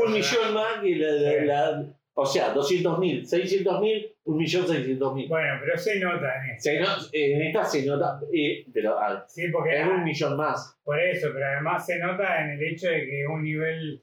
Un 0.00 0.12
millón 0.12 0.54
más 0.54 0.80
que 0.80 0.94
la, 0.96 1.10
la- 1.12 1.44
la- 1.44 1.95
o 2.18 2.24
sea, 2.24 2.54
200.000, 2.54 3.24
600.000, 3.28 4.14
1.600.000. 4.24 5.28
Bueno, 5.28 5.58
pero 5.60 5.76
se 5.76 6.00
nota 6.00 6.32
en 6.44 6.50
esto. 6.52 6.62
Se 6.70 6.80
no- 6.80 6.86
en 7.12 7.42
esta 7.42 7.64
se 7.64 7.84
nota, 7.84 8.18
eh, 8.32 8.64
pero 8.72 8.98
ah, 8.98 9.24
Sí, 9.28 9.48
porque 9.52 9.78
es 9.80 9.86
un 9.86 10.02
millón 10.02 10.36
más. 10.36 10.78
por 10.82 10.98
eso, 10.98 11.28
pero 11.34 11.46
además 11.46 11.84
se 11.84 11.98
nota 11.98 12.40
en 12.42 12.50
el 12.52 12.62
hecho 12.62 12.88
de 12.88 13.04
que 13.04 13.22
es 13.22 13.28
un 13.28 13.42
nivel 13.42 14.02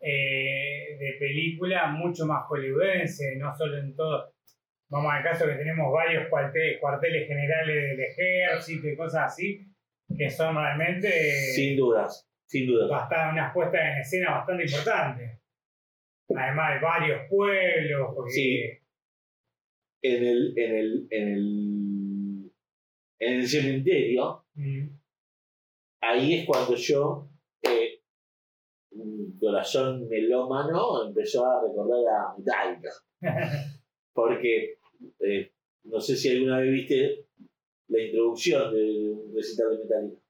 eh, 0.00 0.96
de 0.98 1.16
película 1.18 1.86
mucho 1.88 2.26
más 2.26 2.44
hollywoodense, 2.48 3.36
no 3.36 3.54
solo 3.56 3.78
en 3.78 3.94
todo. 3.96 4.32
Vamos 4.90 5.12
al 5.12 5.22
caso 5.22 5.46
que 5.46 5.54
tenemos 5.54 5.92
varios 5.92 6.28
cuarteles, 6.28 6.78
cuarteles 6.80 7.26
generales 7.26 7.74
del 7.96 8.00
ejército 8.00 8.88
y 8.88 8.96
cosas 8.96 9.32
así, 9.32 9.66
que 10.16 10.30
son 10.30 10.54
realmente 10.54 11.10
Sin 11.54 11.76
dudas, 11.76 12.28
sin 12.46 12.66
dudas. 12.66 12.88
bastante, 12.90 13.32
unas 13.40 13.52
puestas 13.54 13.80
en 13.80 13.98
escena 14.00 14.30
bastante 14.36 14.64
importantes. 14.66 15.40
Además 16.28 16.74
de 16.74 16.80
varios 16.80 17.20
pueblos, 17.28 18.12
porque 18.14 18.30
Sí. 18.30 18.62
En 20.02 20.22
el, 20.22 20.58
en 20.58 20.74
el, 20.76 21.06
en 21.10 21.28
el, 21.32 22.52
en 23.20 23.32
el 23.40 23.48
cementerio, 23.48 24.44
Mm, 24.56 24.86
ahí 26.00 26.34
es 26.34 26.46
cuando 26.46 26.76
yo, 26.76 27.28
eh, 27.62 28.00
mi 28.92 29.36
corazón 29.38 30.08
melómano, 30.08 31.08
empezó 31.08 31.44
a 31.44 31.62
recordar 31.62 32.00
a 32.08 32.38
Metallica. 32.38 32.90
Porque 34.12 34.78
eh, 35.20 35.52
no 35.84 36.00
sé 36.00 36.16
si 36.16 36.30
alguna 36.30 36.60
vez 36.60 36.70
viste 36.70 37.26
la 37.88 38.00
introducción 38.00 38.72
de 38.72 39.10
un 39.10 39.34
recital 39.34 39.70
de 39.70 39.84
Metallica. 39.84 40.22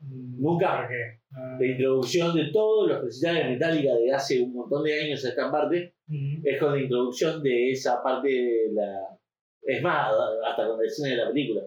Mm, 0.00 0.40
Nunca. 0.42 0.88
ah, 1.34 1.56
La 1.60 1.66
introducción 1.66 2.34
de 2.36 2.50
todos 2.52 2.88
los 2.88 3.02
recitales 3.02 3.44
de 3.44 3.50
Metallica 3.50 3.94
de 3.94 4.12
hace 4.12 4.40
un 4.42 4.52
montón 4.54 4.84
de 4.84 5.00
años 5.02 5.24
a 5.24 5.28
esta 5.28 5.50
parte 5.50 5.94
mm, 6.06 6.40
es 6.46 6.58
con 6.60 6.72
la 6.74 6.82
introducción 6.82 7.42
de 7.42 7.70
esa 7.72 8.02
parte 8.02 8.28
de 8.28 8.68
la. 8.72 9.18
Es 9.62 9.82
más, 9.82 10.10
hasta 10.48 10.66
con 10.66 10.78
la 10.78 10.86
escena 10.86 11.10
de 11.10 11.16
la 11.16 11.28
película. 11.28 11.62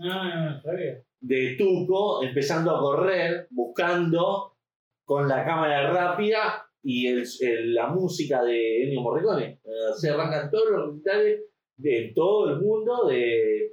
ah, 0.00 0.50
no 0.56 0.60
sabía. 0.62 1.02
de 1.20 1.54
Tuco 1.56 2.22
empezando 2.22 2.70
a 2.76 2.80
correr, 2.80 3.46
buscando 3.50 4.56
con 5.06 5.26
la 5.26 5.42
cámara 5.44 5.90
rápida 5.90 6.66
y 6.82 7.06
el- 7.06 7.24
el- 7.40 7.74
la 7.74 7.86
música 7.88 8.42
de 8.44 8.82
Ennio 8.84 9.00
Morricone. 9.00 9.60
Eh, 9.64 9.92
se 9.96 10.10
arrancan 10.10 10.50
todos 10.50 10.70
los 10.70 10.86
recitales 10.90 11.40
de 11.78 12.12
todo 12.14 12.50
el 12.50 12.60
mundo, 12.60 13.06
de, 13.06 13.72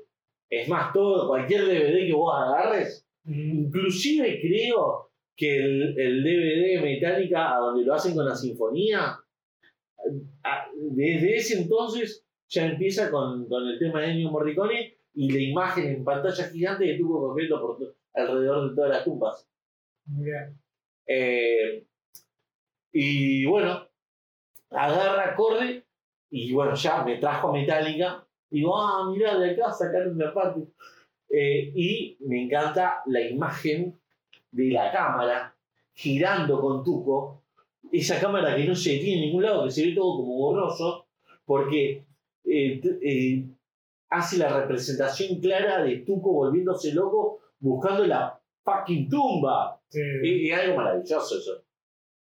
es 0.50 0.68
más, 0.70 0.94
todo, 0.94 1.28
cualquier 1.28 1.66
DVD 1.66 2.08
que 2.08 2.14
vos 2.14 2.34
agarres, 2.34 3.06
inclusive 3.26 4.40
creo 4.42 5.12
que 5.36 5.58
el, 5.58 6.00
el 6.00 6.24
DVD 6.24 6.76
de 6.76 6.82
Metallica, 6.82 7.56
a 7.56 7.60
donde 7.60 7.86
lo 7.86 7.94
hacen 7.94 8.16
con 8.16 8.26
la 8.26 8.36
sinfonía, 8.36 9.18
desde 10.76 11.36
ese 11.36 11.62
entonces 11.62 12.26
ya 12.50 12.66
empieza 12.66 13.10
con, 13.10 13.48
con 13.48 13.68
el 13.68 13.80
tema 13.80 14.02
de 14.02 14.12
Ennio 14.12 14.32
Morricone 14.32 14.98
y 15.14 15.32
la 15.32 15.40
imagen 15.40 15.88
en 15.88 16.04
pantalla 16.04 16.50
gigante 16.50 16.86
que 16.86 16.98
tuvo 16.98 17.28
completo 17.28 17.62
por 17.62 17.96
alrededor 18.14 18.70
de 18.70 18.76
todas 18.76 18.92
las 18.92 19.04
tumbas. 19.04 19.48
Eh, 21.08 21.86
y 22.92 23.46
bueno, 23.46 23.88
agarra, 24.70 25.36
corre, 25.36 25.86
y 26.30 26.54
bueno, 26.54 26.74
ya 26.76 27.04
me 27.04 27.18
trajo 27.18 27.50
a 27.50 27.54
Metallica. 27.54 28.26
Digo, 28.50 28.78
ah, 28.78 29.10
mirá, 29.12 29.38
de 29.38 29.52
acá 29.52 29.72
sacaron 29.72 30.16
una 30.16 30.34
parte. 30.34 30.62
Eh, 31.34 31.72
y 31.76 32.18
me 32.22 32.44
encanta 32.44 33.02
la 33.06 33.22
imagen 33.22 33.98
de 34.52 34.70
la 34.72 34.92
cámara 34.92 35.56
girando 35.94 36.60
con 36.60 36.84
Tuco. 36.84 37.44
Esa 37.92 38.20
cámara 38.20 38.56
que 38.56 38.66
no 38.66 38.76
se 38.76 38.94
detiene 38.94 39.16
en 39.22 39.28
ningún 39.28 39.44
lado, 39.44 39.66
que 39.66 39.72
se 39.72 39.86
ve 39.88 39.94
todo 39.94 40.18
como 40.18 40.36
borroso, 40.38 41.08
porque 41.46 42.04
eh, 42.46 42.82
eh, 43.02 43.44
hace 44.10 44.38
la 44.38 44.62
representación 44.62 45.40
clara 45.40 45.84
de 45.84 45.98
Tuco 45.98 46.32
volviéndose 46.34 46.94
loco 46.94 47.40
buscando 47.60 48.06
la 48.06 48.40
fucking 48.64 49.10
tumba. 49.10 49.80
Sí, 49.90 50.00
Es, 50.24 50.52
es 50.52 50.58
algo 50.60 50.78
maravilloso 50.78 51.38
eso. 51.38 51.64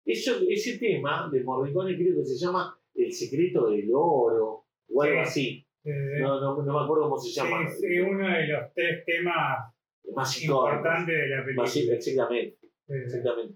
eso. 0.05 0.41
Ese 0.49 0.79
tema 0.79 1.29
de 1.33 1.43
Morricone 1.43 1.97
creo 1.97 2.17
que 2.17 2.25
se 2.25 2.37
llama 2.45 2.77
El 2.95 3.13
secreto 3.13 3.71
del 3.71 3.89
oro 3.93 4.65
o 4.95 5.03
algo 5.03 5.15
Sí. 5.15 5.21
así. 5.21 5.67
No, 5.85 6.41
no, 6.41 6.63
no 6.63 6.79
me 6.79 6.85
acuerdo 6.85 7.05
cómo 7.05 7.19
se 7.19 7.31
llama. 7.33 7.65
es 7.67 7.83
uno 8.07 8.29
de 8.29 8.47
los 8.47 8.73
tres 8.75 9.05
temas 9.05 9.73
Más 10.15 10.43
importantes 10.43 11.17
de 11.17 11.29
la 11.29 11.43
película. 11.45 11.65
Más- 11.65 11.77
exactamente, 11.77 12.59
exactamente. 12.89 13.55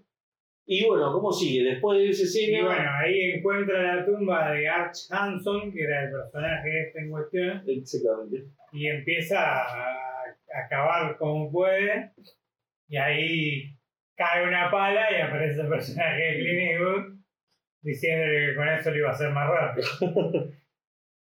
Y 0.69 0.85
bueno, 0.85 1.13
¿cómo 1.13 1.31
sigue? 1.31 1.69
Después 1.69 1.97
de 1.99 2.09
esa 2.09 2.23
Y 2.23 2.25
escena. 2.51 2.65
bueno, 2.65 2.89
ahí 3.01 3.21
encuentra 3.31 3.95
la 3.95 4.05
tumba 4.05 4.51
de 4.51 4.67
Arch 4.67 4.97
Hanson, 5.09 5.71
que 5.71 5.81
era 5.83 6.03
el 6.03 6.11
personaje 6.11 6.81
este 6.87 6.99
en 6.99 7.09
cuestión, 7.09 7.63
Exactamente. 7.65 8.47
y 8.73 8.87
empieza 8.87 9.39
a, 9.63 9.91
a 10.25 10.67
cavar 10.69 11.17
como 11.17 11.49
puede. 11.49 12.11
Y 12.89 12.97
ahí 12.97 13.77
cae 14.17 14.45
una 14.45 14.69
pala 14.69 15.09
y 15.17 15.21
aparece 15.21 15.61
el 15.61 15.69
personaje 15.69 16.21
de 16.21 16.35
Clint 16.39 16.71
Eastwood 16.71 17.17
diciéndole 17.81 18.47
que 18.49 18.55
con 18.55 18.67
eso 18.67 18.91
lo 18.91 18.97
iba 18.97 19.09
a 19.09 19.11
hacer 19.13 19.31
más 19.31 19.49
rápido. 19.49 19.87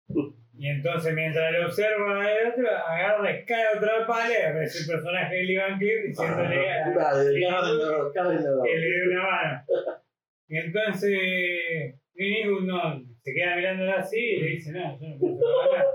Y 0.55 0.69
entonces 0.69 1.15
mientras 1.15 1.51
lo 1.53 1.67
observa 1.67 2.31
el 2.31 2.49
otro, 2.49 2.69
agarra 2.69 3.31
y 3.33 3.45
cae 3.45 3.65
otra 3.77 4.07
pala 4.07 4.31
y 4.31 4.43
aparece 4.43 4.81
el 4.81 4.87
personaje 4.87 5.35
de 5.35 5.43
Lee 5.45 5.57
Van 5.57 5.79
Cleef 5.79 6.07
diciéndole 6.07 6.71
a 6.71 6.95
cábenlo, 6.95 8.13
cábenlo. 8.13 8.63
que 8.63 8.77
le 8.77 8.87
dé 8.87 9.09
una 9.09 9.23
mano. 9.23 9.63
Y 10.49 10.57
entonces 10.59 12.01
Clint 12.15 12.61
no, 12.65 13.03
se 13.23 13.33
queda 13.33 13.57
mirándola 13.57 13.97
así 14.01 14.19
y 14.19 14.41
le 14.41 14.47
dice, 14.51 14.73
no, 14.73 15.01
yo 15.01 15.09
no 15.09 15.19
puedo 15.19 15.39
nada. 15.73 15.87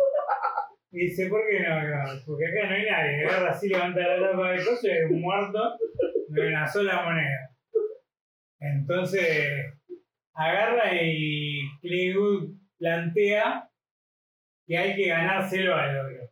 Y 0.91 0.99
dice, 1.01 1.27
¿por 1.27 1.41
qué 1.47 1.59
no? 1.59 1.75
Porque 2.25 2.47
acá 2.47 2.69
no 2.69 2.75
hay 2.75 2.89
nadie. 2.89 3.25
Agarra 3.25 3.51
así, 3.51 3.69
levanta 3.69 3.99
la 3.99 4.31
tapa 4.31 4.51
del 4.51 4.61
y 4.61 4.89
hay 4.89 5.03
un 5.03 5.21
muerto, 5.21 5.59
no 6.29 6.41
hay 6.41 6.47
una 6.47 6.67
sola 6.67 7.03
moneda. 7.03 7.51
Entonces, 8.59 9.75
agarra 10.33 10.95
y 10.99 11.59
Clint 11.81 12.57
plantea 12.79 13.66
que 14.67 14.77
hay 14.77 14.95
que 14.95 15.07
ganárselo 15.07 15.75
al 15.75 15.97
oro. 15.97 16.31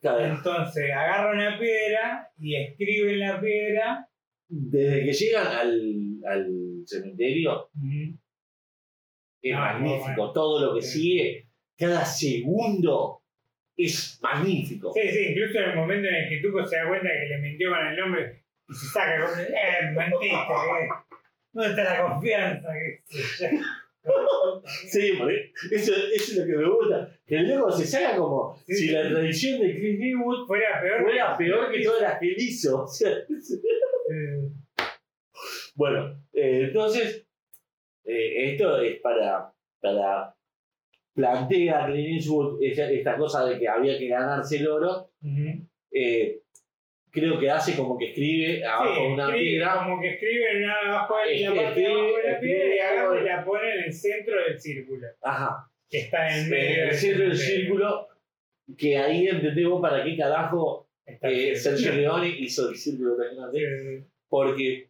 Claro, 0.00 0.24
Entonces, 0.24 0.90
agarra 0.92 1.32
una 1.32 1.58
piedra 1.58 2.30
y 2.38 2.54
escribe 2.56 3.12
en 3.14 3.20
la 3.20 3.40
piedra. 3.40 4.08
Desde 4.48 5.04
que 5.04 5.12
llegan 5.12 5.46
al, 5.46 6.20
al 6.26 6.82
cementerio, 6.86 7.68
es 9.42 9.54
Ah, 9.54 9.72
magnífico. 9.74 10.04
bueno. 10.16 10.32
Todo 10.32 10.66
lo 10.66 10.74
que 10.76 10.82
Sí. 10.82 10.98
sigue, 11.00 11.48
cada 11.76 12.04
segundo 12.04 13.22
es 13.76 14.18
magnífico. 14.22 14.92
Sí, 14.94 15.08
sí, 15.10 15.26
incluso 15.30 15.58
en 15.58 15.70
el 15.70 15.76
momento 15.76 16.08
en 16.08 16.14
el 16.14 16.28
que 16.28 16.38
Tuco 16.40 16.64
se 16.66 16.76
da 16.76 16.88
cuenta 16.88 17.08
que 17.08 17.26
le 17.28 17.38
mintió 17.38 17.70
con 17.70 17.86
el 17.86 17.96
nombre 17.96 18.42
y 18.68 18.74
se 18.74 18.86
saca 18.86 19.20
como, 19.26 19.40
eh, 19.42 19.90
mentiste, 19.94 20.88
¿dónde 21.52 21.70
está 21.70 21.84
la 21.84 22.02
confianza? 22.12 22.68
Sí, 24.88 25.12
porque 25.18 25.52
eso, 25.72 25.92
eso 25.92 26.32
es 26.32 26.36
lo 26.38 26.46
que 26.46 26.56
me 26.56 26.68
gusta. 26.70 27.17
Que 27.28 27.36
el 27.36 27.48
loco 27.48 27.70
se 27.70 27.86
saca 27.86 28.16
como 28.16 28.56
Sí, 28.66 28.74
si 28.74 28.88
la 28.90 29.06
tradición 29.08 29.60
de 29.60 29.74
Clint 29.74 30.00
Eastwood 30.02 30.46
fuera 30.46 30.80
peor. 30.80 31.02
fuera 31.02 31.36
peor 31.36 31.70
que 31.70 31.82
todas 31.82 32.00
las 32.02 32.18
que 32.18 32.26
él 32.28 32.36
hizo. 32.38 32.86
Bueno, 35.74 36.20
eh, 36.32 36.62
entonces, 36.68 37.26
eh, 38.04 38.52
esto 38.52 38.80
es 38.80 38.98
para, 39.00 39.52
para 39.80 40.34
plantea 41.14 41.86
Clint 41.86 42.16
Eastwood 42.20 42.62
esa- 42.62 42.90
esta 42.90 43.16
cosa 43.16 43.44
de 43.46 43.58
que 43.58 43.68
había 43.68 43.96
que 43.98 44.08
ganarse 44.08 44.56
el 44.56 44.68
oro. 44.68 45.10
ujú. 45.22 45.66
Eh, 45.92 46.40
creo 47.10 47.38
que 47.38 47.50
hace 47.50 47.74
como 47.76 47.96
que 47.96 48.08
escribe 48.10 48.64
abajo 48.64 48.94
Sí, 48.94 49.00
de 49.02 49.06
una 49.08 49.24
escribe, 49.28 49.50
piedra. 49.50 49.74
Como 49.84 50.00
que 50.00 50.08
escribe 50.10 50.66
abajo 50.66 51.16
de 51.16 51.40
la 51.40 51.54
parte 51.54 51.80
de 51.80 51.86
abajo 51.86 52.16
de 52.16 52.32
la 52.32 52.40
piedra 52.40 52.74
y 52.74 52.78
agarra 52.78 53.20
y 53.20 53.24
la 53.24 53.44
pone 53.44 53.72
en 53.74 53.84
el 53.84 53.92
centro 53.92 54.34
del 54.44 54.60
círculo, 54.60 55.06
Ajá. 55.22 55.67
Que 55.90 55.98
está 55.98 56.36
en 56.38 56.50
medio 56.50 56.84
del 56.86 56.94
centro 56.94 57.24
del 57.24 57.36
círculo, 57.36 58.08
que 58.76 58.98
ahí 58.98 59.26
entendemos 59.28 59.80
para 59.80 60.04
qué 60.04 60.16
carajo 60.16 60.88
eh. 61.06 61.56
Sergio 61.56 61.92
Leone 61.94 62.28
hizo 62.28 62.68
el 62.68 62.76
círculo 62.76 63.16
sí, 63.52 63.58
sí. 63.60 64.04
porque 64.28 64.88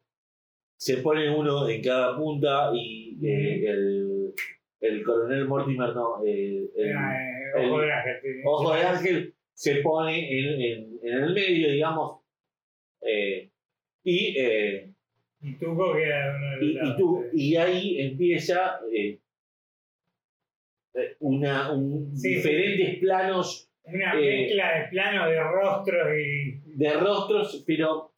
se 0.76 0.96
pone 0.98 1.30
uno 1.30 1.68
en 1.68 1.80
cada 1.82 2.16
punta 2.16 2.70
y 2.74 3.16
eh, 3.24 3.64
el, 3.68 4.34
el 4.80 5.02
coronel 5.04 5.46
Mortimer, 5.46 5.94
no, 5.94 6.24
eh, 6.26 6.68
el 6.76 6.86
Eh, 6.86 6.94
el- 7.56 7.64
Ojo 7.70 7.80
de 7.80 7.92
ángel, 7.92 8.20
ojo 8.44 8.74
de 8.74 8.82
ángel 8.82 9.34
se 9.54 9.76
pone 9.76 10.38
en, 10.38 10.60
en- 10.60 10.98
en 11.02 11.12
el 11.24 11.32
medio, 11.34 11.70
digamos, 11.72 12.20
eh, 13.02 13.48
y, 14.04 14.36
Y 15.40 15.54
Tuco 15.54 15.94
queda 15.94 16.36
uno 16.36 16.50
de 16.50 16.56
los 16.56 16.62
y, 16.62 16.70
y 16.70 16.74
lados, 16.74 16.96
tú- 16.98 17.24
y 17.32 17.56
ahí 17.56 18.00
empieza 18.00 18.80
una, 21.20 21.72
un- 21.72 22.16
Sí, 22.16 22.28
sí. 22.28 22.34
diferentes 22.36 22.98
planos 22.98 23.70
Una 23.84 24.14
eh, 24.20 24.42
mezcla 24.42 24.78
de 24.78 24.88
planos 24.88 25.30
de 25.30 25.40
rostros 25.42 26.08
y 26.16 26.60
de 26.76 26.92
rostros, 26.94 27.64
pero 27.66 28.10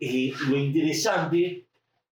eh, 0.00 0.32
lo 0.50 0.56
interesante 0.56 1.64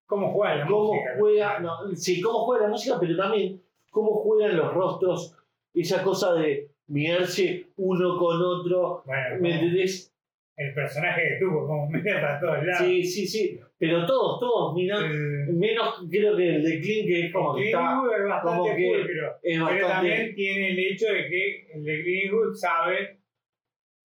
cómo 0.07 0.33
juega 0.33 0.57
la 0.57 0.67
cómo 0.67 0.93
música. 0.95 1.15
juega, 1.19 1.59
no, 1.61 1.97
sí, 1.97 2.21
cómo 2.21 2.45
juega 2.47 2.65
la 2.65 2.71
música, 2.71 2.99
pero 3.01 3.17
también 3.17 3.61
cómo 3.91 4.23
juegan 4.23 4.57
los 4.57 4.73
rostros, 4.75 5.37
esa 5.73 6.03
cosa 6.03 6.35
de 6.35 6.69
mirarse 6.89 7.67
uno 7.77 8.19
con 8.19 8.41
otro, 8.43 9.03
Bueno, 9.07 9.23
¿me 9.41 9.51
como 9.51 9.61
entendés? 9.63 10.14
El 10.57 10.73
personaje 10.73 11.23
de 11.23 11.39
Tuco, 11.41 11.67
como 11.67 11.89
mira 11.91 12.21
para 12.21 12.41
todos 12.41 12.65
lados. 12.65 12.87
Sí, 12.87 13.05
sí, 13.05 13.27
sí, 13.27 13.61
pero 13.79 14.07
todos, 14.07 14.41
todos 14.41 14.75
miran, 14.75 15.05
Eh, 15.05 15.53
menos 15.53 16.05
creo 16.11 16.37
que 16.37 16.57
el 16.57 16.63
de 16.63 16.81
Clint, 16.81 17.07
que 17.09 17.27
es 17.27 17.33
como 17.33 17.55
que 17.57 17.67
está, 17.67 18.01
es 18.17 18.29
bastante 18.29 18.59
como 18.59 18.65
que 18.77 18.85
pulcro, 18.85 19.29
es 19.43 19.59
pero 19.59 19.65
bastante, 19.65 19.89
también 19.89 20.35
tiene 20.35 20.71
el 20.71 20.79
hecho 20.79 21.07
de 21.07 21.29
que 21.29 21.67
el 21.75 21.85
de 21.85 22.03
Clint 22.03 22.25
Eastwood 22.25 22.55
sabe 22.55 23.19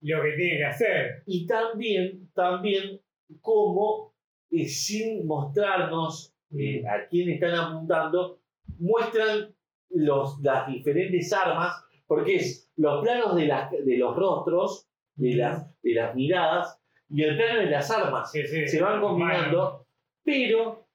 lo 0.02 0.22
que 0.22 0.32
tiene 0.32 0.56
que 0.56 0.64
hacer. 0.64 1.22
y 1.26 1.46
también, 1.46 2.30
también 2.34 3.00
cómo, 3.40 4.14
eh, 4.50 4.66
sin 4.66 5.26
mostrarnos 5.26 6.34
eh, 6.58 6.82
a 6.86 7.06
quién 7.08 7.30
están 7.30 7.54
apuntando, 7.54 8.40
muestran 8.78 9.54
los, 9.90 10.40
las 10.40 10.66
diferentes 10.66 11.32
armas, 11.32 11.84
porque 12.06 12.36
es 12.36 12.70
los 12.76 13.02
planos 13.02 13.36
de, 13.36 13.46
las, 13.46 13.70
de 13.70 13.98
los 13.98 14.16
rostros, 14.16 14.89
de 15.20 15.34
las, 15.36 15.80
de 15.82 15.94
las 15.94 16.14
miradas, 16.14 16.80
y 17.08 17.22
el 17.22 17.36
plano 17.36 17.60
de 17.60 17.66
las 17.66 17.90
armas. 17.90 18.30
Sí, 18.32 18.46
sí, 18.46 18.66
Se 18.68 18.80
van 18.80 19.00
combinando, 19.00 19.86
pero 20.24 20.86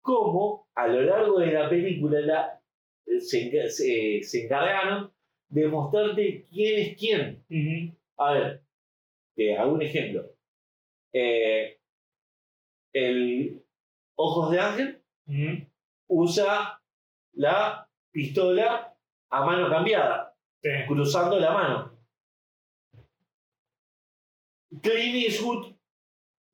como 0.00 0.68
a 0.74 0.86
lo 0.86 1.02
largo 1.02 1.38
de 1.40 1.52
la 1.52 1.68
película 1.68 2.20
la- 2.20 2.60
se, 3.20 3.70
se- 3.70 4.22
se 4.22 4.44
encargaron 4.44 5.12
de 5.48 5.68
mostrarte 5.68 6.46
quién 6.50 6.80
es 6.80 6.96
quién. 6.98 7.44
A 8.16 8.32
ver, 8.32 8.62
te 9.34 9.56
hago 9.56 9.72
un 9.74 9.82
ejemplo. 9.82 10.30
Eh, 11.12 11.78
el 12.92 13.62
Ojos 14.16 14.50
de 14.52 14.60
Ángel 14.60 15.02
usa 16.06 16.80
la 17.32 17.88
pistola 18.12 18.94
a 19.30 19.44
mano 19.44 19.68
cambiada, 19.68 20.34
Sí. 20.62 20.70
cruzando 20.86 21.38
la 21.40 21.52
mano. 21.52 21.93
Clint 24.82 25.14
Eastwood 25.26 25.74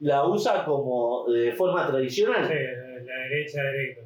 la 0.01 0.27
usa 0.27 0.65
como 0.65 1.29
de 1.31 1.53
forma 1.53 1.87
tradicional, 1.87 2.47
Sí, 2.49 2.55
la 2.55 3.15
derecha, 3.29 3.63
derecha. 3.63 4.01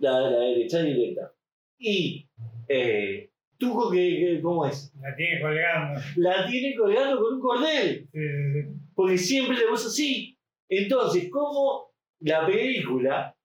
la, 0.00 0.20
la 0.20 0.38
derecha 0.40 0.82
directa. 0.82 1.32
Y 1.78 2.26
eh, 2.68 3.30
Tuco, 3.58 3.90
que, 3.90 3.96
que- 3.98 4.40
¿cómo 4.40 4.64
es? 4.66 4.92
La 5.00 5.14
tiene 5.16 5.40
colgando. 5.40 6.00
La 6.16 6.46
tiene 6.46 6.76
colgando 6.76 7.20
con 7.20 7.34
un 7.34 7.40
cordel. 7.40 8.08
Sí, 8.12 8.18
sí, 8.20 8.62
sí. 8.62 8.68
porque 8.94 9.18
siempre 9.18 9.56
le 9.56 9.66
puso 9.66 9.88
así. 9.88 10.38
Entonces, 10.68 11.28
¿cómo 11.30 11.90
la 12.20 12.46
película, 12.46 13.36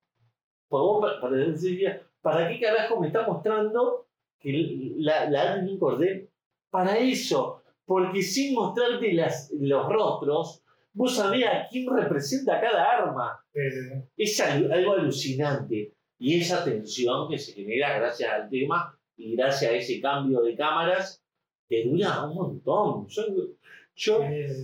para, 0.69 0.83
vos, 0.83 1.01
para, 1.01 1.19
para 1.21 1.37
decir, 1.37 1.99
¿para 2.21 2.47
qué 2.49 2.59
carajo 2.59 2.99
me 2.99 3.07
está 3.07 3.25
mostrando 3.25 4.07
que 4.39 4.93
la, 4.97 5.29
la 5.31 5.53
Annie 5.53 5.79
Cordel? 5.79 6.29
Para 6.69 6.97
eso, 6.99 7.62
porque 7.85 8.21
sin 8.21 8.53
mostrarte 8.55 9.13
las, 9.13 9.51
los 9.59 9.87
rostros, 9.89 10.63
vos 10.93 11.15
sabés 11.15 11.45
a 11.45 11.67
quién 11.69 11.85
representa 11.95 12.59
cada 12.61 12.83
arma. 12.97 13.39
Sí, 13.53 13.59
sí, 13.71 13.79
sí. 13.89 14.03
Es 14.17 14.39
al- 14.39 14.71
algo 14.71 14.93
alucinante. 14.93 15.93
Y 16.19 16.39
esa 16.39 16.63
tensión 16.63 17.29
que 17.29 17.37
se 17.37 17.53
genera 17.53 17.97
gracias 17.97 18.31
al 18.31 18.49
tema 18.49 18.97
y 19.17 19.35
gracias 19.35 19.71
a 19.71 19.75
ese 19.75 19.99
cambio 19.99 20.41
de 20.41 20.55
cámaras 20.55 21.21
que 21.67 21.83
dura 21.85 22.25
un 22.25 22.35
montón. 22.35 23.07
Yo, 23.07 23.23
yo 23.95 24.19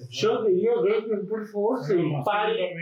yo 0.10 0.46
que 0.46 0.94
alguien, 0.94 1.28
por 1.28 1.46
favor, 1.48 1.84
se 1.84 1.96
pare. 2.26 2.74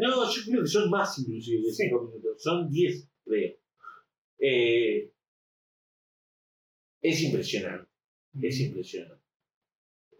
No, 0.00 0.28
yo 0.30 0.42
creo 0.50 0.62
que 0.62 0.66
son 0.68 0.90
más 0.90 1.18
inclusive 1.20 1.62
de 1.62 1.70
Sí. 1.72 1.84
5 1.88 2.02
minutos. 2.02 2.42
Son 2.42 2.68
10, 2.68 3.08
creo. 3.24 3.54
Eh, 4.40 5.10
es 7.02 7.22
impresionante. 7.22 7.88
Es 8.42 8.60
impresionante. 8.60 9.23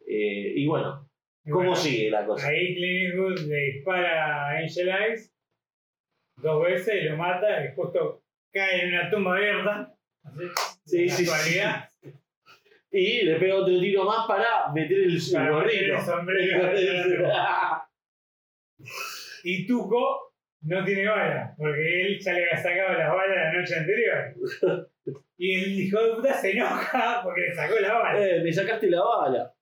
Eh, 0.06 0.52
y 0.56 0.66
bueno, 0.66 1.08
¿cómo 1.44 1.56
bueno, 1.56 1.76
sigue 1.76 2.10
la 2.10 2.26
cosa? 2.26 2.48
Ahí 2.48 2.74
Clint 2.74 3.14
Eastwood 3.14 3.38
le 3.48 3.56
dispara 3.56 4.48
a 4.50 4.58
Angel 4.58 4.88
Eyes 4.88 5.34
dos 6.36 6.62
veces 6.64 7.04
lo 7.04 7.16
mata 7.16 7.64
y 7.64 7.74
justo 7.74 8.22
cae 8.52 8.82
en 8.82 8.94
una 8.94 9.10
tumba 9.10 9.36
abierta. 9.36 9.94
Así, 10.24 11.08
Sí, 11.08 11.26
sí. 11.26 11.60
Y 12.90 13.22
le 13.22 13.36
pega 13.40 13.56
otro 13.56 13.80
tiro 13.80 14.04
más 14.04 14.26
para 14.28 14.72
meter 14.72 14.98
el, 14.98 15.16
el 15.16 15.22
Para 15.32 15.44
meter 15.44 15.52
gorrito. 15.52 15.94
el 15.94 16.00
sombrero. 16.00 16.62
Y 19.46 19.66
Tuco 19.66 20.32
no 20.62 20.84
tiene 20.84 21.06
bala, 21.06 21.54
porque 21.58 22.02
él 22.02 22.18
ya 22.18 22.32
le 22.32 22.44
había 22.44 22.56
sacado 22.56 22.98
las 22.98 23.12
balas 23.12 23.36
la 23.36 23.52
noche 23.52 23.76
anterior. 23.76 24.34
Y 25.36 25.54
el 25.54 25.80
hijo 25.80 26.00
de 26.00 26.14
puta 26.14 26.32
se 26.32 26.52
enoja 26.52 27.20
porque 27.22 27.40
le 27.42 27.52
sacó 27.54 27.74
la 27.80 27.92
bala. 27.94 28.26
Eh, 28.26 28.40
me 28.42 28.52
sacaste 28.52 28.88
la 28.88 29.02
bala. 29.02 29.53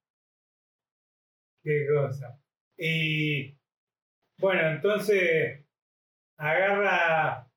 Qué 1.62 1.86
cosa. 1.94 2.39
Y 2.76 3.56
bueno, 4.39 4.70
entonces 4.70 5.64
agarra 6.36 7.48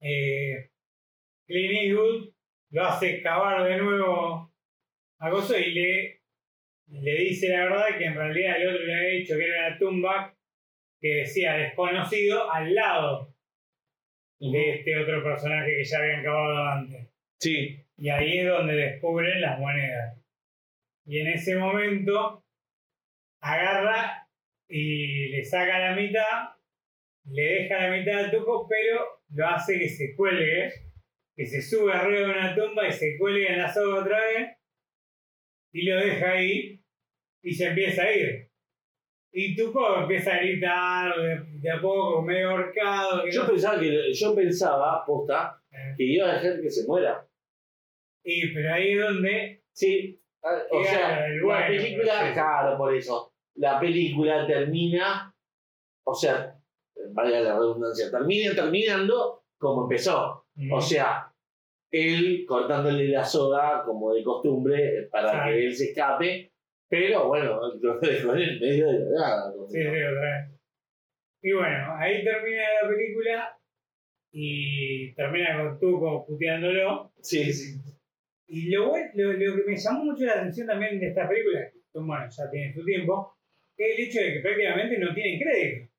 eh, 0.00 0.70
Clint 1.46 1.72
Eastwood, 1.72 2.32
lo 2.70 2.84
hace 2.84 3.22
cavar 3.22 3.64
de 3.64 3.76
nuevo 3.76 4.52
a 5.18 5.30
Gozo 5.30 5.56
y 5.56 5.70
le, 5.72 6.20
le 6.88 7.14
dice 7.20 7.48
la 7.48 7.64
verdad 7.64 7.98
que 7.98 8.04
en 8.04 8.14
realidad 8.14 8.56
el 8.56 8.68
otro 8.68 8.84
le 8.84 8.94
había 8.94 9.18
dicho 9.18 9.36
que 9.36 9.46
era 9.46 9.70
la 9.70 9.78
tumba 9.78 10.36
que 11.00 11.08
decía 11.08 11.54
desconocido 11.54 12.50
al 12.50 12.74
lado 12.74 13.34
de 14.40 14.74
este 14.74 14.98
otro 14.98 15.22
personaje 15.22 15.76
que 15.76 15.84
ya 15.84 15.98
habían 15.98 16.24
cavado 16.24 16.64
antes. 16.66 17.08
Sí, 17.38 17.78
Y 17.96 18.08
ahí 18.08 18.38
es 18.38 18.48
donde 18.48 18.74
descubren 18.74 19.40
las 19.40 19.58
monedas. 19.58 20.18
Y 21.04 21.20
en 21.20 21.28
ese 21.28 21.56
momento 21.56 22.45
agarra 23.40 24.28
y 24.68 25.28
le 25.28 25.44
saca 25.44 25.78
la 25.78 25.94
mitad, 25.96 26.50
le 27.24 27.42
deja 27.42 27.82
la 27.88 27.96
mitad 27.96 28.24
al 28.24 28.30
tuco, 28.30 28.66
pero 28.68 29.22
lo 29.30 29.46
hace 29.48 29.78
que 29.78 29.88
se 29.88 30.14
cuelgue, 30.16 30.72
que 31.36 31.46
se 31.46 31.62
sube 31.62 31.92
arriba 31.92 32.20
de 32.20 32.24
una 32.38 32.54
tumba 32.54 32.88
y 32.88 32.92
se 32.92 33.16
cuelgue 33.18 33.52
en 33.52 33.58
la 33.58 33.72
soga 33.72 34.00
otra 34.02 34.18
vez, 34.20 34.56
y 35.72 35.82
lo 35.82 35.96
deja 36.00 36.32
ahí 36.32 36.82
y 37.42 37.52
se 37.54 37.66
empieza 37.66 38.02
a 38.02 38.12
ir. 38.12 38.50
Y 39.32 39.54
Tuco 39.54 40.00
empieza 40.00 40.34
a 40.34 40.38
gritar 40.38 41.14
de, 41.20 41.40
de 41.60 41.70
a 41.70 41.78
poco, 41.80 42.22
medio 42.22 42.50
ahorcado. 42.50 43.22
que 43.24 43.30
yo 43.30 43.42
no- 43.42 43.50
pensaba 43.50 43.78
que 43.78 44.12
yo 44.14 44.34
pensaba, 44.34 45.04
posta, 45.04 45.62
Eh, 45.70 45.94
que 45.98 46.04
iba 46.04 46.30
a 46.30 46.40
dejar 46.40 46.62
que 46.62 46.70
se 46.70 46.86
muera. 46.86 47.28
Y 48.24 48.54
pero 48.54 48.72
ahí 48.72 48.92
es 48.92 49.00
donde 49.00 49.62
Sí, 49.72 50.18
o 50.70 50.84
sea, 50.84 51.26
el 51.26 51.46
la 51.46 51.66
película, 51.66 52.26
sí. 52.28 52.32
claro, 52.32 52.76
por 52.78 52.94
eso. 52.94 53.32
La 53.56 53.80
película 53.80 54.46
termina, 54.46 55.34
o 56.06 56.14
sea, 56.14 56.54
valga 57.12 57.40
la 57.40 57.54
redundancia, 57.54 58.10
termina 58.10 58.54
terminando 58.54 59.44
como 59.58 59.82
empezó. 59.84 60.44
O 60.72 60.80
sea, 60.80 61.32
él 61.90 62.44
cortándole 62.46 63.08
la 63.08 63.24
soga 63.24 63.82
como 63.84 64.12
de 64.14 64.22
costumbre 64.22 65.08
para 65.10 65.30
Claro. 65.30 65.50
que 65.52 65.66
él 65.66 65.74
se 65.74 65.84
escape, 65.90 66.52
pero 66.88 67.28
bueno, 67.28 67.60
lo 67.80 67.98
dejó 68.00 68.34
en 68.34 68.40
el 68.42 68.60
medio 68.60 68.86
de 68.88 68.98
la 68.98 69.20
nada. 69.20 69.52
Sí, 69.68 69.80
sí, 69.82 69.86
otra 69.86 70.20
vez. 70.20 70.60
Y 71.42 71.52
bueno, 71.52 71.94
ahí 71.98 72.24
termina 72.24 72.62
la 72.82 72.88
película 72.88 73.58
y 74.32 75.14
termina 75.14 75.56
con 75.58 75.78
Tuco 75.80 76.26
puteándolo. 76.26 77.12
sí, 77.20 77.52
sí. 77.52 77.78
Y 78.48 78.70
lo, 78.70 78.92
lo, 79.14 79.32
lo 79.32 79.56
que 79.56 79.62
me 79.70 79.76
llamó 79.76 80.04
mucho 80.04 80.24
la 80.24 80.32
atención 80.34 80.66
también 80.66 81.00
de 81.00 81.08
esta 81.08 81.28
película, 81.28 81.60
que 81.70 81.98
bueno, 81.98 82.24
ya 82.28 82.50
tiene 82.50 82.72
su 82.72 82.84
tiempo, 82.84 83.36
es 83.76 83.98
el 83.98 84.04
hecho 84.06 84.20
de 84.20 84.32
que 84.34 84.40
prácticamente 84.40 84.98
no 84.98 85.14
tienen 85.14 85.40
crédito. 85.40 85.90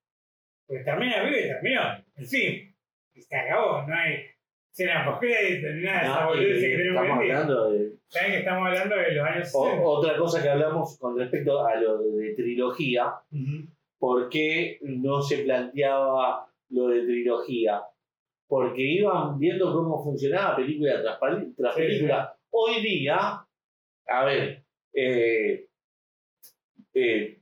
Porque 0.65 0.83
termina 0.83 1.23
la 1.23 1.29
y 1.29 1.41
terminó. 1.43 1.81
En 2.15 2.25
fin, 2.25 2.75
y 3.13 3.21
se 3.21 3.35
acabó, 3.35 3.85
no 3.87 3.93
hay 3.95 4.25
escena 4.71 5.05
post 5.05 5.19
crédito 5.21 5.69
ni 5.73 5.81
nada 5.83 6.25
No, 6.25 6.35
y 6.35 6.45
que 6.45 6.87
estamos 6.87 7.17
hablando 7.17 7.71
de 7.71 7.91
Saben 8.09 8.31
que 8.31 8.37
estamos 8.37 8.67
hablando 8.67 8.95
de 8.95 9.11
los 9.11 9.25
años 9.27 9.51
o- 9.53 9.63
60. 9.65 9.83
otra 9.85 10.17
cosa 10.17 10.43
que 10.43 10.49
hablamos 10.49 10.97
con 10.99 11.17
respecto 11.17 11.65
a 11.65 11.75
lo 11.75 11.97
de 12.01 12.33
trilogía. 12.35 13.13
¿por 13.99 14.29
qué 14.29 14.77
no 14.81 15.21
se 15.21 15.39
planteaba 15.39 16.47
lo 16.69 16.87
de 16.89 17.01
trilogía? 17.05 17.81
Porque 18.47 18.81
iban 18.81 19.37
viendo 19.39 19.73
cómo 19.73 20.01
funcionaba 20.03 20.55
película 20.55 21.01
tras, 21.01 21.17
pali- 21.19 21.53
tras 21.57 21.75
Sí, 21.75 21.81
película. 21.81 22.36
Hoy 22.51 22.81
día, 22.81 23.45
a 24.07 24.25
ver, 24.25 24.63
eh, 24.93 25.67
eh, 26.93 27.39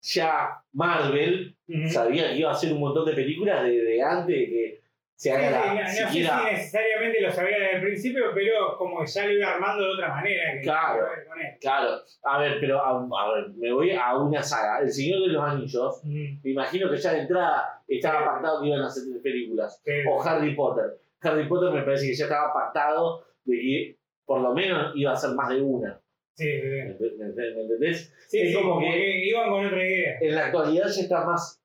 ya 0.00 0.62
Marvel 0.72 1.56
sabía 1.88 2.28
que 2.28 2.36
iba 2.38 2.50
a 2.50 2.52
hacer 2.54 2.72
un 2.72 2.80
montón 2.80 3.06
de 3.06 3.14
películas 3.14 3.64
desde 3.64 4.02
antes 4.02 4.26
de 4.36 4.46
que 4.46 4.82
se 5.14 5.30
haga 5.30 5.50
la, 5.50 5.74
no, 5.74 5.80
no 5.82 5.88
sé 5.88 6.08
si 6.08 6.20
necesariamente 6.20 7.20
lo 7.20 7.30
sabía 7.30 7.56
desde 7.58 7.76
el 7.76 7.82
principio, 7.82 8.24
pero 8.34 8.76
como 8.76 9.00
que 9.00 9.06
ya 9.06 9.24
lo 9.26 9.32
iba 9.32 9.52
armando 9.54 9.84
de 9.84 9.90
otra 9.92 10.08
manera. 10.08 10.52
Que 10.54 10.60
Claro. 10.62 11.06
con 11.28 11.40
él. 11.40 11.46
Claro, 11.60 11.88
a 12.24 12.38
ver, 12.40 12.56
pero 12.60 12.80
a, 12.84 12.90
a 12.98 13.32
ver, 13.34 13.50
me 13.54 13.72
voy 13.72 13.92
a 13.92 14.16
una 14.16 14.42
saga. 14.42 14.80
El 14.80 14.90
Señor 14.92 15.20
de 15.20 15.28
los 15.28 15.42
Anillos, 15.44 16.04
me 16.04 16.50
imagino 16.50 16.90
que 16.90 16.96
ya 16.96 17.12
de 17.12 17.20
entrada 17.20 17.82
estaba 17.86 18.24
pactado 18.24 18.62
que 18.62 18.68
iban 18.68 18.80
a 18.82 18.86
hacer 18.86 19.04
películas. 19.22 19.80
Sí. 19.84 19.92
O 20.10 20.20
Harry 20.22 20.54
Potter. 20.56 20.98
Harry 21.20 21.46
Potter 21.48 21.70
me 21.72 21.82
parece 21.82 22.08
que 22.08 22.14
ya 22.14 22.24
estaba 22.24 22.52
pactado 22.52 23.24
de 23.44 23.56
que 23.56 23.96
por 24.24 24.40
lo 24.40 24.52
menos 24.54 24.92
iba 24.94 25.12
a 25.12 25.16
ser 25.16 25.30
más 25.34 25.50
de 25.50 25.60
una. 25.60 26.00
Sí, 26.34 26.44
sí, 26.60 26.66
¿Me, 26.68 26.94
sí. 26.96 27.04
me- 27.18 27.26
me 27.54 27.60
entendés? 27.62 28.14
Sí, 28.28 28.40
Es 28.40 28.48
sí, 28.48 28.54
como 28.54 28.74
como 28.76 28.86
que- 28.86 28.96
que 28.96 29.28
iban 29.28 29.50
con 29.50 29.66
otra 29.66 29.84
idea. 29.86 30.18
En 30.20 30.34
la 30.34 30.46
actualidad 30.46 30.86
ya 30.88 31.02
está 31.02 31.24
más, 31.24 31.62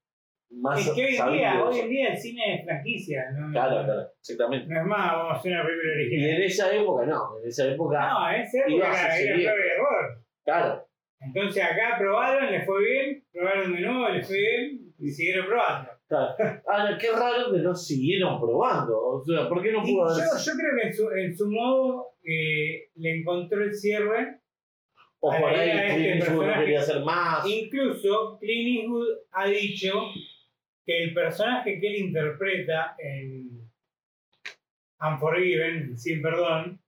más 0.51 0.79
Es 0.88 0.93
que 0.93 1.05
hoy 1.05 1.15
en, 1.15 1.31
día, 1.38 1.63
hoy 1.63 1.79
en 1.79 1.89
día 1.89 2.09
el 2.09 2.17
cine 2.17 2.55
es 2.55 2.65
franquicia, 2.65 3.31
¿no? 3.31 3.51
Claro, 3.51 3.84
claro, 3.85 4.11
exactamente. 4.19 4.67
No 4.73 4.79
es 4.81 4.85
más, 4.85 5.11
vamos 5.13 5.34
a 5.34 5.35
hacer 5.38 5.51
una 5.53 5.63
película 5.65 5.91
Y 5.91 5.95
original. 5.95 6.29
en 6.29 6.41
esa 6.43 6.75
época 6.75 7.05
no, 7.05 7.39
en 7.41 7.47
esa 7.47 7.67
época, 7.67 8.09
No, 8.09 8.29
en 8.31 8.41
esa 8.41 8.57
época 8.67 8.88
era, 8.88 9.19
era 9.19 9.38
y 9.38 9.45
error. 9.45 10.23
claro. 10.43 10.88
Entonces 11.19 11.63
acá 11.63 11.95
probaron, 11.97 12.51
les 12.51 12.63
fue 12.65 12.84
bien, 12.84 13.25
probaron 13.34 13.73
de 13.73 13.79
nuevo, 13.81 14.09
les 14.09 14.27
fue 14.27 14.38
bien 14.38 14.93
y 14.99 15.09
siguieron 15.09 15.47
probando. 15.47 15.89
Ahora, 16.09 16.97
qué 16.99 17.11
raro 17.11 17.51
que 17.51 17.59
no 17.59 17.75
siguieron 17.75 18.39
probando. 18.39 18.97
O 18.97 19.23
sea, 19.25 19.47
¿por 19.49 19.61
qué 19.61 19.71
no 19.71 19.81
pudo 19.81 20.07
yo, 20.07 20.13
haber 20.13 20.23
yo 20.45 20.51
creo 20.53 20.81
que 20.81 20.88
en 20.88 20.93
su, 20.93 21.11
en 21.11 21.38
su 21.38 21.51
modo 21.51 22.05
eh, 22.23 22.89
le 22.95 23.19
encontró 23.19 23.63
el 23.63 23.73
cierre 23.73 24.39
O 25.19 25.29
por 25.31 25.49
Ahí 25.49 25.69
este 25.69 25.95
Clint 25.95 26.19
no 26.19 26.25
personaje. 26.25 26.59
quería 26.61 26.79
hacer 26.79 27.03
más. 27.03 27.45
Incluso 27.49 28.38
Clint 28.39 28.79
Eastwood 28.79 29.07
ha 29.31 29.47
dicho 29.47 29.93
que 30.85 31.03
el 31.03 31.13
personaje 31.13 31.79
que 31.79 31.88
él 31.88 31.95
interpreta 31.97 32.95
en 32.99 33.69
Unforgiven, 35.01 35.97
Sin 35.97 36.21
Perdón, 36.21 36.81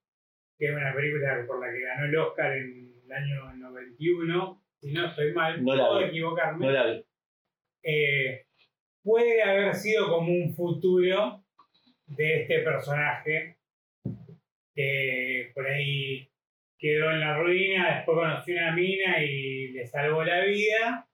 que 0.57 0.65
es 0.67 0.71
una 0.71 0.93
película 0.93 1.43
por 1.47 1.59
la 1.59 1.71
que 1.71 1.81
ganó 1.81 2.05
el 2.05 2.17
Oscar 2.17 2.53
en 2.57 2.93
el 3.05 3.11
año 3.11 3.53
91, 3.55 4.63
si 4.79 4.91
no 4.93 5.05
estoy 5.07 5.33
mal, 5.33 5.63
No 5.63 5.73
puedo 5.73 6.01
equivocarme, 6.01 6.65
No 6.65 6.71
la 6.71 6.85
vi. 6.87 7.05
eh, 7.83 8.45
puede 9.03 9.41
haber 9.41 9.73
sido 9.75 10.09
como 10.09 10.31
un 10.31 10.53
futuro 10.55 11.43
de 12.07 12.41
este 12.41 12.59
personaje 12.59 13.57
que 14.75 15.51
por 15.53 15.67
ahí 15.67 16.29
quedó 16.77 17.11
en 17.11 17.19
la 17.19 17.37
ruina, 17.37 17.95
después 17.97 18.17
conoció 18.17 18.55
una 18.55 18.71
mina 18.73 19.21
y 19.23 19.69
le 19.69 19.85
salvó 19.85 20.23
la 20.23 20.43
vida 20.45 21.07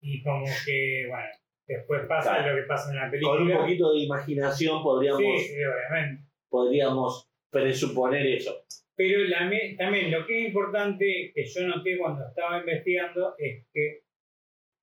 y 0.00 0.22
como 0.22 0.44
que, 0.66 1.06
bueno, 1.08 1.28
después 1.66 2.02
pasa 2.08 2.36
Claro. 2.36 2.54
lo 2.56 2.62
que 2.62 2.66
pasa 2.68 2.90
en 2.90 2.96
la 2.96 3.02
Con 3.02 3.14
un 3.42 3.46
película. 3.46 3.58
poquito 3.60 3.92
de 3.92 3.98
imaginación 4.00 4.82
podríamos, 4.82 5.20
Sí, 5.20 5.38
sí, 5.38 5.54
obviamente. 5.64 6.22
podríamos 6.48 7.30
presuponer 7.50 8.26
eso. 8.26 8.64
Pero 8.96 9.20
la 9.28 9.48
también 9.78 10.10
lo 10.10 10.26
que 10.26 10.40
es 10.42 10.48
importante 10.48 11.30
que 11.32 11.44
yo 11.44 11.66
noté 11.68 11.96
cuando 11.98 12.26
estaba 12.26 12.58
investigando 12.58 13.34
es 13.38 13.64
que 13.72 14.00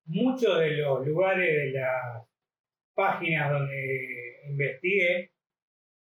muchos 0.06 0.58
de 0.60 0.70
los 0.72 1.06
lugares 1.06 1.54
de 1.54 1.78
las 1.78 2.26
páginas 2.94 3.50
donde 3.50 4.40
investigué, 4.48 5.30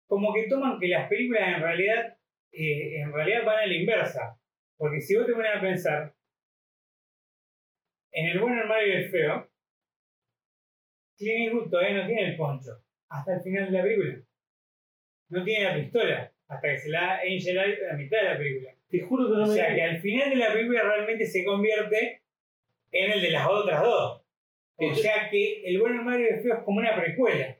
como 0.07 0.33
que 0.33 0.47
toman 0.47 0.79
que 0.79 0.87
las 0.87 1.07
películas 1.07 1.55
en 1.55 1.61
realidad, 1.61 2.17
eh, 2.51 3.01
en 3.01 3.13
realidad 3.13 3.45
van 3.45 3.59
a 3.59 3.65
la 3.65 3.73
inversa. 3.73 4.37
Porque 4.77 4.99
si 4.99 5.15
vos 5.15 5.25
te 5.25 5.33
pones 5.33 5.55
a 5.55 5.61
pensar, 5.61 6.13
en 8.11 8.25
el 8.27 8.39
bueno, 8.39 8.61
el 8.61 8.67
malo 8.67 8.87
y 8.87 8.91
el 8.91 9.09
feo, 9.09 9.49
Clint 11.17 11.45
Eastwood 11.45 11.69
todavía 11.69 12.01
no 12.01 12.07
tiene 12.07 12.29
el 12.31 12.35
poncho, 12.35 12.71
hasta 13.09 13.35
el 13.35 13.41
final 13.41 13.71
de 13.71 13.77
la 13.77 13.83
película. 13.83 14.23
No 15.29 15.43
tiene 15.43 15.65
la 15.65 15.75
pistola, 15.75 16.33
hasta 16.47 16.67
que 16.67 16.77
se 16.79 16.89
la 16.89 17.01
da 17.01 17.19
Angel 17.19 17.59
a 17.59 17.67
la 17.67 17.93
mitad 17.93 18.17
de 18.17 18.23
la 18.23 18.37
película. 18.37 18.75
Te 18.89 18.99
juro 19.01 19.27
que 19.27 19.37
no 19.37 19.43
O 19.43 19.47
me 19.47 19.53
sea 19.53 19.73
que 19.73 19.83
al 19.83 20.01
final 20.01 20.29
de 20.29 20.35
la 20.35 20.51
película 20.51 20.83
realmente 20.83 21.25
se 21.25 21.45
convierte 21.45 22.20
en 22.91 23.11
el 23.11 23.21
de 23.21 23.31
las 23.31 23.47
otras 23.47 23.81
dos. 23.83 24.21
O 24.77 24.95
sea 24.95 25.29
que 25.29 25.61
el 25.65 25.79
bueno, 25.79 25.99
el 25.99 26.05
malo 26.05 26.19
y 26.21 26.27
el 26.33 26.41
feo 26.41 26.55
es 26.57 26.63
como 26.63 26.79
una 26.79 26.95
precuela. 26.95 27.57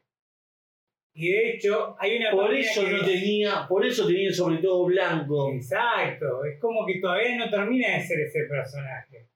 Y 1.13 1.29
de 1.31 1.49
hecho, 1.51 1.95
hay 1.99 2.17
una 2.17 2.31
Por 2.31 2.55
eso 2.55 2.85
que 2.85 2.91
no 2.91 3.05
tenía, 3.05 3.65
por 3.67 3.85
eso 3.85 4.07
tenía 4.07 4.31
sobre 4.31 4.57
todo 4.57 4.85
blanco. 4.85 5.51
Exacto, 5.53 6.45
es 6.45 6.59
como 6.59 6.85
que 6.85 6.99
todavía 6.99 7.35
no 7.37 7.49
termina 7.49 7.95
de 7.97 8.01
ser 8.01 8.21
ese 8.21 8.43
personaje. 8.45 9.27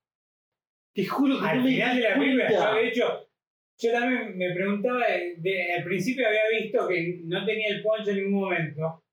Te 0.93 1.05
juro 1.05 1.39
que 1.39 1.45
Al 1.45 1.57
no 1.57 1.63
me 1.63 1.69
final 1.71 1.95
de 1.97 2.01
la 2.01 2.15
película, 2.15 2.49
yo 2.51 2.73
de 2.75 2.87
hecho, 2.87 3.29
yo 3.77 3.91
también 3.91 4.37
me 4.37 4.53
preguntaba, 4.55 5.05
de- 5.05 5.35
de- 5.37 5.73
al 5.73 5.83
principio 5.83 6.25
había 6.25 6.47
visto 6.61 6.87
que 6.87 7.19
no 7.25 7.45
tenía 7.45 7.67
el 7.67 7.83
poncho 7.83 8.11
en 8.11 8.17
ningún 8.23 8.39
momento. 8.41 9.03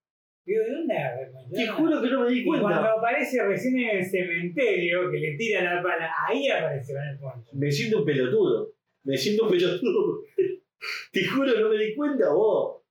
Digo, 0.45 0.65
¿de 0.65 0.71
dónde 0.73 0.95
poncho? 1.33 1.55
Te 1.55 1.67
juro 1.69 2.03
que 2.03 2.09
no 2.11 2.21
me 2.25 2.31
di 2.31 2.41
Y 2.41 2.45
cuando 2.45 2.67
cuenta. 2.67 2.93
aparece 2.93 3.43
recién 3.45 3.79
en 3.79 3.99
el 3.99 4.05
cementerio, 4.05 5.11
que 5.11 5.19
le 5.19 5.37
tira 5.37 5.63
la 5.63 5.83
pala, 5.83 6.11
ahí 6.27 6.49
aparece 6.49 6.93
con 6.95 7.03
el 7.03 7.19
poncho. 7.19 7.51
Me 7.55 7.71
siento 7.71 7.99
un 8.01 8.05
pelotudo. 8.05 8.73
Me 9.05 9.17
siento 9.17 9.45
un 9.45 9.51
pelotudo. 9.51 10.23
Te 11.13 11.25
juro 11.25 11.55
que 11.55 11.61
no 11.61 11.69
me 11.69 11.79
di 11.79 11.95
cuenta 11.95 12.33
vos. 12.33 12.83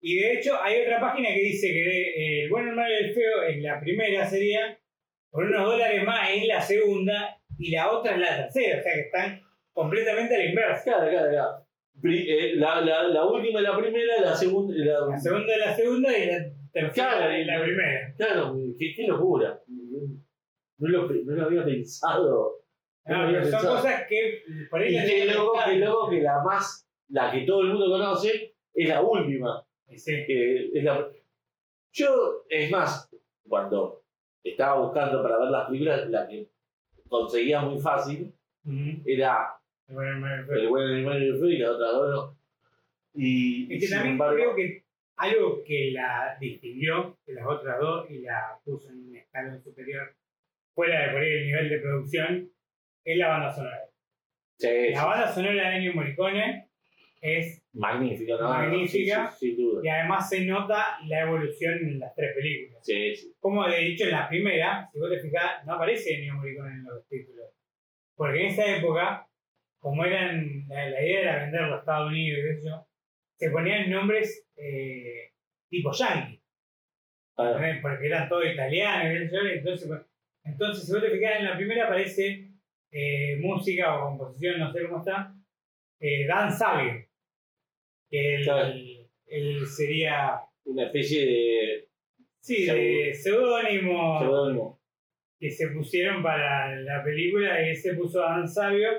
Y 0.00 0.18
de 0.20 0.34
hecho, 0.34 0.52
hay 0.62 0.82
otra 0.82 1.00
página 1.00 1.28
que 1.30 1.40
dice 1.40 1.68
que 1.72 1.80
eh, 1.80 2.42
el 2.44 2.50
bueno, 2.50 2.70
el 2.70 2.76
malo 2.76 2.90
y 2.92 3.04
el 3.08 3.14
feo 3.14 3.42
en 3.48 3.62
la 3.62 3.80
primera 3.80 4.24
sería 4.26 4.78
por 5.30 5.44
unos 5.46 5.64
dólares 5.64 6.04
más 6.04 6.30
en 6.30 6.46
la 6.46 6.60
segunda 6.60 7.36
y 7.58 7.70
la 7.72 7.90
otra 7.90 8.14
en 8.14 8.20
la 8.20 8.36
tercera. 8.36 8.78
O 8.78 8.82
sea 8.82 8.94
que 8.94 9.00
están 9.00 9.40
completamente 9.72 10.34
a 10.34 10.38
la 10.38 10.44
inversa. 10.44 10.84
Claro, 10.84 11.10
claro, 11.10 11.30
claro. 11.30 11.66
Eh, 12.04 12.52
la, 12.56 12.80
la, 12.82 13.08
la 13.08 13.24
última 13.26 13.60
y 13.60 13.62
la 13.64 13.76
primera, 13.78 14.20
la 14.20 14.34
segunda. 14.36 14.74
La, 14.76 15.06
La 15.10 15.18
segunda 15.18 15.52
es 15.54 15.58
la 15.58 15.74
segunda 15.74 16.18
y 16.18 16.26
la 16.26 16.52
tercera 16.74 16.92
Claro, 17.16 17.30
es 17.32 17.46
la 17.46 17.62
primera. 17.62 18.14
Claro, 18.18 18.56
qué, 18.78 18.94
qué 18.94 19.06
locura. 19.06 19.60
No 19.66 20.88
lo, 20.88 21.08
no 21.08 21.32
lo 21.34 21.44
había 21.46 21.64
pensado. 21.64 22.56
No 23.06 23.26
pero 23.26 23.44
son 23.44 23.60
cosas 23.66 24.04
que 24.08 24.42
por 24.70 24.80
ahí 24.80 24.96
Y 24.96 25.06
qué 25.06 25.24
loco, 25.26 25.52
que 25.52 25.70
qué 25.70 25.74
estar. 25.76 25.88
loco 25.88 26.10
que 26.10 26.20
la 26.22 26.42
más, 26.42 26.88
la 27.08 27.30
que 27.30 27.40
todo 27.42 27.62
el 27.62 27.68
mundo 27.68 27.86
conoce, 27.90 28.54
es 28.74 28.88
la 28.88 29.00
última. 29.02 29.64
Y 29.88 29.96
sí. 29.98 30.24
que 30.26 30.70
es 30.74 30.84
la- 30.84 31.08
Yo, 31.92 32.44
es 32.48 32.70
más, 32.70 33.08
cuando 33.48 34.02
estaba 34.42 34.80
buscando 34.80 35.22
para 35.22 35.38
ver 35.38 35.48
las 35.50 35.66
películas, 35.68 36.08
la 36.10 36.26
que 36.26 36.48
conseguía 37.08 37.60
muy 37.60 37.78
fácil 37.80 38.34
Ujú. 38.64 39.02
era 39.06 39.50
Bueno, 39.86 40.18
me- 40.20 40.58
El 40.60 40.68
buen 40.68 40.88
animal 40.88 41.22
y 41.22 41.26
el 41.28 41.36
feo 41.38 41.50
y 41.50 41.58
la 41.58 41.70
otra 41.72 41.88
dos 41.88 42.10
no. 42.10 42.38
Y, 43.14 43.70
y 43.72 43.76
Es 43.76 43.84
que 43.84 43.88
también 43.94 44.12
embargo, 44.14 44.34
creo 44.34 44.56
que 44.56 44.83
algo 45.16 45.62
que 45.64 45.90
la 45.92 46.36
distinguió 46.40 47.18
de 47.26 47.34
las 47.34 47.46
otras 47.46 47.78
dos 47.78 48.10
y 48.10 48.20
la 48.20 48.58
puso 48.64 48.90
en 48.90 49.08
un 49.08 49.16
escalón 49.16 49.62
superior, 49.62 50.14
fuera 50.74 51.06
de 51.06 51.12
por 51.12 51.22
ahí 51.22 51.32
el 51.32 51.46
nivel 51.46 51.68
de 51.68 51.78
producción, 51.78 52.50
es 53.04 53.18
la 53.18 53.28
banda 53.28 53.52
sonora. 53.52 53.80
sí, 54.58 54.68
sí, 54.68 54.90
La 54.92 55.04
banda 55.04 55.32
sonora 55.32 55.70
de 55.70 55.76
Ennio 55.76 55.94
Morricone 55.94 56.68
es, 57.20 57.62
magnífica, 57.72 58.34
¿no? 58.38 58.48
Magnífica. 58.48 59.30
Sí, 59.30 59.36
sí, 59.38 59.56
sin 59.56 59.64
duda. 59.64 59.80
y 59.82 59.88
además 59.88 60.28
se 60.28 60.44
nota 60.44 60.98
la 61.06 61.20
evolución 61.20 61.78
en 61.78 61.98
las 61.98 62.14
tres 62.14 62.34
películas. 62.34 62.84
Sí, 62.84 63.14
sí. 63.14 63.34
Como 63.38 63.66
de 63.66 63.86
hecho 63.86 64.04
en 64.04 64.10
la 64.10 64.28
primera, 64.28 64.88
si 64.92 64.98
vos 64.98 65.10
te 65.10 65.20
fijás, 65.20 65.64
no 65.64 65.74
aparece 65.74 66.14
Ennio 66.14 66.34
Morricone 66.34 66.74
en 66.74 66.84
los 66.84 67.06
títulos. 67.08 67.46
Porque 68.16 68.40
en 68.40 68.46
esa 68.48 68.76
época, 68.76 69.26
como 69.78 70.04
eran, 70.04 70.68
la, 70.68 70.90
la 70.90 71.02
idea 71.04 71.20
era 71.20 71.42
venderlo 71.44 71.76
a 71.76 71.78
Estados 71.78 72.10
Unidos 72.10 72.40
y 72.44 72.58
eso, 72.58 72.86
se 73.36 73.50
ponían 73.50 73.90
nombres 73.90 74.46
eh, 74.56 75.32
tipo 75.68 75.92
yankee. 75.92 76.40
Ah, 77.36 77.58
porque 77.82 78.06
eran 78.06 78.28
todos 78.28 78.46
italianos, 78.46 79.32
entonces, 79.56 79.90
entonces 80.44 80.86
si 80.86 80.92
vos 80.92 81.02
te 81.02 81.10
fijás 81.10 81.40
en 81.40 81.44
la 81.46 81.56
primera 81.56 81.86
aparece 81.86 82.50
eh, 82.92 83.36
música 83.40 83.96
o 83.96 84.08
composición, 84.10 84.60
no 84.60 84.72
sé 84.72 84.82
cómo 84.84 84.98
está, 84.98 85.34
eh, 85.98 86.26
Dan 86.26 86.52
Sabio, 86.52 87.04
que 88.08 88.36
él, 88.36 88.44
Claro. 88.44 88.72
él 89.26 89.66
sería, 89.66 90.40
una 90.66 90.84
especie 90.86 91.26
de 91.26 91.88
sí, 92.40 92.66
de 92.66 93.12
seudónimo 93.14 94.20
seudónimo. 94.20 94.80
que 95.40 95.50
se 95.50 95.68
pusieron 95.70 96.22
para 96.22 96.74
la 96.76 97.02
película 97.02 97.68
y 97.68 97.74
se 97.74 97.94
puso 97.94 98.20
Dan 98.20 98.48
Sabio, 98.48 98.90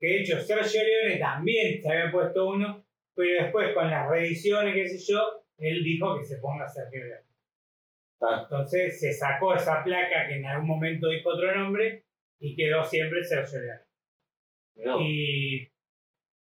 que 0.00 0.06
de 0.06 0.20
hecho 0.20 0.40
Sergio 0.40 0.80
Leone 0.82 1.18
también 1.18 1.82
se 1.82 1.92
había 1.92 2.10
puesto 2.10 2.48
uno, 2.48 2.83
pero 3.14 3.44
después 3.44 3.74
con 3.74 3.90
las 3.90 4.08
reediciones, 4.08 4.74
qué 4.74 4.88
sé 4.88 5.12
yo, 5.12 5.44
él 5.58 5.82
dijo 5.84 6.18
que 6.18 6.24
se 6.24 6.38
ponga 6.38 6.68
Sergio 6.68 7.04
Leone. 7.04 7.24
Ah, 8.20 8.40
Entonces 8.42 8.98
se 8.98 9.12
sacó 9.12 9.54
esa 9.54 9.82
placa 9.84 10.28
que 10.28 10.36
en 10.36 10.46
algún 10.46 10.68
momento 10.68 11.08
dijo 11.08 11.30
otro 11.30 11.54
nombre 11.54 12.04
y 12.38 12.56
quedó 12.56 12.84
siempre 12.84 13.22
Sergio 13.24 13.60
vos. 14.76 15.02
Y 15.02 15.68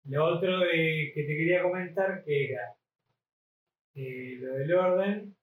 lo 0.04 0.24
otro 0.24 0.60
que 0.60 1.12
te 1.14 1.26
quería 1.26 1.62
comentar 1.62 2.24
que 2.24 2.52
era 2.52 2.76
eh, 3.94 4.36
lo 4.40 4.54
del 4.54 4.74
orden. 4.74 5.36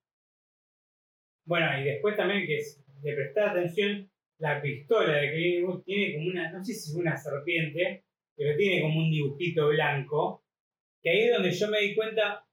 Bueno, 1.46 1.80
y 1.80 1.84
después 1.84 2.16
también 2.16 2.46
que 2.46 2.58
es 2.58 2.82
de 3.02 3.14
prestar 3.14 3.50
atención, 3.50 4.10
la 4.38 4.62
pistola 4.62 5.14
de 5.18 5.32
Clint 5.32 5.56
Eastwood 5.56 5.84
tiene 5.84 6.16
como 6.16 6.28
una, 6.28 6.52
no 6.52 6.64
sé 6.64 6.74
si 6.74 6.92
es 6.92 6.96
una 6.96 7.18
serpiente, 7.18 8.06
pero 8.36 8.56
tiene 8.56 8.82
como 8.82 9.00
un 9.00 9.12
dibujito 9.12 9.68
blanco, 9.70 10.43
que 11.04 11.10
ahí 11.12 11.20
es 11.26 11.34
donde 11.34 11.52
yo 11.52 11.68
me 11.68 11.80
di 11.82 11.96
cuenta, 11.96 12.46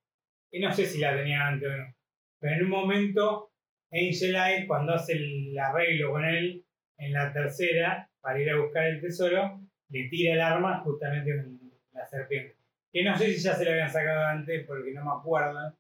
y 0.51 0.59
no 0.61 0.73
sé 0.73 0.85
si 0.85 0.99
la 0.99 1.17
tenía 1.17 1.47
antes 1.47 1.69
o 1.71 1.77
no, 1.77 1.95
pero 2.41 2.55
en 2.57 2.63
un 2.65 2.71
momento 2.71 3.53
Angel 3.93 4.35
Eye, 4.37 4.67
cuando 4.67 4.95
hace 4.95 5.13
el 5.15 5.57
arreglo 5.59 6.11
con 6.13 6.25
él 6.25 6.65
en 6.99 7.13
la 7.13 7.33
tercera, 7.33 8.09
para 8.21 8.41
ir 8.41 8.51
a 8.51 8.57
buscar 8.59 8.87
el 8.87 9.01
tesoro, 9.01 9.61
le 9.89 10.09
tira 10.09 10.35
el 10.35 10.41
arma 10.41 10.81
justamente 10.81 11.35
con 11.37 11.61
la 11.93 12.07
serpiente. 12.07 12.57
Que 12.93 13.03
no 13.05 13.17
sé 13.17 13.33
si 13.33 13.41
ya 13.41 13.55
se 13.55 13.65
lo 13.65 13.71
habían 13.71 13.91
sacado 13.91 14.25
antes, 14.27 14.67
porque 14.67 14.93
no 14.93 15.05
me 15.05 15.11
acuerdo 15.21 15.77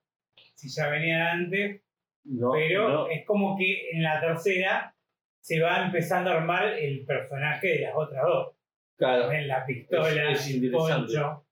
si 0.54 0.68
ya 0.68 0.88
venía 0.88 1.32
antes, 1.32 1.82
no, 2.24 2.52
pero 2.52 2.88
no. 2.88 3.08
es 3.08 3.24
como 3.26 3.56
que 3.56 3.90
en 3.92 4.02
la 4.02 4.20
tercera 4.20 4.94
se 5.40 5.60
va 5.60 5.84
empezando 5.86 6.30
a 6.30 6.34
armar 6.34 6.66
el 6.78 7.04
personaje 7.04 7.66
de 7.68 7.80
las 7.80 7.92
otras 7.96 8.22
dos. 8.24 8.54
Claro, 8.96 9.32
En 9.32 9.48
la 9.48 9.64
pistola, 9.64 10.30
Es- 10.32 10.46
es 10.48 10.54
el 10.62 10.70
poncho. 10.70 11.46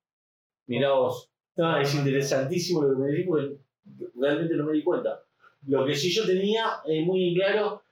Mirá 0.69 0.93
vos. 0.93 1.31
No, 1.57 1.77
es 1.78 1.93
interesantísimo 1.95 2.82
lo 2.82 2.95
que 2.95 3.03
me 3.03 3.11
decís 3.11 3.27
porque 3.27 3.57
realmente 4.15 4.55
no 4.55 4.66
me 4.66 4.74
di 4.74 4.85
cuenta. 4.85 5.20
Lo 5.66 5.85
que 5.85 5.95
sí 5.95 6.11
yo 6.12 6.24
tenía 6.24 6.65
eh, 6.86 7.05
muy 7.05 7.31
en 7.31 7.35
claro, 7.35 7.82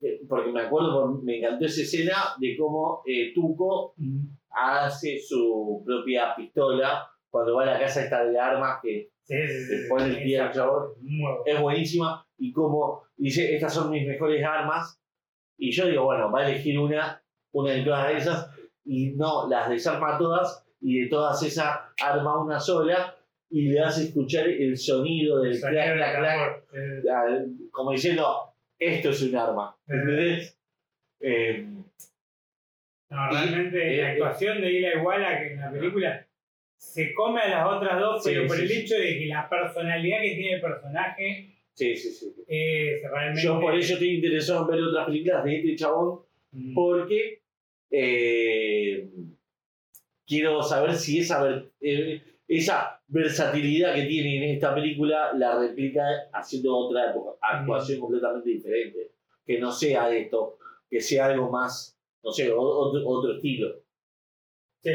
eh, 0.00 0.20
porque 0.28 0.52
me 0.52 0.62
acuerdo, 0.62 1.20
me 1.22 1.38
encantó 1.38 1.66
esa 1.66 1.82
escena 1.82 2.14
de 2.38 2.56
cómo 2.56 3.02
eh, 3.04 3.32
Tuco 3.34 3.94
hace 4.50 5.18
su 5.18 5.82
propia 5.84 6.34
pistola 6.36 7.04
cuando 7.28 7.56
va 7.56 7.64
a 7.64 7.66
la 7.66 7.80
casa 7.80 8.04
esta 8.04 8.24
de 8.24 8.38
armas 8.38 8.78
que 8.82 9.10
sí, 9.24 9.34
sí, 9.46 9.64
sí, 9.64 9.88
pone 9.88 10.06
el 10.06 10.22
pie 10.22 10.38
al 10.38 10.52
chabón. 10.52 10.92
Es 11.44 11.60
buenísima 11.60 12.24
y 12.38 12.52
como 12.52 13.02
dice, 13.16 13.54
estas 13.54 13.74
son 13.74 13.90
mis 13.90 14.06
mejores 14.06 14.44
armas. 14.44 15.00
Y 15.58 15.72
yo 15.72 15.86
digo, 15.86 16.04
bueno, 16.04 16.30
va 16.30 16.42
a 16.42 16.48
elegir 16.48 16.78
una, 16.78 17.22
una 17.52 17.72
de 17.72 17.82
todas 17.82 18.14
esas, 18.14 18.50
y 18.84 19.12
no, 19.12 19.48
las 19.48 19.70
desarma 19.70 20.18
todas, 20.18 20.65
y 20.88 21.00
de 21.00 21.06
todas 21.08 21.42
esas 21.42 21.78
arma 22.02 22.42
una 22.44 22.60
sola, 22.60 23.16
y 23.50 23.68
le 23.68 23.80
hace 23.80 24.04
escuchar 24.04 24.46
el 24.48 24.76
sonido 24.76 25.40
del 25.42 25.58
clac, 25.60 25.94
clac, 25.96 26.18
clac, 26.18 26.64
al- 27.12 27.48
como 27.70 27.92
diciendo, 27.92 28.24
esto 28.78 29.10
es 29.10 29.22
un 29.22 29.36
arma. 29.36 29.76
¿Entendés? 29.88 30.56
Eh, 31.20 31.66
No, 33.08 33.30
Y, 33.30 33.34
realmente 33.34 33.94
eh, 33.94 34.02
la 34.02 34.08
actuación 34.10 34.60
de 34.60 34.72
Ila 34.72 34.94
Iguala 34.96 35.38
que 35.40 35.52
en 35.52 35.60
la 35.60 35.70
película 35.70 36.26
se 36.76 37.14
come 37.14 37.40
a 37.40 37.48
las 37.48 37.66
otras 37.76 38.00
dos, 38.00 38.22
Sí, 38.24 38.30
pero 38.32 38.46
por 38.48 38.56
sí, 38.56 38.62
el 38.62 38.68
sí. 38.68 38.78
hecho 38.80 38.94
de 38.96 39.18
que 39.18 39.26
la 39.26 39.48
personalidad 39.48 40.20
que 40.22 40.34
tiene 40.34 40.52
el 40.56 40.60
personaje 40.60 41.54
sí, 41.72 41.96
sí, 41.96 42.10
sí. 42.10 42.34
es 42.48 43.02
realmente. 43.10 43.42
Yo 43.42 43.60
por 43.60 43.74
ello 43.74 43.92
estoy 43.94 44.08
interesado 44.16 44.62
en 44.62 44.66
ver 44.76 44.82
otras 44.84 45.06
películas 45.06 45.44
de 45.44 45.56
este 45.56 45.76
chabón, 45.76 46.20
Mm. 46.52 46.74
porque 46.74 47.40
eh, 47.90 49.08
quiero 50.26 50.62
saber 50.62 50.94
si 50.94 51.20
esa, 51.20 51.42
ver- 51.42 51.70
eh, 51.80 52.22
esa 52.48 53.00
versatilidad 53.08 53.94
que 53.94 54.04
tiene 54.06 54.36
en 54.36 54.54
esta 54.56 54.74
película 54.74 55.32
la 55.34 55.58
replica 55.58 56.02
haciendo 56.32 56.76
otra 56.76 57.10
época- 57.10 57.36
actuación 57.40 58.00
completamente 58.00 58.50
diferente. 58.50 59.12
Que 59.44 59.58
no 59.60 59.70
sea 59.70 60.10
esto, 60.14 60.58
que 60.90 61.00
sea 61.00 61.26
algo 61.26 61.50
más, 61.50 61.96
no 62.24 62.32
sé, 62.32 62.50
otro, 62.52 63.06
otro 63.08 63.34
estilo. 63.36 63.68
Sí. 64.82 64.90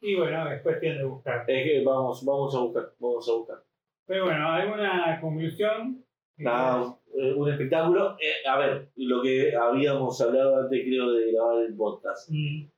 Y 0.00 0.14
bueno, 0.14 0.50
es 0.52 0.62
cuestión 0.62 0.98
de 0.98 1.04
buscar. 1.04 1.44
Es 1.50 1.64
que 1.64 1.82
vamos, 1.84 2.24
vamos 2.24 2.54
a 2.54 2.60
buscar, 2.60 2.92
vamos 2.98 3.28
a 3.28 3.32
buscar. 3.32 3.64
Pero 4.06 4.24
bueno, 4.26 4.48
¿alguna 4.48 5.18
conclusión? 5.20 6.04
Nada, 6.36 6.96
eh, 7.16 7.32
un 7.34 7.50
espectáculo. 7.50 8.16
Eh, 8.20 8.46
a 8.48 8.58
ver, 8.58 8.90
lo 8.96 9.20
que 9.22 9.54
habíamos 9.56 10.20
hablado 10.20 10.60
antes, 10.62 10.82
creo, 10.84 11.10
de 11.12 11.32
grabar 11.32 11.64
el 11.64 11.74
podcast. 11.74 12.30
Mm, 12.30 12.68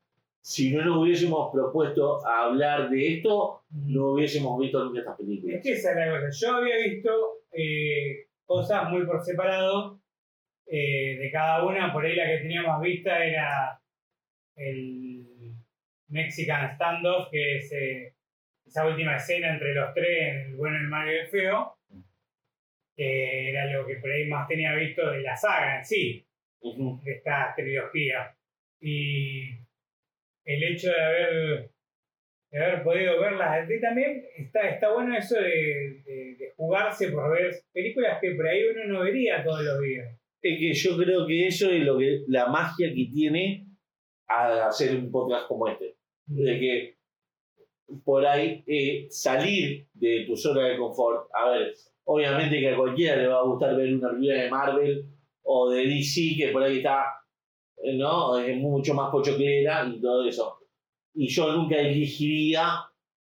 Si 0.42 0.72
no 0.72 0.84
nos 0.84 0.98
hubiésemos 0.98 1.52
propuesto 1.52 2.26
a 2.26 2.46
hablar 2.46 2.88
de 2.88 3.16
esto, 3.16 3.62
mm. 3.70 3.94
no 3.94 4.12
hubiésemos 4.12 4.58
visto 4.58 4.82
nunca 4.84 5.00
estas 5.00 5.20
Es 5.20 5.26
películas. 5.26 5.60
que 5.62 5.72
esa 5.72 5.90
es 5.90 5.96
la 5.96 6.10
cosa. 6.10 6.30
Yo 6.30 6.56
había 6.56 6.76
visto 6.88 7.10
eh, 7.52 8.26
cosas 8.46 8.90
muy 8.90 9.04
por 9.04 9.22
separado 9.24 10.00
eh, 10.66 11.16
de 11.18 11.30
cada 11.30 11.64
una. 11.66 11.92
Por 11.92 12.04
ahí 12.04 12.16
la 12.16 12.26
que 12.26 12.38
tenía 12.38 12.62
más 12.62 12.80
vista 12.80 13.24
era 13.24 13.80
el 14.56 15.26
Mexican 16.08 16.74
Standoff, 16.74 17.28
que 17.30 17.58
es 17.58 17.72
eh, 17.72 18.14
esa 18.66 18.86
última 18.86 19.16
escena 19.16 19.52
entre 19.52 19.74
los 19.74 19.92
tres, 19.94 20.46
el 20.46 20.56
bueno, 20.56 20.76
el 20.76 20.88
malo 20.88 21.12
y 21.12 21.16
el 21.16 21.28
feo, 21.28 21.76
que 22.96 23.50
era 23.50 23.66
lo 23.66 23.86
que 23.86 23.96
por 23.96 24.10
ahí 24.10 24.26
más 24.26 24.48
tenía 24.48 24.74
visto 24.74 25.10
de 25.10 25.22
la 25.22 25.36
saga 25.36 25.78
en 25.78 25.84
sí 25.84 26.26
de 26.62 27.12
esta 27.12 27.52
trilogía. 27.56 28.34
Y 28.80 29.59
el 30.54 30.64
hecho 30.64 30.88
de 30.88 31.00
haber, 31.02 31.70
de 32.50 32.64
haber 32.64 32.82
podido 32.82 33.20
verlas 33.20 33.68
de 33.68 33.78
también, 33.78 34.24
está, 34.36 34.68
está 34.68 34.92
bueno 34.92 35.16
eso 35.16 35.36
de, 35.36 36.02
de- 36.04 36.36
de 36.38 36.52
jugarse 36.56 37.10
por 37.10 37.30
ver 37.32 37.54
películas 37.72 38.18
que 38.20 38.32
por 38.34 38.46
ahí 38.46 38.62
uno 38.64 38.84
no 38.98 39.04
vería 39.04 39.42
todos 39.44 39.62
los 39.62 39.80
días. 39.80 40.08
Es 40.42 40.58
que 40.58 40.72
yo 40.72 40.96
creo 40.96 41.26
que 41.26 41.46
eso 41.46 41.70
es 41.70 41.82
lo 41.84 41.98
que 41.98 42.22
la 42.28 42.46
magia 42.48 42.88
que 42.94 43.08
tiene 43.12 43.66
a 44.28 44.68
hacer 44.68 44.96
un 44.96 45.10
podcast 45.10 45.46
como 45.48 45.68
este. 45.68 45.96
De 46.26 46.58
que 46.58 46.94
por 48.04 48.24
ahí 48.24 48.62
eh, 48.66 49.06
salir 49.10 49.86
de 49.92 50.24
tu 50.26 50.36
zona 50.36 50.68
de 50.68 50.76
confort. 50.78 51.28
A 51.34 51.50
ver, 51.50 51.74
obviamente 52.04 52.58
que 52.60 52.68
a 52.70 52.76
cualquiera 52.76 53.16
le 53.16 53.26
va 53.28 53.40
a 53.40 53.44
gustar 53.44 53.76
ver 53.76 53.92
una 53.94 54.10
película 54.10 54.42
de 54.42 54.50
Marvel 54.50 55.04
o 55.42 55.70
de 55.70 55.86
DC 55.86 56.20
que 56.36 56.48
por 56.52 56.62
ahí 56.62 56.78
está, 56.78 57.04
¿no? 57.94 58.38
Es 58.38 58.56
mucho 58.58 58.94
más 58.94 59.10
pochoclera 59.10 59.86
y 59.86 60.00
todo 60.00 60.26
eso. 60.28 60.58
Y 61.14 61.28
yo 61.28 61.52
nunca 61.52 61.76
elegiría 61.76 62.68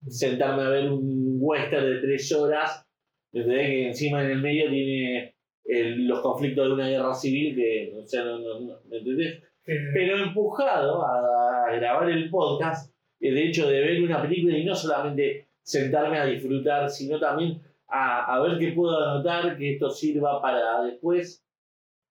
sentarme 0.07 0.62
a 0.62 0.69
ver 0.69 0.91
un 0.91 1.37
western 1.41 1.85
de 1.85 2.01
tres 2.01 2.31
horas, 2.33 2.87
¿entendés? 3.33 3.66
que 3.69 3.87
encima 3.89 4.23
en 4.25 4.31
el 4.31 4.41
medio 4.43 4.69
tiene 4.71 5.35
el- 5.65 6.07
los 6.07 6.21
conflictos 6.21 6.66
de 6.69 6.75
una 6.75 6.89
guerra 6.89 7.15
civil, 7.15 7.57
que, 7.57 7.95
o 7.97 8.07
sea, 8.07 8.23
no, 8.25 8.39
no- 8.39 8.61
no- 8.61 8.81
¿me 8.89 8.99
entendés? 8.99 9.43
Pero 9.65 10.19
empujado 10.23 11.03
a, 11.07 11.69
a 11.71 11.77
grabar 11.77 12.11
el 12.11 12.29
podcast, 12.29 12.93
el 13.21 13.39
hecho 13.39 13.66
de 13.69 13.81
ver 13.81 14.03
una 14.03 14.21
película 14.21 14.59
y 14.59 14.65
no 14.65 14.75
solamente 14.75 15.49
sentarme 15.62 16.19
a 16.19 16.27
disfrutar, 16.27 16.91
sino 16.91 17.19
también 17.19 17.62
a, 17.89 18.35
a 18.35 18.41
ver 18.43 18.59
qué 18.59 18.73
puedo 18.73 18.99
anotar, 19.03 19.57
que 19.57 19.73
esto 19.73 19.89
sirva 19.89 20.43
para 20.43 20.83
después, 20.83 21.43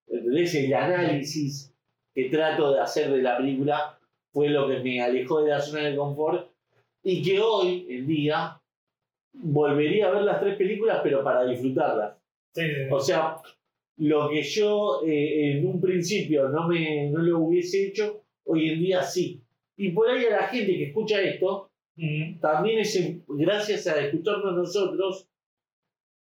¿entendés? 0.07 0.55
El 0.55 0.73
análisis 0.73 1.72
que 2.13 2.29
trato 2.29 2.73
de 2.73 2.79
hacer 2.79 3.11
de 3.11 3.21
la 3.21 3.37
película 3.37 3.97
fue 4.31 4.49
lo 4.49 4.67
que 4.67 4.79
me 4.79 5.01
alejó 5.01 5.41
de 5.41 5.51
la 5.51 5.61
zona 5.61 5.83
de 5.83 5.95
confort 5.95 6.51
y 7.03 7.21
que 7.21 7.39
hoy 7.39 7.85
en 7.89 8.07
día 8.07 8.59
volvería 9.33 10.07
a 10.07 10.11
ver 10.11 10.23
las 10.23 10.39
tres 10.39 10.55
películas, 10.57 11.01
pero 11.03 11.23
para 11.23 11.45
disfrutarlas. 11.45 12.17
Sí, 12.53 12.61
sí, 12.61 12.73
sí. 12.75 12.81
O 12.91 12.99
sea, 12.99 13.37
lo 13.97 14.29
que 14.29 14.41
yo 14.41 15.01
eh, 15.05 15.51
en 15.51 15.67
un 15.67 15.81
principio 15.81 16.49
no, 16.49 16.67
me, 16.67 17.09
no 17.09 17.19
lo 17.19 17.39
hubiese 17.39 17.87
hecho, 17.87 18.23
hoy 18.45 18.69
en 18.69 18.79
día 18.79 19.03
sí. 19.03 19.41
Y 19.77 19.89
por 19.89 20.09
ahí 20.09 20.25
a 20.25 20.41
la 20.41 20.47
gente 20.47 20.77
que 20.77 20.87
escucha 20.87 21.21
esto, 21.21 21.69
también 22.39 22.79
es 22.79 23.19
gracias 23.27 23.87
a 23.87 24.03
escucharnos 24.03 24.55
nosotros, 24.55 25.27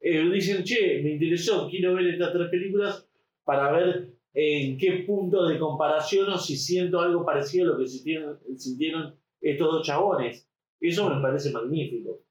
eh, 0.00 0.22
dicen, 0.30 0.64
che, 0.64 1.00
me 1.02 1.12
interesó, 1.12 1.68
quiero 1.70 1.94
ver 1.94 2.08
estas 2.08 2.32
tres 2.32 2.48
películas 2.50 3.06
para 3.44 3.72
ver 3.72 4.08
en 4.34 4.78
qué 4.78 5.04
punto 5.06 5.46
de 5.46 5.58
comparación 5.58 6.30
o 6.30 6.38
si 6.38 6.56
siento 6.56 7.00
algo 7.00 7.24
parecido 7.24 7.66
a 7.66 7.72
lo 7.76 7.78
que 7.78 7.86
sintieron, 7.88 9.18
estos 9.40 9.72
dos 9.72 9.86
chabones. 9.86 10.48
Eso 10.80 11.08
me 11.14 11.20
parece 11.22 11.50
magnífico. 11.52 12.24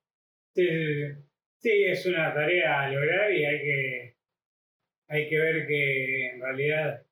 Sí, 0.54 1.70
es 1.86 2.06
una 2.08 2.34
tarea 2.34 2.82
a 2.82 2.92
lograr 2.92 3.32
y 3.34 3.46
hay 3.46 3.60
que, 3.60 4.16
hay 5.10 5.30
que 5.30 5.38
ver 5.38 5.68
que 5.68 6.30
en 6.32 6.42
realidad 6.42 7.06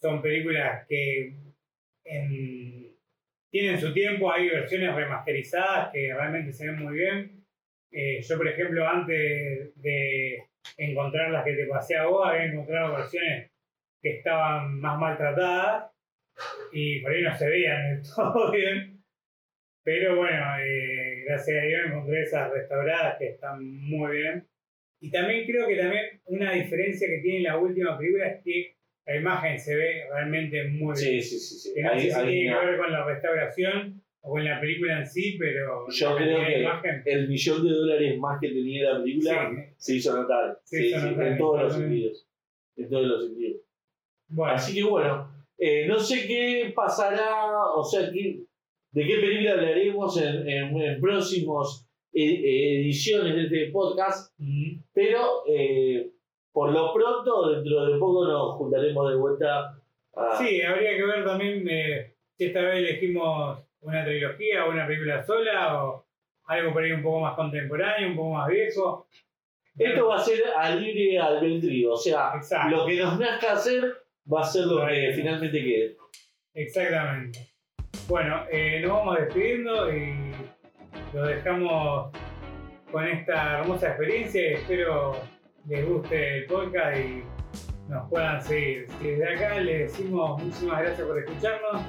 son 0.00 0.22
películas 0.22 0.86
que 0.88 1.34
en- 2.04 2.94
tienen 3.50 3.80
su 3.80 3.92
tiempo, 3.92 4.32
hay 4.32 4.48
versiones 4.48 4.94
remasterizadas 4.94 5.90
que 5.92 6.14
realmente 6.14 6.52
se 6.52 6.66
ven 6.66 6.76
muy 6.84 6.94
bien. 6.96 7.44
Eh, 7.90 8.20
yo, 8.22 8.36
por 8.36 8.46
ejemplo, 8.48 8.86
antes 8.88 9.74
de 9.82 10.44
encontrar 10.76 11.32
las 11.32 11.44
que 11.44 11.54
te 11.54 11.66
pasé 11.66 11.96
a 11.96 12.06
vos, 12.06 12.26
había 12.28 12.44
encontrado 12.46 12.94
versiones 12.96 13.49
que 14.02 14.16
estaban 14.18 14.80
más 14.80 14.98
maltratadas 14.98 15.90
y 16.72 17.00
por 17.00 17.12
ahí 17.12 17.22
no 17.22 17.36
se 17.36 17.48
veían 17.48 18.02
todo 18.16 18.52
bien. 18.52 19.02
Pero 19.82 20.16
bueno, 20.16 20.42
eh, 20.62 21.24
gracias 21.26 21.62
a 21.62 21.66
Dios 21.66 21.80
encontré 21.86 22.22
esas 22.22 22.50
restauradas 22.52 23.16
que 23.18 23.28
están 23.28 23.64
muy 23.64 24.16
bien. 24.18 24.46
Y 25.00 25.10
también 25.10 25.46
creo 25.46 25.66
que 25.66 25.76
también 25.76 26.20
una 26.26 26.52
diferencia 26.52 27.08
que 27.08 27.18
tiene 27.22 27.40
la 27.40 27.56
última 27.58 27.96
película 27.98 28.28
es 28.28 28.44
que 28.44 28.76
la 29.06 29.16
imagen 29.16 29.58
se 29.58 29.74
ve 29.74 30.04
realmente 30.12 30.64
muy 30.68 30.94
Sí, 30.94 31.10
bien. 31.10 31.22
sí, 31.22 31.38
sí. 31.38 31.58
sí. 31.58 31.74
Que 31.74 31.82
no 31.82 31.92
Ahí- 31.92 32.00
sé 32.00 32.10
si 32.12 32.26
tiene 32.26 32.58
que 32.60 32.66
ver 32.66 32.76
con 32.78 32.92
la 32.92 33.06
restauración 33.06 34.02
o 34.22 34.30
con 34.32 34.44
la 34.44 34.60
película 34.60 34.98
en 34.98 35.06
sí, 35.06 35.36
pero 35.38 35.86
Yo 35.88 36.10
la 36.10 36.16
creo 36.24 36.46
que 36.46 36.60
imagen, 36.60 37.02
el 37.06 37.28
millón 37.28 37.64
de 37.66 37.70
dólares 37.72 38.18
más 38.18 38.38
que 38.38 38.48
tenía 38.48 38.92
la 38.92 38.98
película 39.02 39.50
Sí. 39.50 39.74
se 39.78 39.94
hizo 39.94 40.14
notar. 40.20 40.58
Se 40.64 40.76
Sí, 40.76 40.86
hizo 40.88 41.00
sí, 41.00 41.06
notar, 41.06 41.26
en 41.28 41.38
todos 41.38 41.62
los 41.62 41.74
sentidos. 41.76 42.28
En 42.76 42.88
todos 42.90 43.06
los 43.06 43.24
sentidos. 43.26 43.62
Bueno, 44.30 44.54
Así 44.54 44.74
que 44.74 44.82
bueno, 44.84 45.28
eh, 45.58 45.86
no 45.86 45.98
sé 45.98 46.26
qué 46.26 46.72
pasará, 46.74 47.52
o 47.74 47.84
sea, 47.84 48.10
qué- 48.10 48.40
de 48.92 49.06
qué 49.06 49.16
película 49.18 49.52
hablaremos 49.52 50.16
en, 50.20 50.48
en- 50.48 50.80
en 50.80 51.00
próximos 51.00 51.86
eh, 52.12 52.24
eh, 52.24 52.80
ediciones 52.80 53.34
de 53.34 53.42
este 53.44 53.70
podcast, 53.70 54.34
pero 54.92 55.44
eh, 55.46 56.10
por 56.52 56.72
lo 56.72 56.92
pronto, 56.92 57.50
dentro 57.54 57.84
de 57.86 57.98
poco 57.98 58.26
nos 58.26 58.54
juntaremos 58.56 59.10
de 59.10 59.16
vuelta 59.16 59.80
a... 60.16 60.36
sí, 60.36 60.60
habría 60.62 60.96
que 60.96 61.04
ver 61.04 61.24
también 61.24 61.64
eh, 61.70 62.14
si 62.36 62.46
esta 62.46 62.62
vez 62.62 62.78
elegimos 62.78 63.60
una 63.82 64.04
trilogía 64.04 64.66
o 64.66 64.70
una 64.72 64.86
película 64.88 65.22
sola 65.24 65.84
o 65.84 66.04
algo 66.46 66.72
por 66.72 66.82
ahí 66.82 66.90
un 66.92 67.02
poco 67.02 67.20
más 67.20 67.36
contemporáneo, 67.36 68.08
un 68.10 68.16
poco 68.16 68.30
más 68.30 68.48
viejo. 68.48 69.06
Esto 69.78 70.08
va 70.08 70.16
a 70.16 70.20
ser 70.24 70.42
al 70.58 70.82
libre 70.82 71.16
albedrío, 71.18 71.92
o 71.92 71.96
sea, 71.96 72.32
Exacto. 72.34 72.76
lo 72.76 72.86
que 72.86 72.96
nos 72.96 73.18
nazca 73.20 73.52
hacer 73.52 73.99
va 74.32 74.40
a 74.40 74.44
ser 74.44 74.66
lo 74.66 74.86
que 74.86 75.12
finalmente 75.14 75.62
quede. 75.62 75.96
Exactamente. 76.54 77.50
Bueno, 78.08 78.44
eh, 78.50 78.80
nos 78.82 78.92
vamos 78.92 79.18
despidiendo 79.18 79.92
y 79.94 80.32
lo 81.12 81.22
dejamos 81.24 82.12
con 82.90 83.06
esta 83.06 83.60
hermosa 83.60 83.88
experiencia 83.88 84.50
y 84.50 84.54
espero 84.54 85.16
les 85.66 85.88
guste 85.88 86.38
el 86.38 86.46
podcast 86.46 86.98
y 86.98 87.22
nos 87.88 88.08
puedan 88.08 88.42
seguir. 88.42 88.86
Desde 89.02 89.34
acá 89.34 89.60
les 89.60 89.92
decimos 89.92 90.42
muchísimas 90.42 90.82
gracias 90.82 91.06
por 91.06 91.18
escucharnos 91.18 91.82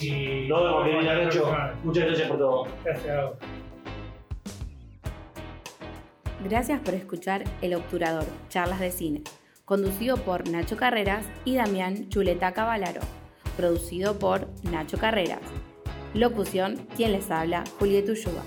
y 0.00 0.48
Nos 0.48 0.62
vemos, 0.62 0.84
querida 0.84 1.24
Nacho. 1.24 1.56
Muchas 1.84 2.04
gracias 2.06 2.28
por 2.28 2.38
todo. 2.38 2.66
Gracias 2.84 3.08
a 3.08 3.24
vos. 3.24 3.36
Gracias 6.44 6.80
por 6.80 6.94
escuchar 6.94 7.44
El 7.60 7.74
Obturador, 7.74 8.24
charlas 8.48 8.80
de 8.80 8.90
cine, 8.90 9.22
conducido 9.64 10.16
por 10.16 10.48
Nacho 10.48 10.76
Carreras 10.76 11.24
y 11.44 11.56
Damián 11.56 12.08
Chuleta 12.08 12.52
Cavalaro, 12.52 13.00
producido 13.56 14.18
por 14.18 14.48
Nacho 14.62 14.98
Carreras. 14.98 15.40
Locución, 16.14 16.86
quien 16.96 17.12
les 17.12 17.30
habla, 17.30 17.64
Julieta 17.78 18.12
Ulluba. 18.12 18.42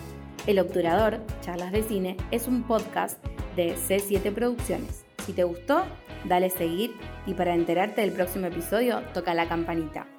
El 0.48 0.60
Obturador, 0.60 1.20
charlas 1.42 1.72
de 1.72 1.84
cine, 1.84 2.18
es 2.32 2.48
un 2.48 2.64
podcast 2.64 3.24
de 3.56 3.76
C7 3.76 4.34
Producciones. 4.34 5.06
Si 5.26 5.34
te 5.34 5.44
gustó, 5.44 5.84
dale 6.26 6.50
seguir 6.50 6.94
y 7.26 7.34
para 7.34 7.56
enterarte 7.56 8.02
del 8.02 8.12
próximo 8.12 8.48
episodio, 8.48 9.02
toca 9.14 9.34
la 9.34 9.48
campanita. 9.48 10.15